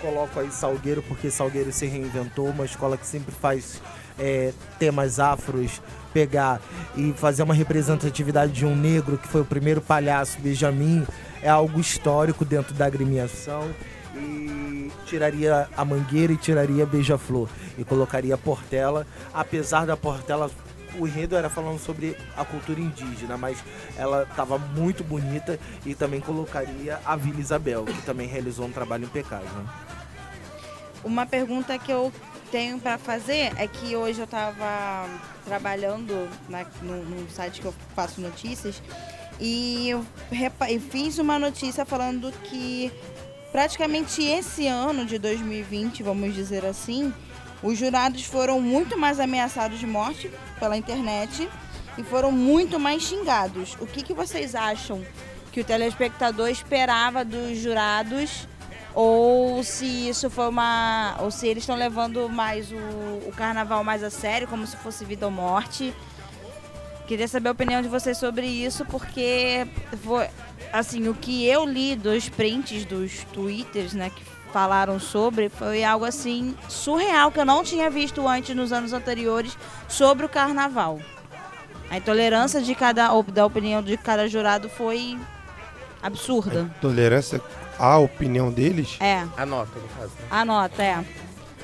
coloco 0.00 0.38
aí 0.40 0.50
Salgueiro, 0.50 1.02
porque 1.02 1.30
Salgueiro 1.30 1.72
se 1.72 1.86
reinventou, 1.86 2.46
uma 2.48 2.64
escola 2.64 2.96
que 2.96 3.06
sempre 3.06 3.34
faz 3.34 3.80
é, 4.18 4.52
temas 4.78 5.20
afros, 5.20 5.80
pegar 6.12 6.60
e 6.96 7.12
fazer 7.12 7.42
uma 7.42 7.54
representatividade 7.54 8.52
de 8.52 8.66
um 8.66 8.74
negro, 8.74 9.16
que 9.18 9.28
foi 9.28 9.42
o 9.42 9.44
primeiro 9.44 9.80
palhaço, 9.80 10.38
Benjamin, 10.40 11.06
é 11.42 11.48
algo 11.48 11.80
histórico 11.80 12.44
dentro 12.44 12.74
da 12.74 12.86
agremiação. 12.86 13.70
E 14.14 14.90
tiraria 15.06 15.68
a 15.76 15.84
Mangueira 15.84 16.32
e 16.32 16.36
tiraria 16.36 16.84
Beija-Flor. 16.84 17.48
E 17.78 17.84
colocaria 17.84 18.34
a 18.34 18.38
Portela, 18.38 19.06
apesar 19.32 19.86
da 19.86 19.96
Portela 19.96 20.50
o 20.98 21.06
enredo 21.06 21.36
era 21.36 21.48
falando 21.48 21.78
sobre 21.78 22.16
a 22.36 22.44
cultura 22.44 22.80
indígena, 22.80 23.36
mas 23.36 23.62
ela 23.96 24.24
estava 24.24 24.58
muito 24.58 25.04
bonita 25.04 25.58
e 25.84 25.94
também 25.94 26.20
colocaria 26.20 27.00
a 27.04 27.16
Vila 27.16 27.40
Isabel, 27.40 27.84
que 27.84 28.02
também 28.02 28.26
realizou 28.26 28.66
um 28.66 28.72
trabalho 28.72 29.04
impecável. 29.04 29.48
Uma 31.04 31.24
pergunta 31.26 31.78
que 31.78 31.92
eu 31.92 32.12
tenho 32.50 32.78
para 32.78 32.98
fazer 32.98 33.52
é 33.56 33.66
que 33.66 33.94
hoje 33.94 34.20
eu 34.20 34.24
estava 34.24 35.08
trabalhando 35.44 36.28
na, 36.48 36.66
no, 36.82 37.04
no 37.04 37.30
site 37.30 37.60
que 37.60 37.66
eu 37.66 37.74
faço 37.94 38.20
notícias 38.20 38.82
e 39.40 39.88
eu, 39.88 40.04
eu 40.68 40.80
fiz 40.80 41.18
uma 41.18 41.38
notícia 41.38 41.84
falando 41.84 42.30
que 42.44 42.92
praticamente 43.50 44.22
esse 44.22 44.66
ano 44.66 45.04
de 45.06 45.18
2020, 45.18 46.02
vamos 46.02 46.34
dizer 46.34 46.64
assim, 46.64 47.12
os 47.62 47.78
jurados 47.78 48.24
foram 48.24 48.60
muito 48.60 48.98
mais 48.98 49.18
ameaçados 49.18 49.78
de 49.78 49.86
morte 49.86 50.30
pela 50.58 50.76
internet 50.76 51.48
e 51.96 52.02
foram 52.02 52.30
muito 52.30 52.78
mais 52.78 53.02
xingados. 53.02 53.76
O 53.80 53.86
que, 53.86 54.02
que 54.02 54.14
vocês 54.14 54.54
acham 54.54 55.04
que 55.52 55.60
o 55.60 55.64
telespectador 55.64 56.48
esperava 56.48 57.24
dos 57.24 57.58
jurados? 57.58 58.46
Ou 58.94 59.62
se 59.62 60.08
isso 60.08 60.28
foi 60.28 60.48
uma. 60.48 61.16
Ou 61.20 61.30
se 61.30 61.46
eles 61.46 61.62
estão 61.62 61.76
levando 61.76 62.28
mais 62.28 62.72
o, 62.72 63.28
o 63.28 63.32
carnaval 63.36 63.84
mais 63.84 64.02
a 64.02 64.10
sério, 64.10 64.48
como 64.48 64.66
se 64.66 64.76
fosse 64.76 65.04
vida 65.04 65.26
ou 65.26 65.32
morte. 65.32 65.94
Queria 67.10 67.26
saber 67.26 67.48
a 67.48 67.52
opinião 67.52 67.82
de 67.82 67.88
vocês 67.88 68.16
sobre 68.18 68.46
isso, 68.46 68.84
porque 68.84 69.66
foi, 70.04 70.28
assim, 70.72 71.08
o 71.08 71.14
que 71.14 71.44
eu 71.44 71.66
li 71.66 71.96
dos 71.96 72.28
prints 72.28 72.84
dos 72.84 73.24
twitters, 73.32 73.94
né, 73.94 74.10
que 74.10 74.22
falaram 74.52 75.00
sobre, 75.00 75.48
foi 75.48 75.82
algo 75.82 76.04
assim 76.04 76.54
surreal 76.68 77.32
que 77.32 77.40
eu 77.40 77.44
não 77.44 77.64
tinha 77.64 77.90
visto 77.90 78.28
antes 78.28 78.54
nos 78.54 78.72
anos 78.72 78.92
anteriores 78.92 79.58
sobre 79.88 80.24
o 80.24 80.28
carnaval. 80.28 81.00
A 81.90 81.96
intolerância 81.96 82.62
de 82.62 82.76
cada 82.76 83.08
da 83.22 83.44
opinião 83.44 83.82
de 83.82 83.96
cada 83.96 84.28
jurado 84.28 84.68
foi 84.68 85.18
absurda. 86.00 86.70
Tolerância 86.80 87.42
à 87.76 87.98
opinião 87.98 88.52
deles? 88.52 88.96
É. 89.00 89.26
Anota, 89.36 89.80
no 89.80 89.88
caso. 89.88 90.12
né? 90.16 90.26
Anota, 90.30 90.80
é. 90.80 91.04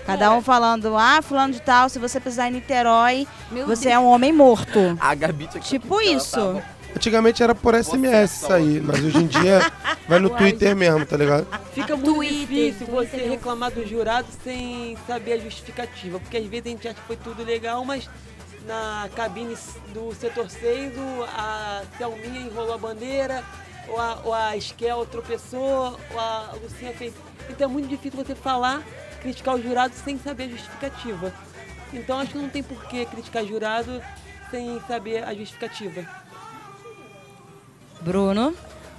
Cada 0.06 0.32
um 0.32 0.40
falando, 0.40 0.96
ah, 0.96 1.20
fulano 1.20 1.52
de 1.52 1.60
tal, 1.60 1.88
se 1.88 1.98
você 1.98 2.20
pisar 2.20 2.48
em 2.48 2.52
Niterói, 2.52 3.26
Meu 3.50 3.66
você 3.66 3.84
Deus. 3.88 3.94
é 3.94 3.98
um 3.98 4.06
homem 4.06 4.32
morto. 4.32 4.96
A 5.00 5.14
Gabi 5.14 5.48
tinha 5.48 5.60
que 5.62 5.68
Tipo 5.68 6.00
isso. 6.00 6.36
tava- 6.36 6.76
Antigamente 6.94 7.42
era 7.42 7.54
por 7.54 7.74
SMS 7.74 8.36
isso 8.44 8.52
aí, 8.52 8.80
mas 8.80 9.04
hoje 9.04 9.18
em 9.18 9.26
dia 9.26 9.60
vai 10.08 10.18
no 10.18 10.30
Twitter 10.30 10.74
mesmo, 10.74 11.04
tá 11.04 11.16
ligado? 11.16 11.46
Fica 11.74 11.94
muito 11.94 12.14
Twitter, 12.14 12.38
difícil 12.38 12.86
Twitter 12.86 13.20
você 13.20 13.28
reclamar 13.28 13.70
do 13.70 13.86
jurado 13.86 14.26
sem 14.42 14.96
saber 15.06 15.34
a 15.34 15.38
justificativa. 15.38 16.18
Porque 16.18 16.38
às 16.38 16.46
vezes 16.46 16.64
a 16.66 16.68
gente 16.70 16.88
acha 16.88 16.94
que 16.98 17.06
foi 17.06 17.16
tudo 17.16 17.44
legal, 17.44 17.84
mas 17.84 18.08
na 18.66 19.10
cabine 19.14 19.54
do 19.92 20.14
setor 20.14 20.48
6 20.48 20.92
o- 20.96 21.24
a 21.36 21.82
Thelminha 21.98 22.40
enrolou 22.40 22.74
a 22.74 22.78
bandeira, 22.78 23.44
ou 23.88 24.00
a, 24.00 24.18
ou 24.24 24.32
a 24.32 24.56
Esquel 24.56 25.04
tropeçou, 25.04 25.98
ou 26.14 26.18
a 26.18 26.54
Lucinha 26.62 26.94
fez. 26.94 27.12
Então 27.50 27.68
é 27.68 27.72
muito 27.72 27.88
difícil 27.88 28.24
você 28.24 28.34
falar, 28.34 28.82
criticar 29.26 29.56
o 29.56 29.62
jurado 29.62 29.92
sem 29.92 30.16
saber 30.18 30.44
a 30.44 30.48
justificativa. 30.50 31.32
Então 31.92 32.20
acho 32.20 32.30
que 32.32 32.38
não 32.38 32.48
tem 32.48 32.62
por 32.62 32.84
que 32.86 33.04
criticar 33.06 33.44
jurado 33.44 34.00
sem 34.52 34.80
saber 34.86 35.24
a 35.24 35.34
justificativa. 35.34 36.06
Bruno? 38.02 38.54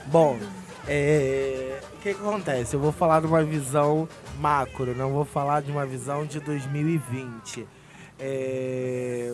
Bom, 0.08 0.38
é, 0.86 1.80
o 1.94 1.98
que, 2.02 2.14
que 2.14 2.20
acontece? 2.20 2.76
Eu 2.76 2.80
vou 2.82 2.92
falar 2.92 3.22
de 3.22 3.28
uma 3.28 3.42
visão 3.44 4.08
macro, 4.40 4.94
não 4.96 5.12
vou 5.14 5.24
falar 5.24 5.62
de 5.62 5.72
uma 5.72 5.86
visão 5.86 6.26
de 6.26 6.42
2020. 6.42 7.66
É, 8.20 9.34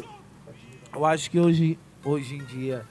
eu 0.94 1.06
acho 1.06 1.32
que 1.32 1.40
hoje, 1.40 1.80
hoje 2.04 2.36
em 2.36 2.44
dia 2.44 2.86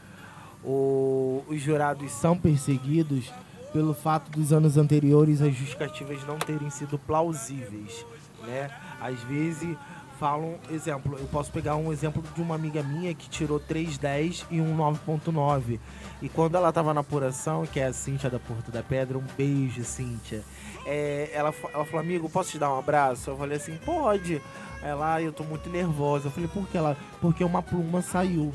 o- 0.65 1.45
os 1.49 1.61
jurados 1.61 2.11
são 2.11 2.37
perseguidos 2.37 3.31
pelo 3.73 3.94
fato 3.94 4.31
dos 4.31 4.53
anos 4.53 4.77
anteriores 4.77 5.40
as 5.40 5.55
justificativas 5.55 6.24
não 6.27 6.39
terem 6.39 6.70
sido 6.70 6.99
plausíveis, 6.99 8.05
né? 8.47 8.70
Às 9.01 9.20
vezes 9.23 9.77
falam, 10.20 10.55
exemplo, 10.70 11.16
eu 11.19 11.27
posso 11.27 11.51
pegar 11.51 11.74
um 11.74 11.93
exemplo 11.93 12.23
de 12.35 12.40
uma 12.40 12.55
amiga 12.55 12.81
minha 12.81 13.12
que 13.12 13.28
tirou 13.28 13.59
3,10 13.59 14.44
e 14.53 14.61
um 14.61 14.77
9,9. 14.77 15.81
E 16.20 16.28
quando 16.28 16.55
ela 16.55 16.73
tava 16.73 16.94
na 16.94 17.01
apuração, 17.01 17.66
que 17.66 17.81
é 17.81 17.86
a 17.86 17.93
Cíntia 17.93 18.31
da 18.31 18.39
Porto 18.39 18.70
da 18.70 18.85
Pedra, 18.85 19.19
um 19.19 19.24
beijo, 19.36 19.82
Cíntia. 19.82 20.44
É, 20.86 21.28
ela, 21.32 21.53
ela 21.74 21.85
falou, 21.85 22.01
amigo, 22.01 22.28
posso 22.31 22.53
te 22.53 22.59
dar 22.59 22.73
um 22.73 22.78
abraço? 22.78 23.31
Eu 23.31 23.36
falei 23.36 23.57
assim, 23.57 23.77
pode. 23.85 24.40
Ela, 24.81 25.15
"Ai, 25.15 25.27
eu 25.27 25.32
tô 25.32 25.43
muito 25.43 25.69
nervosa. 25.69 26.28
Eu 26.28 26.31
falei, 26.31 26.49
por 26.49 26.69
que 26.69 26.77
ela? 26.78 26.97
Porque 27.20 27.43
uma 27.43 27.61
pluma 27.62 28.01
saiu. 28.01 28.53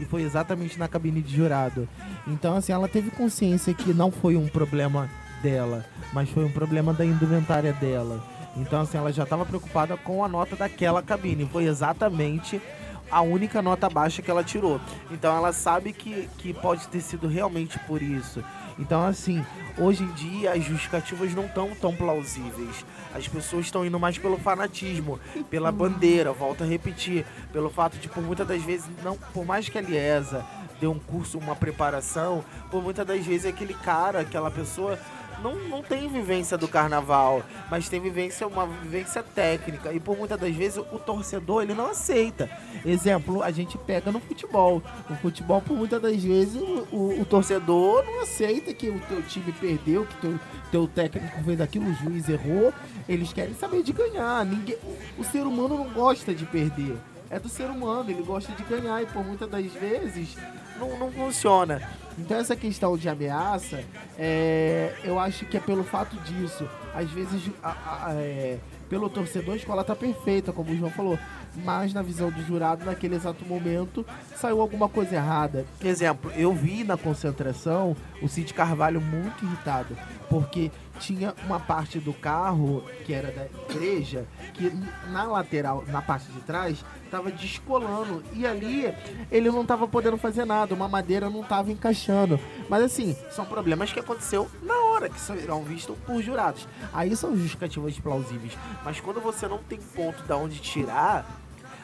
E 0.00 0.04
foi 0.06 0.22
exatamente 0.22 0.78
na 0.78 0.88
cabine 0.88 1.20
de 1.20 1.36
jurado. 1.36 1.86
Então, 2.26 2.56
assim, 2.56 2.72
ela 2.72 2.88
teve 2.88 3.10
consciência 3.10 3.74
que 3.74 3.92
não 3.92 4.10
foi 4.10 4.34
um 4.34 4.48
problema 4.48 5.08
dela, 5.42 5.84
mas 6.12 6.30
foi 6.30 6.44
um 6.44 6.50
problema 6.50 6.92
da 6.94 7.04
indumentária 7.04 7.72
dela. 7.74 8.24
Então, 8.56 8.80
assim, 8.80 8.96
ela 8.96 9.12
já 9.12 9.24
estava 9.24 9.44
preocupada 9.44 9.96
com 9.96 10.24
a 10.24 10.28
nota 10.28 10.56
daquela 10.56 11.02
cabine. 11.02 11.46
Foi 11.46 11.64
exatamente 11.64 12.60
a 13.10 13.20
única 13.20 13.60
nota 13.60 13.88
baixa 13.88 14.22
que 14.22 14.30
ela 14.30 14.42
tirou. 14.42 14.80
Então, 15.10 15.36
ela 15.36 15.52
sabe 15.52 15.92
que, 15.92 16.28
que 16.38 16.54
pode 16.54 16.88
ter 16.88 17.00
sido 17.00 17.28
realmente 17.28 17.78
por 17.80 18.00
isso. 18.00 18.42
Então, 18.78 19.06
assim, 19.06 19.44
hoje 19.76 20.02
em 20.02 20.10
dia 20.12 20.52
as 20.52 20.64
justificativas 20.64 21.34
não 21.34 21.44
estão 21.44 21.70
tão 21.80 21.94
plausíveis. 21.94 22.84
As 23.14 23.26
pessoas 23.26 23.66
estão 23.66 23.84
indo 23.84 23.98
mais 23.98 24.18
pelo 24.18 24.38
fanatismo, 24.38 25.18
pela 25.48 25.72
bandeira, 25.72 26.32
volto 26.32 26.62
a 26.62 26.66
repetir, 26.66 27.26
pelo 27.52 27.68
fato 27.68 27.98
de, 27.98 28.08
por 28.08 28.22
muitas 28.22 28.46
das 28.46 28.62
vezes, 28.62 28.86
não, 29.02 29.16
por 29.16 29.44
mais 29.44 29.68
que 29.68 29.78
a 29.78 29.80
Liesa 29.80 30.44
dê 30.80 30.86
um 30.86 30.98
curso, 30.98 31.38
uma 31.38 31.54
preparação, 31.54 32.44
por 32.70 32.82
muitas 32.82 33.06
das 33.06 33.24
vezes 33.24 33.46
aquele 33.46 33.74
cara, 33.74 34.20
aquela 34.20 34.50
pessoa 34.50 34.98
não, 35.42 35.54
não 35.68 35.82
tem 35.82 36.08
vivência 36.08 36.56
do 36.58 36.68
carnaval, 36.68 37.42
mas 37.70 37.88
tem 37.88 38.00
vivência, 38.00 38.46
uma 38.46 38.66
vivência 38.66 39.22
técnica. 39.22 39.92
E 39.92 40.00
por 40.00 40.16
muitas 40.16 40.38
das 40.38 40.54
vezes 40.54 40.78
o 40.78 40.98
torcedor 40.98 41.62
ele 41.62 41.74
não 41.74 41.86
aceita. 41.86 42.48
Exemplo, 42.84 43.42
a 43.42 43.50
gente 43.50 43.76
pega 43.78 44.10
no 44.12 44.20
futebol. 44.20 44.82
No 45.08 45.16
futebol, 45.16 45.60
por 45.60 45.76
muitas 45.76 46.00
das 46.00 46.22
vezes, 46.22 46.60
o, 46.60 46.86
o- 46.92 47.20
o 47.20 47.24
torcedor 47.24 48.04
não 48.04 48.22
aceita 48.22 48.72
que 48.72 48.88
o 48.88 49.00
teu 49.00 49.22
time 49.22 49.52
perdeu, 49.52 50.06
que 50.06 50.14
teu, 50.16 50.40
teu 50.70 50.86
técnico 50.88 51.42
fez 51.44 51.60
aquilo, 51.60 51.90
o 51.90 51.94
juiz 51.94 52.28
errou. 52.28 52.72
Eles 53.08 53.32
querem 53.32 53.54
saber 53.54 53.82
de 53.82 53.92
ganhar. 53.92 54.44
Ninguém, 54.44 54.76
o 55.18 55.24
ser 55.24 55.42
humano 55.42 55.76
não 55.78 55.88
gosta 55.90 56.34
de 56.34 56.44
perder. 56.46 56.96
É 57.30 57.38
do 57.38 57.48
ser 57.48 57.70
humano, 57.70 58.10
ele 58.10 58.22
gosta 58.22 58.50
de 58.52 58.62
ganhar 58.64 59.00
e 59.02 59.06
por 59.06 59.24
muitas 59.24 59.48
das 59.48 59.64
vezes 59.66 60.36
não, 60.78 60.98
não 60.98 61.12
funciona. 61.12 61.80
Então 62.18 62.36
essa 62.36 62.56
questão 62.56 62.96
de 62.98 63.08
ameaça, 63.08 63.84
é, 64.18 64.92
eu 65.04 65.16
acho 65.18 65.46
que 65.46 65.56
é 65.56 65.60
pelo 65.60 65.84
fato 65.84 66.16
disso. 66.22 66.68
Às 66.92 67.08
vezes, 67.10 67.48
a- 67.62 68.08
a- 68.08 68.14
é, 68.14 68.58
pelo 68.88 69.08
torcedor, 69.08 69.54
a 69.54 69.56
escola 69.56 69.84
tá 69.84 69.94
perfeita, 69.94 70.52
como 70.52 70.72
o 70.72 70.76
João 70.76 70.90
falou. 70.90 71.16
Mas 71.64 71.94
na 71.94 72.02
visão 72.02 72.30
do 72.30 72.42
jurado, 72.44 72.84
naquele 72.84 73.14
exato 73.14 73.44
momento, 73.44 74.04
saiu 74.36 74.60
alguma 74.60 74.88
coisa 74.88 75.14
errada. 75.14 75.64
Exemplo, 75.84 76.32
eu 76.36 76.52
vi 76.52 76.82
na 76.82 76.96
concentração 76.96 77.96
o 78.20 78.28
Cid 78.28 78.52
Carvalho 78.54 79.00
muito 79.00 79.44
irritado, 79.44 79.96
porque 80.28 80.70
tinha 81.00 81.34
uma 81.44 81.58
parte 81.58 81.98
do 81.98 82.12
carro, 82.12 82.84
que 83.04 83.12
era 83.12 83.32
da 83.32 83.46
igreja, 83.70 84.26
que 84.54 84.70
na 85.10 85.24
lateral, 85.24 85.82
na 85.88 86.02
parte 86.02 86.30
de 86.30 86.40
trás, 86.42 86.84
tava 87.10 87.30
descolando. 87.30 88.22
E 88.34 88.46
ali 88.46 88.94
ele 89.32 89.50
não 89.50 89.64
tava 89.64 89.88
podendo 89.88 90.16
fazer 90.16 90.44
nada, 90.44 90.74
uma 90.74 90.88
madeira 90.88 91.30
não 91.30 91.42
tava 91.42 91.72
encaixando. 91.72 92.38
Mas 92.68 92.84
assim, 92.84 93.16
são 93.30 93.44
problemas 93.44 93.92
que 93.92 93.98
aconteceu 93.98 94.48
na 94.62 94.78
hora, 94.84 95.08
que 95.08 95.18
serão 95.18 95.62
vistos 95.64 95.96
por 96.06 96.22
jurados. 96.22 96.68
Aí 96.92 97.16
são 97.16 97.34
justificativas 97.34 97.98
plausíveis. 97.98 98.56
Mas 98.84 99.00
quando 99.00 99.20
você 99.20 99.48
não 99.48 99.58
tem 99.58 99.78
ponto 99.78 100.22
da 100.24 100.36
onde 100.36 100.60
tirar, 100.60 101.26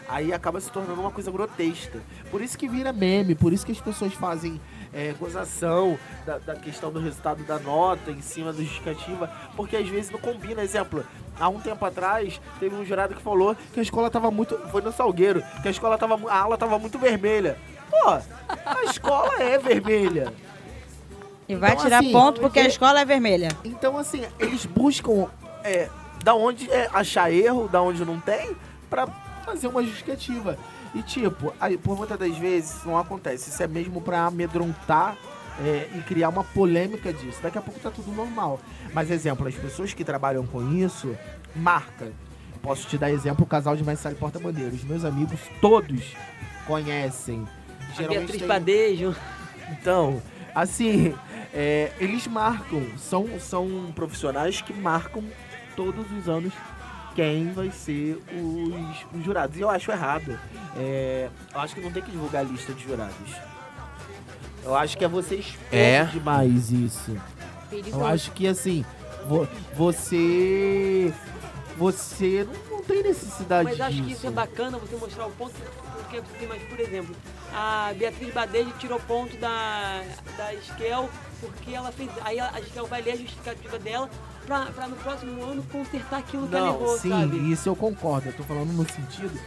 aí 0.09 0.33
acaba 0.33 0.61
se 0.61 0.71
tornando 0.71 1.01
uma 1.01 1.11
coisa 1.11 1.31
grotesca. 1.31 2.01
Por 2.31 2.43
isso 2.43 2.57
que 2.57 2.69
vira 2.69 2.93
meme, 2.93 3.35
por 3.35 3.53
isso 3.53 3.65
que 3.65 3.73
as 3.73 3.81
pessoas 3.81 4.13
fazem 4.13 4.61
é, 4.93 5.13
gozação 5.19 5.99
da, 6.25 6.39
da 6.39 6.55
questão 6.57 6.91
do 6.91 7.01
resultado 7.01 7.43
da 7.45 7.59
nota 7.59 8.11
em 8.11 8.21
cima 8.21 8.53
da 8.53 8.61
justificativa, 8.63 9.31
porque 9.57 9.77
às 9.77 9.89
vezes 9.89 10.11
não 10.11 10.19
combina. 10.19 10.63
Exemplo, 10.63 11.05
há 11.39 11.49
um 11.49 11.61
tempo 11.61 11.85
atrás, 11.85 12.41
teve 12.59 12.75
um 12.75 12.85
jurado 12.85 13.15
que 13.15 13.23
falou 13.23 13.57
que 13.73 13.81
a 13.81 13.83
escola 13.83 14.11
tava 14.11 14.31
muito. 14.31 14.59
Foi 14.71 14.83
no 14.83 14.93
Salgueiro, 14.93 15.43
que 15.63 15.69
a 15.69 15.71
escola 15.71 15.97
tava. 15.99 16.19
A 16.31 16.39
aula 16.41 16.57
tava 16.59 16.79
muito 16.79 16.99
vermelha. 16.99 17.57
Pô, 17.91 18.09
a 18.09 18.85
escola 18.85 19.43
é 19.43 19.59
vermelha. 19.59 20.33
E 21.49 21.55
vai 21.55 21.73
Então, 21.73 21.85
tirar 21.85 21.99
assim, 22.01 22.13
ponto 22.13 22.41
porque 22.41 22.59
a 22.59 22.67
escola 22.67 23.01
é 23.01 23.05
vermelha. 23.05 23.49
Então, 23.65 23.97
assim, 23.97 24.25
eles 24.39 24.67
buscam 24.67 25.29
é, 25.63 25.89
da 26.25 26.35
onde 26.35 26.69
é, 26.71 26.91
achar 26.93 27.31
erro, 27.33 27.69
da 27.69 27.81
onde 27.81 28.05
não 28.05 28.19
tem, 28.19 28.57
pra 28.91 29.07
fazer 29.45 29.69
uma 29.69 29.83
justificativa. 29.83 30.59
E, 30.97 31.02
tipo, 31.02 31.52
aí, 31.60 31.77
por 31.77 31.97
muitas 31.97 32.18
das 32.18 32.36
vezes 32.39 32.82
não 32.85 32.97
acontece. 32.98 33.51
Isso 33.51 33.62
é 33.62 33.66
mesmo 33.66 34.01
pra 34.01 34.24
amedrontar 34.27 35.16
é, 35.60 35.89
e 35.94 36.01
criar 36.02 36.31
uma 36.31 36.43
polêmica 36.43 37.12
disso. 37.12 37.39
Daqui 37.43 37.59
a 37.59 37.60
pouco 37.60 37.78
tá 37.81 37.90
tudo 37.90 38.10
normal. 38.12 38.59
Mas, 38.94 39.10
exemplo, 39.10 39.47
as 39.47 39.55
pessoas 39.55 39.93
que 39.93 40.02
trabalham 40.05 40.47
com 40.47 40.73
isso, 40.74 41.14
marca. 41.55 42.10
Posso 42.62 42.86
te 42.89 42.97
dar 42.97 43.10
exemplo, 43.10 43.44
o 43.44 43.47
casal 43.47 43.77
de 43.77 43.85
Mestre 43.85 44.12
e 44.12 44.14
Porta-Bandeira. 44.14 44.74
Os 44.74 44.82
meus 44.85 45.05
amigos 45.05 45.39
todos 45.60 46.16
conhecem. 46.66 47.47
A 47.90 47.94
Geralmente 47.94 48.18
Beatriz 48.20 48.39
tem- 48.39 48.48
Badejo. 48.48 49.16
então, 49.70 50.20
assim, 50.55 51.14
é, 51.55 51.93
eles 52.01 52.27
marcam, 52.27 52.82
são, 52.98 53.39
são 53.39 53.93
profissionais 53.94 54.60
que 54.62 54.73
marcam 54.73 55.23
todos 55.77 56.05
os 56.10 56.28
anos 56.28 56.52
quem 57.17 57.53
vai 57.53 57.71
ser 57.71 58.23
os, 58.33 59.07
os 59.19 59.25
jurados. 59.25 59.57
E 59.57 59.61
eu 59.63 59.71
acho 59.71 59.91
errado. 59.91 60.39
É, 60.77 61.29
eu 61.55 61.61
acho 61.61 61.75
que 61.75 61.81
não 61.81 61.91
tem 61.91 62.03
que 62.03 62.11
divulgar 62.11 62.43
a 62.43 62.45
lista 62.45 62.73
de 62.73 62.85
jurados. 62.85 63.33
Eu 64.63 64.75
acho 64.75 64.97
que 64.99 65.05
é 65.05 65.09
você 65.09 65.37
expor 65.37 65.57
É. 65.73 66.05
demais 66.05 66.71
isso. 66.71 67.17
Perigoso. 67.71 67.97
Eu 67.99 68.07
acho 68.07 68.31
que 68.33 68.47
assim, 68.47 68.85
vo- 69.27 69.49
você. 69.75 71.13
Você 71.79 72.47
não, 72.71 72.77
não 72.79 72.83
tem 72.83 73.03
necessidade 73.03 73.69
Mas 73.69 73.81
acho 73.81 73.93
disso. 73.97 74.07
que 74.07 74.13
isso 74.15 74.27
é 74.27 74.31
bacana 74.31 74.79
você 74.79 74.97
mostrar 74.97 75.27
o 75.27 75.31
ponto, 75.33 75.53
porque 75.99 76.17
assim, 76.17 76.47
mas 76.49 76.63
por 76.63 76.81
exemplo, 76.81 77.15
a 77.53 77.93
Beatriz 77.99 78.33
Badejo 78.33 78.71
tirou 78.79 78.99
ponto 79.01 79.37
da, 79.37 80.03
da 80.39 80.55
Esquel 80.55 81.11
porque 81.39 81.73
ela 81.75 81.93
fez. 81.93 82.09
Aí 82.25 82.41
a 82.41 82.59
Esquel 82.61 82.87
vai 82.87 83.03
ler 83.03 83.13
a 83.13 83.17
justificativa 83.17 83.79
dela 83.79 84.09
pra, 84.47 84.66
pra 84.66 84.86
no 84.89 84.97
próximo 84.97 85.43
ano 85.43 85.62
consertar 85.70 86.18
aquilo 86.18 86.47
que 86.47 86.55
Não, 86.55 86.66
errou, 86.68 86.98
sim, 86.98 87.10
sabe? 87.10 87.52
isso 87.52 87.68
eu 87.68 87.77
concordo. 87.77 88.28
Eu 88.28 88.32
tô 88.32 88.43
falando 88.44 88.73
no 88.73 88.89
sentido 88.89 89.39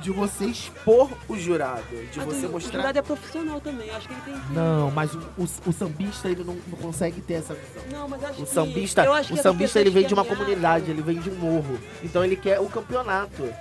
de 0.00 0.12
você 0.12 0.44
expor 0.46 1.10
o 1.28 1.36
jurado, 1.36 1.82
de 2.12 2.18
Mas 2.20 2.26
você 2.26 2.46
o, 2.46 2.50
o 2.50 2.52
mostrar. 2.52 2.78
jurado 2.80 2.98
é 2.98 3.02
profissional 3.02 3.60
também, 3.60 3.90
acho 3.90 4.06
que 4.06 4.14
ele 4.14 4.20
tem 4.26 4.34
que. 4.40 4.52
Não, 4.52 4.90
mas 4.92 5.12
o, 5.12 5.18
o, 5.36 5.42
o 5.66 5.72
sambista 5.72 6.28
ele 6.28 6.44
não, 6.44 6.54
não 6.68 6.78
consegue 6.78 7.20
ter 7.20 7.34
essa 7.34 7.52
visão. 7.52 7.82
Não, 7.90 8.08
mas 8.08 8.22
acho 8.22 8.42
O 8.42 8.46
que- 8.46 8.52
sambista, 8.54 9.04
eu 9.04 9.12
acho 9.12 9.24
o 9.24 9.34
que 9.34 9.40
essas 9.40 9.52
sambista 9.52 9.80
ele 9.80 9.90
vem 9.90 10.02
que 10.04 10.08
de 10.08 10.14
uma 10.14 10.24
comunidade, 10.24 10.88
ele 10.88 11.02
vem 11.02 11.18
de 11.18 11.28
um 11.30 11.34
morro. 11.34 11.78
Então 12.02 12.24
ele 12.24 12.36
quer 12.36 12.60
o 12.60 12.66
campeonato. 12.68 13.52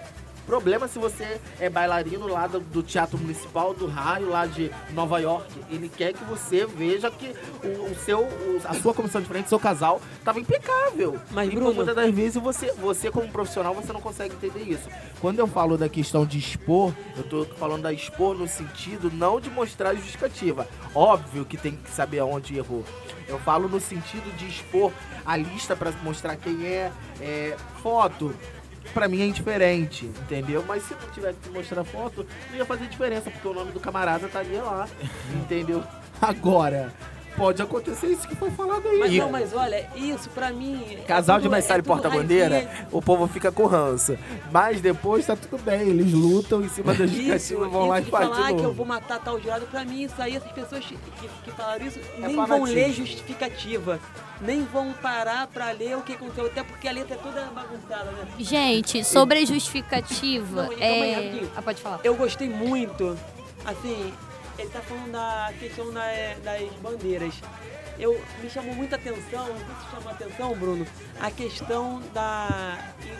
Problema 0.47 0.87
se 0.87 0.97
você 0.97 1.41
é 1.59 1.69
bailarino 1.69 2.25
lá 2.25 2.47
do, 2.47 2.61
do 2.61 2.81
Teatro 2.81 3.17
Municipal 3.17 3.73
do 3.73 3.85
Raio, 3.85 4.29
lá 4.29 4.45
de 4.45 4.71
Nova 4.93 5.19
York. 5.19 5.53
Ele 5.69 5.89
quer 5.89 6.13
que 6.13 6.23
você 6.23 6.65
veja 6.65 7.11
que 7.11 7.35
o, 7.63 7.91
o 7.91 7.95
seu, 7.95 8.21
o- 8.21 8.61
a 8.63 8.73
sua 8.75 8.93
comissão 8.93 9.21
de 9.21 9.27
frente, 9.27 9.49
seu 9.49 9.59
casal, 9.59 10.01
tava 10.23 10.39
impecável. 10.39 11.19
Mas, 11.31 11.49
e 11.49 11.51
Bruno- 11.51 11.73
muitas 11.73 11.93
das 11.93 12.09
vezes 12.15 12.41
você, 12.41 12.71
você 12.73 13.11
como 13.11 13.27
profissional, 13.27 13.75
você 13.75 13.91
não 13.91 13.99
consegue 13.99 14.35
entender 14.35 14.63
isso. 14.63 14.87
Quando 15.19 15.39
eu 15.39 15.47
falo 15.47 15.77
da 15.77 15.89
questão 15.89 16.25
de 16.25 16.39
expor, 16.39 16.93
eu 17.17 17.23
tô 17.23 17.43
falando 17.57 17.81
da 17.83 17.91
expor 17.91 18.33
no 18.33 18.47
sentido 18.47 19.11
não 19.13 19.41
de 19.41 19.49
mostrar 19.49 19.93
justificativa. 19.95 20.65
Óbvio 20.95 21.43
que 21.43 21.57
tem 21.57 21.75
que 21.75 21.91
saber 21.91 22.19
aonde 22.19 22.57
errou. 22.57 22.85
Eu 23.27 23.37
falo 23.39 23.67
no 23.67 23.81
sentido 23.81 24.33
de 24.37 24.47
expor 24.47 24.93
a 25.25 25.35
lista 25.35 25.75
pra 25.75 25.91
mostrar 26.01 26.37
quem 26.37 26.65
é, 26.65 26.89
é 27.19 27.57
foto. 27.83 28.33
Pra 28.93 29.07
mim 29.07 29.21
é 29.21 29.25
indiferente, 29.25 30.05
entendeu? 30.05 30.63
Mas 30.67 30.83
se 30.83 30.93
não 30.93 31.09
tivesse 31.11 31.39
que 31.39 31.49
mostrar 31.49 31.83
foto, 31.83 32.25
não 32.49 32.57
ia 32.57 32.65
fazer 32.65 32.87
diferença, 32.87 33.29
porque 33.29 33.47
o 33.47 33.53
nome 33.53 33.71
do 33.71 33.79
camarada 33.79 34.25
estaria 34.25 34.63
lá, 34.63 34.87
entendeu? 35.35 35.83
Agora, 36.21 36.91
pode 37.37 37.61
acontecer 37.61 38.07
isso 38.07 38.27
que 38.27 38.35
foi 38.35 38.49
falado 38.51 38.87
aí. 38.87 38.99
Mas 38.99 39.13
não, 39.13 39.31
mas 39.31 39.53
olha, 39.53 39.87
isso 39.95 40.29
pra 40.31 40.51
mim. 40.51 40.83
é 40.91 40.95
Casal 41.03 41.37
tudo- 41.37 41.43
de 41.43 41.49
mestre 41.49 41.75
é 41.75 41.79
e 41.79 41.83
porta-bandeira, 41.83 42.69
o 42.91 43.01
povo 43.01 43.27
fica 43.27 43.51
com 43.51 43.65
ranço. 43.65 44.17
Mas 44.51 44.81
depois 44.81 45.25
tá 45.25 45.35
tudo 45.35 45.61
bem, 45.63 45.81
eles 45.81 46.11
lutam 46.11 46.61
em 46.63 46.69
cima 46.69 46.93
da 46.93 47.05
Isso, 47.05 47.13
justificativa, 47.13 47.69
vão 47.69 47.87
lá 47.87 47.97
e 47.99 48.01
isso 48.01 48.05
de 48.05 48.11
fazem 48.11 48.33
falar 48.33 48.53
que 48.53 48.63
eu 48.63 48.73
vou 48.73 48.85
matar 48.85 49.19
tal 49.19 49.39
jurado, 49.39 49.65
pra 49.67 49.85
mim, 49.85 50.03
isso 50.03 50.19
aí, 50.21 50.35
essas 50.35 50.51
pessoas 50.51 50.83
que, 50.83 50.97
que 51.45 51.51
falaram 51.51 51.85
isso, 51.85 51.99
nem 52.17 52.35
vão 52.35 52.47
fanatismo. 52.47 52.75
ler 52.75 52.91
justificativa. 52.93 53.99
Nem 54.39 54.63
vão 54.65 54.93
parar 54.93 55.47
pra 55.47 55.71
ler 55.71 55.97
o 55.97 56.01
que 56.01 56.13
aconteceu, 56.13 56.45
até 56.45 56.61
porque 56.61 56.87
a 56.87 56.91
letra 56.91 57.15
é 57.15 57.17
toda 57.17 57.41
bagunçada, 57.45 58.11
né? 58.11 58.27
Gente, 58.37 59.03
sobre 59.03 59.39
a 59.39 59.45
justificativa, 59.45 60.63
Não, 60.63 60.71
é... 60.73 61.41
Ah, 61.55 61.61
pode 61.63 61.81
falar. 61.81 61.99
Eu 62.03 62.13
gostei 62.13 62.47
muito, 62.47 63.17
assim, 63.65 64.13
ele 64.57 64.69
tá 64.69 64.81
falando 64.81 65.11
da 65.11 65.53
questão 65.59 65.91
da- 65.91 66.35
das 66.43 66.69
bandeiras. 66.81 67.33
Eu, 67.99 68.19
me 68.43 68.49
chamou 68.49 68.75
muita 68.75 68.95
atenção, 68.95 69.45
sei 69.45 69.55
se 69.55 69.91
chamou 69.95 70.09
atenção, 70.11 70.55
Bruno, 70.55 70.85
a 71.19 71.31
questão 71.31 72.01
da. 72.13 72.77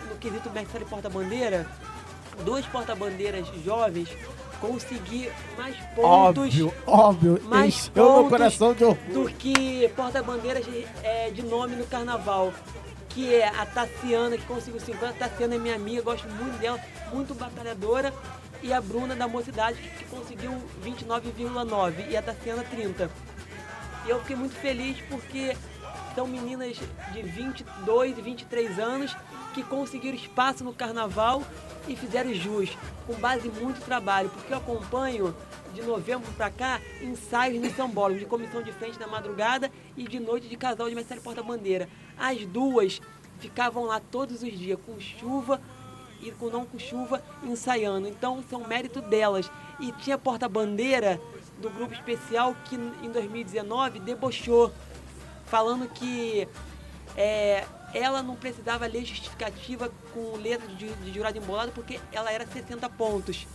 No 0.08 0.16
quesito 0.16 0.48
mestre 0.50 0.84
porta-bandeira, 0.84 1.66
dois 2.44 2.64
porta-bandeiras 2.66 3.46
jovens 3.64 4.08
conseguir 4.60 5.32
mais 5.56 5.76
pontos 5.94 6.44
Óbvio, 6.44 6.74
óbvio, 6.86 7.40
mais 7.44 7.90
meu 7.94 8.04
pontos 8.06 8.28
coração 8.30 8.74
de 8.74 8.84
orgulho. 8.84 9.24
do 9.24 9.30
que 9.32 9.88
porta-bandeiras 9.96 10.64
de, 10.64 10.86
é, 11.02 11.30
de 11.30 11.42
nome 11.42 11.74
no 11.76 11.86
carnaval. 11.86 12.52
Que 13.10 13.34
é 13.34 13.48
a 13.48 13.66
Tassiana, 13.66 14.36
que 14.36 14.44
conseguiu 14.44 14.78
50. 14.80 15.08
A 15.08 15.28
Tassiana 15.28 15.54
é 15.56 15.58
minha 15.58 15.74
amiga, 15.74 16.02
gosto 16.02 16.28
muito 16.28 16.56
dela, 16.58 16.78
muito 17.12 17.34
batalhadora. 17.34 18.12
E 18.62 18.72
a 18.72 18.80
Bruna 18.80 19.14
da 19.14 19.28
Mocidade, 19.28 19.78
que, 19.80 20.04
conseguiu 20.04 20.52
29,9 20.84 22.10
e 22.10 22.16
a 22.16 22.22
Tassiana 22.22 22.64
30. 22.64 23.10
E 24.04 24.10
eu 24.10 24.20
fiquei 24.20 24.36
muito 24.36 24.54
feliz 24.56 24.98
porque 25.08 25.56
são 26.14 26.26
meninas 26.26 26.76
de 27.12 27.22
22 27.22 28.18
e 28.18 28.22
23 28.22 28.78
anos 28.78 29.16
que 29.54 29.62
conseguiram 29.62 30.16
espaço 30.16 30.64
no 30.64 30.74
carnaval 30.74 31.42
e 31.86 31.96
fizeram 31.96 32.32
jus, 32.34 32.76
com 33.06 33.14
base 33.14 33.48
em 33.48 33.50
muito 33.50 33.80
trabalho, 33.80 34.28
porque 34.30 34.52
eu 34.52 34.58
acompanho 34.58 35.34
de 35.72 35.82
novembro 35.82 36.30
pra 36.32 36.50
cá 36.50 36.80
ensaios 37.00 37.62
no 37.62 37.70
São 37.74 37.90
Paulo, 37.90 38.18
de 38.18 38.24
comissão 38.24 38.62
de 38.62 38.72
frente 38.72 38.98
na 38.98 39.06
madrugada 39.06 39.70
e 39.96 40.04
de 40.04 40.18
noite 40.18 40.48
de 40.48 40.56
casal 40.56 40.88
de 40.88 40.94
Mestre 40.94 41.20
Porta-Bandeira. 41.20 41.88
As 42.16 42.44
duas 42.46 43.00
ficavam 43.38 43.84
lá 43.84 44.00
todos 44.00 44.42
os 44.42 44.58
dias, 44.58 44.78
com 44.84 44.98
chuva 45.00 45.60
e 46.20 46.30
com 46.32 46.48
não 46.50 46.64
com 46.64 46.78
chuva, 46.78 47.22
ensaiando. 47.42 48.08
Então, 48.08 48.40
isso 48.40 48.54
é 48.54 48.58
um 48.58 48.66
mérito 48.66 49.00
delas. 49.00 49.50
E 49.80 49.92
tinha 49.92 50.18
porta-bandeira 50.18 51.20
do 51.58 51.70
grupo 51.70 51.92
especial 51.92 52.54
que 52.64 52.76
em 52.76 53.10
2019 53.10 54.00
debochou, 54.00 54.72
falando 55.46 55.88
que 55.88 56.46
é, 57.16 57.64
ela 57.92 58.22
não 58.22 58.36
precisava 58.36 58.86
ler 58.86 59.04
justificativa 59.04 59.90
com 60.12 60.36
letra 60.36 60.68
de, 60.68 60.88
de 60.88 61.12
jurado 61.12 61.38
embolado 61.38 61.72
porque 61.72 62.00
ela 62.12 62.32
era 62.32 62.46
60 62.46 62.88
pontos. 62.90 63.46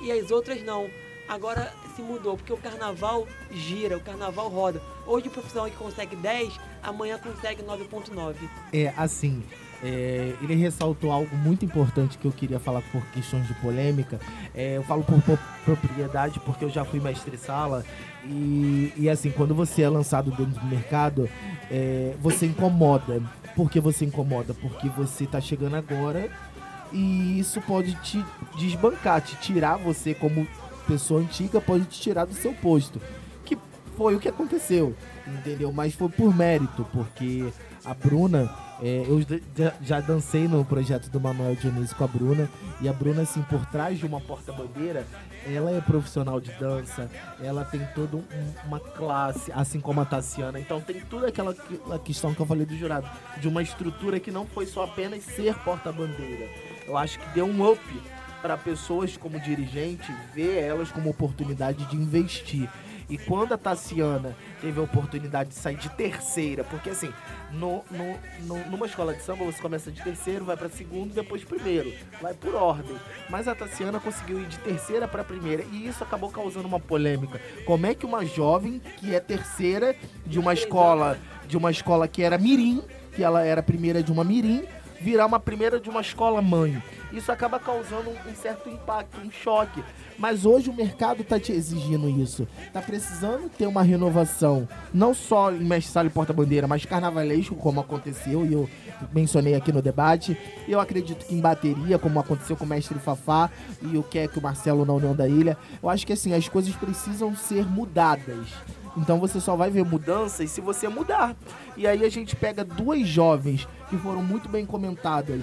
E 0.00 0.10
as 0.10 0.30
outras 0.30 0.62
não. 0.62 0.88
Agora 1.28 1.72
se 1.94 2.02
mudou, 2.02 2.36
porque 2.36 2.52
o 2.52 2.56
carnaval 2.56 3.26
gira, 3.50 3.96
o 3.96 4.00
carnaval 4.00 4.48
roda. 4.48 4.82
Hoje 5.06 5.28
o 5.28 5.30
profissional 5.30 5.70
que 5.70 5.76
consegue 5.76 6.16
10, 6.16 6.58
amanhã 6.82 7.18
consegue 7.18 7.62
9.9. 7.62 8.36
É, 8.72 8.92
assim, 8.96 9.42
é, 9.82 10.34
ele 10.40 10.54
ressaltou 10.54 11.10
algo 11.10 11.36
muito 11.36 11.64
importante 11.64 12.16
que 12.16 12.24
eu 12.24 12.32
queria 12.32 12.60
falar 12.60 12.82
por 12.92 13.04
questões 13.06 13.46
de 13.48 13.54
polêmica. 13.54 14.20
É, 14.54 14.76
eu 14.76 14.82
falo 14.84 15.02
por, 15.02 15.20
propriedade 15.64 16.38
porque 16.40 16.64
eu 16.64 16.70
já 16.70 16.84
fui 16.84 17.00
mestre-sala 17.00 17.84
e, 18.24 18.92
e, 18.96 19.10
assim, 19.10 19.30
quando 19.30 19.54
você 19.54 19.82
é 19.82 19.88
lançado 19.88 20.30
dentro 20.30 20.60
do 20.60 20.66
mercado, 20.66 21.28
é, 21.70 22.14
você 22.20 22.46
incomoda. 22.46 23.20
Por 23.56 23.70
que 23.70 23.80
você 23.80 24.04
incomoda? 24.04 24.54
Porque 24.54 24.88
você 24.88 25.26
tá 25.26 25.40
chegando 25.40 25.74
agora 25.74 26.30
e 26.92 27.38
isso 27.38 27.60
pode 27.62 27.94
te 27.96 28.24
desbancar, 28.56 29.20
te 29.20 29.34
tirar 29.36 29.76
você 29.76 30.14
como 30.14 30.46
pessoa 30.86 31.20
antiga, 31.20 31.60
pode 31.60 31.84
te 31.86 32.00
tirar 32.00 32.24
do 32.24 32.34
seu 32.34 32.52
posto. 32.52 33.00
Que 33.44 33.58
foi 33.96 34.14
o 34.14 34.20
que 34.20 34.28
aconteceu, 34.28 34.94
entendeu? 35.26 35.72
Mas 35.72 35.94
foi 35.94 36.08
por 36.08 36.34
mérito, 36.34 36.86
porque 36.92 37.52
a 37.84 37.94
Bruna, 37.94 38.48
é, 38.82 39.04
eu 39.06 39.20
já- 39.84 40.00
dancei 40.00 40.48
no 40.48 40.64
projeto 40.64 41.08
do 41.08 41.20
Manuel 41.20 41.54
Dionísio 41.54 41.94
com 41.96 42.04
a 42.04 42.08
Bruna, 42.08 42.48
e 42.80 42.88
a 42.88 42.92
Bruna, 42.92 43.22
assim, 43.22 43.40
por 43.42 43.64
trás 43.66 43.98
de 43.98 44.04
uma 44.04 44.20
porta-bandeira, 44.20 45.06
ela 45.46 45.70
é 45.70 45.80
profissional 45.80 46.40
de 46.40 46.50
dança, 46.52 47.08
ela 47.40 47.64
tem 47.64 47.80
toda 47.94 48.16
um- 48.16 48.24
uma 48.66 48.80
classe, 48.80 49.52
assim 49.52 49.80
como 49.80 50.00
a 50.00 50.04
Tassiana, 50.04 50.58
então 50.58 50.80
tem 50.80 51.00
toda 51.00 51.28
aquela 51.28 51.54
que- 51.54 51.80
a 51.92 51.98
questão 51.98 52.34
que 52.34 52.40
eu 52.40 52.46
falei 52.46 52.66
do 52.66 52.76
jurado, 52.76 53.08
de 53.40 53.46
uma 53.48 53.62
estrutura 53.62 54.18
que 54.18 54.30
não 54.32 54.46
foi 54.46 54.66
só 54.66 54.84
apenas 54.84 55.22
ser 55.22 55.54
porta-bandeira. 55.60 56.48
Eu 56.86 56.96
acho 56.96 57.18
que 57.20 57.28
deu 57.34 57.46
um 57.46 57.70
up 57.70 57.80
para 58.40 58.56
pessoas 58.56 59.16
como 59.16 59.38
dirigente 59.38 60.12
ver 60.34 60.58
elas 60.58 60.90
como 60.90 61.08
oportunidade 61.08 61.84
de 61.84 61.96
investir. 61.96 62.68
E 63.08 63.18
quando 63.18 63.52
a 63.52 63.58
Tassiana 63.58 64.36
teve 64.60 64.78
a 64.80 64.82
oportunidade 64.82 65.50
de 65.50 65.54
sair 65.56 65.76
de 65.76 65.88
terceira, 65.90 66.64
porque 66.64 66.90
assim, 66.90 67.12
no, 67.52 67.82
no- 67.90 68.18
no- 68.46 68.70
numa 68.70 68.86
escola 68.86 69.12
de 69.14 69.22
samba 69.22 69.44
você 69.44 69.60
começa 69.60 69.90
de 69.90 70.02
terceiro, 70.02 70.44
vai 70.44 70.56
pra 70.56 70.68
segundo, 70.68 71.12
depois 71.14 71.44
primeiro, 71.44 71.92
vai 72.20 72.32
por 72.34 72.54
ordem. 72.54 72.96
Mas 73.28 73.46
a 73.48 73.54
Tassiana 73.54 74.00
conseguiu 74.00 74.40
ir 74.40 74.46
de 74.46 74.58
terceira 74.58 75.06
pra 75.06 75.22
primeira 75.24 75.62
e 75.72 75.86
isso 75.86 76.02
acabou 76.02 76.30
causando 76.30 76.66
uma 76.66 76.80
polêmica. 76.80 77.40
Como 77.66 77.86
é 77.86 77.94
que 77.94 78.06
uma 78.06 78.24
jovem 78.24 78.80
que 78.98 79.14
é 79.14 79.20
terceira 79.20 79.94
de 80.26 80.38
uma 80.38 80.54
escola, 80.54 81.18
de 81.46 81.56
uma 81.56 81.70
escola 81.70 82.08
que 82.08 82.22
era 82.22 82.38
mirim, 82.38 82.82
que 83.14 83.22
ela 83.22 83.44
era 83.44 83.62
primeira 83.62 84.02
de 84.02 84.10
uma 84.10 84.24
mirim, 84.24 84.64
virar 85.02 85.26
uma 85.26 85.40
primeira 85.40 85.80
de 85.80 85.90
uma 85.90 86.00
escola 86.00 86.40
mãe. 86.40 86.80
Isso 87.12 87.30
acaba 87.30 87.58
causando 87.58 88.10
um, 88.10 88.34
certo 88.34 88.70
impacto, 88.70 89.20
um 89.20 89.30
choque. 89.30 89.82
Mas 90.18 90.46
hoje 90.46 90.70
o 90.70 90.72
mercado 90.72 91.24
tá 91.24 91.38
te 91.38 91.52
exigindo 91.52 92.08
isso. 92.08 92.46
Tá 92.72 92.80
precisando 92.80 93.50
ter 93.50 93.66
uma 93.66 93.82
renovação, 93.82 94.68
não 94.94 95.12
só 95.12 95.50
em 95.50 95.64
mestre 95.64 95.92
sala 95.92 96.06
e 96.06 96.10
porta-bandeira, 96.10 96.66
mas 96.66 96.86
carnavalesco, 96.86 97.56
como 97.56 97.80
aconteceu 97.80 98.46
e 98.46 98.52
eu 98.52 98.68
mencionei 99.12 99.54
aqui 99.54 99.72
no 99.72 99.82
debate. 99.82 100.38
Eu 100.68 100.80
acredito 100.80 101.26
que 101.26 101.34
em 101.34 101.40
bateria, 101.40 101.98
como 101.98 102.20
aconteceu 102.20 102.56
com 102.56 102.64
o 102.64 102.68
mestre 102.68 102.98
Fafá 102.98 103.50
e 103.82 103.98
o 103.98 104.02
que 104.02 104.20
é 104.20 104.28
que 104.28 104.38
o 104.38 104.42
Marcelo 104.42 104.86
na 104.86 104.92
União 104.92 105.14
da 105.14 105.28
Ilha. 105.28 105.58
Eu 105.82 105.88
acho 105.90 106.06
que 106.06 106.12
assim, 106.12 106.32
as 106.32 106.48
coisas 106.48 106.74
precisam 106.76 107.34
ser 107.34 107.66
mudadas. 107.66 108.46
Então 108.96 109.18
você 109.18 109.40
só 109.40 109.56
vai 109.56 109.70
ver 109.70 109.84
mudanças 109.84 110.50
se 110.50 110.60
você 110.60 110.88
mudar. 110.88 111.34
E 111.76 111.86
aí 111.86 112.04
a 112.04 112.10
gente 112.10 112.36
pega 112.36 112.64
duas 112.64 113.06
jovens 113.06 113.66
que 113.88 113.96
foram 113.96 114.22
muito 114.22 114.48
bem 114.48 114.66
comentadas 114.66 115.42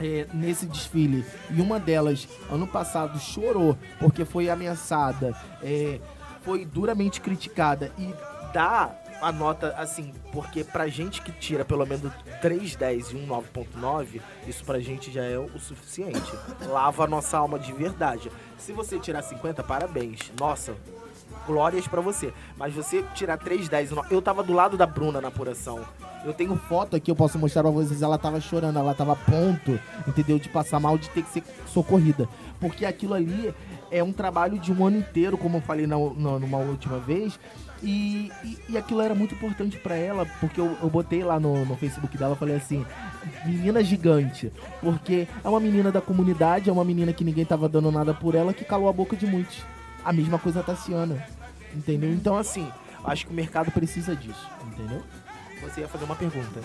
é, 0.00 0.26
nesse 0.32 0.66
desfile. 0.66 1.24
E 1.50 1.60
uma 1.60 1.78
delas, 1.78 2.26
ano 2.50 2.66
passado, 2.66 3.18
chorou 3.18 3.76
porque 3.98 4.24
foi 4.24 4.48
ameaçada, 4.48 5.36
é, 5.62 6.00
foi 6.42 6.64
duramente 6.64 7.20
criticada 7.20 7.92
e 7.98 8.12
dá 8.52 8.90
a 9.20 9.32
nota 9.32 9.74
assim, 9.78 10.12
porque 10.32 10.62
pra 10.62 10.86
gente 10.88 11.22
que 11.22 11.32
tira 11.32 11.64
pelo 11.64 11.86
menos 11.86 12.12
3,10 12.42 13.12
e 13.12 13.16
um 13.16 13.26
9,9, 13.26 14.20
isso 14.46 14.64
pra 14.64 14.78
gente 14.80 15.10
já 15.10 15.24
é 15.24 15.38
o 15.38 15.58
suficiente. 15.58 16.32
Lava 16.66 17.04
a 17.04 17.06
nossa 17.06 17.38
alma 17.38 17.58
de 17.58 17.72
verdade. 17.72 18.30
Se 18.58 18.72
você 18.72 18.98
tirar 18.98 19.22
50, 19.22 19.62
parabéns. 19.62 20.30
Nossa, 20.38 20.74
glórias 21.46 21.86
pra 21.86 22.00
você. 22.00 22.32
Mas 22.56 22.74
você 22.74 23.02
tirar 23.14 23.36
3, 23.38 23.68
10, 23.68 23.90
e 23.90 23.94
no- 23.94 24.04
eu 24.10 24.20
tava 24.22 24.42
do 24.42 24.52
lado 24.52 24.76
da 24.76 24.86
Bruna 24.86 25.20
na 25.20 25.28
apuração. 25.28 25.80
Eu 26.24 26.32
tenho 26.32 26.56
foto 26.56 26.96
aqui, 26.96 27.10
eu 27.10 27.16
posso 27.16 27.38
mostrar 27.38 27.62
pra 27.62 27.70
vocês, 27.70 28.00
ela 28.00 28.16
tava 28.16 28.40
chorando, 28.40 28.78
ela 28.78 28.94
tava 28.94 29.12
a 29.12 29.16
ponto, 29.16 29.78
entendeu? 30.08 30.38
De 30.38 30.48
passar 30.48 30.80
mal, 30.80 30.96
de 30.96 31.08
ter 31.10 31.22
que 31.22 31.30
ser 31.30 31.42
socorrida. 31.66 32.26
Porque 32.58 32.86
aquilo 32.86 33.12
ali 33.12 33.54
é 33.90 34.02
um 34.02 34.12
trabalho 34.12 34.58
de 34.58 34.72
um 34.72 34.86
ano 34.86 34.96
inteiro, 34.98 35.36
como 35.36 35.58
eu 35.58 35.60
falei 35.60 35.86
na, 35.86 35.96
na- 35.98 36.38
numa 36.38 36.58
última 36.58 36.98
vez. 36.98 37.38
E, 37.82 38.32
e, 38.42 38.58
e 38.70 38.78
aquilo 38.78 39.02
era 39.02 39.14
muito 39.14 39.34
importante 39.34 39.76
pra 39.76 39.94
ela, 39.94 40.24
porque 40.40 40.58
eu, 40.58 40.74
eu 40.82 40.88
botei 40.88 41.22
lá 41.22 41.38
no, 41.38 41.66
no 41.66 41.76
Facebook 41.76 42.16
dela, 42.16 42.34
falei 42.34 42.56
assim, 42.56 42.86
menina 43.44 43.84
gigante. 43.84 44.50
Porque 44.80 45.28
é 45.44 45.48
uma 45.48 45.60
menina 45.60 45.92
da 45.92 46.00
comunidade, 46.00 46.70
é 46.70 46.72
uma 46.72 46.84
menina 46.84 47.12
que 47.12 47.22
ninguém 47.22 47.44
tava 47.44 47.68
dando 47.68 47.92
nada 47.92 48.14
por 48.14 48.34
ela, 48.34 48.54
que 48.54 48.64
calou 48.64 48.88
a 48.88 48.92
boca 48.94 49.14
de 49.14 49.26
muitos. 49.26 49.58
A 50.04 50.12
mesma 50.12 50.38
coisa 50.38 50.60
a 50.60 50.62
Tassiana. 50.62 51.26
Entendeu? 51.74 52.12
Então, 52.12 52.36
assim, 52.36 52.70
acho 53.04 53.26
que 53.26 53.32
o 53.32 53.34
mercado 53.34 53.70
precisa 53.70 54.14
disso, 54.14 54.48
entendeu? 54.66 55.02
Você 55.62 55.80
ia 55.80 55.88
fazer 55.88 56.04
uma 56.04 56.14
pergunta. 56.14 56.60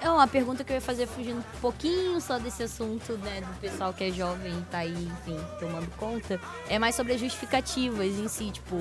É 0.00 0.10
uma 0.10 0.26
pergunta 0.26 0.62
que 0.62 0.72
eu 0.72 0.74
ia 0.74 0.80
fazer 0.80 1.06
fugindo 1.06 1.38
um 1.38 1.60
pouquinho 1.60 2.20
só 2.20 2.38
desse 2.38 2.62
assunto, 2.62 3.14
né, 3.14 3.40
do 3.40 3.60
pessoal 3.60 3.92
que 3.92 4.04
é 4.04 4.10
jovem 4.10 4.52
e 4.52 4.62
tá 4.70 4.78
aí, 4.78 4.92
enfim, 4.92 5.38
tomando 5.58 5.88
conta. 5.96 6.38
É 6.68 6.78
mais 6.78 6.94
sobre 6.94 7.14
as 7.14 7.20
justificativas 7.20 8.06
em 8.06 8.28
si, 8.28 8.50
tipo, 8.50 8.76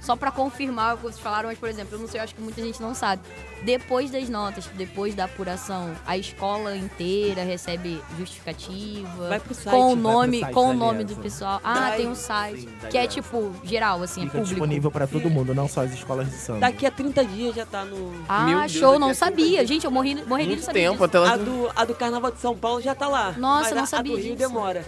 só 0.00 0.16
pra 0.16 0.30
confirmar 0.30 0.94
o 0.94 0.96
que 0.98 1.02
vocês 1.04 1.20
falaram, 1.20 1.48
mas, 1.48 1.58
por 1.58 1.68
exemplo, 1.68 1.94
eu 1.94 2.00
não 2.00 2.08
sei, 2.08 2.20
eu 2.20 2.24
acho 2.24 2.34
que 2.34 2.40
muita 2.42 2.60
gente 2.62 2.80
não 2.82 2.94
sabe. 2.94 3.22
Depois 3.62 4.10
das 4.10 4.28
notas, 4.28 4.66
depois 4.74 5.14
da 5.14 5.24
apuração, 5.24 5.94
a 6.06 6.16
escola 6.18 6.76
inteira 6.76 7.42
recebe 7.42 8.00
justificativa. 8.18 9.28
Vai 9.28 9.40
pro 9.40 9.54
site, 9.54 9.72
com 9.74 9.92
o 9.92 9.96
nome, 9.96 10.40
site 10.40 10.52
com 10.52 10.70
o 10.70 10.74
nome 10.74 11.04
do 11.04 11.16
pessoal. 11.16 11.60
Ah, 11.64 11.92
tem 11.96 12.06
um 12.06 12.14
site. 12.14 12.60
Sim, 12.62 12.68
que 12.90 12.98
é 12.98 13.06
tipo, 13.06 13.52
geral, 13.64 14.02
assim, 14.02 14.22
é 14.22 14.24
Fica 14.24 14.38
público. 14.38 14.54
disponível 14.54 14.90
pra 14.90 15.06
todo 15.06 15.30
mundo, 15.30 15.54
não 15.54 15.68
só 15.68 15.82
as 15.82 15.92
escolas 15.92 16.28
de 16.28 16.36
samba. 16.36 16.60
Daqui 16.60 16.86
a 16.86 16.90
30 16.90 17.24
dias 17.24 17.54
já 17.54 17.64
tá 17.64 17.84
no. 17.84 18.12
Ah, 18.28 18.44
Meu 18.44 18.58
Deus, 18.60 18.72
show, 18.72 18.92
daqui 18.92 19.00
não 19.00 19.14
sabia. 19.14 19.66
Gente, 19.66 19.84
eu 19.84 19.90
morri, 19.90 20.22
morri 20.26 20.46
de 20.46 20.55
Muito 20.64 20.72
tempo 20.72 20.92
disso. 20.94 21.04
até 21.04 21.16
ela. 21.18 21.32
A 21.32 21.36
do, 21.36 21.70
a 21.76 21.84
do 21.84 21.94
Carnaval 21.94 22.30
de 22.30 22.40
São 22.40 22.56
Paulo 22.56 22.80
já 22.80 22.94
tá 22.94 23.08
lá. 23.08 23.32
Nossa, 23.32 23.74
não 23.74 23.82
a- 23.84 23.86
sabia 23.86 24.12
A 24.12 24.16
do 24.16 24.20
Rio 24.22 24.36
disso. 24.36 24.48
demora. 24.48 24.84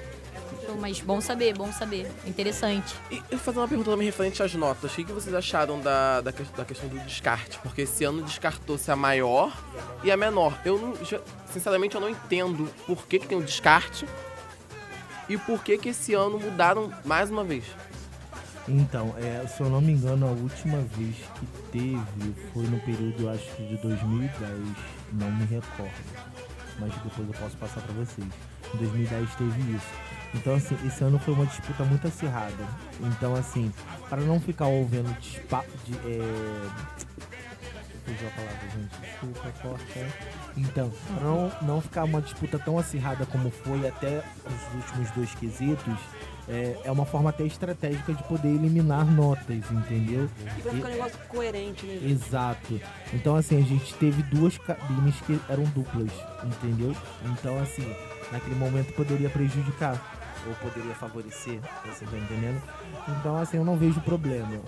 Show, 0.66 0.77
Mas 0.78 1.01
bom 1.01 1.20
saber, 1.20 1.57
bom 1.57 1.73
saber. 1.73 2.11
Interessante. 2.27 2.95
E 3.11 3.16
eu 3.16 3.23
vou 3.31 3.39
fazer 3.39 3.59
uma 3.59 3.69
pergunta 3.69 3.90
também 3.90 4.05
referente 4.07 4.43
às 4.43 4.55
notas. 4.55 4.93
O 4.93 4.95
que 4.97 5.05
vocês 5.12 5.35
acharam 5.35 5.81
da, 5.81 6.20
da, 6.20 6.31
da 6.57 6.65
questão 6.65 6.89
do 6.89 6.99
descarte? 7.01 7.59
Porque 7.62 7.82
esse 7.82 8.05
ano 8.05 8.23
descartou-se 8.23 8.90
a 8.90 8.97
maior 8.97 9.51
e 10.05 10.11
a 10.11 10.16
menor. 10.16 10.59
Eu 10.65 10.78
não, 10.78 10.95
já- 11.05 11.20
sinceramente, 11.53 11.95
eu 11.95 12.01
não 12.01 12.09
entendo 12.11 12.69
por 12.86 13.07
que, 13.07 13.19
que 13.19 13.27
tem 13.27 13.39
o 13.39 13.43
descarte 13.43 14.07
e 15.28 15.36
por 15.39 15.62
que, 15.62 15.78
que 15.78 15.89
esse 15.90 16.12
ano 16.15 16.39
mudaram 16.39 16.93
mais 17.05 17.31
uma 17.31 17.45
vez. 17.45 17.65
Então, 18.66 19.15
é, 19.16 19.47
se 19.47 19.62
eu 19.62 19.70
não 19.70 19.81
me 19.81 19.93
engano, 19.93 20.27
a 20.27 20.31
última 20.31 20.77
vez 20.97 21.16
que 21.39 21.47
teve 21.73 22.35
foi 22.53 22.65
no 22.65 22.78
período, 22.81 23.31
acho 23.31 23.45
que 23.57 23.62
de 23.66 23.77
2010, 23.78 24.61
não 25.12 25.30
me 25.30 25.44
recordo. 25.47 25.93
Mas 26.78 26.93
depois 26.94 27.28
eu 27.28 27.35
posso 27.35 27.56
passar 27.56 27.80
pra 27.80 27.93
vocês. 27.94 28.28
Em 28.74 28.78
2010 28.78 29.35
teve 29.35 29.76
isso. 29.76 29.86
Então, 30.35 30.55
assim, 30.55 30.76
esse 30.86 31.02
ano 31.02 31.18
foi 31.18 31.35
uma 31.35 31.47
disputa 31.47 31.85
muito 31.85 32.06
acirrada. 32.06 32.66
Então, 33.01 33.35
assim, 33.35 33.72
para 34.09 34.20
não 34.20 34.40
ficar 34.40 34.66
ouvindo 34.66 35.12
de, 35.20 35.39
é... 35.39 36.68
Fugiu 38.05 38.28
a 38.28 38.30
palavra, 38.30 38.70
gente. 38.70 39.01
Desculpa, 39.01 39.52
corta. 39.62 40.06
Então, 40.56 40.90
para 41.14 41.24
não, 41.24 41.52
não 41.62 41.80
ficar 41.80 42.05
uma 42.05 42.22
disputa 42.22 42.59
tão 42.59 42.78
acirrada 42.78 43.26
como 43.26 43.51
foi 43.51 43.86
até 43.86 44.22
os 44.47 44.74
últimos 44.74 45.10
dois 45.10 45.35
quesitos, 45.35 45.94
é, 46.49 46.77
é 46.85 46.91
uma 46.91 47.05
forma 47.05 47.31
até 47.31 47.45
estratégica 47.45 48.12
de 48.15 48.23
poder 48.25 48.49
eliminar 48.49 49.05
notas, 49.05 49.70
entendeu? 49.70 50.29
E 50.59 50.62
vai 50.62 50.75
ficar 50.75 50.89
um 50.89 50.91
negócio 50.91 51.19
coerente, 51.29 51.87
né? 51.87 52.11
Exato. 52.11 52.81
Então, 53.12 53.37
assim, 53.37 53.59
a 53.59 53.65
gente 53.65 53.95
teve 53.95 54.23
duas 54.25 54.57
cabines 54.59 55.20
que 55.23 55.39
eram 55.49 55.65
duplas, 55.65 56.11
entendeu? 56.43 56.95
Então, 57.27 57.59
assim, 57.61 57.85
naquele 58.33 58.57
momento 58.57 58.93
poderia 58.95 59.29
prejudicar 59.29 60.01
ou 60.47 60.55
poderia 60.55 60.95
favorecer, 60.95 61.61
você 61.85 62.07
tá 62.07 62.16
entendendo? 62.16 62.62
Então, 63.09 63.37
assim, 63.37 63.59
eu 63.59 63.65
não 63.65 63.77
vejo 63.77 64.01
problema. 64.01 64.61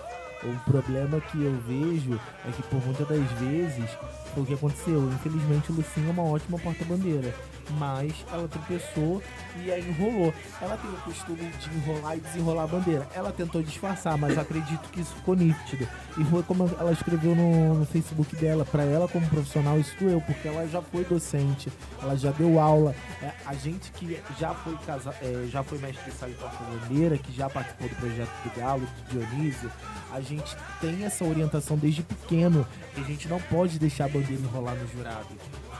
O 0.42 0.70
problema 0.70 1.20
que 1.20 1.42
eu 1.42 1.54
vejo 1.66 2.18
é 2.46 2.50
que 2.50 2.62
por 2.64 2.82
muitas 2.84 3.06
das 3.06 3.30
vezes 3.32 3.90
foi 4.32 4.42
o 4.42 4.46
que 4.46 4.54
aconteceu. 4.54 5.10
Infelizmente, 5.12 5.70
Lucinha 5.70 6.08
é 6.08 6.10
uma 6.10 6.22
ótima 6.22 6.58
porta-bandeira, 6.58 7.34
mas 7.78 8.12
ela 8.32 8.48
tropeçou 8.48 9.22
e 9.56 9.70
aí 9.70 9.86
enrolou. 9.88 10.32
Ela 10.60 10.76
tem 10.76 10.90
o 10.90 10.96
costume 10.98 11.50
de 11.50 11.70
enrolar 11.76 12.16
e 12.16 12.20
desenrolar 12.20 12.64
a 12.64 12.66
bandeira. 12.66 13.08
Ela 13.14 13.32
tentou 13.32 13.62
disfarçar, 13.62 14.16
mas 14.18 14.34
eu 14.34 14.42
acredito 14.42 14.88
que 14.90 15.00
isso 15.00 15.14
ficou 15.14 15.34
nítido. 15.34 15.88
E 16.18 16.24
foi 16.24 16.42
como 16.42 16.70
ela 16.78 16.92
escreveu 16.92 17.34
no, 17.34 17.74
no 17.74 17.86
Facebook 17.86 18.34
dela. 18.36 18.64
Pra 18.64 18.84
ela, 18.84 19.08
como 19.08 19.26
profissional, 19.28 19.78
isso 19.78 19.94
doeu, 19.98 20.20
porque 20.20 20.48
ela 20.48 20.66
já 20.68 20.82
foi 20.82 21.04
docente, 21.04 21.70
ela 22.02 22.16
já 22.16 22.30
deu 22.30 22.58
aula. 22.58 22.94
É, 23.22 23.32
a 23.46 23.54
gente 23.54 23.90
que 23.92 24.20
já 24.38 24.54
foi, 24.54 24.76
casa, 24.86 25.14
é, 25.22 25.46
já 25.48 25.62
foi 25.62 25.78
mestre 25.78 26.10
sala 26.12 26.32
porta-bandeira, 26.34 27.18
que 27.18 27.32
já 27.32 27.48
participou 27.48 27.88
do 27.88 27.96
projeto 27.96 28.30
do 28.44 28.60
Galo, 28.60 28.80
do 28.80 29.10
Dionísio, 29.10 29.70
a 30.12 30.20
gente 30.20 30.56
tem 30.80 31.04
essa 31.04 31.24
orientação 31.24 31.76
desde 31.76 32.02
pequeno, 32.02 32.66
que 32.94 33.00
a 33.00 33.04
gente 33.04 33.28
não 33.28 33.40
pode 33.40 33.78
deixar 33.78 34.06
a 34.06 34.08
bandeira 34.08 34.42
enrolar 34.42 34.74
no 34.74 34.88
jurado. 34.88 35.28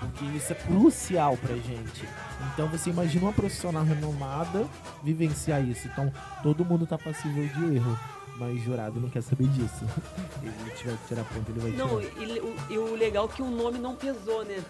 Porque 0.01 0.25
isso 0.25 0.53
é 0.53 0.57
crucial 0.57 1.37
pra 1.37 1.55
gente. 1.55 2.09
Então 2.53 2.67
você 2.69 2.89
imagina 2.91 3.27
uma 3.27 3.33
profissional 3.33 3.85
renomada 3.85 4.67
vivenciar 5.03 5.63
isso. 5.63 5.87
Então 5.89 6.13
todo 6.43 6.65
mundo 6.65 6.87
tá 6.87 6.97
passível 6.97 7.47
de 7.47 7.77
erro. 7.77 7.99
Mas 8.37 8.59
jurado 8.63 8.99
não 8.99 9.11
quer 9.11 9.23
saber 9.23 9.47
disso. 9.49 9.85
Ele 10.43 10.71
tiver 10.75 10.97
que 10.97 11.09
tirar 11.09 11.25
ponto, 11.25 11.51
ele 11.51 11.61
vai 11.61 11.73
tirar. 11.73 11.87
Não, 11.87 12.01
e, 12.01 12.41
o, 12.41 12.57
e 12.71 12.79
o 12.79 12.95
legal 12.97 13.27
é 13.27 13.37
que 13.37 13.43
o 13.43 13.51
nome 13.51 13.79
não 13.79 13.95
pesou, 13.95 14.43
né? 14.47 14.65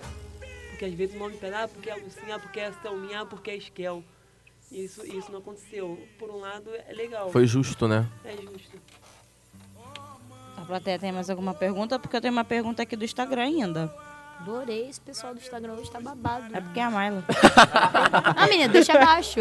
Porque 0.71 0.87
às 0.87 0.93
vezes 0.93 1.15
o 1.15 1.19
nome 1.21 1.37
pesa, 1.37 1.63
ah, 1.63 1.69
porque 1.69 1.89
é 1.89 1.95
Lucinha, 1.95 2.35
ah, 2.35 2.39
porque 2.41 2.59
é 2.59 2.73
Selminha, 2.83 3.21
ah, 3.21 3.27
porque 3.27 3.51
é 3.51 3.57
Esquel. 3.57 4.03
Isso, 4.73 5.07
isso 5.07 5.31
não 5.31 5.39
aconteceu. 5.39 6.05
Por 6.19 6.31
um 6.31 6.41
lado, 6.41 6.69
é 6.89 6.93
legal. 6.93 7.31
Foi 7.31 7.47
justo, 7.47 7.87
né? 7.87 8.09
É 8.25 8.33
justo. 8.33 8.77
A 10.57 10.65
plateia 10.67 10.99
tem 10.99 11.13
mais 11.13 11.31
alguma 11.31 11.55
pergunta? 11.55 11.99
Porque 11.99 12.17
eu 12.17 12.21
tenho 12.21 12.33
uma 12.33 12.45
pergunta 12.45 12.83
aqui 12.83 12.97
do 12.97 13.05
Instagram 13.05 13.43
ainda. 13.43 13.95
Adorei 14.41 14.89
esse 14.89 15.01
pessoal 15.01 15.35
do 15.35 15.41
Instagram 15.41 15.75
hoje 15.75 15.91
tá 15.91 16.01
babado. 16.01 16.45
É 16.55 16.61
porque 16.61 16.81
é 16.81 16.85
a 16.85 16.91
Milo. 16.91 17.23
Ah, 18.37 18.47
menina, 18.49 18.69
deixa 18.73 18.95
abaixo. 18.95 19.41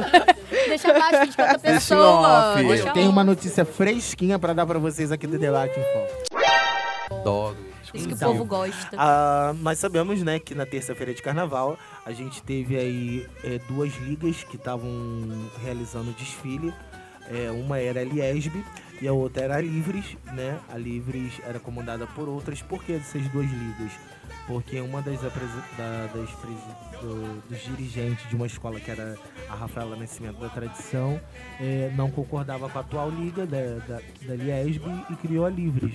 deixa 0.68 0.92
abaixo, 0.92 1.30
outra 1.30 1.46
Deixa 1.58 1.70
em 1.70 1.74
pessoa. 1.74 2.52
off. 2.54 2.64
Deixa 2.68 2.88
Eu 2.90 2.94
tenho 2.94 3.10
uma 3.10 3.22
off. 3.22 3.30
notícia 3.30 3.64
fresquinha 3.66 4.38
pra 4.38 4.52
dar 4.54 4.66
pra 4.66 4.78
vocês 4.78 5.12
aqui 5.12 5.26
do 5.26 5.38
Debate 5.40 5.80
em 5.80 5.84
Foco. 5.84 7.16
Adoro. 7.20 7.58
Isso 7.94 8.08
que 8.08 8.14
o 8.14 8.16
Então, 8.16 8.32
povo 8.34 8.46
gosta. 8.46 8.96
Ah, 8.98 9.54
nós 9.62 9.80
sabemos, 9.80 10.22
né, 10.22 10.38
que 10.38 10.54
na 10.54 10.66
terça-feira 10.66 11.14
de 11.14 11.22
carnaval 11.24 11.78
a 12.06 12.12
gente 12.12 12.44
teve 12.44 12.78
aí 12.78 13.28
é, 13.44 13.58
duas 13.70 13.96
ligas 13.98 14.44
que 14.44 14.58
estavam 14.58 14.92
realizando 15.64 16.12
desfile. 16.12 16.74
É, 17.32 17.50
uma 17.52 17.80
era 17.80 18.02
a 18.02 18.04
Liesb 18.04 18.64
e 19.02 19.08
a 19.08 19.14
outra 19.14 19.44
era 19.44 19.56
a 19.58 19.62
Livres, 19.62 20.18
né? 20.34 20.58
A 20.74 20.78
Livres 20.78 21.34
era 21.48 21.60
comandada 21.60 22.06
por 22.08 22.28
outras. 22.28 22.62
Por 22.62 22.84
que 22.84 22.94
essas 22.94 23.28
duas 23.30 23.46
ligas? 23.50 23.92
Porque 24.50 24.82
uma 24.82 25.00
das, 25.04 25.22
da- 25.22 25.30
das 26.12 26.30
do- 27.00 27.40
dos 27.48 27.60
dirigentes 27.66 28.28
de 28.28 28.36
uma 28.36 28.48
escola, 28.48 28.80
que 28.80 28.90
era 28.90 29.16
a 29.48 29.54
Rafaela 29.54 29.96
Nascimento 29.96 30.40
da 30.40 30.50
Tradição, 30.50 31.22
eh, 31.62 31.92
não 31.96 32.10
concordava 32.10 32.68
com 32.68 32.80
a 32.80 32.82
atual 32.82 33.12
liga 33.12 33.46
da, 33.46 33.78
da, 33.88 34.02
da 34.26 34.34
Liesb 34.36 34.82
e 35.12 35.16
criou 35.18 35.46
a 35.46 35.50
Livres. 35.52 35.94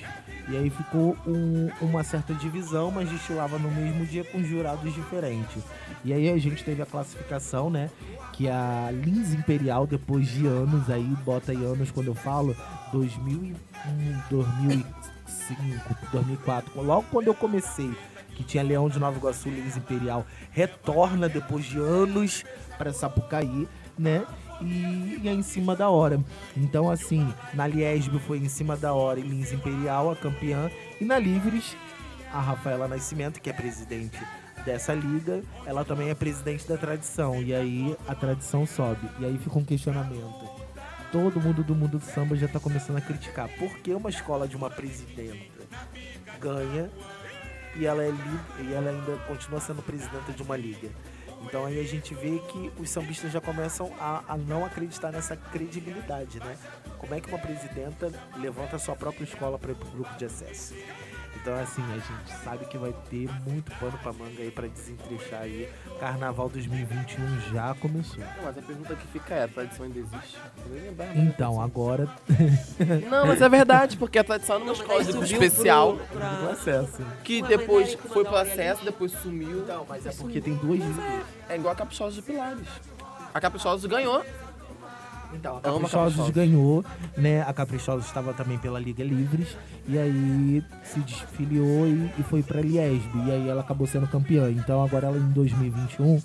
E 0.49 0.57
aí 0.57 0.71
ficou 0.71 1.17
um- 1.27 1.69
uma 1.81 2.05
certa 2.05 2.33
divisão, 2.33 2.93
mas 2.93 3.09
destilava 3.11 3.59
no 3.59 3.69
mesmo 3.73 4.07
dia 4.07 4.23
com 4.23 4.41
jurados 4.45 4.95
diferentes. 4.95 5.61
E 6.05 6.13
aí 6.13 6.31
a 6.31 6.39
gente 6.39 6.63
teve 6.63 6.81
a 6.81 6.87
classificação, 6.87 7.69
né? 7.69 7.91
Que 8.35 8.49
a 8.49 8.89
Lins 8.93 9.35
Imperial, 9.35 9.85
depois 9.85 10.29
de 10.29 10.47
anos, 10.47 10.89
aí 10.89 11.03
bota 11.25 11.51
aí 11.51 11.65
anos 11.65 11.91
quando 11.91 12.07
eu 12.07 12.15
falo, 12.15 12.55
2001, 12.93 14.23
2005, 14.31 15.97
2004, 16.13 16.83
logo 16.83 17.05
quando 17.11 17.27
eu 17.27 17.35
comecei, 17.35 17.91
que 18.35 18.45
tinha 18.45 18.63
Leão 18.63 18.89
de 18.89 18.99
Nova 18.99 19.17
Iguaçu, 19.17 19.49
Lins 19.49 19.77
Imperial, 19.77 20.27
retorna 20.51 21.29
depois 21.29 21.65
de 21.65 21.79
anos 21.79 22.45
para 22.77 22.93
Sapucaí, 22.93 23.69
né? 23.99 24.25
E, 24.61 25.21
e 25.23 25.29
é 25.29 25.33
em 25.33 25.43
cima 25.43 25.75
da 25.75 25.89
hora. 25.89 26.21
Então, 26.57 26.91
assim, 26.91 27.33
na 27.53 27.67
Liesb 27.67 28.19
foi 28.21 28.39
em 28.39 28.49
cima 28.49 28.77
da 28.77 28.93
hora 28.93 29.21
e 29.21 29.23
Lins 29.23 29.53
Imperial, 29.53 30.11
a 30.11 30.17
campeã. 30.17 30.71
E 31.01 31.05
na 31.05 31.19
Livres, 31.19 31.77
a 32.33 32.41
Rafaela 32.41 32.89
Nascimento, 32.89 33.41
que 33.41 33.51
é 33.51 33.53
presidente 33.53 34.19
dessa 34.65 34.95
liga, 34.95 35.43
ela 35.67 35.85
também 35.85 36.11
é 36.11 36.15
presidente 36.15 36.67
da 36.67 36.77
tradição. 36.77 37.43
E 37.43 37.55
aí 37.55 37.97
a 38.09 38.15
tradição 38.15 38.67
sobe. 38.67 39.09
E 39.19 39.25
aí 39.25 39.39
fica 39.39 39.59
um 39.59 39.65
questionamento. 39.65 40.51
Todo 41.13 41.41
mundo 41.41 41.63
do 41.63 41.75
mundo 41.75 41.99
do 41.99 42.05
samba 42.05 42.35
já 42.35 42.49
tá 42.49 42.59
começando 42.59 42.97
a 42.97 43.01
criticar. 43.01 43.49
Por 43.57 43.79
que 43.79 43.93
uma 43.93 44.11
escola 44.11 44.49
de 44.49 44.57
uma 44.57 44.69
presidenta 44.69 45.55
ganha 46.41 46.91
e 47.77 47.87
ela, 47.87 48.03
é 48.03 48.13
e 48.61 48.73
ela 48.73 48.91
ainda 48.91 49.17
continua 49.27 49.61
sendo 49.61 49.83
presidenta 49.83 50.33
de 50.33 50.43
uma 50.43 50.57
liga? 50.57 50.89
Então 51.43 51.67
aí 51.67 51.79
a 51.79 51.85
gente 51.85 52.15
vê 52.15 52.39
que 52.39 52.73
os 52.79 52.89
sambistas 52.89 53.31
já 53.31 53.41
começam 53.41 53.93
a, 54.01 54.25
a 54.29 54.37
não 54.37 54.65
acreditar 54.65 55.13
nessa 55.13 55.37
credibilidade, 55.37 56.39
né? 56.41 56.57
Como 56.99 57.15
é 57.15 57.21
que 57.21 57.29
uma 57.29 57.39
presidenta 57.39 58.11
levanta 58.37 58.77
a 58.77 58.79
sua 58.79 58.97
própria 58.97 59.25
escola 59.25 59.59
para 59.59 59.75
pro 59.75 59.89
grupo 59.91 60.15
de 60.17 60.25
acesso? 60.25 60.75
Então 61.37 61.55
assim, 61.59 61.83
a 61.83 61.95
gente 61.95 62.43
sabe 62.43 62.65
que 62.67 62.79
vai 62.79 62.95
ter 63.11 63.29
muito 63.47 63.71
pano 63.79 63.99
pra 63.99 64.13
manga 64.13 64.41
aí 64.41 64.51
pra 64.51 64.67
desentrechar 64.67 65.43
aí. 65.43 65.69
Carnaval 66.01 66.49
2021 66.49 67.41
já 67.53 67.75
começou. 67.75 68.23
Mas 68.43 68.57
a 68.59 68.63
pergunta 68.63 68.95
que 68.95 69.07
fica 69.09 69.35
é, 69.35 69.45
a 69.45 69.49
tradição 69.49 69.85
ainda 69.87 69.99
existe? 69.99 70.39
Lembrava. 70.71 71.13
Então, 71.19 71.61
agora 71.61 72.09
Não, 73.11 73.27
mas 73.27 73.41
é 73.43 73.49
verdade, 73.49 73.97
porque 73.97 74.19
a 74.19 74.25
tradição 74.25 74.57
era 74.57 74.65
uma 74.65 74.73
escola 74.73 75.05
de 75.05 75.13
grupo 75.13 75.25
especial 75.27 75.97
do 75.97 76.51
acesso. 76.51 77.03
que 77.23 77.43
Ué, 77.43 77.49
depois 77.49 77.95
foi 77.95 78.25
pro 78.25 78.37
acesso, 78.37 78.81
ali. 78.83 78.91
depois 78.91 79.13
sumiu. 79.13 79.61
Então, 79.61 79.85
mas 79.89 80.07
é 80.07 80.13
porque 80.13 80.41
tem 80.41 80.55
duas 80.55 80.79
ligas. 80.81 81.25
É 81.49 81.57
igual 81.57 81.73
a 81.73 81.77
Caprichosos 81.77 82.15
de 82.17 82.23
Pilares. 82.23 82.67
A 83.33 83.41
Caprichosos 83.41 83.85
ganhou. 83.87 84.25
Então, 85.35 85.57
a 85.57 85.61
Caprichosos 85.61 85.91
Caprichosos. 85.91 86.31
ganhou, 86.31 86.85
né? 87.17 87.43
A 87.43 87.53
Caprichosos 87.53 88.07
estava 88.07 88.33
também 88.33 88.59
pela 88.59 88.79
Liga 88.79 89.03
Livres. 89.03 89.57
E 89.87 89.99
aí 89.99 90.65
se 90.85 91.01
desfiliou 91.01 91.87
e, 91.87 92.13
e 92.19 92.23
foi 92.23 92.43
pra 92.43 92.61
Liesb. 92.61 93.11
E 93.27 93.31
aí 93.31 93.49
ela 93.49 93.61
acabou 93.61 93.87
sendo 93.87 94.07
campeã. 94.07 94.51
Então 94.51 94.83
agora 94.83 95.09
ela 95.09 95.19
em 95.19 95.31
2021, 95.31 96.23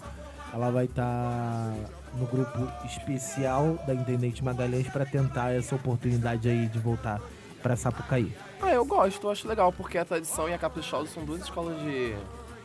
ela 0.53 0.71
vai 0.71 0.85
estar 0.85 1.73
no 2.15 2.25
grupo 2.25 2.67
especial 2.85 3.77
da 3.85 3.93
Intendente 3.93 4.43
Magalhães 4.43 4.87
para 4.87 5.05
tentar 5.05 5.51
essa 5.53 5.75
oportunidade 5.75 6.49
aí 6.49 6.67
de 6.67 6.79
voltar 6.79 7.21
pra 7.61 7.75
Sapucaí. 7.75 8.33
Ah, 8.61 8.71
eu 8.71 8.85
gosto, 8.85 9.27
eu 9.27 9.31
acho 9.31 9.47
legal, 9.47 9.71
porque 9.71 9.97
a 9.97 10.05
tradição 10.05 10.49
e 10.49 10.53
a 10.53 10.57
Caprichosos 10.57 11.11
são 11.11 11.23
duas 11.23 11.41
escolas 11.41 11.79
de, 11.81 12.15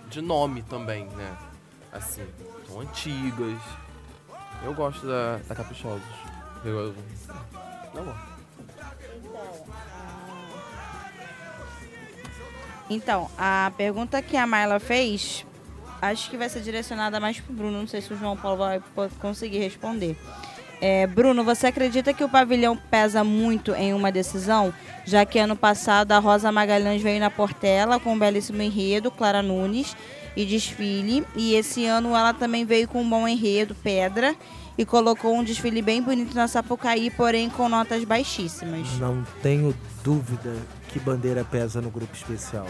de 0.09 0.21
nome 0.21 0.63
também, 0.63 1.07
né? 1.17 1.37
Assim, 1.93 2.25
são 2.67 2.81
antigas. 2.81 3.59
Eu 4.63 4.75
gosto 4.75 5.07
da, 5.07 5.39
da 5.49 5.55
Caprichosos. 5.55 6.24
Não, 6.65 8.15
Então, 12.89 13.31
a 13.39 13.73
pergunta 13.77 14.21
que 14.21 14.37
a 14.37 14.47
Marla 14.47 14.79
fez, 14.79 15.45
acho 16.01 16.31
que 16.31 16.37
vai 16.37 16.49
ser 16.49 16.61
direcionada 16.61 17.19
mais 17.19 17.41
pro 17.41 17.53
Bruno. 17.53 17.79
Não 17.79 17.87
sei 17.87 18.01
se 18.01 18.13
o 18.13 18.17
João 18.17 18.37
Paulo 18.37 18.59
vai 18.59 18.83
conseguir 19.21 19.59
responder. 19.59 20.17
É, 20.81 21.07
Bruno, 21.07 21.45
você 21.45 21.69
acredita 21.69 22.13
que 22.13 22.25
o 22.25 22.29
pavilhão 22.29 22.77
pesa 22.77 23.25
muito 23.25 23.73
em 23.73 23.95
uma 23.95 24.13
decisão? 24.13 24.73
Já 25.05 25.25
que 25.25 25.39
ano 25.39 25.57
passado 25.57 26.13
a 26.13 26.19
Rosa 26.19 26.53
Magalhães 26.53 27.01
veio 27.01 27.21
na 27.21 27.31
Portela 27.31 27.99
com 27.99 28.13
um 28.13 28.19
belíssimo 28.19 28.61
enredo, 28.61 29.11
Clara 29.11 29.43
Nunes, 29.43 29.97
e 30.37 30.45
desfile. 30.45 31.25
E 31.37 31.55
esse 31.55 31.87
ano 31.87 32.15
ela 32.15 32.35
também 32.35 32.65
veio 32.65 32.89
com 32.89 33.01
um 33.01 33.09
bom 33.09 33.27
enredo, 33.27 33.75
Pedra, 33.75 34.35
e 34.77 34.85
colocou 34.85 35.35
um 35.37 35.45
desfile 35.45 35.81
bem 35.83 36.03
bonito 36.03 36.35
na 36.35 36.49
Sapucaí, 36.49 37.11
porém 37.11 37.49
com 37.51 37.69
notas 37.69 38.03
baixíssimas. 38.05 38.89
Não 38.99 39.23
tenho 39.43 39.75
dúvida 40.03 40.55
que 40.89 40.99
bandeira 40.99 41.45
pesa 41.45 41.81
no 41.81 41.91
grupo 41.91 42.15
especial. 42.15 42.67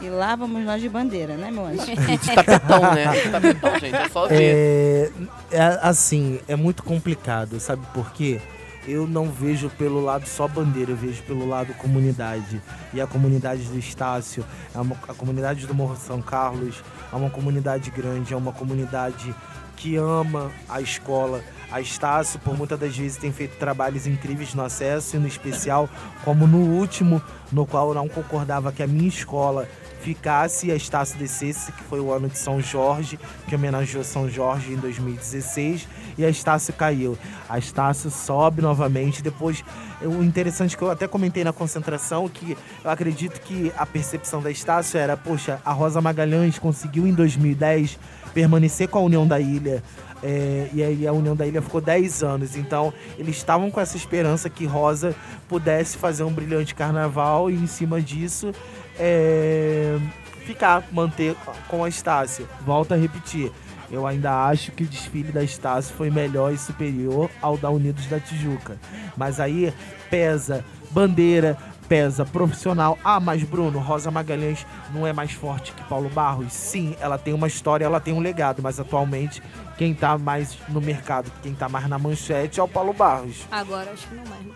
E 0.00 0.08
lá 0.10 0.36
vamos 0.36 0.62
nós 0.64 0.82
de 0.82 0.88
bandeira, 0.90 1.36
né, 1.36 1.50
meu 1.50 1.64
anjo? 1.64 1.86
De 1.86 2.34
tapetão, 2.34 2.80
né? 2.94 3.12
De 3.22 3.30
tapetão, 3.30 3.78
gente. 3.78 3.94
É 3.94 4.08
só 4.10 4.26
ver. 4.28 4.36
É, 4.42 5.10
é, 5.52 5.78
assim, 5.82 6.38
é 6.46 6.54
muito 6.54 6.82
complicado, 6.82 7.58
sabe 7.58 7.86
por 7.94 8.10
quê? 8.12 8.38
Eu 8.86 9.06
não 9.06 9.30
vejo 9.30 9.68
pelo 9.70 10.00
lado 10.04 10.26
só 10.28 10.46
bandeira, 10.46 10.92
eu 10.92 10.96
vejo 10.96 11.22
pelo 11.22 11.48
lado 11.48 11.72
comunidade. 11.74 12.60
E 12.94 13.00
a 13.00 13.06
comunidade 13.06 13.62
do 13.64 13.76
Estácio, 13.78 14.44
uma- 14.74 14.96
a 15.08 15.14
comunidade 15.14 15.66
do 15.66 15.74
Morro 15.74 15.96
São 15.96 16.20
Carlos, 16.22 16.84
é 17.12 17.16
uma 17.16 17.30
comunidade 17.30 17.90
grande, 17.90 18.32
é 18.32 18.36
uma 18.36 18.52
comunidade 18.52 19.34
que 19.76 19.96
ama 19.96 20.50
a 20.68 20.80
escola. 20.80 21.42
A 21.70 21.80
Estácio, 21.80 22.38
por 22.40 22.56
muitas 22.56 22.78
das 22.78 22.96
vezes, 22.96 23.18
tem 23.18 23.32
feito 23.32 23.56
trabalhos 23.58 24.06
incríveis 24.06 24.54
no 24.54 24.64
acesso 24.64 25.16
e 25.16 25.18
no 25.18 25.26
especial, 25.26 25.88
como 26.24 26.46
no 26.46 26.58
último, 26.58 27.20
no 27.52 27.66
qual 27.66 27.88
eu 27.88 27.94
não 27.94 28.08
concordava 28.08 28.72
que 28.72 28.82
a 28.82 28.86
minha 28.86 29.08
escola 29.08 29.68
ficasse 30.00 30.68
e 30.68 30.70
a 30.70 30.76
Estácio 30.76 31.18
descesse, 31.18 31.72
que 31.72 31.82
foi 31.82 31.98
o 31.98 32.12
ano 32.12 32.28
de 32.28 32.38
São 32.38 32.60
Jorge, 32.60 33.18
que 33.48 33.54
homenageou 33.56 34.04
São 34.04 34.30
Jorge 34.30 34.72
em 34.72 34.76
2016, 34.76 35.88
e 36.16 36.24
a 36.24 36.30
Estácio 36.30 36.72
caiu. 36.72 37.18
A 37.48 37.58
Estácio 37.58 38.10
sobe 38.10 38.62
novamente, 38.62 39.22
depois... 39.22 39.64
O 40.02 40.22
interessante 40.22 40.74
é 40.74 40.78
que 40.78 40.84
eu 40.84 40.90
até 40.90 41.08
comentei 41.08 41.42
na 41.42 41.54
concentração 41.54 42.28
que 42.28 42.56
eu 42.84 42.90
acredito 42.90 43.40
que 43.40 43.72
a 43.78 43.86
percepção 43.86 44.42
da 44.42 44.50
Estácio 44.50 44.98
era, 44.98 45.16
poxa, 45.16 45.58
a 45.64 45.72
Rosa 45.72 46.02
Magalhães 46.02 46.58
conseguiu 46.58 47.06
em 47.06 47.14
2010 47.14 47.98
permanecer 48.36 48.86
com 48.88 48.98
a 48.98 49.00
União 49.00 49.26
da 49.26 49.40
Ilha, 49.40 49.82
é, 50.22 50.68
e 50.74 50.84
aí 50.84 51.06
a 51.06 51.12
União 51.12 51.34
da 51.34 51.46
Ilha 51.46 51.62
ficou 51.62 51.80
10 51.80 52.22
anos. 52.22 52.54
Então, 52.54 52.92
eles 53.18 53.34
estavam 53.34 53.70
com 53.70 53.80
essa 53.80 53.96
esperança 53.96 54.50
que 54.50 54.66
Rosa 54.66 55.16
pudesse 55.48 55.96
fazer 55.96 56.22
um 56.22 56.30
brilhante 56.30 56.74
carnaval 56.74 57.50
e, 57.50 57.54
em 57.54 57.66
cima 57.66 57.98
disso, 57.98 58.52
é, 58.98 59.98
ficar, 60.44 60.84
manter 60.92 61.34
com 61.66 61.82
a 61.82 61.88
Estácio. 61.88 62.46
Volto 62.66 62.92
a 62.92 62.96
repetir. 62.96 63.50
Eu 63.90 64.06
ainda 64.06 64.44
acho 64.44 64.70
que 64.72 64.84
o 64.84 64.86
desfile 64.86 65.32
da 65.32 65.42
Estácio 65.42 65.94
foi 65.94 66.10
melhor 66.10 66.52
e 66.52 66.58
superior 66.58 67.30
ao 67.40 67.56
da 67.56 67.70
Unidos 67.70 68.04
da 68.06 68.20
Tijuca. 68.20 68.76
Mas 69.16 69.40
aí 69.40 69.72
pesa 70.10 70.62
bandeira, 70.90 71.56
pesa 71.88 72.24
profissional. 72.24 72.98
Ah, 73.04 73.20
mas 73.20 73.42
Bruno, 73.42 73.78
Rosa 73.78 74.10
Magalhães 74.10 74.66
não 74.92 75.06
é 75.06 75.12
mais 75.12 75.32
forte 75.32 75.72
que 75.72 75.82
Paulo 75.84 76.08
Barros? 76.08 76.52
Sim, 76.52 76.96
ela 77.00 77.18
tem 77.18 77.32
uma 77.34 77.46
história, 77.46 77.84
ela 77.84 78.00
tem 78.00 78.12
um 78.14 78.20
legado, 78.20 78.62
mas 78.62 78.78
atualmente 78.78 79.42
quem 79.78 79.94
tá 79.94 80.16
mais 80.18 80.56
no 80.68 80.80
mercado, 80.80 81.30
quem 81.42 81.54
tá 81.54 81.68
mais 81.68 81.88
na 81.88 81.98
manchete 81.98 82.60
é 82.60 82.62
o 82.62 82.68
Paulo 82.68 82.92
Barros. 82.92 83.46
Agora 83.50 83.90
acho 83.90 84.06
que 84.06 84.14
não 84.14 84.24
mais. 84.26 84.44
né? 84.44 84.52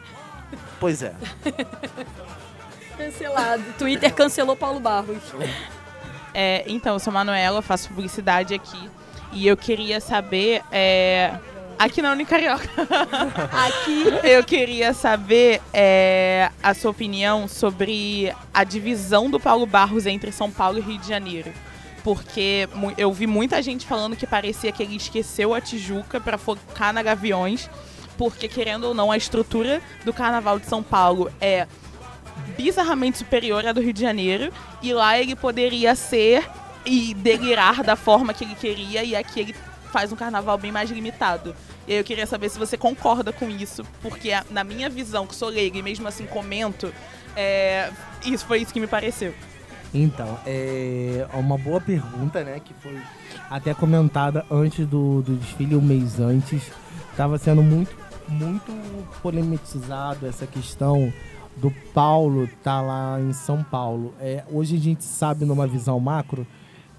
Pois 0.79 1.03
é. 1.03 1.15
Cancelado. 2.97 3.63
Twitter 3.79 4.15
cancelou 4.15 4.57
Paulo 4.57 4.81
Barros. 4.81 5.23
É, 6.35 6.65
então, 6.67 6.95
eu 6.95 6.99
sou 6.99 7.13
Manuela, 7.13 7.63
faço 7.63 7.89
publicidade 7.89 8.53
aqui. 8.55 8.91
E 9.33 9.47
eu 9.47 9.57
queria 9.57 10.01
saber. 10.01 10.63
é, 10.71 11.35
aqui 11.81 12.03
na 12.03 12.13
Unicarioca. 12.13 12.69
aqui 13.51 14.05
eu 14.23 14.45
queria 14.45 14.93
saber 14.93 15.63
é, 15.73 16.51
a 16.63 16.75
sua 16.75 16.91
opinião 16.91 17.49
sobre 17.49 18.35
a 18.53 18.63
divisão 18.65 19.31
do 19.31 19.41
Paulo 19.41 19.65
Barros 19.65 20.05
entre 20.05 20.31
São 20.31 20.51
Paulo 20.51 20.79
e 20.79 20.83
Rio 20.83 20.99
de 20.99 21.09
Janeiro. 21.09 21.51
Porque 22.05 22.69
eu 22.99 23.11
vi 23.13 23.27
muita 23.27 23.63
gente 23.63 23.87
falando 23.87 24.15
que 24.15 24.27
parecia 24.27 24.71
que 24.71 24.83
ele 24.83 24.97
esqueceu 24.97 25.55
a 25.55 25.61
Tijuca 25.61 26.21
para 26.21 26.37
focar 26.37 26.93
na 26.93 27.03
Gaviões. 27.03 27.69
Porque, 28.19 28.49
querendo 28.49 28.85
ou 28.85 28.95
não, 28.95 29.11
a 29.11 29.17
estrutura 29.17 29.81
do 30.05 30.13
Carnaval 30.13 30.59
de 30.59 30.67
São 30.67 30.83
Paulo 30.83 31.31
é 31.41 31.67
bizarramente 32.57 33.19
superior 33.19 33.67
à 33.67 33.73
do 33.73 33.81
Rio 33.81 33.93
de 33.93 34.01
Janeiro 34.01 34.53
e 34.83 34.93
lá 34.93 35.19
ele 35.19 35.35
poderia 35.35 35.95
ser 35.95 36.47
e 36.85 37.15
delirar 37.15 37.83
da 37.83 37.97
forma 37.97 38.35
que 38.35 38.45
ele 38.45 38.55
queria 38.55 39.03
e 39.03 39.15
aqui 39.15 39.41
ele 39.41 39.55
faz 39.91 40.13
um 40.13 40.17
carnaval 40.17 40.57
bem 40.57 40.73
mais 40.73 40.91
limitado. 40.91 41.55
E 41.91 41.95
eu 41.95 42.05
queria 42.05 42.25
saber 42.25 42.49
se 42.49 42.57
você 42.57 42.77
concorda 42.77 43.33
com 43.33 43.51
isso, 43.51 43.83
porque 44.01 44.31
na 44.49 44.63
minha 44.63 44.89
visão, 44.89 45.27
que 45.27 45.35
sou 45.35 45.49
leiga 45.49 45.77
e 45.77 45.83
mesmo 45.83 46.07
assim 46.07 46.25
comento, 46.25 46.95
é, 47.35 47.91
isso 48.25 48.47
foi 48.47 48.63
isso 48.63 48.73
que 48.73 48.79
me 48.79 48.87
pareceu. 48.87 49.35
Então, 49.93 50.39
é 50.47 51.27
uma 51.35 51.59
boa 51.59 51.81
pergunta, 51.81 52.45
né? 52.45 52.61
Que 52.61 52.73
foi 52.75 52.97
até 53.51 53.75
comentada 53.75 54.47
antes 54.49 54.87
do, 54.87 55.21
do 55.23 55.35
desfile, 55.35 55.75
um 55.75 55.81
mês 55.81 56.21
antes. 56.21 56.63
Estava 57.11 57.37
sendo 57.39 57.61
muito, 57.61 57.93
muito 58.29 58.73
polemizado 59.21 60.29
essa 60.29 60.47
questão 60.47 61.13
do 61.57 61.73
Paulo 61.93 62.49
tá 62.63 62.81
lá 62.81 63.21
em 63.21 63.33
São 63.33 63.65
Paulo. 63.65 64.15
É, 64.21 64.45
hoje 64.49 64.77
a 64.77 64.79
gente 64.79 65.03
sabe, 65.03 65.45
numa 65.45 65.67
visão 65.67 65.99
macro, 65.99 66.47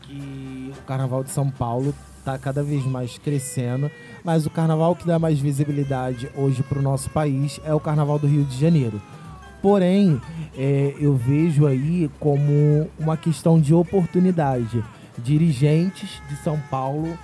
que 0.02 0.74
o 0.78 0.82
Carnaval 0.82 1.24
de 1.24 1.32
São 1.32 1.50
Paulo 1.50 1.96
está 2.22 2.38
cada 2.38 2.64
vez 2.64 2.86
mais 2.86 3.18
crescendo, 3.18 3.92
mas 4.24 4.46
o 4.46 4.50
carnaval 4.50 4.96
que 4.96 5.06
dá 5.06 5.20
mais 5.20 5.40
visibilidade 5.40 6.30
hoje 6.36 6.64
para 6.64 6.80
o 6.80 6.82
nosso 6.82 7.10
país 7.10 7.60
é 7.66 7.74
o 7.74 7.80
Carnaval 7.80 8.18
do 8.18 8.28
Rio 8.28 8.46
de 8.46 8.58
Janeiro. 8.58 9.02
Porém, 9.62 10.20
é, 10.58 10.96
eu 11.00 11.16
vejo 11.16 11.68
aí 11.68 12.10
como 12.20 12.90
uma 12.98 13.18
questão 13.18 13.60
de 13.60 13.74
oportunidade. 13.74 14.84
Dirigentes 15.18 16.22
de 16.30 16.36
São 16.38 16.60
Paulo 16.70 17.18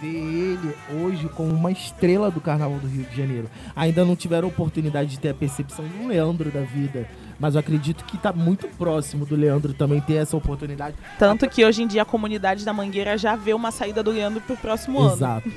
vê 0.00 0.08
ele 0.08 0.74
hoje 1.02 1.28
como 1.28 1.52
uma 1.52 1.70
estrela 1.70 2.30
do 2.30 2.40
Carnaval 2.40 2.78
do 2.78 2.88
Rio 2.88 3.04
de 3.04 3.16
Janeiro. 3.16 3.50
Ainda 3.76 4.04
não 4.04 4.16
tiveram 4.16 4.48
oportunidade 4.48 5.10
de 5.10 5.18
ter 5.18 5.30
a 5.30 5.34
percepção 5.34 5.84
do 5.84 6.08
Leandro 6.08 6.50
da 6.50 6.62
vida, 6.62 7.06
mas 7.42 7.54
eu 7.56 7.60
acredito 7.60 8.04
que 8.04 8.14
está 8.16 8.32
muito 8.32 8.68
próximo 8.78 9.26
do 9.26 9.34
Leandro 9.34 9.74
também 9.74 10.00
ter 10.00 10.14
essa 10.14 10.36
oportunidade. 10.36 10.94
Tanto 11.18 11.48
que 11.50 11.64
hoje 11.64 11.82
em 11.82 11.86
dia 11.88 12.02
a 12.02 12.04
comunidade 12.04 12.64
da 12.64 12.72
Mangueira 12.72 13.18
já 13.18 13.34
vê 13.34 13.52
uma 13.52 13.72
saída 13.72 14.00
do 14.00 14.12
Leandro 14.12 14.40
pro 14.42 14.56
próximo 14.56 15.00
ano. 15.00 15.12
Exato. 15.12 15.52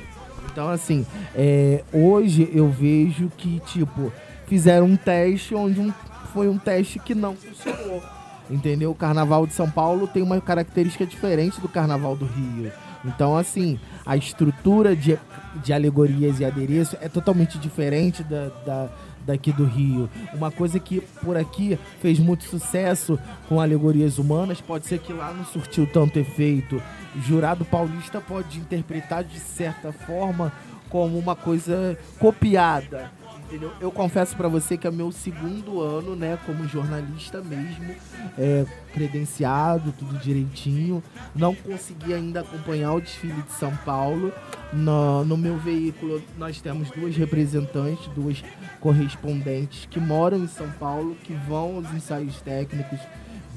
Então, 0.52 0.68
assim, 0.70 1.06
é, 1.36 1.84
hoje 1.94 2.49
eu 2.52 2.68
vejo 2.70 3.32
que, 3.38 3.60
tipo, 3.68 4.12
fizeram 4.48 4.88
um 4.88 4.95
teste 4.98 5.53
onde 5.53 5.80
um- 5.80 5.94
foi 6.34 6.48
um 6.49 6.57
teste 6.57 6.98
que 6.98 7.14
não 7.14 7.36
funcionou. 7.36 8.02
Entendeu? 8.49 8.90
O 8.91 8.95
Carnaval 8.95 9.45
de 9.45 9.53
São 9.53 9.70
Paulo 9.70 10.07
tem 10.07 10.24
uma 10.24 10.40
característica 10.41 11.06
diferente 11.06 11.62
do 11.62 11.68
Carnaval 11.70 12.16
do 12.16 12.26
Rio. 12.26 12.72
Então, 13.03 13.38
assim, 13.38 13.80
a 14.06 14.18
estrutura 14.18 14.95
de, 14.95 15.18
de 15.64 15.72
alegorias 15.74 16.40
e 16.40 16.45
adereço 16.45 16.98
é 17.02 17.07
totalmente 17.10 17.57
diferente 17.60 18.24
da, 18.24 18.49
da- 18.66 18.90
daqui 19.26 19.52
do 19.52 19.66
Rio. 19.66 20.10
Uma 20.34 20.52
coisa 20.52 20.80
que 20.80 21.02
por 21.24 21.36
aqui 21.36 21.78
fez 22.00 22.20
muito 22.20 22.44
sucesso 22.46 23.20
com 23.50 23.60
alegorias 23.60 24.18
humanas, 24.18 24.62
pode 24.62 24.86
ser 24.88 25.00
que 25.00 25.12
lá 25.14 25.34
não 25.34 25.46
surtiu 25.46 25.88
tanto 25.88 26.20
efeito. 26.20 26.82
O 27.16 27.22
jurado 27.22 27.66
paulista 27.66 28.22
pode 28.22 28.60
interpretar 28.60 29.24
de 29.24 29.40
certa 29.40 29.92
forma 29.92 30.52
como 30.90 31.18
uma 31.18 31.36
coisa 31.36 31.98
copiada. 32.20 33.12
Entendeu? 33.48 33.72
Eu 33.80 33.92
confesso 33.92 34.36
pra 34.36 34.48
você 34.48 34.76
que 34.78 34.88
é 34.88 34.92
meu 34.92 35.12
segundo 35.12 35.80
ano, 35.82 36.16
né, 36.16 36.38
como 36.46 36.68
jornalista 36.68 37.42
mesmo, 37.42 37.96
é, 38.38 38.66
credenciado, 38.92 39.94
tudo 39.98 40.18
direitinho. 40.18 41.04
Não 41.36 41.54
consegui 41.54 42.14
ainda 42.14 42.42
acompanhar 42.42 42.94
o 42.94 43.02
desfile 43.02 43.42
de 43.44 43.52
São 43.54 43.76
Paulo. 43.78 44.34
No, 44.74 45.24
no 45.24 45.38
meu 45.38 45.58
veículo 45.58 46.22
nós 46.38 46.60
temos 46.60 46.90
duas 46.90 47.16
representantes, 47.16 48.08
duas 48.16 48.44
correspondentes 48.80 49.86
que 49.86 50.00
moram 50.00 50.40
em 50.40 50.48
São 50.48 50.70
Paulo, 50.72 51.16
que 51.24 51.34
vão 51.34 51.76
aos 51.78 51.94
ensaios 51.94 52.42
técnicos. 52.42 53.00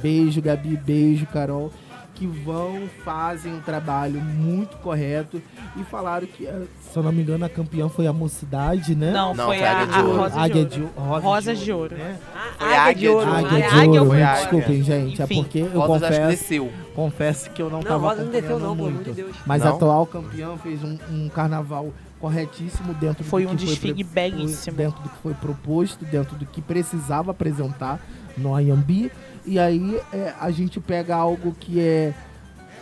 Beijo, 0.00 0.40
Gabi, 0.40 0.76
beijo, 0.76 1.26
Carol. 1.26 1.72
Que 2.18 2.26
vão, 2.26 2.88
fazem 3.04 3.54
um 3.54 3.60
trabalho 3.60 4.20
muito 4.20 4.76
correto 4.78 5.40
e 5.76 5.84
falaram 5.84 6.26
que, 6.26 6.44
se 6.80 6.96
eu 6.96 7.02
não 7.02 7.12
me 7.12 7.22
engano, 7.22 7.44
a 7.44 7.48
campeã 7.48 7.88
foi 7.88 8.08
a 8.08 8.12
mocidade, 8.12 8.96
né? 8.96 9.12
Não, 9.12 9.32
Não, 9.32 9.46
foi 9.46 9.58
foi 9.58 9.66
a, 9.66 9.78
Águia 9.78 9.86
de 9.86 9.94
a 9.98 10.02
Ouro. 10.04 10.18
Rosa 10.18 10.40
Águia 10.40 10.64
de 10.64 10.80
Ouro. 10.80 10.92
de, 10.94 11.00
Rosa 11.00 11.22
Rosas 11.24 11.58
de 11.60 11.72
Ouro. 11.72 11.94
né? 11.96 12.18
Foi 12.58 12.74
Águia 12.74 12.94
de 12.94 13.08
Ouro. 13.08 13.30
Águia 13.30 13.46
Águia 13.48 13.58
de 13.68 13.74
Águia 13.78 14.02
ouro, 14.02 14.12
Águia. 14.12 14.32
desculpem, 14.34 14.82
gente. 14.82 15.22
Enfim, 15.22 15.38
é 15.38 15.42
porque 15.44 15.58
eu 15.60 15.80
Rosa 15.80 16.06
confesso, 16.08 16.28
desceu. 16.30 16.72
confesso 16.94 17.50
que 17.50 17.62
eu 17.62 17.70
não 17.70 17.78
Não, 17.78 17.84
tava 17.86 18.08
Rosa 18.08 18.24
não 18.24 18.30
desceu 18.32 18.50
não, 18.50 18.58
pelo 18.58 18.72
amor 18.72 18.90
muito. 18.90 19.04
de 19.10 19.12
Deus. 19.12 19.36
Mas 19.46 19.62
a 19.62 19.66
Não? 19.68 19.76
atual 19.76 20.06
campeã 20.06 20.56
fez 20.56 20.82
um, 20.82 20.98
um 21.12 21.28
carnaval 21.28 21.92
corretíssimo 22.20 22.94
dentro 22.94 23.22
Foi 23.22 23.44
do 23.46 23.52
um 23.52 23.56
que 23.56 23.64
desfile 23.64 24.02
foi 24.02 24.12
belíssimo. 24.12 24.76
dentro 24.76 25.00
do 25.04 25.08
que 25.08 25.18
foi 25.22 25.34
proposto, 25.34 26.04
dentro 26.04 26.34
do 26.34 26.44
que 26.46 26.60
precisava 26.60 27.30
apresentar 27.30 28.00
no 28.36 28.56
Ayambi. 28.56 29.12
E 29.48 29.58
aí 29.58 29.98
é, 30.12 30.34
a 30.38 30.50
gente 30.50 30.78
pega 30.78 31.16
algo 31.16 31.54
que 31.58 31.80
é 31.80 32.12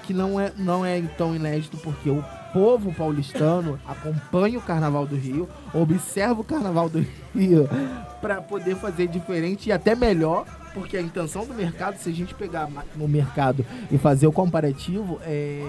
que 0.03 0.13
não 0.13 0.39
é 0.39 0.53
não 0.57 0.85
é 0.85 1.01
tão 1.17 1.35
inédito 1.35 1.77
porque 1.77 2.11
o 2.11 2.25
povo 2.53 2.93
paulistano 2.93 3.79
acompanha 3.87 4.59
o 4.59 4.63
Carnaval 4.63 5.07
do 5.07 5.15
Rio, 5.15 5.49
observa 5.73 6.41
o 6.41 6.45
Carnaval 6.45 6.89
do 6.89 7.07
Rio 7.33 7.69
para 8.21 8.43
poder 8.43 8.75
fazer 8.75 9.07
diferente 9.07 9.69
e 9.69 9.73
até 9.73 9.95
melhor, 9.95 10.45
porque 10.75 10.97
a 10.97 11.01
intenção 11.01 11.47
do 11.47 11.55
mercado, 11.55 11.99
se 11.99 12.09
a 12.09 12.13
gente 12.13 12.35
pegar 12.35 12.69
no 12.97 13.07
mercado 13.07 13.65
e 13.91 13.97
fazer 13.97 14.27
o 14.27 14.33
comparativo, 14.33 15.21
é 15.23 15.63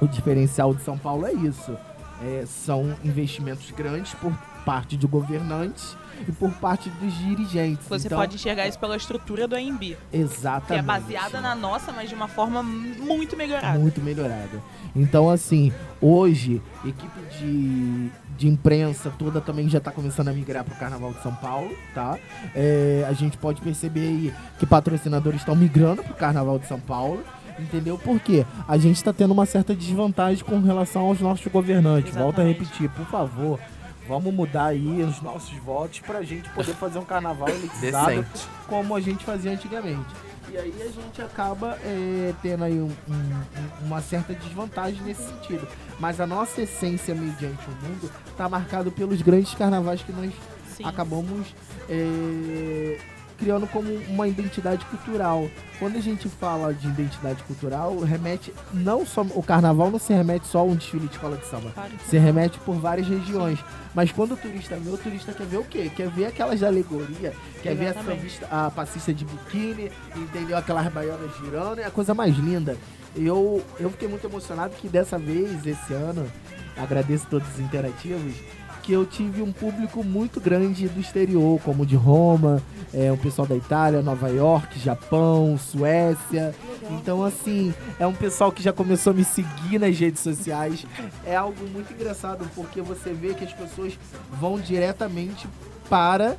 o 0.00 0.08
diferencial 0.08 0.74
de 0.74 0.82
São 0.82 0.96
Paulo 0.96 1.26
é 1.26 1.32
isso. 1.32 1.76
É, 2.22 2.44
são 2.46 2.94
investimentos 3.04 3.70
grandes 3.70 4.14
por 4.14 4.32
parte 4.60 4.96
de 4.96 5.06
governantes 5.06 5.96
e 6.28 6.32
por 6.32 6.50
parte 6.52 6.90
dos 6.90 7.14
dirigentes. 7.18 7.86
Você 7.88 8.06
Então, 8.06 8.18
pode 8.18 8.36
enxergar 8.36 8.66
isso 8.68 8.78
pela 8.78 8.96
estrutura 8.96 9.48
do 9.48 9.56
AMB, 9.56 9.96
Exatamente. 10.12 10.66
que 10.66 10.74
é 10.74 10.82
baseada 10.82 11.40
na 11.40 11.54
nossa, 11.54 11.92
mas 11.92 12.08
de 12.08 12.14
uma 12.14 12.28
forma 12.28 12.62
muito 12.62 13.36
melhorada. 13.36 13.78
Muito 13.78 14.00
melhorada. 14.00 14.60
Então, 14.94 15.30
assim, 15.30 15.72
hoje, 16.00 16.60
equipe 16.84 17.20
de, 17.38 18.10
de 18.36 18.48
imprensa 18.48 19.10
toda 19.18 19.40
também 19.40 19.68
já 19.68 19.78
está 19.78 19.90
começando 19.90 20.28
a 20.28 20.32
migrar 20.32 20.64
para 20.64 20.74
o 20.74 20.76
Carnaval 20.78 21.12
de 21.12 21.22
São 21.22 21.34
Paulo, 21.34 21.70
tá? 21.94 22.18
É, 22.54 23.06
a 23.08 23.12
gente 23.12 23.38
pode 23.38 23.60
perceber 23.62 24.00
aí 24.00 24.34
que 24.58 24.66
patrocinadores 24.66 25.40
estão 25.40 25.54
migrando 25.56 26.02
para 26.02 26.12
o 26.12 26.16
Carnaval 26.16 26.58
de 26.58 26.66
São 26.66 26.80
Paulo. 26.80 27.22
Entendeu? 27.58 27.98
Por 27.98 28.18
quê? 28.20 28.46
A 28.66 28.78
gente 28.78 28.96
está 28.96 29.12
tendo 29.12 29.32
uma 29.32 29.44
certa 29.44 29.74
desvantagem 29.74 30.42
com 30.42 30.60
relação 30.62 31.02
aos 31.02 31.20
nossos 31.20 31.46
governantes. 31.52 32.14
Volto 32.14 32.40
a 32.40 32.44
Exatamente. 32.44 32.58
repetir, 32.58 32.88
por 32.90 33.04
favor. 33.06 33.60
Vamos 34.08 34.32
mudar 34.34 34.66
aí 34.66 35.02
os 35.02 35.20
nossos 35.22 35.56
votos 35.58 36.00
para 36.00 36.18
a 36.18 36.22
gente 36.22 36.48
poder 36.50 36.74
fazer 36.74 36.98
um 36.98 37.04
carnaval 37.04 37.48
elitizado 37.48 38.24
como 38.66 38.94
a 38.96 39.00
gente 39.00 39.24
fazia 39.24 39.52
antigamente. 39.52 40.08
E 40.52 40.56
aí 40.58 40.74
a 40.82 40.90
gente 40.90 41.22
acaba 41.22 41.78
é, 41.84 42.34
tendo 42.42 42.64
aí 42.64 42.80
um- 42.80 42.86
um- 43.08 43.86
uma 43.86 44.00
certa 44.02 44.34
desvantagem 44.34 45.00
nesse 45.02 45.22
sentido. 45.22 45.66
Mas 46.00 46.20
a 46.20 46.26
nossa 46.26 46.62
essência 46.62 47.14
mediante 47.14 47.64
o 47.68 47.86
mundo 47.86 48.10
está 48.28 48.48
marcado 48.48 48.90
pelos 48.90 49.22
grandes 49.22 49.54
carnavais 49.54 50.02
que 50.02 50.10
nós 50.12 50.32
Sim. 50.76 50.84
acabamos 50.84 51.54
é, 51.88 52.98
criando 53.40 53.66
como 53.66 53.92
uma 54.08 54.28
identidade 54.28 54.84
cultural. 54.84 55.50
Quando 55.78 55.96
a 55.96 56.00
gente 56.00 56.28
fala 56.28 56.74
de 56.74 56.86
identidade 56.86 57.42
cultural, 57.44 57.98
remete 58.00 58.52
não 58.72 59.06
só 59.06 59.22
o 59.22 59.42
carnaval 59.42 59.90
não 59.90 59.98
se 59.98 60.12
remete 60.12 60.46
só 60.46 60.58
a 60.60 60.64
um 60.64 60.76
desfile 60.76 61.08
de 61.08 61.14
escola 61.14 61.38
de 61.38 61.46
samba. 61.46 61.72
Se 62.06 62.18
remete 62.18 62.58
por 62.60 62.74
várias 62.74 63.08
regiões. 63.08 63.58
Mas 63.94 64.12
quando 64.12 64.34
o 64.34 64.36
turista 64.36 64.76
vê, 64.76 64.90
o 64.90 64.98
turista 64.98 65.32
quer 65.32 65.46
ver 65.46 65.56
o 65.56 65.64
quê? 65.64 65.90
Quer 65.96 66.08
ver 66.10 66.26
aquelas 66.26 66.62
alegorias, 66.62 67.34
quer 67.62 67.74
ver 67.74 67.86
a, 67.86 67.90
Exatamente. 67.90 68.18
sambista, 68.18 68.46
a 68.50 68.70
passista 68.70 69.12
de 69.12 69.24
biquíni, 69.24 69.90
entendeu? 70.14 70.56
Aquelas 70.56 70.86
baianas 70.92 71.30
girando, 71.38 71.80
é 71.80 71.84
a 71.86 71.90
coisa 71.90 72.14
mais 72.14 72.36
linda. 72.36 72.76
Eu, 73.16 73.64
eu 73.80 73.90
fiquei 73.90 74.06
muito 74.06 74.24
emocionado 74.26 74.74
que 74.76 74.88
dessa 74.88 75.18
vez, 75.18 75.66
esse 75.66 75.92
ano, 75.92 76.30
agradeço 76.76 77.26
todos 77.28 77.48
os 77.48 77.58
interativos, 77.58 78.34
que 78.82 78.92
eu 78.92 79.04
tive 79.04 79.42
um 79.42 79.52
público 79.52 80.02
muito 80.02 80.40
grande 80.40 80.88
do 80.88 81.00
exterior, 81.00 81.60
como 81.60 81.84
de 81.84 81.96
Roma, 81.96 82.62
é, 82.92 83.10
o 83.12 83.16
pessoal 83.16 83.46
da 83.46 83.56
Itália, 83.56 84.02
Nova 84.02 84.28
York, 84.28 84.78
Japão, 84.78 85.58
Suécia. 85.58 86.54
Então, 86.90 87.24
assim, 87.24 87.74
é 87.98 88.06
um 88.06 88.12
pessoal 88.12 88.50
que 88.50 88.62
já 88.62 88.72
começou 88.72 89.12
a 89.12 89.14
me 89.14 89.24
seguir 89.24 89.78
nas 89.78 89.98
redes 89.98 90.22
sociais. 90.22 90.86
É 91.24 91.36
algo 91.36 91.64
muito 91.68 91.92
engraçado, 91.92 92.48
porque 92.54 92.80
você 92.80 93.12
vê 93.12 93.34
que 93.34 93.44
as 93.44 93.52
pessoas 93.52 93.98
vão 94.40 94.58
diretamente 94.58 95.48
para 95.88 96.36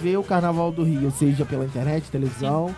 ver 0.00 0.16
o 0.16 0.22
Carnaval 0.22 0.72
do 0.72 0.82
Rio, 0.82 1.10
seja 1.10 1.44
pela 1.44 1.64
internet, 1.64 2.10
televisão 2.10 2.74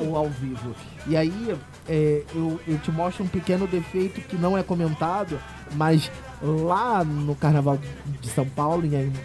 ou, 0.00 0.08
ou 0.08 0.16
ao 0.16 0.28
vivo. 0.28 0.74
E 1.06 1.16
aí, 1.16 1.56
é, 1.88 2.22
eu, 2.34 2.60
eu 2.66 2.78
te 2.78 2.90
mostro 2.90 3.24
um 3.24 3.28
pequeno 3.28 3.66
defeito 3.66 4.20
que 4.20 4.36
não 4.36 4.56
é 4.56 4.62
comentado, 4.62 5.38
mas 5.74 6.10
lá 6.42 7.02
no 7.04 7.34
Carnaval 7.34 7.78
de 8.20 8.28
São 8.30 8.46
Paulo, 8.48 8.84
em 8.86 8.94
Anhembi, 8.96 9.18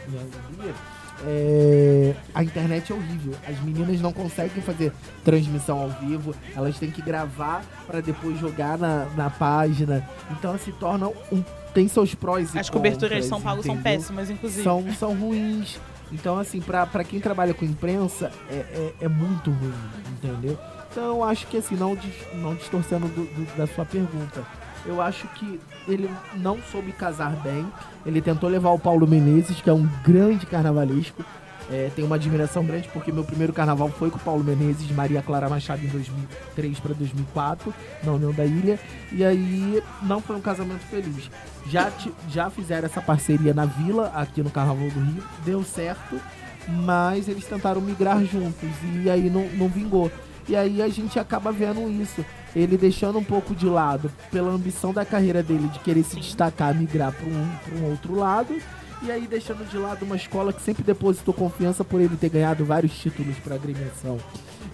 é, 1.26 2.14
a 2.34 2.44
internet 2.44 2.92
é 2.92 2.96
horrível. 2.96 3.34
As 3.48 3.60
meninas 3.62 4.02
não 4.02 4.12
conseguem 4.12 4.62
fazer 4.62 4.92
transmissão 5.24 5.80
ao 5.80 5.90
vivo, 5.90 6.36
elas 6.56 6.78
têm 6.78 6.92
que 6.92 7.02
gravar 7.02 7.64
para 7.88 8.02
depois 8.02 8.38
jogar 8.40 8.78
na, 8.78 9.06
na 9.16 9.30
página. 9.30 10.08
Então 10.32 10.58
se 10.58 10.72
torna 10.74 11.08
um. 11.32 11.44
Tem 11.74 11.88
seus 11.88 12.14
prós 12.14 12.54
e 12.54 12.60
As 12.60 12.70
coberturas 12.70 13.24
de 13.24 13.30
São 13.30 13.42
Paulo 13.42 13.64
são 13.64 13.74
entendeu? 13.76 14.00
péssimas, 14.00 14.30
inclusive. 14.30 14.64
São, 14.64 14.94
são 14.94 15.16
ruins. 15.16 15.80
Então, 16.12 16.38
assim, 16.38 16.62
pra 16.62 16.86
quem 17.04 17.20
trabalha 17.20 17.56
com 17.56 17.66
imprensa, 17.66 18.32
é, 18.48 18.54
é, 18.54 18.94
é 19.02 19.08
muito 19.08 19.50
ruim, 19.50 19.74
entendeu? 20.12 20.56
Então, 20.92 21.06
eu 21.06 21.24
acho 21.24 21.48
que, 21.48 21.58
assim, 21.58 21.76
não, 21.76 21.98
não 22.36 22.54
distorcendo 22.54 23.08
do- 23.08 23.26
do- 23.26 23.58
da 23.58 23.66
sua 23.66 23.84
pergunta, 23.84 24.44
Eu 24.86 25.02
acho 25.02 25.28
que 25.30 25.60
ele 25.88 26.10
não 26.36 26.58
soube 26.72 26.92
casar 26.92 27.32
bem. 27.42 27.66
Ele 28.06 28.22
tentou 28.22 28.50
levar 28.50 28.72
o 28.72 28.80
Paulo 28.80 29.08
Menezes, 29.08 29.62
que 29.62 29.70
é 29.70 29.74
um 29.74 29.88
grande 30.04 30.46
carnavalesco. 30.46 31.24
É, 31.72 31.90
tenho 31.96 32.08
uma 32.08 32.18
admiração 32.18 32.66
grande 32.66 32.90
porque 32.90 33.12
meu 33.12 33.24
primeiro 33.24 33.54
carnaval 33.54 33.90
foi 33.90 34.10
com 34.10 34.18
o 34.18 34.20
Paulo 34.20 34.44
Menezes 34.44 34.92
Maria 34.92 35.22
Clara 35.22 35.48
Machado 35.48 35.84
em 35.84 35.88
2003 35.88 36.80
para 36.80 36.94
2004, 36.94 37.74
na 38.04 38.12
União 38.12 38.34
da 38.34 38.46
Ilha. 38.46 38.80
E 39.12 39.24
aí 39.24 39.82
não 40.02 40.22
foi 40.22 40.36
um 40.36 40.42
casamento 40.42 40.82
feliz. 40.82 41.30
Já, 41.68 41.92
já 42.30 42.50
fizeram 42.50 42.86
essa 42.86 43.02
parceria 43.02 43.54
na 43.54 43.66
Vila, 43.66 44.12
aqui 44.14 44.44
no 44.44 44.50
Carnaval 44.50 44.90
do 44.90 45.00
Rio, 45.00 45.24
deu 45.46 45.64
certo, 45.64 46.20
mas 46.68 47.30
eles 47.30 47.46
tentaram 47.46 47.80
migrar 47.80 48.24
juntos 48.26 48.70
e 49.02 49.10
aí 49.10 49.30
não, 49.30 49.48
não 49.54 49.70
vingou. 49.70 50.12
E 50.48 50.56
aí 50.58 50.82
a 50.82 50.90
gente 50.90 51.18
acaba 51.18 51.52
vendo 51.52 51.90
isso. 51.90 52.26
Ele 52.56 52.78
deixando 52.78 53.18
um 53.18 53.24
pouco 53.24 53.56
de 53.56 53.66
lado 53.66 54.12
pela 54.32 54.52
ambição 54.52 54.94
da 54.94 55.04
carreira 55.04 55.42
dele 55.42 55.68
de 55.70 55.80
querer 55.80 56.04
se 56.04 56.16
destacar, 56.18 56.76
migrar 56.76 57.12
para 57.12 57.26
um, 57.28 57.50
pra 57.66 57.76
um 57.80 57.90
outro 57.92 58.16
lado. 58.16 58.56
E 59.02 59.12
aí 59.12 59.28
deixando 59.28 59.68
de 59.70 59.78
lado 59.78 60.06
uma 60.06 60.16
escola 60.16 60.54
que 60.54 60.62
sempre 60.62 60.82
depositou 60.84 61.34
confiança 61.34 61.84
por 61.84 62.00
ele 62.00 62.16
ter 62.16 62.30
ganhado 62.30 62.64
vários 62.64 62.94
títulos 62.98 63.36
para 63.40 63.56
agremiação. 63.56 64.18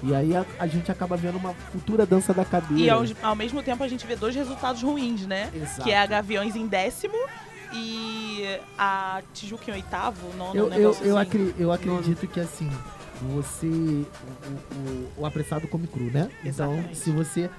E 0.04 0.14
aí 0.14 0.36
a, 0.36 0.46
a 0.60 0.68
gente 0.68 0.92
acaba 0.92 1.18
vendo 1.18 1.38
uma 1.38 1.54
futura 1.72 2.06
dança 2.06 2.34
da 2.34 2.46
cadeira. 2.46 2.84
E 2.84 2.90
ao, 2.90 3.04
ao 3.24 3.36
mesmo 3.36 3.64
tempo 3.64 3.84
a 3.84 3.88
gente 3.88 4.06
vê 4.06 4.16
dois 4.16 4.36
resultados 4.36 4.84
ruins, 4.84 5.26
né? 5.26 5.50
Exato. 5.56 5.82
Que 5.84 5.92
é 5.92 5.98
a 5.98 6.06
Gaviões 6.06 6.56
em 6.56 6.68
décimo 6.68 7.16
e 7.74 8.60
a 8.78 9.22
Tijuca 9.34 9.72
em 9.72 9.74
oitavo, 9.76 10.28
nono, 10.38 10.56
eu, 10.56 10.68
um 10.68 10.74
eu, 10.74 10.82
eu, 11.02 11.18
assim. 11.18 11.28
acri- 11.28 11.56
eu 11.58 11.72
acredito 11.72 12.28
que 12.28 12.40
assim, 12.40 12.70
você. 13.34 13.68
O, 13.68 14.06
o- 14.76 15.10
o 15.18 15.26
apressado 15.26 15.68
come 15.68 15.88
cru, 15.88 16.06
né? 16.06 16.30
Então, 16.44 16.74
Exatamente. 16.74 16.98
se 16.98 17.12
você 17.12 17.50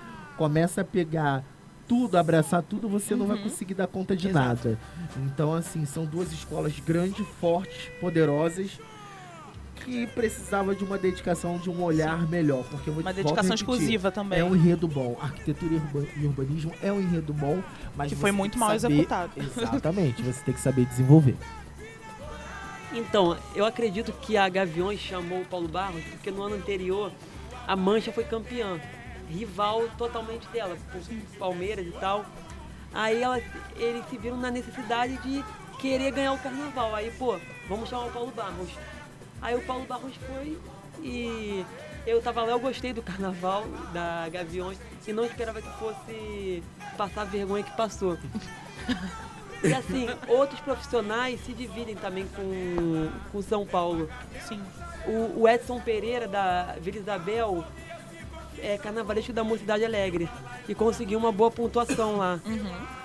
começa 0.45 0.81
a 0.81 0.85
pegar 0.85 1.45
tudo, 1.87 2.17
abraçar 2.17 2.63
tudo, 2.63 2.89
você 2.89 3.15
não 3.15 3.27
vai 3.27 3.37
Uhum. 3.37 3.43
conseguir 3.43 3.75
dar 3.75 3.87
conta 3.87 4.17
de 4.17 4.29
Exato. 4.29 4.47
nada. 4.69 4.79
Então, 5.27 5.53
assim, 5.53 5.85
são 5.85 6.07
duas 6.07 6.33
escolas 6.33 6.73
grandes, 6.81 7.27
fortes, 7.39 7.91
poderosas. 8.01 8.79
Que 9.85 10.07
precisava 10.07 10.75
de 10.75 10.83
uma 10.85 10.97
dedicação, 10.97 11.59
de 11.59 11.69
um 11.69 11.83
olhar 11.83 12.27
melhor. 12.29 12.65
Porque 12.71 12.89
eu 12.89 12.95
vou 12.95 13.03
Uma 13.03 13.13
dedicação 13.13 13.43
repetir, 13.51 13.55
exclusiva 13.69 14.11
também. 14.11 14.39
É 14.39 14.45
um 14.45 14.55
enredo 14.57 14.87
bom. 14.89 15.19
Arquitetura 15.21 15.73
e 15.75 15.77
urba- 15.77 16.09
e 16.17 16.27
urbanismo 16.27 16.73
é 16.83 16.91
um 16.93 17.01
enredo 17.01 17.33
bom, 17.35 17.63
mas 17.97 18.09
Que 18.11 18.17
foi 18.17 18.31
muito 18.33 18.53
que 18.53 18.59
mal 18.59 18.79
saber- 18.79 18.95
executado. 18.95 19.33
Exatamente, 19.37 20.23
você 20.23 20.43
tem 20.45 20.55
que 20.55 20.61
saber 20.61 20.87
desenvolver. 20.87 21.37
Então, 22.95 23.37
eu 23.55 23.65
acredito 23.67 24.11
que 24.13 24.37
a 24.39 24.49
Gaviões 24.49 25.01
chamou 25.01 25.41
o 25.43 25.45
Paulo 25.45 25.69
Barros 25.69 26.03
porque 26.05 26.31
no 26.31 26.43
ano 26.43 26.57
anterior 26.57 27.13
a 27.67 27.77
Mancha 27.77 28.11
foi 28.13 28.25
campeã, 28.25 28.79
rival 29.31 29.89
totalmente 29.97 30.47
dela, 30.49 30.77
por 30.93 31.01
Palmeiras 31.39 31.87
e 31.87 31.93
tal. 31.93 32.25
Aí 32.93 33.23
ela, 33.23 33.41
eles 33.77 34.05
se 34.09 34.19
viram 34.19 34.37
na 34.37 34.51
necessidade 34.51 35.17
de 35.19 35.45
querer 35.81 36.11
ganhar 36.11 36.33
o 36.33 36.39
carnaval. 36.39 36.95
Aí, 36.95 37.11
pô, 37.13 37.39
vamos 37.69 37.89
chamar 37.89 38.07
o 38.07 38.11
Paulo 38.11 38.33
Barros. 38.33 38.71
Aí 39.41 39.55
o 39.57 39.63
Paulo 39.63 39.85
Barros 39.87 40.15
foi 40.27 40.59
e 41.03 41.65
eu 42.07 42.21
tava 42.21 42.43
lá, 42.43 42.53
eu 42.53 42.61
gostei 42.61 42.93
do 42.93 43.03
carnaval 43.03 43.65
da 43.93 44.29
Gaviões 44.29 44.79
e 45.07 45.13
não 45.13 45.25
esperava 45.25 45.63
que 45.63 45.71
fosse 45.79 46.63
passar 46.97 47.23
a 47.23 47.25
vergonha 47.25 47.63
que 47.65 47.77
passou. 47.77 48.19
E 49.63 49.75
assim, 49.75 50.07
outros 50.27 50.59
profissionais 50.61 51.39
se 51.45 51.53
dividem 51.53 51.95
também 51.95 52.27
com, 52.29 53.11
com 53.31 53.43
São 53.43 53.67
Paulo. 53.67 54.09
Sim. 54.49 54.59
O, 55.07 55.43
o 55.43 55.49
Edson 55.49 55.79
Pereira, 55.81 56.27
da 56.27 56.77
Vila 56.81 56.97
Isabel, 56.97 57.65
é 58.63 58.79
carnavalesco 58.79 59.33
da 59.33 59.43
Mocidade 59.45 59.85
Alegre. 59.85 60.29
E 60.69 60.75
conseguiu 60.75 61.19
uma 61.19 61.33
boa 61.33 61.51
pontuação 61.51 62.17
lá. 62.17 62.41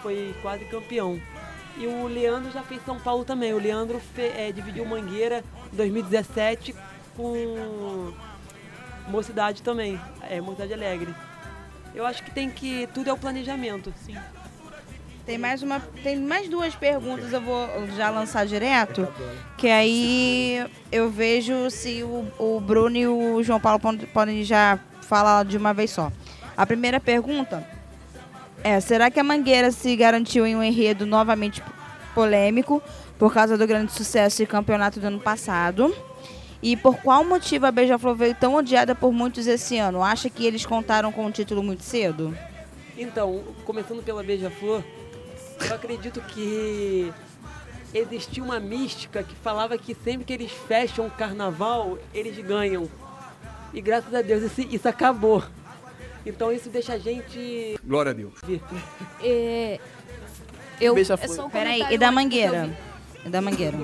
Foi 0.02 0.36
quase 0.42 0.66
campeão. 0.66 1.20
E 1.78 1.86
o 1.88 2.08
Leandro 2.08 2.52
já 2.52 2.64
fez 2.64 2.82
São 2.86 3.00
Paulo 3.00 3.26
também. 3.26 3.54
O 3.54 3.58
Leandro 3.60 4.00
fe- 4.00 4.32
é, 4.36 4.52
dividiu 4.52 4.86
Mangueira 4.86 5.44
em 5.74 5.76
2017 5.76 6.74
com 7.18 8.14
Mocidade 9.08 9.62
também. 9.62 10.00
É, 10.30 10.40
Mocidade 10.42 10.74
Alegre. 10.74 11.14
Eu 11.94 12.06
acho 12.06 12.24
que 12.24 12.32
tem 12.32 12.50
que. 12.50 12.88
Tudo 12.94 13.10
é 13.10 13.14
o 13.14 13.18
planejamento. 13.18 13.94
Sim. 14.06 14.16
Tem 15.26 15.40
mais 15.40 15.64
uma, 15.64 15.80
tem 16.04 16.18
mais 16.18 16.48
duas 16.48 16.76
perguntas, 16.76 17.34
eu 17.34 17.42
vou 17.42 17.68
já 17.98 18.12
lançar 18.12 18.46
direto, 18.46 19.08
que 19.58 19.68
aí 19.68 20.64
eu 20.92 21.10
vejo 21.10 21.68
se 21.72 22.04
o, 22.04 22.28
o 22.38 22.60
Bruno 22.60 22.96
e 22.96 23.08
o 23.08 23.42
João 23.42 23.60
Paulo 23.60 23.80
pod- 23.80 24.06
podem 24.14 24.44
já 24.44 24.78
falar 25.02 25.44
de 25.44 25.58
uma 25.58 25.74
vez 25.74 25.90
só. 25.90 26.12
A 26.56 26.64
primeira 26.64 27.00
pergunta 27.00 27.68
é: 28.64 28.80
será 28.80 29.10
que 29.10 29.20
a 29.20 29.24
Mangueira 29.24 29.72
se 29.72 29.96
garantiu 29.96 30.46
em 30.46 30.56
um 30.56 30.62
enredo 30.62 31.08
novamente 31.08 31.64
polêmico 32.14 32.80
por 33.18 33.34
causa 33.34 33.58
do 33.58 33.66
grande 33.66 33.94
sucesso 33.94 34.44
e 34.44 34.46
campeonato 34.46 35.00
do 35.00 35.08
ano 35.08 35.20
passado? 35.20 35.96
E 36.62 36.78
por 36.78 36.98
qual 36.98 37.24
motivo 37.26 37.66
a 37.66 37.72
Beija-Flor 37.72 38.16
veio 38.16 38.36
tão 38.36 38.54
odiada 38.56 38.94
por 38.94 39.12
muitos 39.12 39.48
esse 39.48 39.78
ano? 39.80 40.04
Acha 40.04 40.30
que 40.30 40.46
eles 40.46 40.66
contaram 40.68 41.12
com 41.12 41.26
o 41.26 41.32
título 41.32 41.64
muito 41.64 41.82
cedo? 41.84 42.36
Então, 42.98 43.44
começando 43.66 44.02
pela 44.02 44.24
Beija-Flor, 44.24 44.82
eu 45.60 45.76
acredito 45.76 46.22
que 46.22 47.14
existia 47.94 48.44
uma 48.44 48.60
mística 48.60 49.24
que 49.24 49.36
falava 49.36 49.78
que 49.78 49.96
sempre 49.96 50.26
que 50.26 50.34
eles 50.34 50.52
fecham 50.52 51.08
o 51.08 51.12
carnaval, 51.12 51.98
eles 52.14 52.38
ganham. 52.46 52.90
E 53.74 53.82
graças 53.82 54.14
a 54.14 54.22
Deus 54.22 54.44
isso, 54.44 54.62
isso 54.62 54.88
acabou. 54.88 55.44
Então 56.26 56.52
isso 56.52 56.70
deixa 56.70 56.94
a 56.94 56.98
gente. 56.98 57.80
Glória 57.84 58.12
a 58.12 58.14
Deus. 58.14 58.34
É, 59.22 59.80
eu, 60.82 60.96
Beija-flor. 60.96 61.32
é 61.32 61.34
só 61.34 61.46
um 61.46 61.50
Peraí, 61.50 61.86
e 61.92 61.98
da 61.98 62.12
Mangueira? 62.12 62.76
E 63.26 63.30
da 63.30 63.42
Mangueira? 63.42 63.78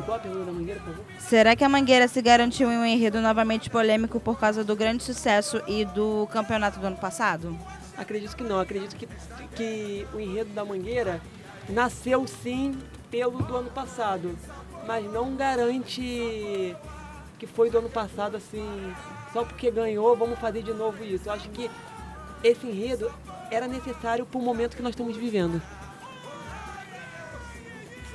Será 1.19 1.55
que 1.55 1.63
a 1.63 1.69
Mangueira 1.69 2.07
se 2.07 2.21
garantiu 2.21 2.71
em 2.71 2.77
um 2.77 2.85
enredo 2.85 3.21
novamente 3.21 3.69
polêmico 3.69 4.19
por 4.19 4.39
causa 4.39 4.63
do 4.63 4.75
grande 4.75 5.03
sucesso 5.03 5.61
e 5.67 5.85
do 5.85 6.27
campeonato 6.31 6.79
do 6.79 6.87
ano 6.87 6.97
passado? 6.97 7.57
Acredito 7.97 8.35
que 8.35 8.43
não. 8.43 8.59
Acredito 8.59 8.95
que, 8.95 9.07
que 9.55 10.07
o 10.13 10.19
enredo 10.19 10.51
da 10.51 10.65
Mangueira 10.65 11.21
nasceu 11.71 12.27
sim 12.27 12.77
pelo 13.09 13.43
do 13.43 13.55
ano 13.55 13.69
passado. 13.69 14.37
Mas 14.87 15.05
não 15.11 15.35
garante 15.35 16.75
que 17.37 17.47
foi 17.47 17.69
do 17.69 17.79
ano 17.79 17.89
passado 17.89 18.37
assim, 18.37 18.93
só 19.33 19.43
porque 19.43 19.71
ganhou, 19.71 20.15
vamos 20.15 20.37
fazer 20.39 20.61
de 20.61 20.73
novo 20.73 21.03
isso. 21.03 21.27
Eu 21.27 21.33
acho 21.33 21.49
que 21.49 21.69
esse 22.43 22.67
enredo 22.67 23.11
era 23.49 23.67
necessário 23.67 24.25
para 24.25 24.39
o 24.39 24.43
momento 24.43 24.75
que 24.75 24.83
nós 24.83 24.91
estamos 24.91 25.17
vivendo. 25.17 25.61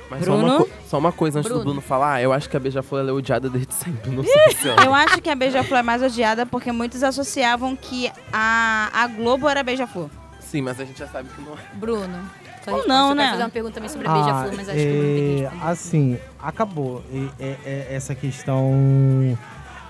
Mas 0.09 0.23
só 0.23 0.35
uma, 0.35 0.65
só 0.87 0.97
uma 0.97 1.11
coisa 1.11 1.39
antes 1.39 1.49
Bruno. 1.49 1.63
do 1.63 1.65
Bruno 1.65 1.81
falar, 1.81 2.21
eu 2.21 2.31
acho 2.31 2.49
que 2.49 2.55
a 2.55 2.59
Beija-Flor 2.59 3.07
é 3.07 3.11
odiada 3.11 3.49
desde 3.49 3.73
sempre, 3.73 4.09
não 4.09 4.23
sei 4.23 4.55
se 4.55 4.67
Eu 4.85 4.93
acho 4.93 5.21
que 5.21 5.29
a 5.29 5.35
Beija-Flor 5.35 5.79
é 5.79 5.83
mais 5.83 6.01
odiada 6.01 6.45
porque 6.45 6.71
muitos 6.71 7.03
associavam 7.03 7.75
que 7.75 8.09
a, 8.31 8.89
a 8.93 9.07
Globo 9.07 9.49
era 9.49 9.61
Beija-Flor. 9.61 10.09
Sim, 10.39 10.61
mas 10.61 10.79
a 10.79 10.85
gente 10.85 10.97
já 10.97 11.07
sabe 11.07 11.27
que 11.27 11.41
não 11.41 11.53
é. 11.53 11.57
Bruno. 11.73 12.29
Ou 12.73 12.81
você 12.81 12.87
não, 12.87 13.15
né? 13.15 13.29
fazer 13.31 13.43
uma 13.43 13.49
pergunta 13.49 13.73
também 13.75 13.89
sobre 13.89 14.07
a 14.07 14.13
Beija-Flor, 14.13 14.53
mas 14.55 14.69
acho 14.69 14.77
que 14.77 14.87
o 14.87 14.91
Bruno 14.93 15.15
tem 15.15 15.37
que 15.37 15.43
é. 15.43 15.51
Assim, 15.69 16.17
acabou. 16.41 17.03
E- 17.11 17.29
é- 17.39 17.55
é- 17.65 17.87
essa 17.91 18.13
questão. 18.15 19.37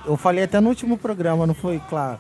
Eu 0.06 0.16
falei 0.18 0.44
até 0.44 0.60
no 0.60 0.70
último 0.70 0.98
programa, 0.98 1.46
não 1.46 1.54
foi? 1.54 1.82
Claro. 1.90 2.20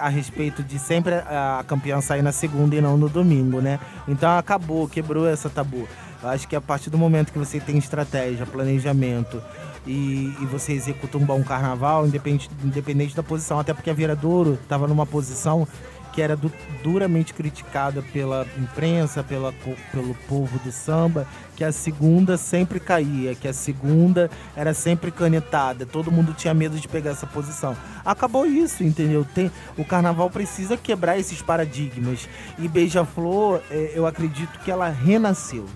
a 0.00 0.08
respeito 0.08 0.64
de 0.64 0.80
sempre 0.80 1.14
a, 1.14 1.60
a 1.60 1.64
campeã 1.64 2.00
sair 2.00 2.22
na 2.22 2.32
segunda 2.32 2.74
e 2.74 2.80
não 2.80 2.96
no 2.96 3.08
domingo, 3.08 3.60
né? 3.60 3.78
Então 4.08 4.36
acabou, 4.36 4.88
quebrou 4.88 5.28
essa 5.28 5.48
tabu. 5.48 5.86
Eu 6.20 6.28
acho 6.28 6.48
que 6.48 6.56
a 6.56 6.60
partir 6.60 6.90
do 6.90 6.98
momento 6.98 7.32
que 7.32 7.38
você 7.38 7.60
tem 7.60 7.78
estratégia, 7.78 8.44
planejamento 8.44 9.40
e, 9.86 10.34
e 10.40 10.46
você 10.46 10.72
executa 10.72 11.16
um 11.16 11.24
bom 11.24 11.42
carnaval, 11.44 12.04
independente, 12.04 12.50
independente 12.64 13.14
da 13.14 13.22
posição, 13.22 13.60
até 13.60 13.72
porque 13.72 13.88
a 13.90 13.94
Viradouro 13.94 14.58
estava 14.60 14.88
numa 14.88 15.06
posição 15.06 15.68
que 16.12 16.20
era 16.20 16.36
du- 16.36 16.52
duramente 16.82 17.32
criticada 17.32 18.02
pela 18.12 18.46
imprensa, 18.58 19.22
pela, 19.22 19.52
pelo 19.92 20.14
povo 20.28 20.58
do 20.60 20.72
samba, 20.72 21.26
que 21.56 21.64
a 21.64 21.72
segunda 21.72 22.36
sempre 22.36 22.80
caía, 22.80 23.34
que 23.34 23.46
a 23.46 23.52
segunda 23.52 24.30
era 24.56 24.72
sempre 24.74 25.10
canetada, 25.10 25.84
todo 25.86 26.10
mundo 26.10 26.32
tinha 26.32 26.54
medo 26.54 26.78
de 26.78 26.88
pegar 26.88 27.10
essa 27.10 27.26
posição. 27.26 27.76
Acabou 28.04 28.46
isso, 28.46 28.82
entendeu? 28.82 29.26
Tem, 29.34 29.50
o 29.76 29.84
carnaval 29.84 30.30
precisa 30.30 30.76
quebrar 30.76 31.18
esses 31.18 31.42
paradigmas. 31.42 32.28
E 32.58 32.66
Beija-Flor, 32.66 33.60
eh, 33.70 33.92
eu 33.94 34.06
acredito 34.06 34.58
que 34.60 34.70
ela 34.70 34.88
renasceu. 34.88 35.66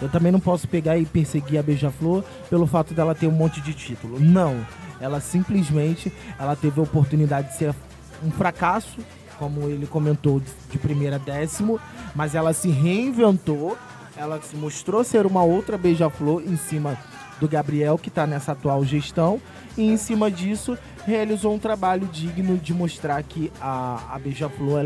Eu 0.00 0.08
também 0.08 0.30
não 0.30 0.40
posso 0.40 0.68
pegar 0.68 0.96
e 0.98 1.06
perseguir 1.06 1.58
a 1.58 1.62
Beija-Flor 1.62 2.22
pelo 2.50 2.66
fato 2.66 2.92
dela 2.94 3.14
ter 3.14 3.26
um 3.26 3.32
monte 3.32 3.60
de 3.60 3.72
título. 3.72 4.20
Não. 4.20 4.64
Ela 5.00 5.20
simplesmente 5.20 6.12
ela 6.38 6.54
teve 6.54 6.78
a 6.80 6.82
oportunidade 6.82 7.48
de 7.48 7.56
ser 7.56 7.74
um 8.22 8.30
fracasso, 8.30 8.98
como 9.38 9.62
ele 9.68 9.86
comentou, 9.86 10.40
de- 10.40 10.78
primeira 10.78 11.16
a 11.16 11.18
décimo, 11.18 11.80
mas 12.14 12.34
ela 12.34 12.52
se 12.52 12.68
reinventou, 12.68 13.76
ela 14.16 14.40
se 14.42 14.56
mostrou 14.56 15.02
ser 15.04 15.26
uma 15.26 15.42
outra 15.42 15.76
Beija-Flor 15.78 16.42
em 16.46 16.56
cima 16.56 16.96
do 17.40 17.46
Gabriel, 17.48 17.98
que 17.98 18.08
está 18.08 18.26
nessa 18.26 18.52
atual 18.52 18.84
gestão, 18.84 19.40
e 19.76 19.82
em 19.86 19.96
cima 19.96 20.30
disso 20.30 20.76
realizou 21.06 21.54
um 21.54 21.58
trabalho 21.58 22.06
digno 22.06 22.56
de 22.56 22.72
mostrar 22.72 23.22
que 23.22 23.52
a, 23.60 24.14
a 24.14 24.18
Beija-Flor 24.18 24.80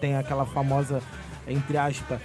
tem 0.00 0.16
aquela 0.16 0.44
famosa 0.44 1.00
entre 1.46 1.76
aspas, 1.76 2.20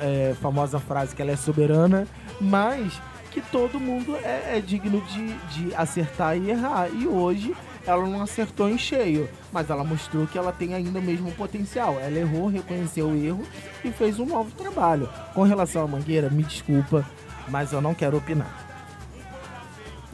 é, 0.00 0.34
famosa 0.42 0.80
frase 0.80 1.14
que 1.14 1.22
ela 1.22 1.30
é 1.30 1.36
soberana, 1.36 2.08
mas 2.40 3.00
que 3.30 3.40
todo 3.40 3.78
mundo 3.78 4.16
é, 4.16 4.56
é 4.56 4.60
digno 4.60 5.00
de, 5.02 5.32
de 5.68 5.74
acertar 5.76 6.36
e 6.36 6.50
errar. 6.50 6.88
E 6.92 7.06
hoje 7.06 7.54
ela 7.86 8.06
não 8.06 8.22
acertou 8.22 8.68
em 8.68 8.78
cheio, 8.78 9.28
mas 9.52 9.68
ela 9.70 9.84
mostrou 9.84 10.26
que 10.26 10.38
ela 10.38 10.52
tem 10.52 10.74
ainda 10.74 10.98
o 10.98 11.02
mesmo 11.02 11.30
potencial. 11.32 11.98
Ela 12.00 12.18
errou, 12.18 12.48
reconheceu 12.48 13.08
o 13.08 13.16
erro 13.16 13.44
e 13.84 13.90
fez 13.92 14.18
um 14.18 14.26
novo 14.26 14.50
trabalho. 14.52 15.08
Com 15.34 15.42
relação 15.42 15.84
à 15.84 15.86
Mangueira, 15.88 16.30
me 16.30 16.42
desculpa, 16.42 17.04
mas 17.48 17.72
eu 17.72 17.80
não 17.80 17.94
quero 17.94 18.16
opinar. 18.16 18.64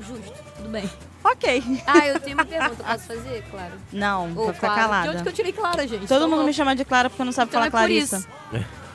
Justo, 0.01 0.33
tudo 0.57 0.69
bem. 0.69 0.89
Ok. 1.23 1.63
Ah, 1.87 2.07
eu 2.07 2.19
tenho 2.19 2.35
uma 2.37 2.45
pergunta, 2.47 2.83
posso 2.83 3.05
fazer, 3.05 3.45
claro? 3.51 3.73
Não, 3.93 4.29
vou 4.33 4.47
ficar 4.55 4.69
Clara, 4.69 4.81
calada. 4.83 5.03
De 5.05 5.15
onde 5.15 5.23
que 5.23 5.29
eu 5.29 5.33
tirei 5.33 5.53
Clara, 5.53 5.87
gente? 5.87 6.07
Todo 6.07 6.21
Tô 6.21 6.25
mundo 6.29 6.39
me 6.39 6.45
louca. 6.45 6.53
chama 6.55 6.75
de 6.75 6.85
Clara 6.85 7.11
porque 7.11 7.23
não 7.25 7.33
sabe 7.33 7.51
Então 7.51 7.59
falar 7.61 7.67
é 7.67 7.71
por 7.71 7.77
Clarissa. 7.77 8.17
isso. 8.19 8.29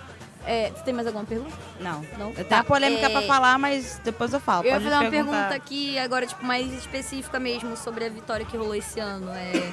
É, 0.45 0.69
você 0.69 0.83
tem 0.83 0.93
mais 0.93 1.07
alguma 1.07 1.25
pergunta? 1.25 1.51
Não. 1.79 2.05
Não? 2.17 2.31
Tenho 2.33 2.47
uma 2.49 2.63
polêmica 2.63 3.07
é, 3.07 3.09
pra 3.09 3.21
falar, 3.23 3.57
mas 3.57 3.99
depois 4.03 4.31
eu 4.31 4.39
falo. 4.39 4.63
Eu 4.63 4.67
ia 4.67 4.73
Pode 4.73 4.83
fazer 4.85 4.95
uma 4.95 5.09
perguntar. 5.09 5.31
pergunta 5.37 5.55
aqui 5.55 5.97
agora, 5.97 6.25
tipo, 6.27 6.45
mais 6.45 6.71
específica 6.71 7.39
mesmo 7.39 7.75
sobre 7.75 8.05
a 8.05 8.09
vitória 8.09 8.45
que 8.45 8.55
rolou 8.55 8.75
esse 8.75 8.99
ano. 8.99 9.29
É, 9.31 9.71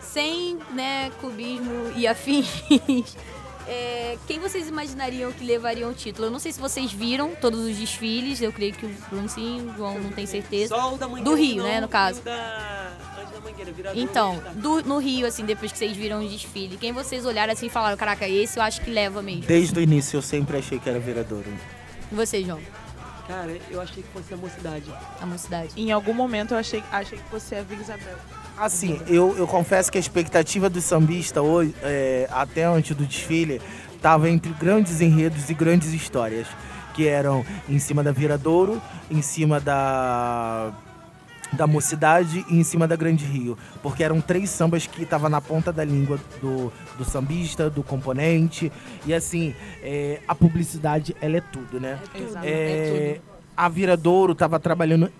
sem, 0.00 0.58
né, 0.72 1.10
clubismo 1.20 1.92
e 1.94 2.06
afins, 2.08 2.48
é, 3.70 4.18
quem 4.26 4.38
vocês 4.40 4.68
imaginariam 4.68 5.30
que 5.32 5.44
levariam 5.44 5.90
o 5.90 5.94
título? 5.94 6.26
Eu 6.26 6.30
não 6.30 6.38
sei 6.40 6.50
se 6.52 6.60
vocês 6.60 6.92
viram 6.92 7.34
todos 7.36 7.60
os 7.60 7.76
desfiles, 7.76 8.42
eu 8.42 8.52
creio 8.52 8.72
que 8.74 8.84
o 8.84 8.88
Bruno 9.08 9.28
sim, 9.28 9.70
o 9.70 9.76
João 9.76 9.98
não 10.00 10.10
tem 10.10 10.26
certeza. 10.26 10.74
Só 10.74 10.94
o 10.94 10.98
da 10.98 11.06
Mangueira 11.06 11.30
Do 11.30 11.36
Rio, 11.36 11.56
não 11.62 11.64
né, 11.64 11.80
no 11.80 11.88
caso. 11.88 12.20
Da... 12.22 12.92
Antes 13.20 13.32
da 13.32 13.40
Mangueira, 13.40 13.70
virador 13.72 14.02
Então, 14.02 14.42
do- 14.56 14.82
no 14.82 14.98
Rio, 14.98 15.26
assim, 15.26 15.44
depois 15.44 15.70
que 15.70 15.78
vocês 15.78 15.96
viram 15.96 16.24
o 16.24 16.28
desfile, 16.28 16.76
quem 16.76 16.92
vocês 16.92 17.24
olharam 17.24 17.52
assim 17.52 17.66
e 17.66 17.70
falaram, 17.70 17.96
caraca, 17.96 18.28
esse 18.28 18.58
eu 18.58 18.62
acho 18.62 18.80
que 18.80 18.90
leva 18.90 19.22
mesmo? 19.22 19.42
Desde 19.42 19.78
o 19.78 19.82
início 19.82 20.16
eu 20.18 20.22
sempre 20.22 20.56
achei 20.58 20.78
que 20.78 20.88
era 20.88 20.98
viradouro. 20.98 21.46
E 22.10 22.14
você, 22.14 22.42
João? 22.42 22.60
Cara, 23.28 23.56
eu 23.70 23.80
achei 23.80 24.02
que 24.02 24.08
fosse 24.08 24.34
a 24.34 24.36
mocidade. 24.36 24.92
A 25.20 25.24
mocidade. 25.26 25.70
Em 25.76 25.92
algum 25.92 26.12
momento 26.12 26.52
eu 26.54 26.58
achei, 26.58 26.82
achei 26.90 27.16
que 27.18 27.30
você 27.30 27.54
é 27.54 27.60
a 27.60 27.62
Vig 27.62 27.80
Isabel. 27.80 28.16
Assim, 28.60 29.00
eu, 29.06 29.34
eu 29.38 29.46
confesso 29.46 29.90
que 29.90 29.96
a 29.96 30.00
expectativa 30.00 30.68
do 30.68 30.82
sambista 30.82 31.40
hoje, 31.40 31.74
é, 31.82 32.28
até 32.30 32.64
antes 32.64 32.94
do 32.94 33.06
desfile, 33.06 33.58
estava 33.96 34.28
entre 34.28 34.52
grandes 34.52 35.00
enredos 35.00 35.48
e 35.48 35.54
grandes 35.54 35.94
histórias. 35.94 36.46
Que 36.92 37.08
eram 37.08 37.42
em 37.66 37.78
cima 37.78 38.02
da 38.02 38.12
Viradouro, 38.12 38.80
em 39.10 39.22
cima 39.22 39.58
da 39.58 40.72
da 41.52 41.66
Mocidade 41.66 42.44
e 42.48 42.60
em 42.60 42.62
cima 42.62 42.86
da 42.86 42.94
Grande 42.94 43.24
Rio. 43.24 43.56
Porque 43.82 44.04
eram 44.04 44.20
três 44.20 44.50
sambas 44.50 44.86
que 44.86 45.02
estavam 45.02 45.30
na 45.30 45.40
ponta 45.40 45.72
da 45.72 45.82
língua 45.82 46.20
do, 46.40 46.70
do 46.98 47.04
sambista, 47.04 47.70
do 47.70 47.82
componente. 47.82 48.70
E 49.06 49.14
assim, 49.14 49.54
é, 49.82 50.20
a 50.28 50.34
publicidade, 50.34 51.16
ela 51.18 51.38
é 51.38 51.40
tudo, 51.40 51.80
né? 51.80 51.98
Exato. 52.14 52.46
É, 52.46 53.20
a 53.56 53.68
Viradouro 53.70 54.32
estava 54.32 54.60
trabalhando 54.60 55.10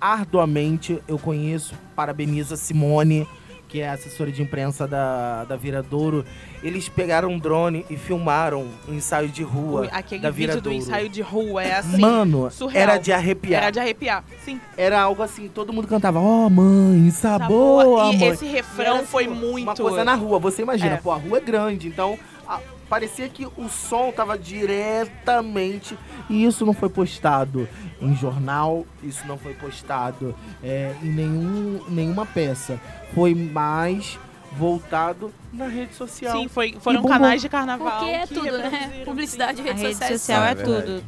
arduamente. 0.00 1.02
Eu 1.06 1.18
conheço, 1.18 1.74
parabenizo 1.94 2.54
a 2.54 2.56
Simone, 2.56 3.26
que 3.68 3.80
é 3.80 3.88
assessora 3.90 4.32
de 4.32 4.40
imprensa 4.42 4.86
da, 4.86 5.44
da 5.44 5.54
Viradouro. 5.56 6.24
Eles 6.62 6.88
pegaram 6.88 7.28
um 7.28 7.38
drone 7.38 7.84
e 7.90 7.96
filmaram 7.96 8.66
um 8.88 8.94
ensaio 8.94 9.28
de 9.28 9.42
rua 9.42 9.82
Ui, 9.82 9.88
Aquele 9.92 10.22
da 10.22 10.30
vídeo 10.30 10.60
do 10.60 10.72
ensaio 10.72 11.08
de 11.08 11.20
rua 11.20 11.62
é 11.62 11.74
assim. 11.76 12.00
Mano, 12.00 12.50
surreal. 12.50 12.82
era 12.82 12.96
de 12.98 13.12
arrepiar. 13.12 13.62
Era 13.62 13.70
de 13.70 13.78
arrepiar, 13.78 14.24
sim. 14.44 14.58
Era 14.76 15.00
algo 15.02 15.22
assim, 15.22 15.48
todo 15.48 15.72
mundo 15.72 15.86
cantava, 15.86 16.18
ó 16.18 16.48
mãe, 16.48 17.10
sabor. 17.10 18.12
E 18.14 18.16
mãe. 18.18 18.28
esse 18.28 18.46
refrão 18.46 18.96
era, 18.96 19.06
foi 19.06 19.26
assim, 19.26 19.34
muito- 19.34 19.64
Uma 19.64 19.76
coisa 19.76 20.04
na 20.04 20.14
rua, 20.14 20.38
você 20.38 20.62
imagina, 20.62 20.94
É. 20.94 20.96
pô, 20.96 21.12
a 21.12 21.16
rua 21.16 21.36
é 21.38 21.40
grande, 21.40 21.86
então 21.88 22.18
a- 22.48 22.60
parecia 22.88 23.28
que 23.28 23.46
o 23.46 23.68
som 23.68 24.10
tava 24.10 24.38
diretamente, 24.38 25.98
e 26.28 26.44
isso 26.44 26.64
não 26.64 26.72
foi 26.72 26.88
postado 26.88 27.68
em 28.00 28.14
jornal, 28.14 28.86
isso 29.02 29.26
não 29.26 29.38
foi 29.38 29.54
postado 29.54 30.34
é, 30.62 30.94
em 31.02 31.10
nenhum, 31.10 31.84
nenhuma 31.88 32.24
peça, 32.24 32.80
foi 33.14 33.34
mais 33.34 34.18
voltado 34.52 35.32
na 35.52 35.66
rede 35.66 35.94
social. 35.94 36.36
Sim, 36.36 36.48
foi, 36.48 36.76
foram 36.80 37.02
canais 37.04 37.40
de 37.40 37.48
carnaval. 37.48 37.98
Porque 37.98 38.10
é 38.10 38.26
que 38.26 38.34
tudo, 38.34 38.58
né? 38.58 39.02
Publicidade, 39.04 39.62
rede 39.62 39.80
sociais. 39.80 40.20
social 40.20 40.42
é, 40.42 40.50
É 40.50 40.54
verdade. 40.54 40.86
tudo. 40.86 41.04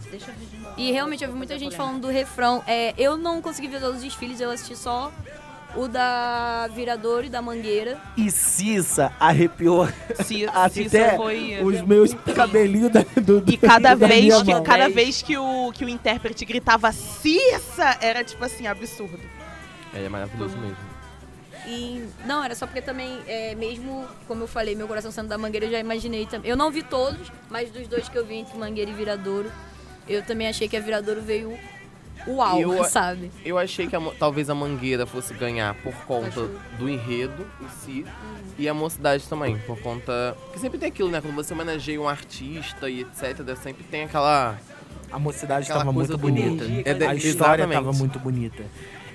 E 0.77 0.93
realmente 0.93 1.25
eu 1.25 1.31
vi 1.31 1.37
muita 1.37 1.59
gente 1.59 1.77
falando 1.77 2.01
do 2.03 2.09
refrão. 2.09 2.63
É, 2.67 2.95
eu 2.97 3.17
não 3.17 3.41
consegui 3.43 3.69
ver 3.69 3.81
todos 3.81 3.97
os 3.97 4.03
desfiles, 4.03 4.41
eu 4.41 4.51
assisti 4.51 4.77
só 4.77 5.13
o 5.77 5.89
da 5.89 6.69
Viradouro 6.75 7.27
e 7.27 7.29
da 7.29 7.41
Mangueira. 7.41 7.99
E 8.17 8.31
Cissa 8.31 9.13
arrepiou 9.19 9.85
até 10.53 10.69
Cissa 10.69 11.17
foi... 11.17 11.61
os 11.63 11.81
meus 11.83 12.15
cabelinhos 12.35 12.91
da, 12.91 13.05
do, 13.21 13.43
E 13.47 13.57
cada 13.57 13.95
da 13.95 14.07
vez, 14.07 14.43
que, 14.43 14.53
mão. 14.53 14.63
cada 14.63 14.89
vez 14.89 15.23
que 15.23 15.37
o, 15.37 15.73
que 15.73 15.85
o 15.85 15.89
intérprete 15.89 16.45
gritava 16.45 16.93
Cissa, 16.93 17.99
era 18.01 18.25
tipo 18.25 18.45
assim, 18.45 18.67
absurdo. 18.67 19.21
É, 19.95 20.05
é 20.05 20.09
maravilhoso 20.09 20.57
mesmo. 20.59 20.91
E 21.67 22.09
não, 22.25 22.43
era 22.43 22.55
só 22.55 22.67
porque 22.67 22.81
também, 22.81 23.21
é, 23.27 23.55
mesmo, 23.55 24.07
como 24.27 24.45
eu 24.45 24.49
falei, 24.49 24.75
meu 24.75 24.89
coração 24.89 25.11
sendo 25.11 25.29
da 25.29 25.37
Mangueira, 25.37 25.67
eu 25.67 25.71
já 25.71 25.79
imaginei 25.79 26.27
também. 26.27 26.51
Eu 26.51 26.57
não 26.57 26.71
vi 26.71 26.83
todos, 26.83 27.31
mas 27.51 27.71
dos 27.71 27.87
dois 27.87 28.09
que 28.09 28.17
eu 28.17 28.25
vi 28.25 28.37
entre 28.37 28.57
Mangueira 28.57 28.91
e 28.91 28.95
Viradouro, 28.95 29.51
eu 30.09 30.23
também 30.23 30.49
achei 30.49 30.69
que 30.69 30.77
a 30.77 30.81
Viradouro 30.81 31.21
veio 31.21 31.57
uau, 32.27 32.61
Eu- 32.61 32.85
sabe? 32.85 33.31
Eu 33.45 33.59
achei 33.59 33.87
que 33.87 33.97
a 33.97 34.01
talvez 34.19 34.49
a 34.51 34.55
Mangueira 34.55 35.07
fosse 35.07 35.33
ganhar 35.35 35.75
por 35.83 35.95
conta 36.07 36.29
Acho- 36.29 36.51
do 36.79 36.89
enredo 36.89 37.47
em 37.61 37.69
si. 37.85 38.07
E 38.59 38.69
a 38.69 38.75
mocidade 38.75 39.27
também, 39.29 39.57
por 39.59 39.79
conta. 39.81 40.37
Porque 40.45 40.59
sempre 40.59 40.79
tem 40.79 40.89
aquilo, 40.89 41.11
né? 41.11 41.21
Quando 41.21 41.35
você 41.35 41.53
homenageia 41.55 42.01
um 42.01 42.09
artista 42.09 42.89
e 42.91 43.01
etc., 43.01 43.57
sempre 43.63 43.83
tem 43.85 44.03
aquela. 44.05 44.59
A 45.11 45.19
mocidade 45.19 45.63
estava 45.67 45.93
coisa 45.93 46.17
muito 46.17 46.19
do- 46.19 46.19
bonita. 46.19 46.65
É 46.85 47.07
a 47.09 47.15
história 47.15 47.65
estava 47.65 47.93
muito 47.93 48.19
bonita. 48.19 48.63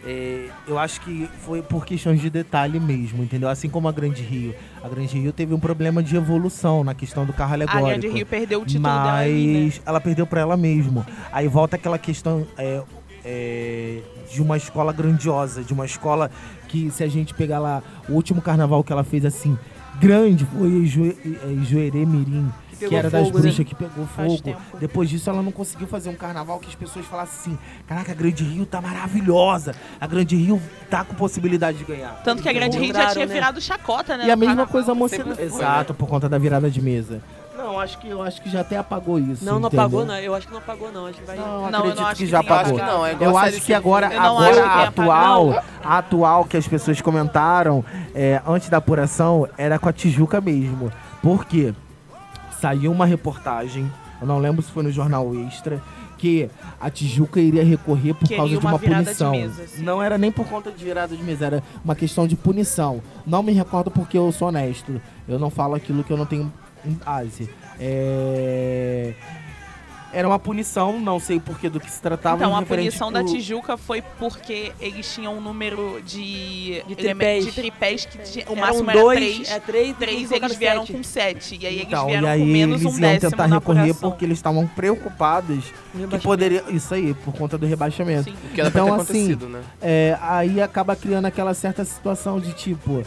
É, 0.05 0.49
eu 0.67 0.77
acho 0.77 1.01
que 1.01 1.27
foi 1.45 1.63
por 1.63 1.83
questões 1.85 2.21
de 2.21 2.29
detalhe 2.29 2.79
mesmo, 2.79 3.23
entendeu? 3.23 3.49
Assim 3.49 3.67
como 3.67 3.87
a 3.87 3.91
Grande 3.91 4.21
Rio. 4.21 4.53
A 4.83 4.87
Grande 4.87 5.17
Rio 5.17 5.31
teve 5.33 5.53
um 5.53 5.59
problema 5.59 6.03
de 6.03 6.15
evolução 6.15 6.83
na 6.83 6.93
questão 6.93 7.25
do 7.25 7.33
carro 7.33 7.51
A 7.51 7.53
alegórico. 7.55 7.87
Grande 7.87 8.07
Rio 8.09 8.25
perdeu 8.25 8.61
o 8.61 8.65
título 8.65 8.83
dela 8.83 9.03
né? 9.23 9.63
Mas 9.65 9.81
ela 9.85 9.99
perdeu 9.99 10.27
pra 10.27 10.41
ela 10.41 10.55
mesmo. 10.55 11.03
Aí 11.31 11.47
volta 11.47 11.75
aquela 11.75 11.97
questão 11.97 12.45
é, 12.55 12.83
é, 13.23 14.01
de 14.31 14.41
uma 14.43 14.57
escola 14.57 14.93
grandiosa, 14.93 15.63
de 15.63 15.73
uma 15.73 15.85
escola 15.85 16.29
que, 16.67 16.91
se 16.91 17.03
a 17.03 17.07
gente 17.07 17.33
pegar 17.33 17.57
lá, 17.57 17.81
o 18.07 18.13
último 18.13 18.41
carnaval 18.43 18.83
que 18.83 18.93
ela 18.93 19.03
fez 19.03 19.25
assim, 19.25 19.57
grande, 19.99 20.45
foi 20.45 20.85
Jue- 20.85 21.17
é, 21.25 21.63
Juerê 21.65 22.05
Mirim. 22.05 22.47
Que 22.75 22.79
Que, 22.79 22.85
pegou 22.85 22.99
era 22.99 23.09
das 23.09 23.23
fogo, 23.27 23.37
né? 23.37 23.41
bruxas 23.43 23.65
que 23.65 23.75
pegou 23.75 24.05
fogo. 24.05 24.41
tempo. 24.41 24.61
Depois 24.79 25.09
disso, 25.09 25.29
ela 25.29 25.41
não 25.41 25.51
conseguiu 25.51 25.87
fazer 25.87 26.09
um 26.09 26.15
carnaval 26.15 26.59
que 26.59 26.67
as 26.67 26.75
pessoas 26.75 27.05
falassem 27.05 27.53
assim: 27.53 27.59
Caraca, 27.87 28.11
a 28.11 28.15
Grande 28.15 28.43
Rio 28.43 28.65
tá 28.65 28.81
maravilhosa. 28.81 29.73
A 29.99 30.07
Grande 30.07 30.35
Rio 30.35 30.61
tá 30.89 31.03
com 31.03 31.15
possibilidade 31.15 31.77
de 31.77 31.83
ganhar. 31.85 32.21
Tanto 32.23 32.41
que 32.43 32.49
a 32.49 32.53
Grande 32.53 32.77
Rio 32.77 32.93
já 32.93 33.07
tinha 33.11 33.25
né? 33.25 33.33
virado 33.33 33.61
chacota, 33.61 34.17
né? 34.17 34.27
E 34.27 34.31
a 34.31 34.35
mesma 34.35 34.65
carnaval. 34.65 34.71
coisa 34.71 34.91
a 34.91 34.95
foi, 35.35 35.43
Exato, 35.45 35.93
por 35.93 36.07
conta 36.07 36.27
da 36.29 36.37
virada 36.37 36.69
de 36.69 36.81
mesa. 36.81 37.21
Não, 37.57 37.79
acho 37.79 37.97
que, 37.97 38.09
eu 38.09 38.21
acho 38.21 38.41
que 38.41 38.49
já 38.49 38.61
até 38.61 38.77
apagou 38.77 39.17
isso. 39.17 39.43
Não, 39.43 39.53
não 39.59 39.67
entendeu? 39.67 39.79
apagou, 39.85 40.05
não. 40.05 40.19
Eu 40.19 40.35
acho 40.35 40.45
que 40.45 40.53
não 40.53 40.59
apagou, 40.59 40.91
não. 40.91 41.07
Acho 41.07 41.19
que 41.19 41.25
vai. 41.25 41.35
Não, 41.37 41.45
Não, 41.45 41.61
eu 41.61 41.65
acredito 41.65 41.95
não 41.99 42.05
acho 42.07 42.17
que 42.17 42.23
que 42.25 42.29
já 42.29 42.39
apagou. 42.39 42.73
apagado. 42.77 42.91
Não, 42.97 43.05
é 43.05 43.17
eu 43.19 43.37
acho 43.37 43.61
que 43.61 43.73
agora, 43.73 44.07
agora 44.07 44.49
acho 44.49 44.61
que 44.61 44.67
a 44.69 44.87
atual, 44.87 45.63
a 45.83 45.97
atual 45.97 46.45
que 46.45 46.57
as 46.57 46.67
pessoas 46.67 47.01
comentaram 47.01 47.83
é, 48.13 48.41
antes 48.45 48.69
da 48.69 48.77
apuração 48.77 49.47
era 49.57 49.79
com 49.79 49.87
a 49.89 49.93
Tijuca 49.93 50.39
mesmo. 50.41 50.91
Por 51.21 51.45
quê? 51.45 51.73
Saiu 52.65 52.91
uma 52.91 53.05
reportagem, 53.05 53.91
eu 54.19 54.25
não 54.25 54.39
lembro 54.39 54.59
se 54.63 54.71
foi 54.71 54.81
no 54.81 54.91
Jornal 54.91 55.35
Extra, 55.35 55.79
que 56.17 56.49
a 56.81 56.89
Tijuca 56.89 57.39
iria 57.39 57.63
recorrer 57.63 58.15
por 58.15 58.23
Queria 58.23 58.37
causa 58.37 58.53
de 58.53 58.57
uma 58.57 58.71
uma 58.71 58.79
virada 58.79 59.03
de 59.03 59.05
punição. 59.05 59.31
mesa, 59.33 59.67
sim. 59.67 59.83
não 59.83 60.01
era 60.01 60.17
nem 60.17 60.31
por 60.31 60.47
conta 60.47 60.71
de 60.71 60.83
virada 60.83 61.15
de 61.15 61.21
mesa, 61.21 61.45
era 61.45 61.63
uma 61.83 61.93
questão 61.93 62.25
de 62.25 62.35
punição. 62.35 63.03
Não 63.23 63.43
me 63.43 63.51
recordo 63.51 63.91
porque 63.91 64.17
eu 64.17 64.31
sou 64.31 64.47
honesto. 64.47 64.99
Eu 65.27 65.37
não 65.37 65.51
falo 65.51 65.75
aquilo 65.75 66.03
que 66.03 66.09
eu 66.11 66.17
não 66.17 66.25
tenho 66.25 66.51
em 66.83 66.93
base. 66.93 67.47
É... 67.79 69.13
Era 70.15 70.27
uma 70.27 70.39
punição, 70.39 70.97
não 70.99 71.19
sei 71.19 71.41
por 71.41 71.59
que 71.59 71.67
do 71.67 71.77
que 71.79 71.91
se 71.91 72.01
tratava. 72.01 72.37
Então, 72.37 72.55
a 72.55 72.61
punição 72.61 73.11
da 73.11 73.19
pro- 73.21 73.33
Tijuca 73.33 73.75
foi 73.75 74.01
porque 74.17 74.71
eles 74.79 75.13
tinham 75.13 75.37
um 75.37 75.41
número 75.41 76.01
de, 76.05 76.81
De 76.87 76.95
tripés. 76.95 77.43
de 77.45 77.51
tripés 77.51 78.05
que 78.05 78.17
tinha, 78.19 78.45
o 78.49 78.55
máximo 78.55 78.89
era 78.89 78.99
dois, 79.01 79.19
três. 79.19 79.51
é 79.51 79.59
três, 79.59 79.97
Três, 79.97 80.31
eles 80.31 80.55
vieram 80.55 80.85
sete. 80.85 80.93
com 80.97 81.03
sete. 81.03 81.59
E 81.61 81.67
aí 81.67 81.75
eles 81.75 81.87
Então, 81.87 82.05
vieram 82.07 82.29
aí 82.29 82.39
com 82.39 82.45
menos 82.45 82.81
eles 82.81 82.93
um 82.93 82.97
iam 82.97 83.01
décimo 83.11 83.31
tentar 83.31 83.47
na 83.49 83.55
recorrer 83.55 83.79
apuração. 83.81 84.09
porque 84.09 84.23
eles 84.25 84.37
estavam 84.37 84.65
preocupados 84.67 85.65
que 86.09 86.17
poderia. 86.19 86.63
Isso 86.69 86.93
aí, 86.93 87.13
por 87.13 87.33
conta 87.33 87.57
do 87.57 87.65
rebaixamento. 87.65 88.23
Sim. 88.23 88.35
O 88.51 88.53
que 88.53 88.61
era 88.61 88.69
Então, 88.69 88.85
pra 88.87 88.95
ter 88.97 89.01
assim, 89.11 89.35
né? 89.35 89.61
É, 89.81 90.17
aí 90.21 90.61
acaba 90.61 90.95
criando 90.95 91.25
aquela 91.25 91.53
certa 91.53 91.83
situação 91.83 92.39
de 92.39 92.53
tipo. 92.53 93.03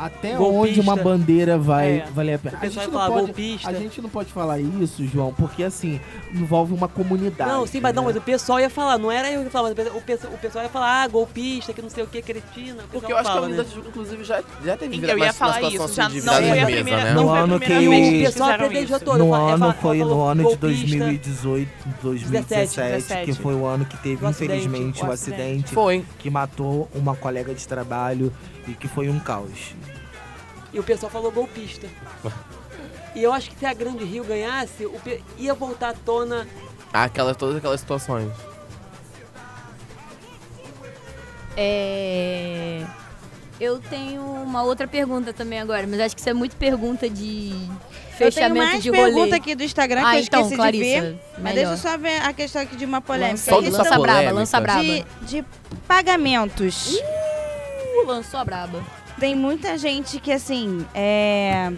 Até 0.00 0.34
Golpista. 0.34 0.58
onde 0.70 0.80
uma 0.80 0.96
bandeira 0.96 1.58
vai 1.58 1.98
É. 1.98 2.04
valer 2.14 2.34
a 2.34 2.38
pena? 2.38 2.54
O 2.54 2.56
A 2.56 2.60
pessoal 2.60 2.84
gente, 2.86 2.92
falar 2.94 3.06
pode, 3.10 3.26
golpista. 3.26 3.68
a 3.68 3.72
gente 3.74 4.00
não 4.00 4.08
pode 4.08 4.32
falar 4.32 4.58
isso, 4.58 5.06
João, 5.06 5.30
porque 5.34 5.62
assim, 5.62 6.00
envolve 6.34 6.72
uma 6.72 6.88
comunidade. 6.88 7.50
Não, 7.50 7.66
sim, 7.66 7.80
mas, 7.80 7.94
não, 7.94 8.04
né? 8.04 8.08
mas 8.08 8.16
o 8.16 8.20
pessoal 8.22 8.58
ia 8.58 8.70
falar, 8.70 8.96
não 8.96 9.12
era 9.12 9.30
eu 9.30 9.44
que 9.44 9.50
falava, 9.50 9.74
mas 9.76 9.86
o 9.94 10.00
pessoal, 10.00 10.32
o 10.32 10.38
pessoal 10.38 10.64
ia 10.64 10.70
falar, 10.70 11.02
ah, 11.02 11.06
golpista, 11.08 11.74
que 11.74 11.82
não 11.82 11.90
sei 11.90 12.02
o 12.02 12.06
que, 12.06 12.22
cretina. 12.22 12.82
o 12.84 12.88
Porque 12.88 13.12
eu 13.12 13.16
acho 13.18 13.24
que 13.26 13.30
a 13.30 13.34
fala, 13.34 13.46
Unida 13.46 13.62
né? 13.62 13.68
inclusive, 13.88 14.24
já, 14.24 14.42
já 14.64 14.76
teve 14.76 14.96
Eu 14.96 15.00
virado 15.02 15.18
ia 15.18 15.24
uma, 15.26 15.32
falar 15.34 15.60
uma 15.60 15.70
situação 15.70 15.86
isso, 15.86 15.94
já 15.96 16.06
assim, 16.06 16.20
de 16.20 16.26
não 16.26 16.32
foi 16.34 16.42
a 16.48 16.54
mesa, 16.54 16.66
primeira- 16.66 17.04
né? 17.04 17.12
não 17.14 17.22
No 17.22 17.28
foi 17.28 17.38
a 17.38 17.42
ano 17.42 17.58
primeira 17.58 17.82
que- 17.82 17.88
vez 17.90 18.20
O 18.20 18.32
pessoal 18.32 18.50
apedrejou 18.50 19.00
todo. 19.00 19.18
No 19.18 19.30
fala- 19.30 19.50
é 19.50 19.52
ano 19.52 19.58
fala- 19.60 19.72
foi 19.74 19.98
no 19.98 20.04
falou 20.08 20.24
ano 20.28 20.34
de 20.36 20.42
golpista, 20.44 20.66
2018, 20.66 21.70
2017, 22.02 22.76
17. 22.80 23.24
que 23.26 23.32
foi 23.34 23.54
o 23.54 23.66
ano 23.66 23.84
que 23.84 23.96
teve, 23.98 24.26
infelizmente, 24.26 25.04
o 25.04 25.10
acidente 25.12 25.74
Foi. 25.74 26.02
que 26.18 26.30
matou 26.30 26.88
uma 26.94 27.14
colega 27.14 27.54
de 27.54 27.68
trabalho 27.68 28.32
e 28.66 28.72
que 28.72 28.88
foi 28.88 29.08
um 29.10 29.18
caos. 29.18 29.74
E 30.72 30.78
o 30.78 30.82
pessoal 30.82 31.10
falou 31.10 31.30
golpista. 31.30 31.86
E 33.12 33.24
eu 33.24 33.32
acho 33.32 33.50
que 33.50 33.58
se 33.58 33.66
a 33.66 33.74
Grande 33.74 34.04
Rio 34.04 34.22
ganhasse, 34.22 34.86
o 34.86 34.92
pe- 35.00 35.20
ia 35.36 35.52
voltar 35.52 35.88
à 35.88 35.92
tona. 35.94 36.46
Ah, 36.92 37.02
aquelas, 37.02 37.36
todas 37.36 37.56
aquelas 37.56 37.80
situações. 37.80 38.30
É... 41.56 42.84
Eu 43.60 43.78
tenho 43.78 44.22
uma 44.22 44.62
outra 44.62 44.86
pergunta 44.88 45.32
também 45.32 45.60
agora, 45.60 45.86
mas 45.86 46.00
acho 46.00 46.14
que 46.14 46.20
isso 46.20 46.30
é 46.30 46.32
muito 46.32 46.56
pergunta 46.56 47.10
de 47.10 47.50
Eu 47.50 47.58
tenho 47.58 48.32
fechamento 48.32 48.66
mais 48.66 48.82
de 48.82 48.90
pergunta 48.90 49.24
rolê. 49.26 49.34
aqui 49.36 49.54
do 49.54 49.62
Instagram 49.64 50.00
que 50.00 50.06
ah, 50.06 50.14
eu 50.16 50.22
então, 50.22 50.40
esqueci 50.40 50.56
Clarissa, 50.56 50.84
de 50.84 51.00
ver. 51.00 51.20
Mas 51.34 51.42
melhor. 51.42 51.54
deixa 51.54 51.72
eu 51.72 51.76
só 51.92 51.98
ver 51.98 52.22
a 52.22 52.32
questão 52.32 52.62
aqui 52.62 52.76
de 52.76 52.84
uma 52.86 53.00
polêmica. 53.02 53.32
Lança, 53.54 53.54
A 53.54 53.82
lança 53.84 53.98
braba, 53.98 54.30
lança 54.30 54.60
braba. 54.60 54.82
de, 54.82 55.04
de 55.22 55.44
pagamentos. 55.86 56.94
Uh, 56.94 58.06
lançou 58.06 58.40
a 58.40 58.44
braba. 58.44 58.82
Tem 59.20 59.34
muita 59.34 59.76
gente 59.76 60.18
que, 60.18 60.32
assim, 60.32 60.86
é, 60.94 61.70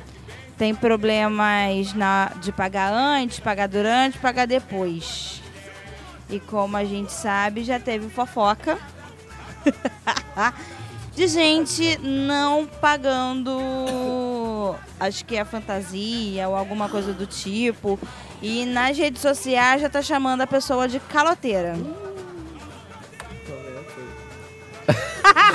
tem 0.56 0.72
problemas 0.72 1.92
na, 1.92 2.30
de 2.40 2.52
pagar 2.52 2.92
antes, 2.92 3.40
pagar 3.40 3.66
durante, 3.66 4.16
pagar 4.16 4.46
depois. 4.46 5.42
E 6.30 6.38
como 6.38 6.76
a 6.76 6.84
gente 6.84 7.12
sabe, 7.12 7.64
já 7.64 7.80
teve 7.80 8.08
fofoca 8.08 8.78
de 11.16 11.26
gente 11.26 11.98
não 11.98 12.64
pagando, 12.64 14.76
acho 15.00 15.24
que 15.24 15.36
é 15.36 15.44
fantasia 15.44 16.48
ou 16.48 16.54
alguma 16.54 16.88
coisa 16.88 17.12
do 17.12 17.26
tipo. 17.26 17.98
E 18.40 18.64
nas 18.66 18.96
redes 18.96 19.20
sociais 19.20 19.82
já 19.82 19.90
tá 19.90 20.00
chamando 20.00 20.42
a 20.42 20.46
pessoa 20.46 20.86
de 20.86 21.00
caloteira. 21.00 21.74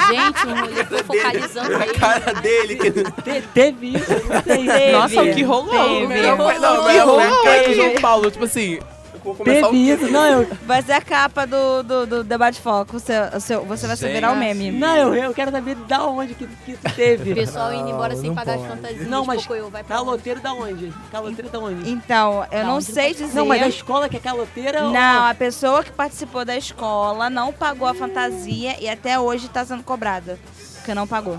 Gente, 0.07 0.47
um 0.47 0.85
foi 0.85 1.03
focalizando 1.03 1.75
A 1.75 1.79
aí. 1.79 1.89
cara 1.93 2.33
dele. 2.35 2.75
Que... 2.75 2.91
Te- 2.91 3.41
teve 3.53 3.87
isso, 3.97 4.11
não 4.11 4.43
sei. 4.43 4.91
Nossa, 4.91 5.21
o 5.23 5.33
que 5.33 5.43
rolou? 5.43 5.69
Teve. 5.99 6.07
Melhor 6.07 6.37
foi, 6.37 6.59
não, 6.59 6.79
Que 6.81 6.85
melhor 6.87 7.05
foi 7.05 7.15
rolou? 7.25 7.39
o 7.39 7.43
cara 7.43 7.63
do 7.67 7.73
João 7.73 7.93
Paulo. 8.01 8.31
Tipo 8.31 8.45
assim, 8.45 8.73
eu 8.75 8.83
vou 9.27 9.35
começar 9.35 9.67
o 9.67 9.71
Teve 9.71 10.05
quê? 10.05 10.11
não, 10.11 10.25
eu, 10.25 10.47
Vai 10.65 10.81
ser 10.81 10.93
a 10.93 11.01
capa 11.01 11.45
do, 11.45 11.83
do, 11.83 12.05
do 12.07 12.23
Debate 12.23 12.59
Foco. 12.61 12.97
O 12.97 12.99
seu, 12.99 13.23
o 13.35 13.39
seu, 13.39 13.65
você 13.65 13.87
vai 13.87 13.95
Gente. 13.95 14.11
virar 14.13 14.31
o 14.31 14.35
meme. 14.35 14.71
não, 14.71 14.95
eu, 14.97 15.13
eu 15.15 15.33
quero 15.33 15.51
saber 15.51 15.75
da 15.75 16.03
onde 16.05 16.33
que, 16.33 16.47
que 16.47 16.71
isso 16.71 16.81
O 16.85 16.91
teve. 16.91 17.33
pessoal 17.35 17.73
indo 17.73 17.89
embora 17.89 18.13
Não, 18.13 18.21
sem 18.21 18.29
não 18.29 18.35
pagar 18.35 18.53
as 18.55 18.61
pode. 18.61 18.69
fantasias. 18.75 19.07
Não, 19.07 19.25
mas 19.25 19.41
Pocoyo, 19.41 19.69
vai? 19.69 19.83
Caloteiro 19.83 20.39
da 20.41 20.53
onde? 20.53 20.93
Caloteiro 21.11 21.49
da 21.49 21.59
onde? 21.59 21.89
Então, 21.89 22.45
eu 22.51 22.59
Não, 22.63 22.73
não 22.75 22.81
sei 22.81 23.13
dizer. 23.13 23.33
Não, 23.35 23.45
mas 23.45 23.61
a 23.61 23.67
escola 23.67 24.09
que 24.09 24.17
é 24.17 24.19
caloteira 24.19 24.83
ou- 24.85 24.91
Não, 24.91 25.25
a 25.25 25.33
pessoa 25.35 25.83
que 25.83 25.91
participou 25.91 26.43
da 26.45 26.55
escola 26.57 27.29
não 27.29 27.51
pagou 27.53 27.87
a 27.87 27.93
fantasia 27.93 28.75
e 28.79 28.87
até 28.89 29.19
hoje 29.19 29.47
tá 29.49 29.63
sendo 29.65 29.83
cobrada. 29.83 30.39
Porque 30.77 30.93
não 30.93 31.05
pagou. 31.07 31.37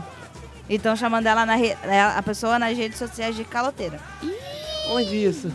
Então 0.71 0.95
chamando 0.95 1.27
ela 1.27 1.47
na 1.47 1.55
re- 1.55 1.77
a 2.15 2.23
pessoa 2.23 2.59
nas 2.59 2.77
redes 2.77 2.99
sociais 2.99 3.35
de 3.35 3.43
caloteira. 3.45 3.99
Onde 4.91 5.17
isso? 5.25 5.51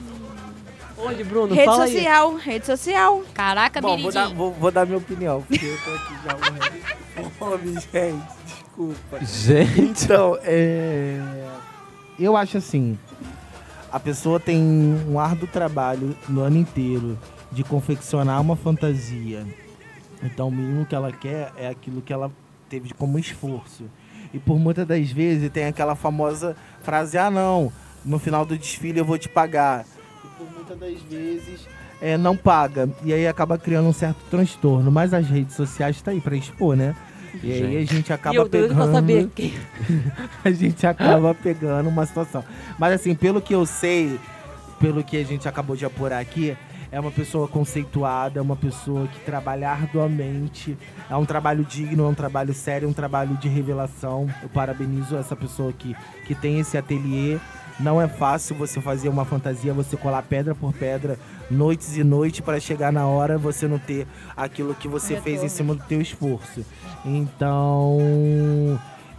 Onde, 0.97 1.23
Bruno? 1.23 1.53
Rede 1.53 1.65
Fala 1.65 1.83
aí. 1.85 1.93
social, 1.93 2.35
rede 2.35 2.65
social. 2.65 3.23
Caraca, 3.33 3.81
Bom, 3.81 3.97
vou 4.01 4.11
dar, 4.11 4.27
vou, 4.29 4.51
vou 4.53 4.71
dar 4.71 4.85
minha 4.85 4.97
opinião, 4.97 5.41
porque 5.41 5.65
eu 5.65 5.77
tô 5.83 5.91
aqui 5.91 6.13
já 6.23 6.37
morrendo. 6.37 7.31
Fome, 7.31 7.73
gente, 7.91 8.23
desculpa. 8.45 9.25
Gente. 9.25 10.03
Então, 10.03 10.37
é... 10.43 11.19
eu 12.19 12.37
acho 12.37 12.57
assim, 12.57 12.97
a 13.91 13.99
pessoa 13.99 14.39
tem 14.39 14.59
um 15.07 15.19
árduo 15.19 15.47
trabalho 15.47 16.15
no 16.27 16.41
ano 16.41 16.57
inteiro 16.57 17.17
de 17.51 17.63
confeccionar 17.63 18.41
uma 18.41 18.55
fantasia. 18.55 19.45
Então, 20.21 20.47
o 20.47 20.51
mínimo 20.51 20.85
que 20.85 20.95
ela 20.95 21.11
quer 21.11 21.51
é 21.57 21.67
aquilo 21.67 22.01
que 22.01 22.13
ela 22.13 22.31
teve 22.69 22.93
como 22.93 23.19
esforço. 23.19 23.83
E 24.33 24.39
por 24.39 24.57
muitas 24.57 24.87
das 24.87 25.11
vezes 25.11 25.51
tem 25.51 25.65
aquela 25.65 25.95
famosa 25.95 26.55
frase: 26.81 27.17
ah, 27.17 27.29
não, 27.29 27.71
no 28.03 28.17
final 28.17 28.45
do 28.45 28.57
desfile 28.57 28.99
eu 28.99 29.05
vou 29.05 29.17
te 29.17 29.29
pagar. 29.29 29.85
Muitas 30.67 30.79
das 30.79 31.01
vezes 31.03 31.67
é, 32.01 32.17
não 32.17 32.35
paga. 32.35 32.89
E 33.03 33.13
aí 33.13 33.25
acaba 33.25 33.57
criando 33.57 33.87
um 33.87 33.93
certo 33.93 34.17
transtorno. 34.29 34.91
Mas 34.91 35.13
as 35.13 35.25
redes 35.25 35.55
sociais 35.55 35.95
estão 35.95 36.13
aí 36.13 36.19
para 36.19 36.35
expor, 36.35 36.75
né? 36.75 36.93
E 37.41 37.51
aí 37.51 37.77
a 37.77 37.85
gente 37.85 38.11
acaba 38.11 38.35
E 38.35 38.37
eu 38.37 38.49
pegando 38.49 38.75
pra 38.75 38.91
saber 38.91 39.29
quem. 39.33 39.53
a 40.43 40.51
gente 40.51 40.85
acaba 40.85 41.33
pegando 41.33 41.87
uma 41.87 42.05
situação. 42.05 42.43
Mas 42.77 42.93
assim, 42.93 43.15
pelo 43.15 43.41
que 43.41 43.55
eu 43.55 43.65
sei, 43.65 44.19
pelo 44.79 45.03
que 45.03 45.17
a 45.17 45.23
gente 45.23 45.47
acabou 45.47 45.75
de 45.75 45.85
apurar 45.85 46.19
aqui, 46.19 46.55
é 46.91 46.99
uma 46.99 47.09
pessoa 47.09 47.47
conceituada, 47.47 48.37
é 48.37 48.41
uma 48.41 48.55
pessoa 48.55 49.07
que 49.07 49.19
trabalha 49.21 49.69
arduamente. 49.69 50.77
É 51.09 51.15
um 51.15 51.25
trabalho 51.25 51.63
digno, 51.63 52.03
é 52.03 52.07
um 52.07 52.13
trabalho 52.13 52.53
sério, 52.53 52.85
é 52.85 52.89
um 52.89 52.93
trabalho 52.93 53.35
de 53.37 53.47
revelação. 53.47 54.29
Eu 54.43 54.49
parabenizo 54.49 55.15
essa 55.15 55.35
pessoa 55.35 55.73
que, 55.73 55.95
que 56.27 56.35
tem 56.35 56.59
esse 56.59 56.77
ateliê. 56.77 57.39
Não 57.79 58.01
é 58.01 58.07
fácil 58.07 58.55
você 58.55 58.79
fazer 58.79 59.09
uma 59.09 59.25
fantasia, 59.25 59.73
você 59.73 59.97
colar 59.97 60.21
pedra 60.23 60.53
por 60.53 60.73
pedra, 60.73 61.17
noites 61.49 61.97
e 61.97 62.03
noites, 62.03 62.39
para 62.41 62.59
chegar 62.59 62.91
na 62.91 63.05
hora 63.07 63.37
você 63.37 63.67
não 63.67 63.79
ter 63.79 64.07
aquilo 64.37 64.75
que 64.75 64.87
você 64.87 65.19
fez 65.19 65.43
em 65.43 65.49
cima 65.49 65.73
do 65.75 65.83
teu 65.83 65.99
esforço. 65.99 66.63
Então, 67.03 67.99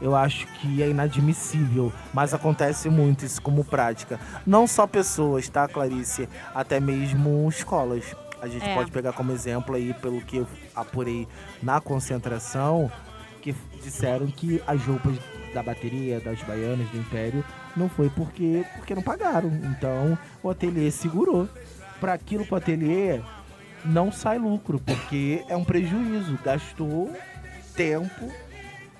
eu 0.00 0.14
acho 0.14 0.46
que 0.58 0.82
é 0.82 0.88
inadmissível, 0.88 1.92
mas 2.12 2.32
acontece 2.34 2.88
muito 2.88 3.24
isso 3.24 3.40
como 3.42 3.64
prática. 3.64 4.18
Não 4.46 4.66
só 4.66 4.86
pessoas, 4.86 5.48
tá, 5.48 5.66
Clarice? 5.68 6.28
Até 6.54 6.78
mesmo 6.80 7.48
escolas. 7.48 8.04
A 8.40 8.48
gente 8.48 8.68
É. 8.68 8.74
pode 8.74 8.90
pegar 8.90 9.12
como 9.14 9.32
exemplo 9.32 9.74
aí, 9.74 9.94
pelo 9.94 10.20
que 10.20 10.38
eu 10.38 10.46
apurei 10.76 11.26
na 11.62 11.80
concentração, 11.80 12.90
que 13.40 13.54
disseram 13.82 14.26
que 14.26 14.62
as 14.66 14.82
roupas 14.84 15.16
da 15.54 15.62
bateria, 15.62 16.20
das 16.20 16.40
baianas, 16.42 16.88
do 16.90 16.98
Império, 16.98 17.44
não 17.76 17.88
foi 17.88 18.08
porque, 18.10 18.64
porque 18.76 18.94
não 18.94 19.02
pagaram. 19.02 19.50
Então, 19.64 20.18
o 20.42 20.50
ateliê 20.50 20.90
segurou. 20.90 21.48
Para 22.00 22.12
aquilo 22.12 22.44
pro 22.44 22.56
ateliê, 22.56 23.20
não 23.84 24.12
sai 24.12 24.38
lucro, 24.38 24.80
porque 24.80 25.44
é 25.48 25.56
um 25.56 25.64
prejuízo. 25.64 26.38
Gastou 26.44 27.10
tempo, 27.74 28.30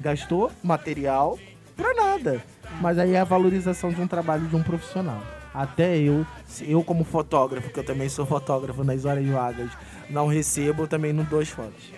gastou 0.01 0.51
material 0.63 1.39
pra 1.77 1.93
nada. 1.95 2.43
Mas 2.81 2.99
aí 2.99 3.13
é 3.13 3.21
a 3.21 3.25
valorização 3.25 3.91
de 3.91 4.01
um 4.01 4.07
trabalho 4.07 4.47
de 4.47 4.57
um 4.57 4.63
profissional. 4.63 5.23
Até 5.53 5.97
eu, 5.99 6.27
eu 6.63 6.83
como 6.83 7.05
fotógrafo, 7.05 7.71
que 7.71 7.79
eu 7.79 7.85
também 7.85 8.09
sou 8.09 8.27
fotógrafo 8.27 8.83
nas 8.83 9.05
horas 9.05 9.25
vagas, 9.25 9.71
não 10.11 10.27
recebo, 10.27 10.83
eu 10.83 10.89
também 10.89 11.13
não 11.13 11.23
dou 11.25 11.39
as 11.39 11.49
fotos. 11.49 11.93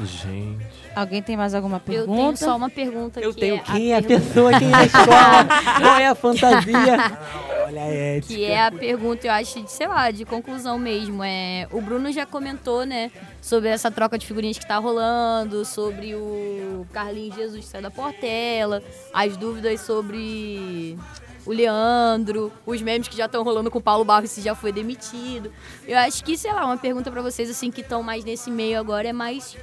Gente. 0.00 0.66
Alguém 0.94 1.22
tem 1.22 1.36
mais 1.36 1.54
alguma 1.54 1.76
Eu 1.76 1.80
pergunta? 1.80 2.16
tenho 2.20 2.36
só 2.36 2.56
uma 2.56 2.68
pergunta 2.70 3.20
Eu 3.20 3.32
que 3.32 3.40
tenho 3.40 3.54
é 3.56 3.58
quem 3.58 3.92
é 3.92 3.98
a 3.98 4.02
pergunta- 4.02 4.26
pessoa, 4.28 4.58
quem 4.58 4.70
é 4.70 4.74
a 4.74 4.84
escola, 4.84 5.44
qual 5.80 5.96
é 5.98 6.06
a 6.08 6.14
fantasia. 6.14 7.18
Olha 7.66 7.82
a 7.82 7.86
ética. 7.86 8.34
Que 8.34 8.44
é 8.44 8.66
a 8.66 8.70
pergunta, 8.72 9.26
eu 9.26 9.32
acho, 9.32 9.60
de, 9.62 9.70
sei 9.70 9.86
lá, 9.86 10.10
de 10.10 10.24
conclusão 10.24 10.78
mesmo. 10.78 11.22
É, 11.24 11.66
o 11.72 11.80
Bruno 11.80 12.12
já 12.12 12.26
comentou, 12.26 12.84
né, 12.84 13.10
sobre 13.40 13.68
essa 13.70 13.90
troca 13.90 14.18
de 14.18 14.26
figurinhas 14.26 14.58
que 14.58 14.66
tá 14.66 14.76
rolando, 14.76 15.64
sobre 15.64 16.14
o 16.14 16.86
Carlinhos 16.92 17.34
Jesus 17.36 17.64
que 17.64 17.70
saiu 17.70 17.82
da 17.82 17.90
Portela, 17.90 18.82
as 19.12 19.36
dúvidas 19.36 19.80
sobre 19.80 20.98
o 21.46 21.52
Leandro, 21.52 22.52
os 22.66 22.80
memes 22.82 23.08
que 23.08 23.16
já 23.16 23.26
estão 23.26 23.42
rolando 23.42 23.70
com 23.70 23.78
o 23.78 23.82
Paulo 23.82 24.04
Barros 24.04 24.30
se 24.30 24.40
já 24.40 24.54
foi 24.54 24.72
demitido. 24.72 25.50
Eu 25.86 25.98
acho 25.98 26.22
que, 26.24 26.36
sei 26.36 26.52
lá, 26.52 26.64
uma 26.66 26.76
pergunta 26.76 27.10
pra 27.10 27.22
vocês, 27.22 27.48
assim, 27.50 27.70
que 27.70 27.80
estão 27.80 28.02
mais 28.02 28.24
nesse 28.24 28.50
meio 28.50 28.78
agora 28.78 29.08
é 29.08 29.12
mais 29.12 29.56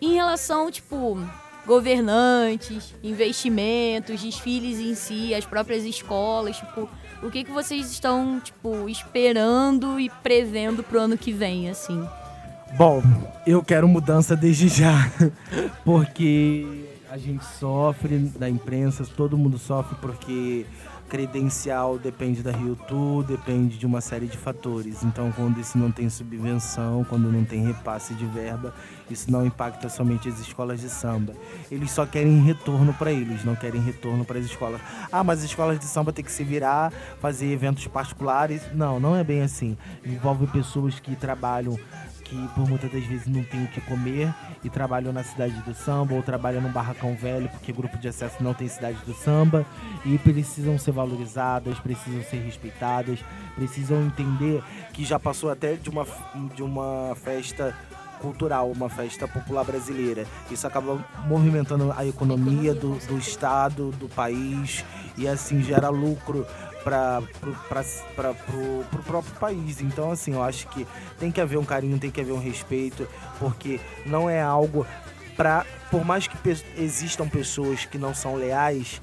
em 0.00 0.14
relação, 0.14 0.70
tipo, 0.70 1.18
governantes, 1.66 2.94
investimentos, 3.02 4.22
desfiles 4.22 4.78
em 4.78 4.94
si, 4.94 5.34
as 5.34 5.44
próprias 5.44 5.84
escolas, 5.84 6.56
tipo, 6.56 6.88
o 7.22 7.30
que 7.30 7.44
que 7.44 7.50
vocês 7.50 7.90
estão, 7.90 8.40
tipo, 8.40 8.88
esperando 8.88 10.00
e 10.00 10.08
prevendo 10.22 10.82
pro 10.82 11.00
ano 11.00 11.18
que 11.18 11.32
vem, 11.32 11.68
assim? 11.68 12.02
Bom, 12.76 13.02
eu 13.46 13.62
quero 13.62 13.88
mudança 13.88 14.36
desde 14.36 14.68
já, 14.68 15.10
porque 15.84 16.88
a 17.10 17.16
gente 17.16 17.44
sofre 17.58 18.18
da 18.18 18.48
imprensa, 18.48 19.04
todo 19.16 19.36
mundo 19.36 19.58
sofre 19.58 19.96
porque 20.00 20.66
credencial 21.08 21.98
depende 21.98 22.42
da 22.42 22.52
Rio 22.52 22.76
Tour, 22.76 23.24
depende 23.24 23.78
de 23.78 23.86
uma 23.86 24.00
série 24.00 24.26
de 24.26 24.36
fatores. 24.36 25.02
Então, 25.02 25.32
quando 25.32 25.58
isso 25.58 25.78
não 25.78 25.90
tem 25.90 26.08
subvenção, 26.10 27.04
quando 27.08 27.32
não 27.32 27.44
tem 27.44 27.66
repasse 27.66 28.14
de 28.14 28.26
verba, 28.26 28.74
isso 29.10 29.30
não 29.30 29.46
impacta 29.46 29.88
somente 29.88 30.28
as 30.28 30.38
escolas 30.38 30.80
de 30.80 30.88
samba. 30.88 31.32
Eles 31.70 31.90
só 31.90 32.04
querem 32.04 32.42
retorno 32.42 32.92
para 32.92 33.10
eles, 33.10 33.44
não 33.44 33.56
querem 33.56 33.80
retorno 33.80 34.24
para 34.24 34.38
as 34.38 34.44
escolas. 34.44 34.80
Ah, 35.10 35.24
mas 35.24 35.38
as 35.38 35.46
escolas 35.46 35.78
de 35.78 35.86
samba 35.86 36.12
tem 36.12 36.24
que 36.24 36.30
se 36.30 36.44
virar, 36.44 36.92
fazer 37.20 37.50
eventos 37.50 37.86
particulares. 37.86 38.62
Não, 38.74 39.00
não 39.00 39.16
é 39.16 39.24
bem 39.24 39.42
assim. 39.42 39.76
Envolve 40.04 40.46
pessoas 40.48 41.00
que 41.00 41.16
trabalham 41.16 41.78
que 42.28 42.48
por 42.54 42.68
muitas 42.68 42.90
das 42.90 43.04
vezes 43.04 43.26
não 43.26 43.42
tem 43.42 43.64
o 43.64 43.68
que 43.68 43.80
comer 43.80 44.32
e 44.62 44.68
trabalham 44.68 45.12
na 45.12 45.22
cidade 45.22 45.54
do 45.62 45.74
samba 45.74 46.14
ou 46.14 46.22
trabalham 46.22 46.60
num 46.60 46.70
barracão 46.70 47.16
velho 47.16 47.48
porque 47.48 47.72
grupo 47.72 47.96
de 47.98 48.08
acesso 48.08 48.42
não 48.42 48.52
tem 48.54 48.68
cidade 48.68 48.98
do 49.06 49.14
samba 49.14 49.64
e 50.04 50.18
precisam 50.18 50.78
ser 50.78 50.92
valorizadas, 50.92 51.78
precisam 51.78 52.22
ser 52.22 52.38
respeitadas, 52.38 53.20
precisam 53.54 54.02
entender 54.02 54.62
que 54.92 55.04
já 55.04 55.18
passou 55.18 55.50
até 55.50 55.74
de 55.74 55.88
uma, 55.88 56.06
de 56.54 56.62
uma 56.62 57.14
festa 57.16 57.74
cultural, 58.20 58.70
uma 58.70 58.88
festa 58.88 59.26
popular 59.26 59.64
brasileira. 59.64 60.26
Isso 60.50 60.66
acaba 60.66 61.02
movimentando 61.26 61.92
a 61.96 62.04
economia 62.04 62.74
do, 62.74 62.98
do 63.06 63.16
estado, 63.16 63.90
do 63.92 64.08
país 64.08 64.84
e 65.16 65.26
assim 65.26 65.62
gera 65.62 65.88
lucro 65.88 66.46
para 66.88 68.30
o 68.30 69.02
próprio 69.02 69.34
país. 69.38 69.80
Então, 69.80 70.10
assim, 70.10 70.32
eu 70.32 70.42
acho 70.42 70.66
que 70.68 70.86
tem 71.18 71.30
que 71.30 71.40
haver 71.40 71.58
um 71.58 71.64
carinho, 71.64 71.98
tem 71.98 72.10
que 72.10 72.20
haver 72.20 72.32
um 72.32 72.40
respeito, 72.40 73.06
porque 73.38 73.80
não 74.06 74.28
é 74.28 74.40
algo 74.40 74.86
para. 75.36 75.66
Por 75.90 76.04
mais 76.04 76.26
que 76.26 76.36
pe 76.36 76.56
existam 76.76 77.28
pessoas 77.28 77.84
que 77.84 77.96
não 77.96 78.14
são 78.14 78.34
leais, 78.34 79.00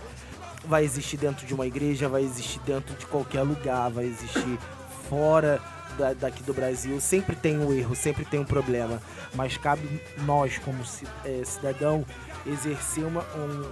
vai 0.66 0.84
existir 0.84 1.18
dentro 1.18 1.46
de 1.46 1.54
uma 1.54 1.66
igreja, 1.66 2.08
vai 2.08 2.24
existir 2.24 2.60
dentro 2.60 2.96
de 2.96 3.06
qualquer 3.06 3.42
lugar, 3.42 3.90
vai 3.90 4.06
existir 4.06 4.60
fora 5.10 5.60
da, 5.98 6.14
daqui 6.14 6.44
do 6.44 6.54
Brasil. 6.54 7.00
Sempre 7.02 7.36
tem 7.36 7.58
um 7.58 7.74
erro, 7.74 7.96
sempre 7.96 8.26
tem 8.26 8.40
um 8.40 8.46
problema. 8.46 9.02
Mas 9.34 9.58
cabe 9.58 10.02
nós, 10.26 10.58
como 10.60 10.84
é, 11.24 11.44
cidadão, 11.44 12.06
exercer 12.46 13.06
uma, 13.06 13.24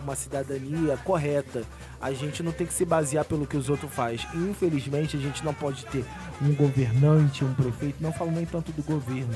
uma 0.02 0.16
cidadania 0.16 0.98
correta. 0.98 1.64
A 2.02 2.12
gente 2.12 2.42
não 2.42 2.52
tem 2.52 2.68
que 2.68 2.74
se 2.74 2.86
basear 2.86 3.26
pelo 3.26 3.46
que 3.46 3.58
os 3.58 3.70
outros 3.70 3.94
fazem. 3.94 4.26
Infelizmente, 4.34 5.16
a 5.16 5.20
gente 5.20 5.44
não 5.44 5.54
pode 5.54 5.86
ter 5.88 6.06
um 6.42 6.54
governante, 6.54 7.46
um 7.46 7.54
prefeito, 7.54 7.98
não 8.02 8.12
falo 8.12 8.32
nem 8.32 8.46
tanto 8.46 8.72
do 8.72 8.84
governo, 8.84 9.34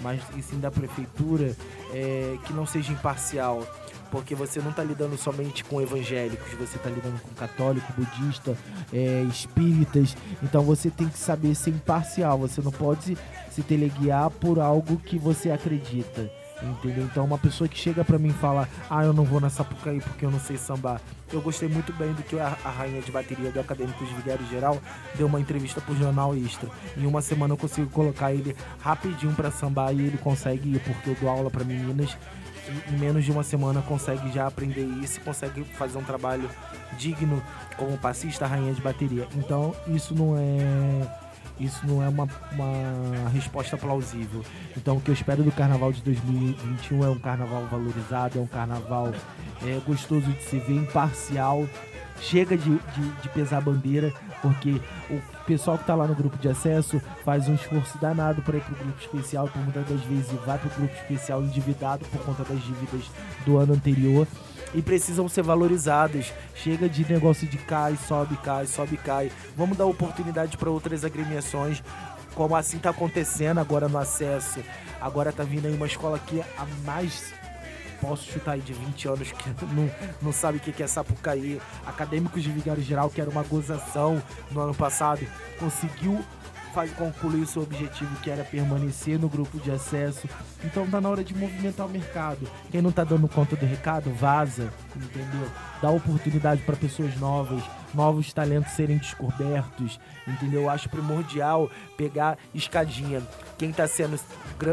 mas 0.00 0.20
e 0.36 0.42
sim 0.42 0.58
da 0.58 0.70
prefeitura, 0.70 1.54
é, 1.92 2.38
que 2.44 2.52
não 2.52 2.66
seja 2.66 2.92
imparcial 2.92 3.66
porque 4.10 4.34
você 4.34 4.60
não 4.60 4.70
está 4.70 4.82
lidando 4.82 5.16
somente 5.16 5.64
com 5.64 5.80
evangélicos, 5.80 6.52
você 6.54 6.76
está 6.76 6.88
lidando 6.88 7.20
com 7.20 7.34
católico, 7.34 7.92
budista, 7.92 8.56
é, 8.92 9.22
espíritas. 9.24 10.16
Então 10.42 10.62
você 10.62 10.90
tem 10.90 11.08
que 11.08 11.18
saber 11.18 11.54
ser 11.54 11.70
imparcial. 11.70 12.38
Você 12.38 12.60
não 12.60 12.70
pode 12.70 13.16
se 13.50 13.62
teleguiar 13.62 14.30
por 14.30 14.58
algo 14.58 14.96
que 14.98 15.18
você 15.18 15.50
acredita. 15.50 16.30
Entendeu? 16.62 17.04
Então 17.04 17.24
uma 17.24 17.36
pessoa 17.38 17.68
que 17.68 17.78
chega 17.78 18.04
pra 18.04 18.18
mim 18.18 18.28
e 18.28 18.32
fala, 18.32 18.68
ah, 18.88 19.04
eu 19.04 19.12
não 19.12 19.24
vou 19.24 19.40
na 19.40 19.50
Sapucaí 19.50 20.00
porque 20.00 20.24
eu 20.24 20.30
não 20.30 20.40
sei 20.40 20.56
sambar. 20.56 21.00
Eu 21.32 21.40
gostei 21.40 21.68
muito 21.68 21.92
bem 21.92 22.12
do 22.12 22.22
que 22.22 22.38
a, 22.38 22.56
a 22.64 22.70
rainha 22.70 23.02
de 23.02 23.12
bateria 23.12 23.50
do 23.50 23.60
Acadêmicos 23.60 24.08
de 24.08 24.14
Vigário 24.14 24.46
Geral 24.46 24.80
deu 25.16 25.26
uma 25.26 25.40
entrevista 25.40 25.80
pro 25.80 25.96
Jornal 25.96 26.34
Extra. 26.34 26.70
Em 26.96 27.06
uma 27.06 27.20
semana 27.20 27.52
eu 27.52 27.58
consigo 27.58 27.90
colocar 27.90 28.32
ele 28.32 28.56
rapidinho 28.80 29.34
pra 29.34 29.50
sambar 29.50 29.92
e 29.92 30.00
ele 30.00 30.18
consegue 30.18 30.74
ir, 30.74 30.80
porque 30.80 31.10
eu 31.10 31.16
dou 31.20 31.28
aula 31.28 31.50
para 31.50 31.64
meninas 31.64 32.16
e 32.68 32.94
em 32.94 32.98
menos 32.98 33.24
de 33.24 33.30
uma 33.30 33.42
semana 33.42 33.80
consegue 33.82 34.32
já 34.32 34.46
aprender 34.46 34.84
isso 35.02 35.20
consegue 35.20 35.62
fazer 35.62 35.98
um 35.98 36.02
trabalho 36.02 36.50
digno 36.98 37.40
como 37.76 37.96
passista, 37.98 38.46
rainha 38.46 38.72
de 38.72 38.80
bateria. 38.80 39.28
Então 39.36 39.74
isso 39.88 40.14
não 40.14 40.36
é 40.36 41.25
isso 41.58 41.86
não 41.86 42.02
é 42.02 42.08
uma, 42.08 42.28
uma 42.52 43.28
resposta 43.30 43.76
plausível. 43.76 44.44
Então, 44.76 44.96
o 44.96 45.00
que 45.00 45.10
eu 45.10 45.14
espero 45.14 45.42
do 45.42 45.52
carnaval 45.52 45.92
de 45.92 46.02
2021 46.02 47.04
é 47.04 47.08
um 47.08 47.18
carnaval 47.18 47.66
valorizado, 47.70 48.38
é 48.38 48.42
um 48.42 48.46
carnaval 48.46 49.12
é, 49.62 49.80
gostoso 49.86 50.26
de 50.26 50.42
se 50.42 50.58
ver, 50.58 50.76
imparcial. 50.76 51.66
Chega 52.18 52.56
de, 52.56 52.70
de, 52.70 53.08
de 53.22 53.28
pesar 53.28 53.60
bandeira, 53.60 54.12
porque 54.40 54.80
o 55.10 55.20
pessoal 55.46 55.76
que 55.76 55.82
está 55.82 55.94
lá 55.94 56.06
no 56.06 56.14
grupo 56.14 56.38
de 56.38 56.48
acesso 56.48 57.00
faz 57.22 57.46
um 57.46 57.54
esforço 57.54 57.98
danado 57.98 58.40
para 58.40 58.56
ir 58.56 58.62
para 58.62 58.72
o 58.72 58.76
grupo 58.78 59.00
especial, 59.00 59.48
por 59.48 59.60
muitas 59.60 59.86
das 59.86 60.00
vezes 60.00 60.32
vai 60.46 60.58
para 60.58 60.68
o 60.68 60.74
grupo 60.76 60.94
especial 60.94 61.42
endividado 61.42 62.06
por 62.06 62.20
conta 62.22 62.42
das 62.44 62.62
dívidas 62.62 63.10
do 63.44 63.58
ano 63.58 63.74
anterior 63.74 64.26
e 64.74 64.82
precisam 64.82 65.28
ser 65.28 65.42
valorizadas. 65.42 66.32
Chega 66.54 66.88
de 66.88 67.10
negócio 67.10 67.46
de 67.46 67.58
cai, 67.58 67.96
sobe, 67.96 68.36
cai, 68.38 68.66
sobe, 68.66 68.96
cai. 68.96 69.30
Vamos 69.56 69.76
dar 69.76 69.86
oportunidade 69.86 70.56
para 70.56 70.70
outras 70.70 71.04
agremiações, 71.04 71.82
como 72.34 72.54
assim 72.56 72.76
está 72.76 72.90
acontecendo 72.90 73.58
agora 73.58 73.88
no 73.88 73.98
acesso. 73.98 74.60
Agora 75.00 75.32
tá 75.32 75.44
vindo 75.44 75.66
aí 75.66 75.74
uma 75.74 75.86
escola 75.86 76.18
que 76.18 76.40
há 76.40 76.66
mais 76.84 77.32
posso 78.00 78.30
chutar 78.30 78.52
aí 78.52 78.60
de 78.60 78.72
20 78.72 79.08
anos 79.08 79.32
que 79.32 79.48
não, 79.72 79.90
não 80.20 80.32
sabe 80.32 80.58
o 80.58 80.60
que 80.60 80.82
é 80.82 80.86
Sapucaí. 80.86 81.60
Acadêmicos 81.86 82.42
de 82.42 82.50
Vigário 82.50 82.82
Geral, 82.82 83.10
que 83.10 83.20
era 83.20 83.30
uma 83.30 83.42
gozação 83.42 84.22
no 84.50 84.60
ano 84.60 84.74
passado, 84.74 85.26
conseguiu 85.58 86.22
faz, 86.76 86.92
concluir 86.92 87.46
seu 87.46 87.62
objetivo, 87.62 88.14
que 88.16 88.30
era 88.30 88.44
permanecer 88.44 89.18
no 89.18 89.30
grupo 89.30 89.58
de 89.58 89.70
acesso. 89.70 90.28
Então 90.62 90.86
tá 90.86 91.00
na 91.00 91.08
hora 91.08 91.24
de 91.24 91.34
movimentar 91.34 91.86
o 91.86 91.88
mercado. 91.88 92.46
Quem 92.70 92.82
não 92.82 92.92
tá 92.92 93.02
dando 93.02 93.26
conta 93.26 93.56
do 93.56 93.64
recado, 93.64 94.12
vaza, 94.12 94.70
entendeu? 94.94 95.48
Dá 95.80 95.88
oportunidade 95.88 96.60
para 96.60 96.76
pessoas 96.76 97.16
novas, 97.16 97.62
novos 97.94 98.32
talentos 98.32 98.72
serem 98.72 98.98
descobertos, 98.98 99.98
entendeu? 100.26 100.62
Eu 100.62 100.70
acho 100.70 100.88
primordial 100.88 101.70
pegar 101.96 102.38
escadinha. 102.54 103.22
Quem 103.58 103.72
tá 103.72 103.86
sendo 103.86 104.18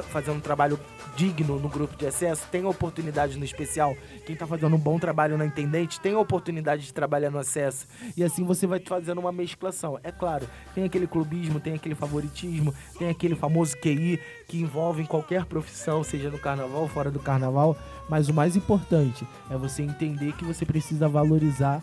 fazendo 0.09 0.37
um 0.37 0.41
trabalho 0.41 0.79
digno 1.15 1.59
no 1.59 1.69
grupo 1.69 1.95
de 1.95 2.07
acesso, 2.07 2.47
tem 2.51 2.65
oportunidade 2.65 3.37
no 3.37 3.45
especial. 3.45 3.95
Quem 4.25 4.33
está 4.33 4.47
fazendo 4.47 4.75
um 4.75 4.79
bom 4.79 4.97
trabalho 4.97 5.37
na 5.37 5.45
intendente 5.45 5.99
tem 5.99 6.15
oportunidade 6.15 6.83
de 6.83 6.93
trabalhar 6.93 7.29
no 7.29 7.37
acesso. 7.37 7.85
E 8.17 8.23
assim 8.23 8.43
você 8.43 8.65
vai 8.65 8.79
fazendo 8.79 9.19
uma 9.19 9.31
mesclação. 9.31 9.99
É 10.03 10.11
claro, 10.11 10.47
tem 10.73 10.83
aquele 10.83 11.07
clubismo, 11.07 11.59
tem 11.59 11.73
aquele 11.73 11.95
favoritismo, 11.95 12.73
tem 12.97 13.09
aquele 13.09 13.35
famoso 13.35 13.77
QI 13.77 14.19
que 14.47 14.59
envolve 14.59 15.01
em 15.01 15.05
qualquer 15.05 15.45
profissão, 15.45 16.03
seja 16.03 16.29
no 16.29 16.39
carnaval 16.39 16.87
fora 16.87 17.11
do 17.11 17.19
carnaval. 17.19 17.77
Mas 18.09 18.27
o 18.27 18.33
mais 18.33 18.55
importante 18.55 19.25
é 19.49 19.57
você 19.57 19.81
entender 19.81 20.33
que 20.33 20.43
você 20.43 20.65
precisa 20.65 21.07
valorizar 21.07 21.81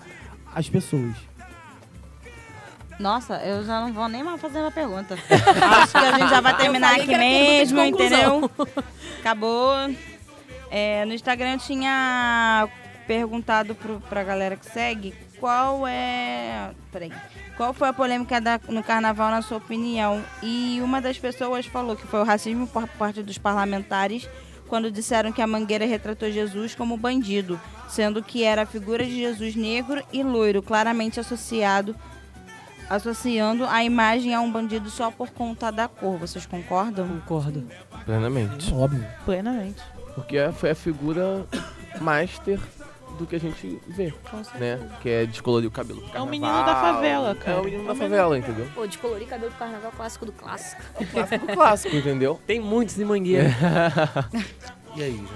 as 0.54 0.68
pessoas. 0.68 1.14
Nossa, 2.98 3.36
eu 3.36 3.64
já 3.64 3.80
não 3.80 3.92
vou 3.92 4.08
nem 4.08 4.22
mais 4.22 4.40
fazer 4.40 4.58
uma 4.58 4.70
pergunta. 4.70 5.14
Acho 5.82 5.92
que 5.92 5.98
a 5.98 6.18
gente 6.18 6.28
já 6.28 6.40
vai 6.40 6.56
terminar 6.56 6.96
aqui 6.96 7.16
mesmo, 7.16 7.80
entendeu? 7.80 8.50
Acabou. 9.20 9.72
É, 10.70 11.04
no 11.06 11.14
Instagram 11.14 11.54
eu 11.54 11.58
tinha 11.58 12.68
perguntado 13.06 13.74
pro, 13.74 14.00
pra 14.02 14.22
galera 14.22 14.54
que 14.54 14.66
segue 14.66 15.14
qual 15.40 15.86
é. 15.88 16.70
Peraí. 16.92 17.10
Qual 17.56 17.72
foi 17.72 17.88
a 17.88 17.92
polêmica 17.92 18.40
da, 18.40 18.60
no 18.68 18.82
carnaval, 18.82 19.30
na 19.30 19.40
sua 19.40 19.56
opinião? 19.56 20.22
E 20.42 20.78
uma 20.82 21.00
das 21.00 21.18
pessoas 21.18 21.64
falou 21.66 21.96
que 21.96 22.06
foi 22.06 22.20
o 22.20 22.24
racismo 22.24 22.66
por 22.66 22.86
parte 22.86 23.22
dos 23.22 23.38
parlamentares 23.38 24.28
quando 24.70 24.90
disseram 24.90 25.32
que 25.32 25.42
a 25.42 25.46
Mangueira 25.46 25.84
retratou 25.84 26.30
Jesus 26.30 26.74
como 26.76 26.96
bandido, 26.96 27.60
sendo 27.88 28.22
que 28.22 28.44
era 28.44 28.62
a 28.62 28.66
figura 28.66 29.04
de 29.04 29.16
Jesus 29.16 29.56
negro 29.56 30.00
e 30.12 30.22
loiro, 30.22 30.62
claramente 30.62 31.20
associado 31.20 31.94
associando 32.88 33.64
a 33.66 33.84
imagem 33.84 34.34
a 34.34 34.40
um 34.40 34.50
bandido 34.50 34.90
só 34.90 35.12
por 35.12 35.30
conta 35.30 35.70
da 35.70 35.86
cor. 35.86 36.18
Vocês 36.18 36.44
concordam? 36.44 37.06
Concordo. 37.06 37.64
Plenamente. 38.04 38.74
Óbvio. 38.74 39.06
Plenamente. 39.24 39.80
Porque 40.16 40.36
é, 40.36 40.50
foi 40.50 40.70
a 40.70 40.74
figura 40.74 41.46
master 42.00 42.58
do 43.20 43.26
que 43.26 43.36
a 43.36 43.40
gente 43.40 43.78
vê, 43.86 44.12
né? 44.58 44.78
Que 45.00 45.08
é 45.10 45.26
descolorir 45.26 45.68
o 45.68 45.70
cabelo. 45.70 46.02
É 46.14 46.20
o 46.20 46.26
menino 46.26 46.64
da 46.64 46.74
favela, 46.80 47.34
cara. 47.34 47.58
É 47.58 47.60
o 47.60 47.64
menino 47.64 47.84
da 47.86 47.94
favela, 47.94 48.38
entendeu? 48.38 48.66
Pô, 48.74 48.86
descolorir 48.86 49.28
cabelo 49.28 49.50
do 49.50 49.56
carnaval 49.56 49.92
clássico 49.96 50.26
do 50.26 50.32
clássico. 50.32 50.82
O 51.00 51.06
clássico 51.06 51.46
do 51.46 51.52
clássico, 51.52 51.96
entendeu? 51.96 52.40
Tem 52.46 52.58
muitos 52.60 52.98
em 52.98 53.04
Mangueira. 53.04 53.50
e 54.96 55.02
aí, 55.02 55.12
gente? 55.12 55.30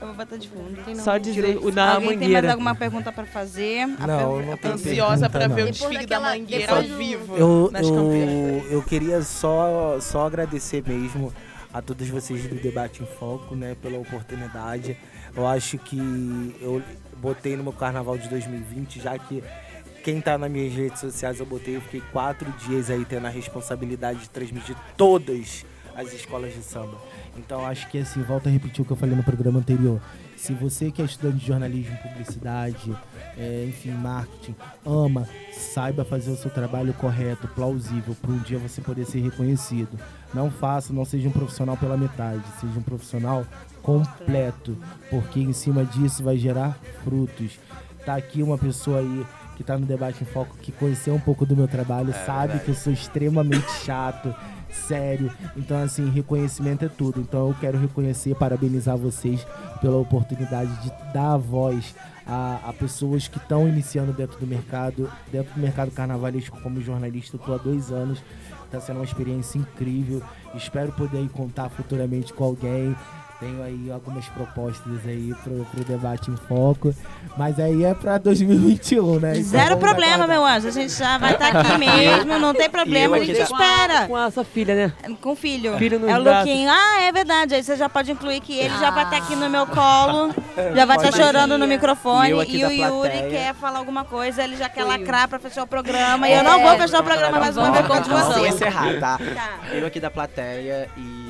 Eu 0.00 0.06
vou 0.06 0.14
botar 0.16 0.36
de 0.36 0.48
fundo. 0.48 0.78
Só 1.02 1.18
dizer 1.18 1.58
o 1.60 1.72
da 1.72 1.94
Alguém 1.94 2.08
tem 2.10 2.18
mais 2.18 2.20
Mangueira. 2.30 2.50
alguma 2.52 2.74
pergunta 2.74 3.10
pra 3.12 3.24
fazer? 3.26 3.80
A 3.98 4.06
Não, 4.06 4.18
per- 4.18 4.18
eu 4.18 4.38
a 4.38 4.42
não 4.46 4.56
tenho 4.56 4.74
Ansiosa 4.74 5.28
pra 5.28 5.40
pergunta, 5.40 5.56
ver 5.56 5.62
o 5.62 5.64
não. 5.64 5.70
desfile 5.72 5.90
Depois 5.98 6.06
da 6.08 6.16
daquela- 6.18 6.38
mangueira 6.38 6.72
ao 6.72 6.82
depois 6.82 6.92
do- 6.92 6.98
vivo 6.98 7.36
Eu, 7.36 7.70
nas 7.72 7.86
eu, 7.86 8.66
eu 8.70 8.82
queria 8.82 9.22
só, 9.22 9.98
só 10.00 10.24
agradecer 10.26 10.84
mesmo 10.86 11.34
a 11.74 11.82
todos 11.82 12.08
vocês 12.08 12.46
do 12.46 12.54
Debate 12.54 13.02
em 13.02 13.06
Foco, 13.06 13.56
né, 13.56 13.76
pela 13.82 13.98
oportunidade. 13.98 14.96
Eu 15.36 15.46
acho 15.46 15.78
que 15.78 15.98
eu 16.60 16.82
botei 17.16 17.56
no 17.56 17.62
meu 17.62 17.72
carnaval 17.72 18.16
de 18.18 18.28
2020, 18.28 19.00
já 19.00 19.18
que 19.18 19.42
quem 20.02 20.20
tá 20.20 20.38
nas 20.38 20.50
minhas 20.50 20.72
redes 20.72 21.00
sociais 21.00 21.40
eu 21.40 21.46
botei, 21.46 21.76
eu 21.76 21.80
fiquei 21.80 22.00
quatro 22.12 22.50
dias 22.66 22.90
aí 22.90 23.04
tendo 23.04 23.26
a 23.26 23.30
responsabilidade 23.30 24.20
de 24.20 24.30
transmitir 24.30 24.76
todas 24.96 25.64
as 25.94 26.12
escolas 26.12 26.54
de 26.54 26.62
samba. 26.62 26.96
Então 27.36 27.66
acho 27.66 27.88
que 27.90 27.98
assim, 27.98 28.22
volto 28.22 28.48
a 28.48 28.50
repetir 28.50 28.82
o 28.82 28.84
que 28.84 28.92
eu 28.92 28.96
falei 28.96 29.16
no 29.16 29.22
programa 29.22 29.58
anterior. 29.58 30.00
Se 30.36 30.52
você 30.52 30.92
que 30.92 31.02
é 31.02 31.04
estudante 31.04 31.38
de 31.38 31.46
jornalismo, 31.46 31.96
publicidade, 31.98 32.96
é, 33.36 33.66
enfim, 33.68 33.90
marketing, 33.90 34.54
ama, 34.86 35.28
saiba 35.52 36.04
fazer 36.04 36.30
o 36.30 36.36
seu 36.36 36.50
trabalho 36.50 36.94
correto, 36.94 37.48
plausível, 37.48 38.14
para 38.22 38.30
um 38.30 38.38
dia 38.38 38.58
você 38.58 38.80
poder 38.80 39.04
ser 39.04 39.20
reconhecido. 39.20 39.98
Não 40.32 40.48
faça, 40.48 40.92
não 40.92 41.04
seja 41.04 41.28
um 41.28 41.32
profissional 41.32 41.76
pela 41.76 41.96
metade, 41.96 42.42
seja 42.60 42.78
um 42.78 42.82
profissional 42.82 43.44
completo, 43.88 44.76
porque 45.08 45.40
em 45.40 45.52
cima 45.54 45.82
disso 45.82 46.22
vai 46.22 46.36
gerar 46.36 46.78
frutos. 47.02 47.58
Tá 48.04 48.16
aqui 48.16 48.42
uma 48.42 48.58
pessoa 48.58 48.98
aí 48.98 49.26
que 49.56 49.64
tá 49.64 49.78
no 49.78 49.86
debate 49.86 50.22
em 50.22 50.26
foco 50.26 50.54
que 50.60 50.70
conheceu 50.70 51.14
um 51.14 51.20
pouco 51.20 51.46
do 51.46 51.56
meu 51.56 51.66
trabalho, 51.66 52.10
É 52.10 52.12
sabe 52.26 52.48
verdade. 52.48 52.64
que 52.64 52.70
eu 52.70 52.74
sou 52.74 52.92
extremamente 52.92 53.70
chato, 53.84 54.34
sério. 54.70 55.32
Então 55.56 55.82
assim, 55.82 56.10
reconhecimento 56.10 56.84
é 56.84 56.88
tudo. 56.88 57.20
Então 57.20 57.48
eu 57.48 57.56
quero 57.58 57.78
reconhecer, 57.78 58.34
parabenizar 58.34 58.96
vocês 58.96 59.46
pela 59.80 59.96
oportunidade 59.96 60.70
de 60.82 60.92
dar 61.14 61.38
voz 61.38 61.94
a, 62.26 62.60
a 62.68 62.72
pessoas 62.74 63.26
que 63.26 63.38
estão 63.38 63.66
iniciando 63.66 64.12
dentro 64.12 64.38
do 64.38 64.46
mercado, 64.46 65.10
dentro 65.32 65.54
do 65.54 65.60
mercado 65.60 65.90
carnavalesco 65.90 66.60
como 66.60 66.80
jornalista. 66.82 67.36
Eu 67.36 67.40
tô 67.40 67.54
há 67.54 67.58
dois 67.58 67.90
anos. 67.90 68.22
Tá 68.70 68.78
sendo 68.80 68.96
uma 68.96 69.04
experiência 69.06 69.58
incrível. 69.58 70.22
Espero 70.54 70.92
poder 70.92 71.26
contar 71.30 71.70
futuramente 71.70 72.34
com 72.34 72.44
alguém. 72.44 72.94
Tenho 73.40 73.62
aí 73.62 73.88
algumas 73.92 74.26
propostas 74.26 75.06
aí 75.06 75.32
pro, 75.44 75.64
pro 75.66 75.84
debate 75.84 76.28
em 76.28 76.36
foco. 76.36 76.92
Mas 77.36 77.60
aí 77.60 77.84
é 77.84 77.94
pra 77.94 78.18
2021, 78.18 79.20
né? 79.20 79.38
Então 79.38 79.50
Zero 79.50 79.76
problema, 79.76 80.24
aguardar. 80.24 80.36
meu 80.36 80.44
anjo. 80.44 80.66
A 80.66 80.70
gente 80.72 80.92
já 80.92 81.18
vai 81.18 81.34
estar 81.34 81.56
aqui 81.56 81.78
mesmo, 81.78 82.36
não 82.38 82.52
tem 82.52 82.68
problema, 82.68 83.16
a 83.16 83.20
gente 83.24 83.40
espera. 83.40 84.06
Com 84.08 84.16
a 84.16 84.28
sua 84.32 84.44
filha, 84.44 84.74
né? 84.74 84.92
Com 85.20 85.32
o 85.32 85.36
filho. 85.36 85.78
Filho 85.78 86.00
nos 86.00 86.10
é 86.10 86.18
o. 86.18 86.22
Luquinho. 86.22 86.68
Ah, 86.68 87.02
é 87.02 87.12
verdade. 87.12 87.54
Aí 87.54 87.62
você 87.62 87.76
já 87.76 87.88
pode 87.88 88.10
incluir 88.10 88.40
que 88.40 88.58
ele 88.58 88.76
já 88.78 88.90
vai 88.90 89.04
estar 89.04 89.18
aqui 89.18 89.36
no 89.36 89.48
meu 89.48 89.66
colo. 89.66 90.34
Já 90.74 90.84
vai 90.84 90.96
estar 90.96 91.12
Pode 91.12 91.22
chorando 91.22 91.56
no 91.56 91.68
microfone. 91.68 92.30
E 92.30 92.32
eu 92.32 92.42
E 92.42 92.64
o 92.64 92.70
Yuri 92.70 93.30
quer 93.30 93.54
falar 93.54 93.78
alguma 93.78 94.04
coisa. 94.04 94.42
Ele 94.42 94.56
já 94.56 94.68
quer 94.68 94.82
Oi. 94.82 94.88
lacrar 94.88 95.28
pra 95.28 95.38
fechar 95.38 95.62
o 95.62 95.66
programa. 95.68 96.28
E 96.28 96.32
eu 96.32 96.42
não 96.42 96.60
vou 96.60 96.76
fechar 96.76 97.00
o 97.00 97.04
programa 97.04 97.38
mais 97.38 97.56
uma 97.56 97.70
vez 97.70 97.86
Vamos 97.86 98.08
você. 98.08 98.48
encerrar, 98.48 98.98
tá? 98.98 99.18
Tá. 99.18 99.50
Eu 99.72 99.86
aqui 99.86 100.00
da 100.00 100.10
plateia 100.10 100.88
e 100.96 101.27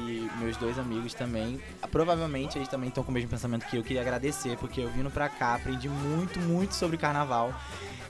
meus 0.49 0.57
dois 0.57 0.79
amigos 0.79 1.12
também. 1.12 1.61
Provavelmente 1.91 2.57
eles 2.57 2.69
também 2.69 2.89
estão 2.89 3.05
com 3.05 3.11
o 3.11 3.15
mesmo 3.15 3.29
pensamento 3.29 3.66
que 3.66 3.77
eu. 3.77 3.83
Queria 3.83 4.01
agradecer, 4.01 4.57
porque 4.57 4.81
eu 4.81 4.89
vindo 4.91 5.11
pra 5.11 5.29
cá, 5.29 5.55
aprendi 5.55 5.89
muito, 5.89 6.41
muito 6.41 6.75
sobre 6.75 6.97
carnaval. 6.97 7.53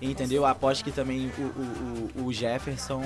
Entendeu? 0.01 0.47
Aposto 0.47 0.85
que 0.85 0.93
também 0.93 1.31
o, 1.37 1.43
o, 1.43 2.23
o- 2.23 2.27
o 2.27 2.33
Jefferson, 2.33 3.03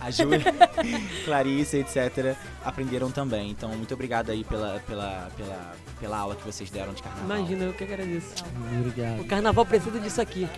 a 0.00 0.10
Júlia, 0.10 0.40
Clarice, 1.24 1.76
etc., 1.78 2.36
aprenderam 2.64 3.10
também. 3.12 3.50
Então, 3.50 3.68
muito 3.70 3.94
obrigado 3.94 4.30
aí 4.30 4.42
pela, 4.42 4.80
pela, 4.86 5.30
pela, 5.36 5.72
pela 6.00 6.18
aula 6.18 6.34
que 6.34 6.44
vocês 6.44 6.70
deram 6.70 6.92
de 6.92 7.02
carnaval. 7.02 7.36
Imagina, 7.38 7.64
eu 7.66 7.72
que 7.72 7.84
agradeço. 7.84 8.44
Obrigado. 8.80 9.20
O 9.20 9.24
carnaval 9.26 9.64
precisa 9.64 10.00
disso 10.00 10.20
aqui. 10.20 10.48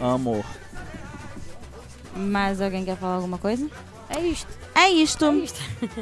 Amor. 0.00 0.44
Mais 2.16 2.60
alguém 2.60 2.84
quer 2.84 2.96
falar 2.96 3.14
alguma 3.14 3.38
coisa? 3.38 3.70
É 4.16 4.20
isto. 4.20 4.46
É 4.74 4.88
isto. 4.88 5.34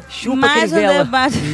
Chupa 0.09 0.37
Mais 0.37 0.73
um 0.73 0.77
debate. 0.77 1.35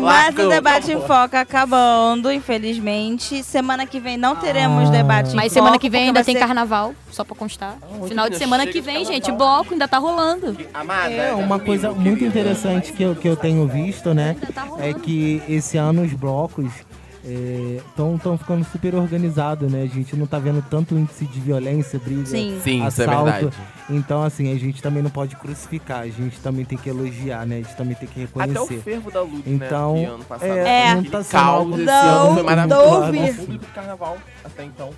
Mais 0.00 0.36
um 0.38 0.48
debate 0.48 0.92
em 0.92 1.00
foco 1.00 1.36
acabando, 1.36 2.30
infelizmente. 2.30 3.42
Semana 3.42 3.86
que 3.86 3.98
vem 3.98 4.16
não 4.16 4.36
teremos 4.36 4.88
Ah. 4.88 4.92
debate 4.92 5.32
em 5.32 5.34
Mas 5.36 5.44
foco, 5.52 5.54
semana 5.54 5.78
que 5.78 5.88
vem 5.88 6.08
ainda 6.08 6.22
tem 6.24 6.34
ser- 6.34 6.40
carnaval, 6.40 6.94
só 7.10 7.24
pra 7.24 7.34
constar. 7.34 7.78
Final 8.06 8.28
de 8.28 8.36
semana 8.36 8.66
que 8.66 8.80
vem, 8.80 9.04
gente, 9.04 9.30
bloco 9.32 9.72
ainda 9.72 9.88
tá 9.88 9.98
rolando. 9.98 10.56
Amada. 10.74 11.10
É, 11.10 11.32
uma 11.34 11.58
coisa 11.58 11.92
muito 11.92 12.24
interessante 12.24 12.92
que 12.92 13.02
eu, 13.02 13.14
que 13.14 13.26
eu 13.28 13.36
tenho 13.36 13.66
visto, 13.66 14.12
né? 14.12 14.30
Ainda 14.40 14.52
tá 14.52 14.62
rolando. 14.62 14.84
É 14.88 14.92
que 14.92 15.42
esse 15.48 15.76
ano 15.78 16.02
os 16.02 16.12
blocos 16.12 16.70
estão 17.26 18.16
tão 18.18 18.38
ficando 18.38 18.64
super 18.64 18.94
organizados, 18.94 19.70
né? 19.70 19.82
A 19.82 19.86
gente 19.94 20.14
não 20.16 20.26
tá 20.26 20.38
vendo 20.38 20.64
tanto 20.70 20.94
índice 20.96 21.24
de 21.26 21.40
violência, 21.40 21.98
briga, 21.98 22.26
Sim. 22.26 22.60
Sim, 22.62 22.86
isso 22.86 23.02
é 23.02 23.04
assalto. 23.04 23.24
verdade. 23.32 23.56
Então, 23.90 24.22
assim, 24.22 24.52
a 24.54 24.58
gente 24.58 24.80
também 24.82 25.02
não 25.02 25.10
pode 25.10 25.34
crucificar, 25.36 26.00
a 26.00 26.08
gente 26.08 26.38
também 26.40 26.64
tem 26.64 26.78
que 26.78 26.88
elogiar, 26.88 27.44
né? 27.46 27.56
A 27.56 27.62
gente 27.62 27.76
também 27.76 27.94
tem 27.96 28.08
que 28.08 28.22
Até 28.22 28.44
o 28.44 28.48
reconhecer. 28.64 28.80
fervo 28.82 29.10
da 29.10 29.22
luz, 29.22 29.42
Então, 29.46 29.94
né? 29.96 30.04
Ano 30.06 30.24
passado. 30.24 30.50
é, 30.50 30.84
não 30.84 30.92
aquele 30.98 31.10
tá 31.10 31.22
sendo 31.22 31.40
algo- 31.42 31.76
Não, 31.76 32.24
ano 32.26 32.34
foi 32.34 32.42
maravilhoso. 32.42 33.12
não 33.12 33.34
público 33.34 33.66
de 33.66 33.72
carnaval 33.72 34.18
até 34.44 34.64
então. 34.64 34.90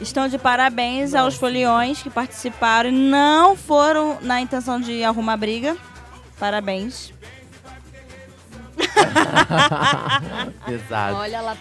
Estão 0.00 0.26
de 0.26 0.38
parabéns 0.38 1.14
aos 1.14 1.36
foliões 1.36 2.02
que 2.02 2.10
participaram 2.10 2.90
e 2.90 2.92
não 2.92 3.54
foram 3.54 4.18
na 4.22 4.40
intenção 4.40 4.80
de 4.80 5.04
arrumar 5.04 5.36
briga. 5.36 5.76
Parabéns. 6.38 7.12
Exato. 10.68 11.16
Olha 11.16 11.40
lá. 11.40 11.56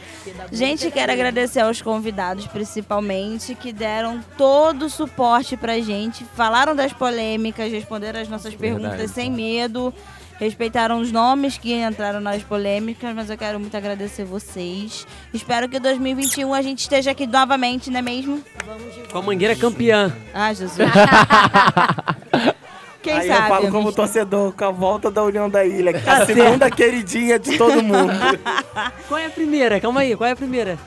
Gente, 0.51 0.89
quero 0.91 1.11
agradecer 1.11 1.60
aos 1.61 1.81
convidados, 1.81 2.47
principalmente, 2.47 3.55
que 3.55 3.73
deram 3.73 4.22
todo 4.38 4.85
o 4.85 4.89
suporte 4.89 5.57
pra 5.57 5.80
gente, 5.80 6.26
falaram 6.35 6.76
das 6.76 6.93
polêmicas, 6.93 7.72
responderam 7.72 8.19
as 8.19 8.30
nossas 8.30 8.55
perguntas 8.55 8.91
Verdade. 8.91 9.11
sem 9.11 9.31
medo, 9.31 9.93
respeitaram 10.39 10.99
os 10.99 11.11
nomes 11.11 11.57
que 11.57 11.73
entraram 11.73 12.19
nas 12.19 12.43
polêmicas, 12.43 13.14
mas 13.14 13.30
eu 13.30 13.38
quero 13.38 13.60
muito 13.60 13.76
agradecer 13.76 14.23
vocês. 14.23 15.05
Espero 15.34 15.68
que 15.69 15.77
em 15.77 15.81
2021 15.81 16.53
a 16.53 16.61
gente 16.61 16.80
esteja 16.80 17.11
aqui 17.11 17.27
novamente, 17.27 17.89
não 17.89 17.99
é 17.99 18.01
mesmo? 18.01 18.43
Com 19.11 19.18
a 19.18 19.22
mangueira 19.22 19.55
campeã. 19.55 20.15
Ah, 20.34 20.53
Jesus. 20.53 20.77
Quem 23.03 23.13
Aí 23.13 23.27
sabe? 23.27 23.41
eu 23.43 23.47
falo 23.49 23.71
como 23.71 23.91
torcedor 23.91 24.53
com 24.53 24.63
a 24.63 24.71
volta 24.71 25.11
da 25.11 25.21
União 25.23 25.49
da 25.49 25.65
Ilha, 25.65 25.91
que 25.91 26.07
é 26.07 26.11
a 26.11 26.19
Tá 26.19 26.25
segunda 26.25 26.71
queridinha 26.71 27.38
de 27.38 27.57
todo 27.57 27.84
mundo. 27.84 28.13
Qual 29.09 29.19
é 29.19 29.25
a 29.25 29.30
primeira? 29.30 29.80
Calma 29.81 29.99
aí, 29.99 30.15
qual 30.15 30.27
é 30.27 30.31
a 30.31 30.35
primeira? 30.35 30.80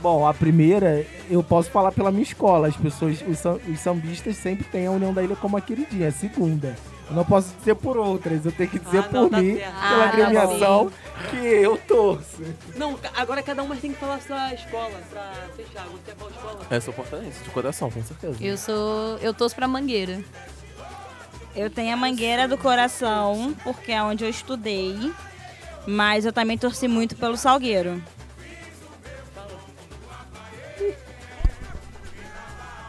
Bom, 0.00 0.24
a 0.26 0.32
primeira, 0.32 1.04
eu 1.28 1.42
posso 1.42 1.70
falar 1.70 1.90
pela 1.90 2.12
minha 2.12 2.22
escola. 2.22 2.68
As 2.68 2.76
pessoas, 2.76 3.18
os, 3.26 3.42
os 3.68 3.80
sambistas 3.80 4.36
sempre 4.36 4.64
têm 4.64 4.86
a 4.86 4.90
União 4.92 5.12
da 5.12 5.22
Ilha 5.22 5.34
como 5.34 5.56
a 5.56 5.60
queridinha. 5.60 6.08
A 6.08 6.12
segunda. 6.12 6.76
Eu 7.10 7.16
não 7.16 7.24
posso 7.24 7.54
dizer 7.58 7.74
por 7.74 7.96
outras, 7.98 8.46
eu 8.46 8.52
tenho 8.52 8.70
que 8.70 8.78
dizer 8.78 8.98
Ah, 8.98 9.08
não, 9.12 9.22
por 9.28 9.30
tá 9.36 9.42
mim, 9.42 9.56
certo. 9.56 9.72
pela 9.74 10.04
Ah, 10.04 10.90
tá 10.90 11.28
que 11.30 11.36
eu 11.36 11.76
torço. 11.76 12.42
Não, 12.76 12.98
agora 13.16 13.42
cada 13.42 13.62
uma 13.62 13.76
tem 13.76 13.92
que 13.92 13.98
falar 13.98 14.14
a 14.14 14.20
sua 14.20 14.54
escola 14.54 14.92
pra 15.10 15.32
fechar. 15.56 15.84
Você 15.86 16.10
é 16.10 16.14
qual 16.14 16.30
escola? 16.30 16.60
Eu 16.70 16.80
sou 16.80 16.94
portalense, 16.94 17.42
de 17.44 17.50
coração, 17.50 17.90
com 17.90 18.02
certeza. 18.02 18.36
Eu 18.40 18.56
sou. 18.56 19.18
Eu 19.18 19.34
torço 19.34 19.54
pra 19.54 19.68
mangueira. 19.68 20.20
Eu 21.56 21.70
tenho 21.70 21.94
a 21.94 21.96
Mangueira 21.96 22.48
do 22.48 22.58
Coração, 22.58 23.54
porque 23.62 23.92
é 23.92 24.02
onde 24.02 24.24
eu 24.24 24.28
estudei. 24.28 25.12
Mas 25.86 26.24
eu 26.24 26.32
também 26.32 26.58
torci 26.58 26.88
muito 26.88 27.14
pelo 27.16 27.36
Salgueiro. 27.36 28.02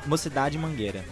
Mocidade 0.06 0.58
Mangueira. 0.58 1.04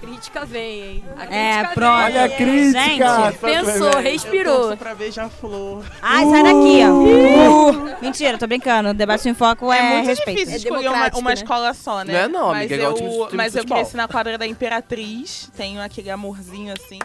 Crítica 0.00 0.44
vem, 0.44 0.80
hein? 0.82 1.04
A 1.16 1.24
É, 1.34 1.64
pronto. 1.74 1.90
Olha 2.04 2.24
a 2.24 2.28
crítica! 2.28 2.80
Gente, 2.84 3.38
Pensou, 3.38 3.90
Eu 3.92 4.00
respirou. 4.00 4.60
torço 4.62 4.76
pra 4.76 4.94
Beija-Flor. 4.94 5.84
ai, 6.02 6.24
sai 6.26 6.42
daqui, 6.42 6.80
ó. 6.84 6.92
Uh, 6.92 7.96
mentira, 8.02 8.38
tô 8.38 8.46
brincando. 8.46 8.90
O 8.90 8.94
debate 8.94 9.28
em 9.28 9.34
foco 9.34 9.72
é, 9.72 9.78
É 9.78 9.82
muito 9.96 10.06
respeito. 10.06 10.38
difícil 10.38 10.54
É 10.54 10.56
escolher 10.58 10.76
uma, 10.76 10.82
democrático, 10.92 11.20
uma 11.20 11.30
né? 11.30 11.34
escola 11.34 11.74
só, 11.74 12.04
né? 12.04 12.12
Não 12.12 12.20
é 12.20 12.28
não, 12.28 12.48
mas 12.48 12.56
amiga, 12.58 12.74
é 12.74 12.78
igual 12.78 12.90
eu, 12.92 12.96
time 13.26 13.36
mas 13.36 13.54
eu 13.56 13.64
cresci 13.64 13.96
na 13.96 14.08
quadra 14.08 14.38
da 14.38 14.46
Imperatriz, 14.46 15.50
tenho 15.56 15.80
aquele 15.82 16.10
amorzinho 16.10 16.72
assim. 16.78 16.98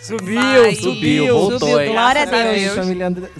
Subiu, 0.00 0.40
Vai. 0.62 0.74
subiu. 0.76 1.34
voltou, 1.38 1.58
Subiu, 1.60 1.80
hein? 1.80 1.92
glória 1.92 2.22
a 2.22 2.24
Deus. 2.24 2.60
Deus. 2.60 2.74
Família 2.76 3.06
André- 3.08 3.30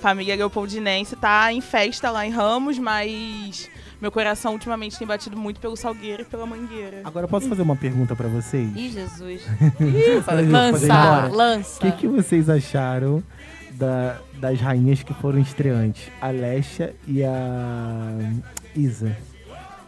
Família 0.00 0.36
Leopoldinense 0.36 1.16
tá 1.16 1.52
em 1.52 1.60
festa 1.60 2.10
lá 2.10 2.24
em 2.24 2.30
Ramos, 2.30 2.78
mas 2.78 3.68
meu 4.00 4.10
coração 4.12 4.52
ultimamente 4.52 4.98
tem 4.98 5.06
batido 5.06 5.36
muito 5.36 5.58
pelo 5.60 5.76
Salgueiro 5.76 6.22
e 6.22 6.24
pela 6.24 6.44
Mangueira. 6.46 7.00
Agora 7.04 7.24
eu 7.24 7.28
posso 7.28 7.48
fazer 7.48 7.62
uma 7.62 7.76
pergunta 7.76 8.14
pra 8.14 8.28
vocês? 8.28 8.68
Ih, 8.76 8.90
Jesus. 8.90 9.42
Ir 9.80 10.50
Lança, 10.50 11.28
lança. 11.32 11.76
O 11.78 11.80
que, 11.80 11.92
que 11.92 12.08
vocês 12.08 12.48
acharam 12.50 13.22
da- 13.72 14.18
das 14.34 14.60
rainhas 14.60 15.02
que 15.02 15.14
foram 15.14 15.38
estreantes? 15.38 16.10
A 16.20 16.28
Lesha 16.28 16.94
e 17.08 17.22
a 17.24 18.10
Isa. 18.74 19.16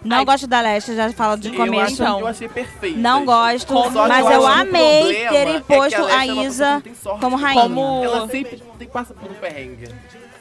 Não 0.05 0.19
Ai, 0.19 0.25
gosto 0.25 0.47
da 0.47 0.61
Leste, 0.61 0.95
já 0.95 1.13
falo 1.13 1.37
de 1.37 1.49
Eu 1.49 1.55
começo. 1.55 2.03
achei- 2.05 2.21
Eu 2.23 2.27
achei 2.29 2.49
perfeito. 2.49 2.99
Não 3.01 3.25
gosto, 3.25 3.75
mas 3.75 4.25
eu 4.27 4.33
eu 4.33 4.47
amei 4.47 5.27
terem 5.29 5.57
é 5.57 5.61
que 5.61 5.67
posto 5.67 6.01
Leste 6.03 6.11
é 6.13 6.15
a 6.15 6.21
que 6.23 6.41
Isa 6.47 6.83
sorte. 7.03 7.21
como 7.21 7.37
rainha. 7.37 7.63
Como- 7.63 8.05
Ela 8.05 8.29
sempre 8.29 8.63
tem 8.79 8.87
que 8.87 8.93
passar 8.93 9.15
por 9.15 9.29
um 9.29 9.35
perrengue. 9.35 9.89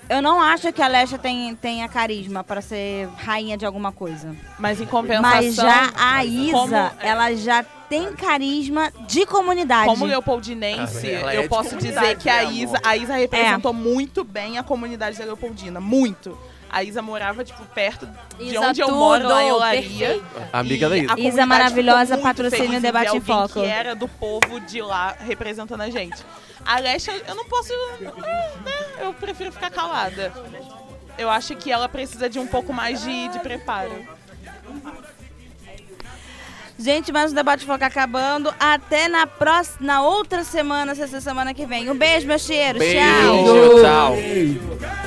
Eu 0.09 0.21
não 0.21 0.41
acho 0.41 0.71
que 0.71 0.81
a 0.81 0.87
Lesha 0.87 1.17
tem, 1.17 1.53
tenha 1.55 1.87
carisma 1.89 2.43
pra 2.43 2.61
ser 2.61 3.09
rainha 3.17 3.57
de 3.57 3.65
alguma 3.65 3.91
coisa. 3.91 4.33
Mas 4.57 4.79
em 4.79 4.85
compensação, 4.85 5.31
Mas 5.41 5.55
já 5.55 5.91
a 5.97 6.23
Isa, 6.23 6.51
como- 6.53 6.91
ela 7.01 7.35
já 7.35 7.63
tem 7.89 8.13
carisma 8.13 8.91
de 9.07 9.25
comunidade. 9.25 9.87
Como 9.89 10.05
Leopoldinense, 10.05 11.07
Ah, 11.07 11.33
é 11.33 11.37
eu 11.37 11.41
de 11.43 11.49
posso 11.49 11.75
dizer 11.77 12.17
que 12.17 12.29
a 12.29 12.43
Isa, 12.45 12.79
a 12.83 12.95
Isa 12.95 13.15
representou 13.15 13.73
muito 13.73 14.23
bem 14.23 14.57
a 14.57 14.63
comunidade 14.63 15.17
da 15.17 15.25
Leopoldina. 15.25 15.79
Muito. 15.81 16.37
A 16.69 16.83
Isa 16.83 17.01
morava, 17.01 17.45
tipo, 17.45 17.63
perto 17.67 18.05
de 18.37 18.43
Isa 18.49 18.59
onde 18.59 18.81
eu 18.81 18.91
moro, 18.91 19.25
lá 19.27 19.41
em 19.41 19.51
Olaria. 19.53 20.21
Amiga 20.51 20.89
da 20.89 20.97
E 20.97 21.05
Isa. 21.05 21.19
Isa 21.19 21.45
maravilhosa, 21.45 22.17
ficou 22.17 22.23
muito 22.23 22.23
patrocina 22.23 22.57
feliz 22.63 22.73
o 22.75 22.77
em 22.77 22.81
Debate 22.81 23.17
em 23.17 23.21
Foco. 23.21 23.53
que 23.61 23.65
era 23.65 23.95
do 23.95 24.07
povo 24.07 24.59
de 24.59 24.81
lá 24.81 25.15
representando 25.25 25.79
a 25.81 25.89
gente. 25.89 26.17
A 26.67 26.79
Leste, 26.79 27.09
eu 27.25 27.33
não 27.33 27.45
posso... 27.45 27.71
né, 28.01 28.73
Eu 28.99 29.13
prefiro 29.13 29.53
ficar 29.53 29.71
calada. 29.71 30.33
Eu 31.17 31.29
acho 31.29 31.55
que 31.55 31.71
ela 31.71 31.87
precisa 31.87 32.29
de 32.29 32.39
um 32.39 32.45
pouco 32.45 32.73
mais 32.73 33.01
de, 33.01 33.29
de 33.29 33.39
preparo. 33.39 34.05
Gente, 36.77 37.11
mais 37.11 37.31
um 37.31 37.35
debate 37.35 37.65
foco 37.65 37.83
acabando. 37.83 38.53
Até 38.59 39.07
na 39.07 39.25
próxima, 39.25 39.77
na 39.79 40.01
outra 40.03 40.43
semana, 40.43 40.93
sexta 40.93 41.21
semana 41.21 41.53
que 41.53 41.65
vem. 41.65 41.89
Um 41.89 41.97
beijo, 41.97 42.27
meus 42.27 42.43
cheiros. 42.43 42.79
Beijo, 42.79 42.99
Tchau. 42.99 43.81
tchau. 43.81 45.06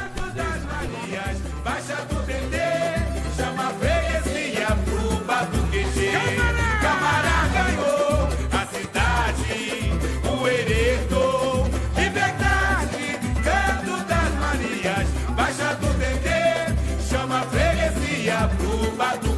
Back. 19.00 19.29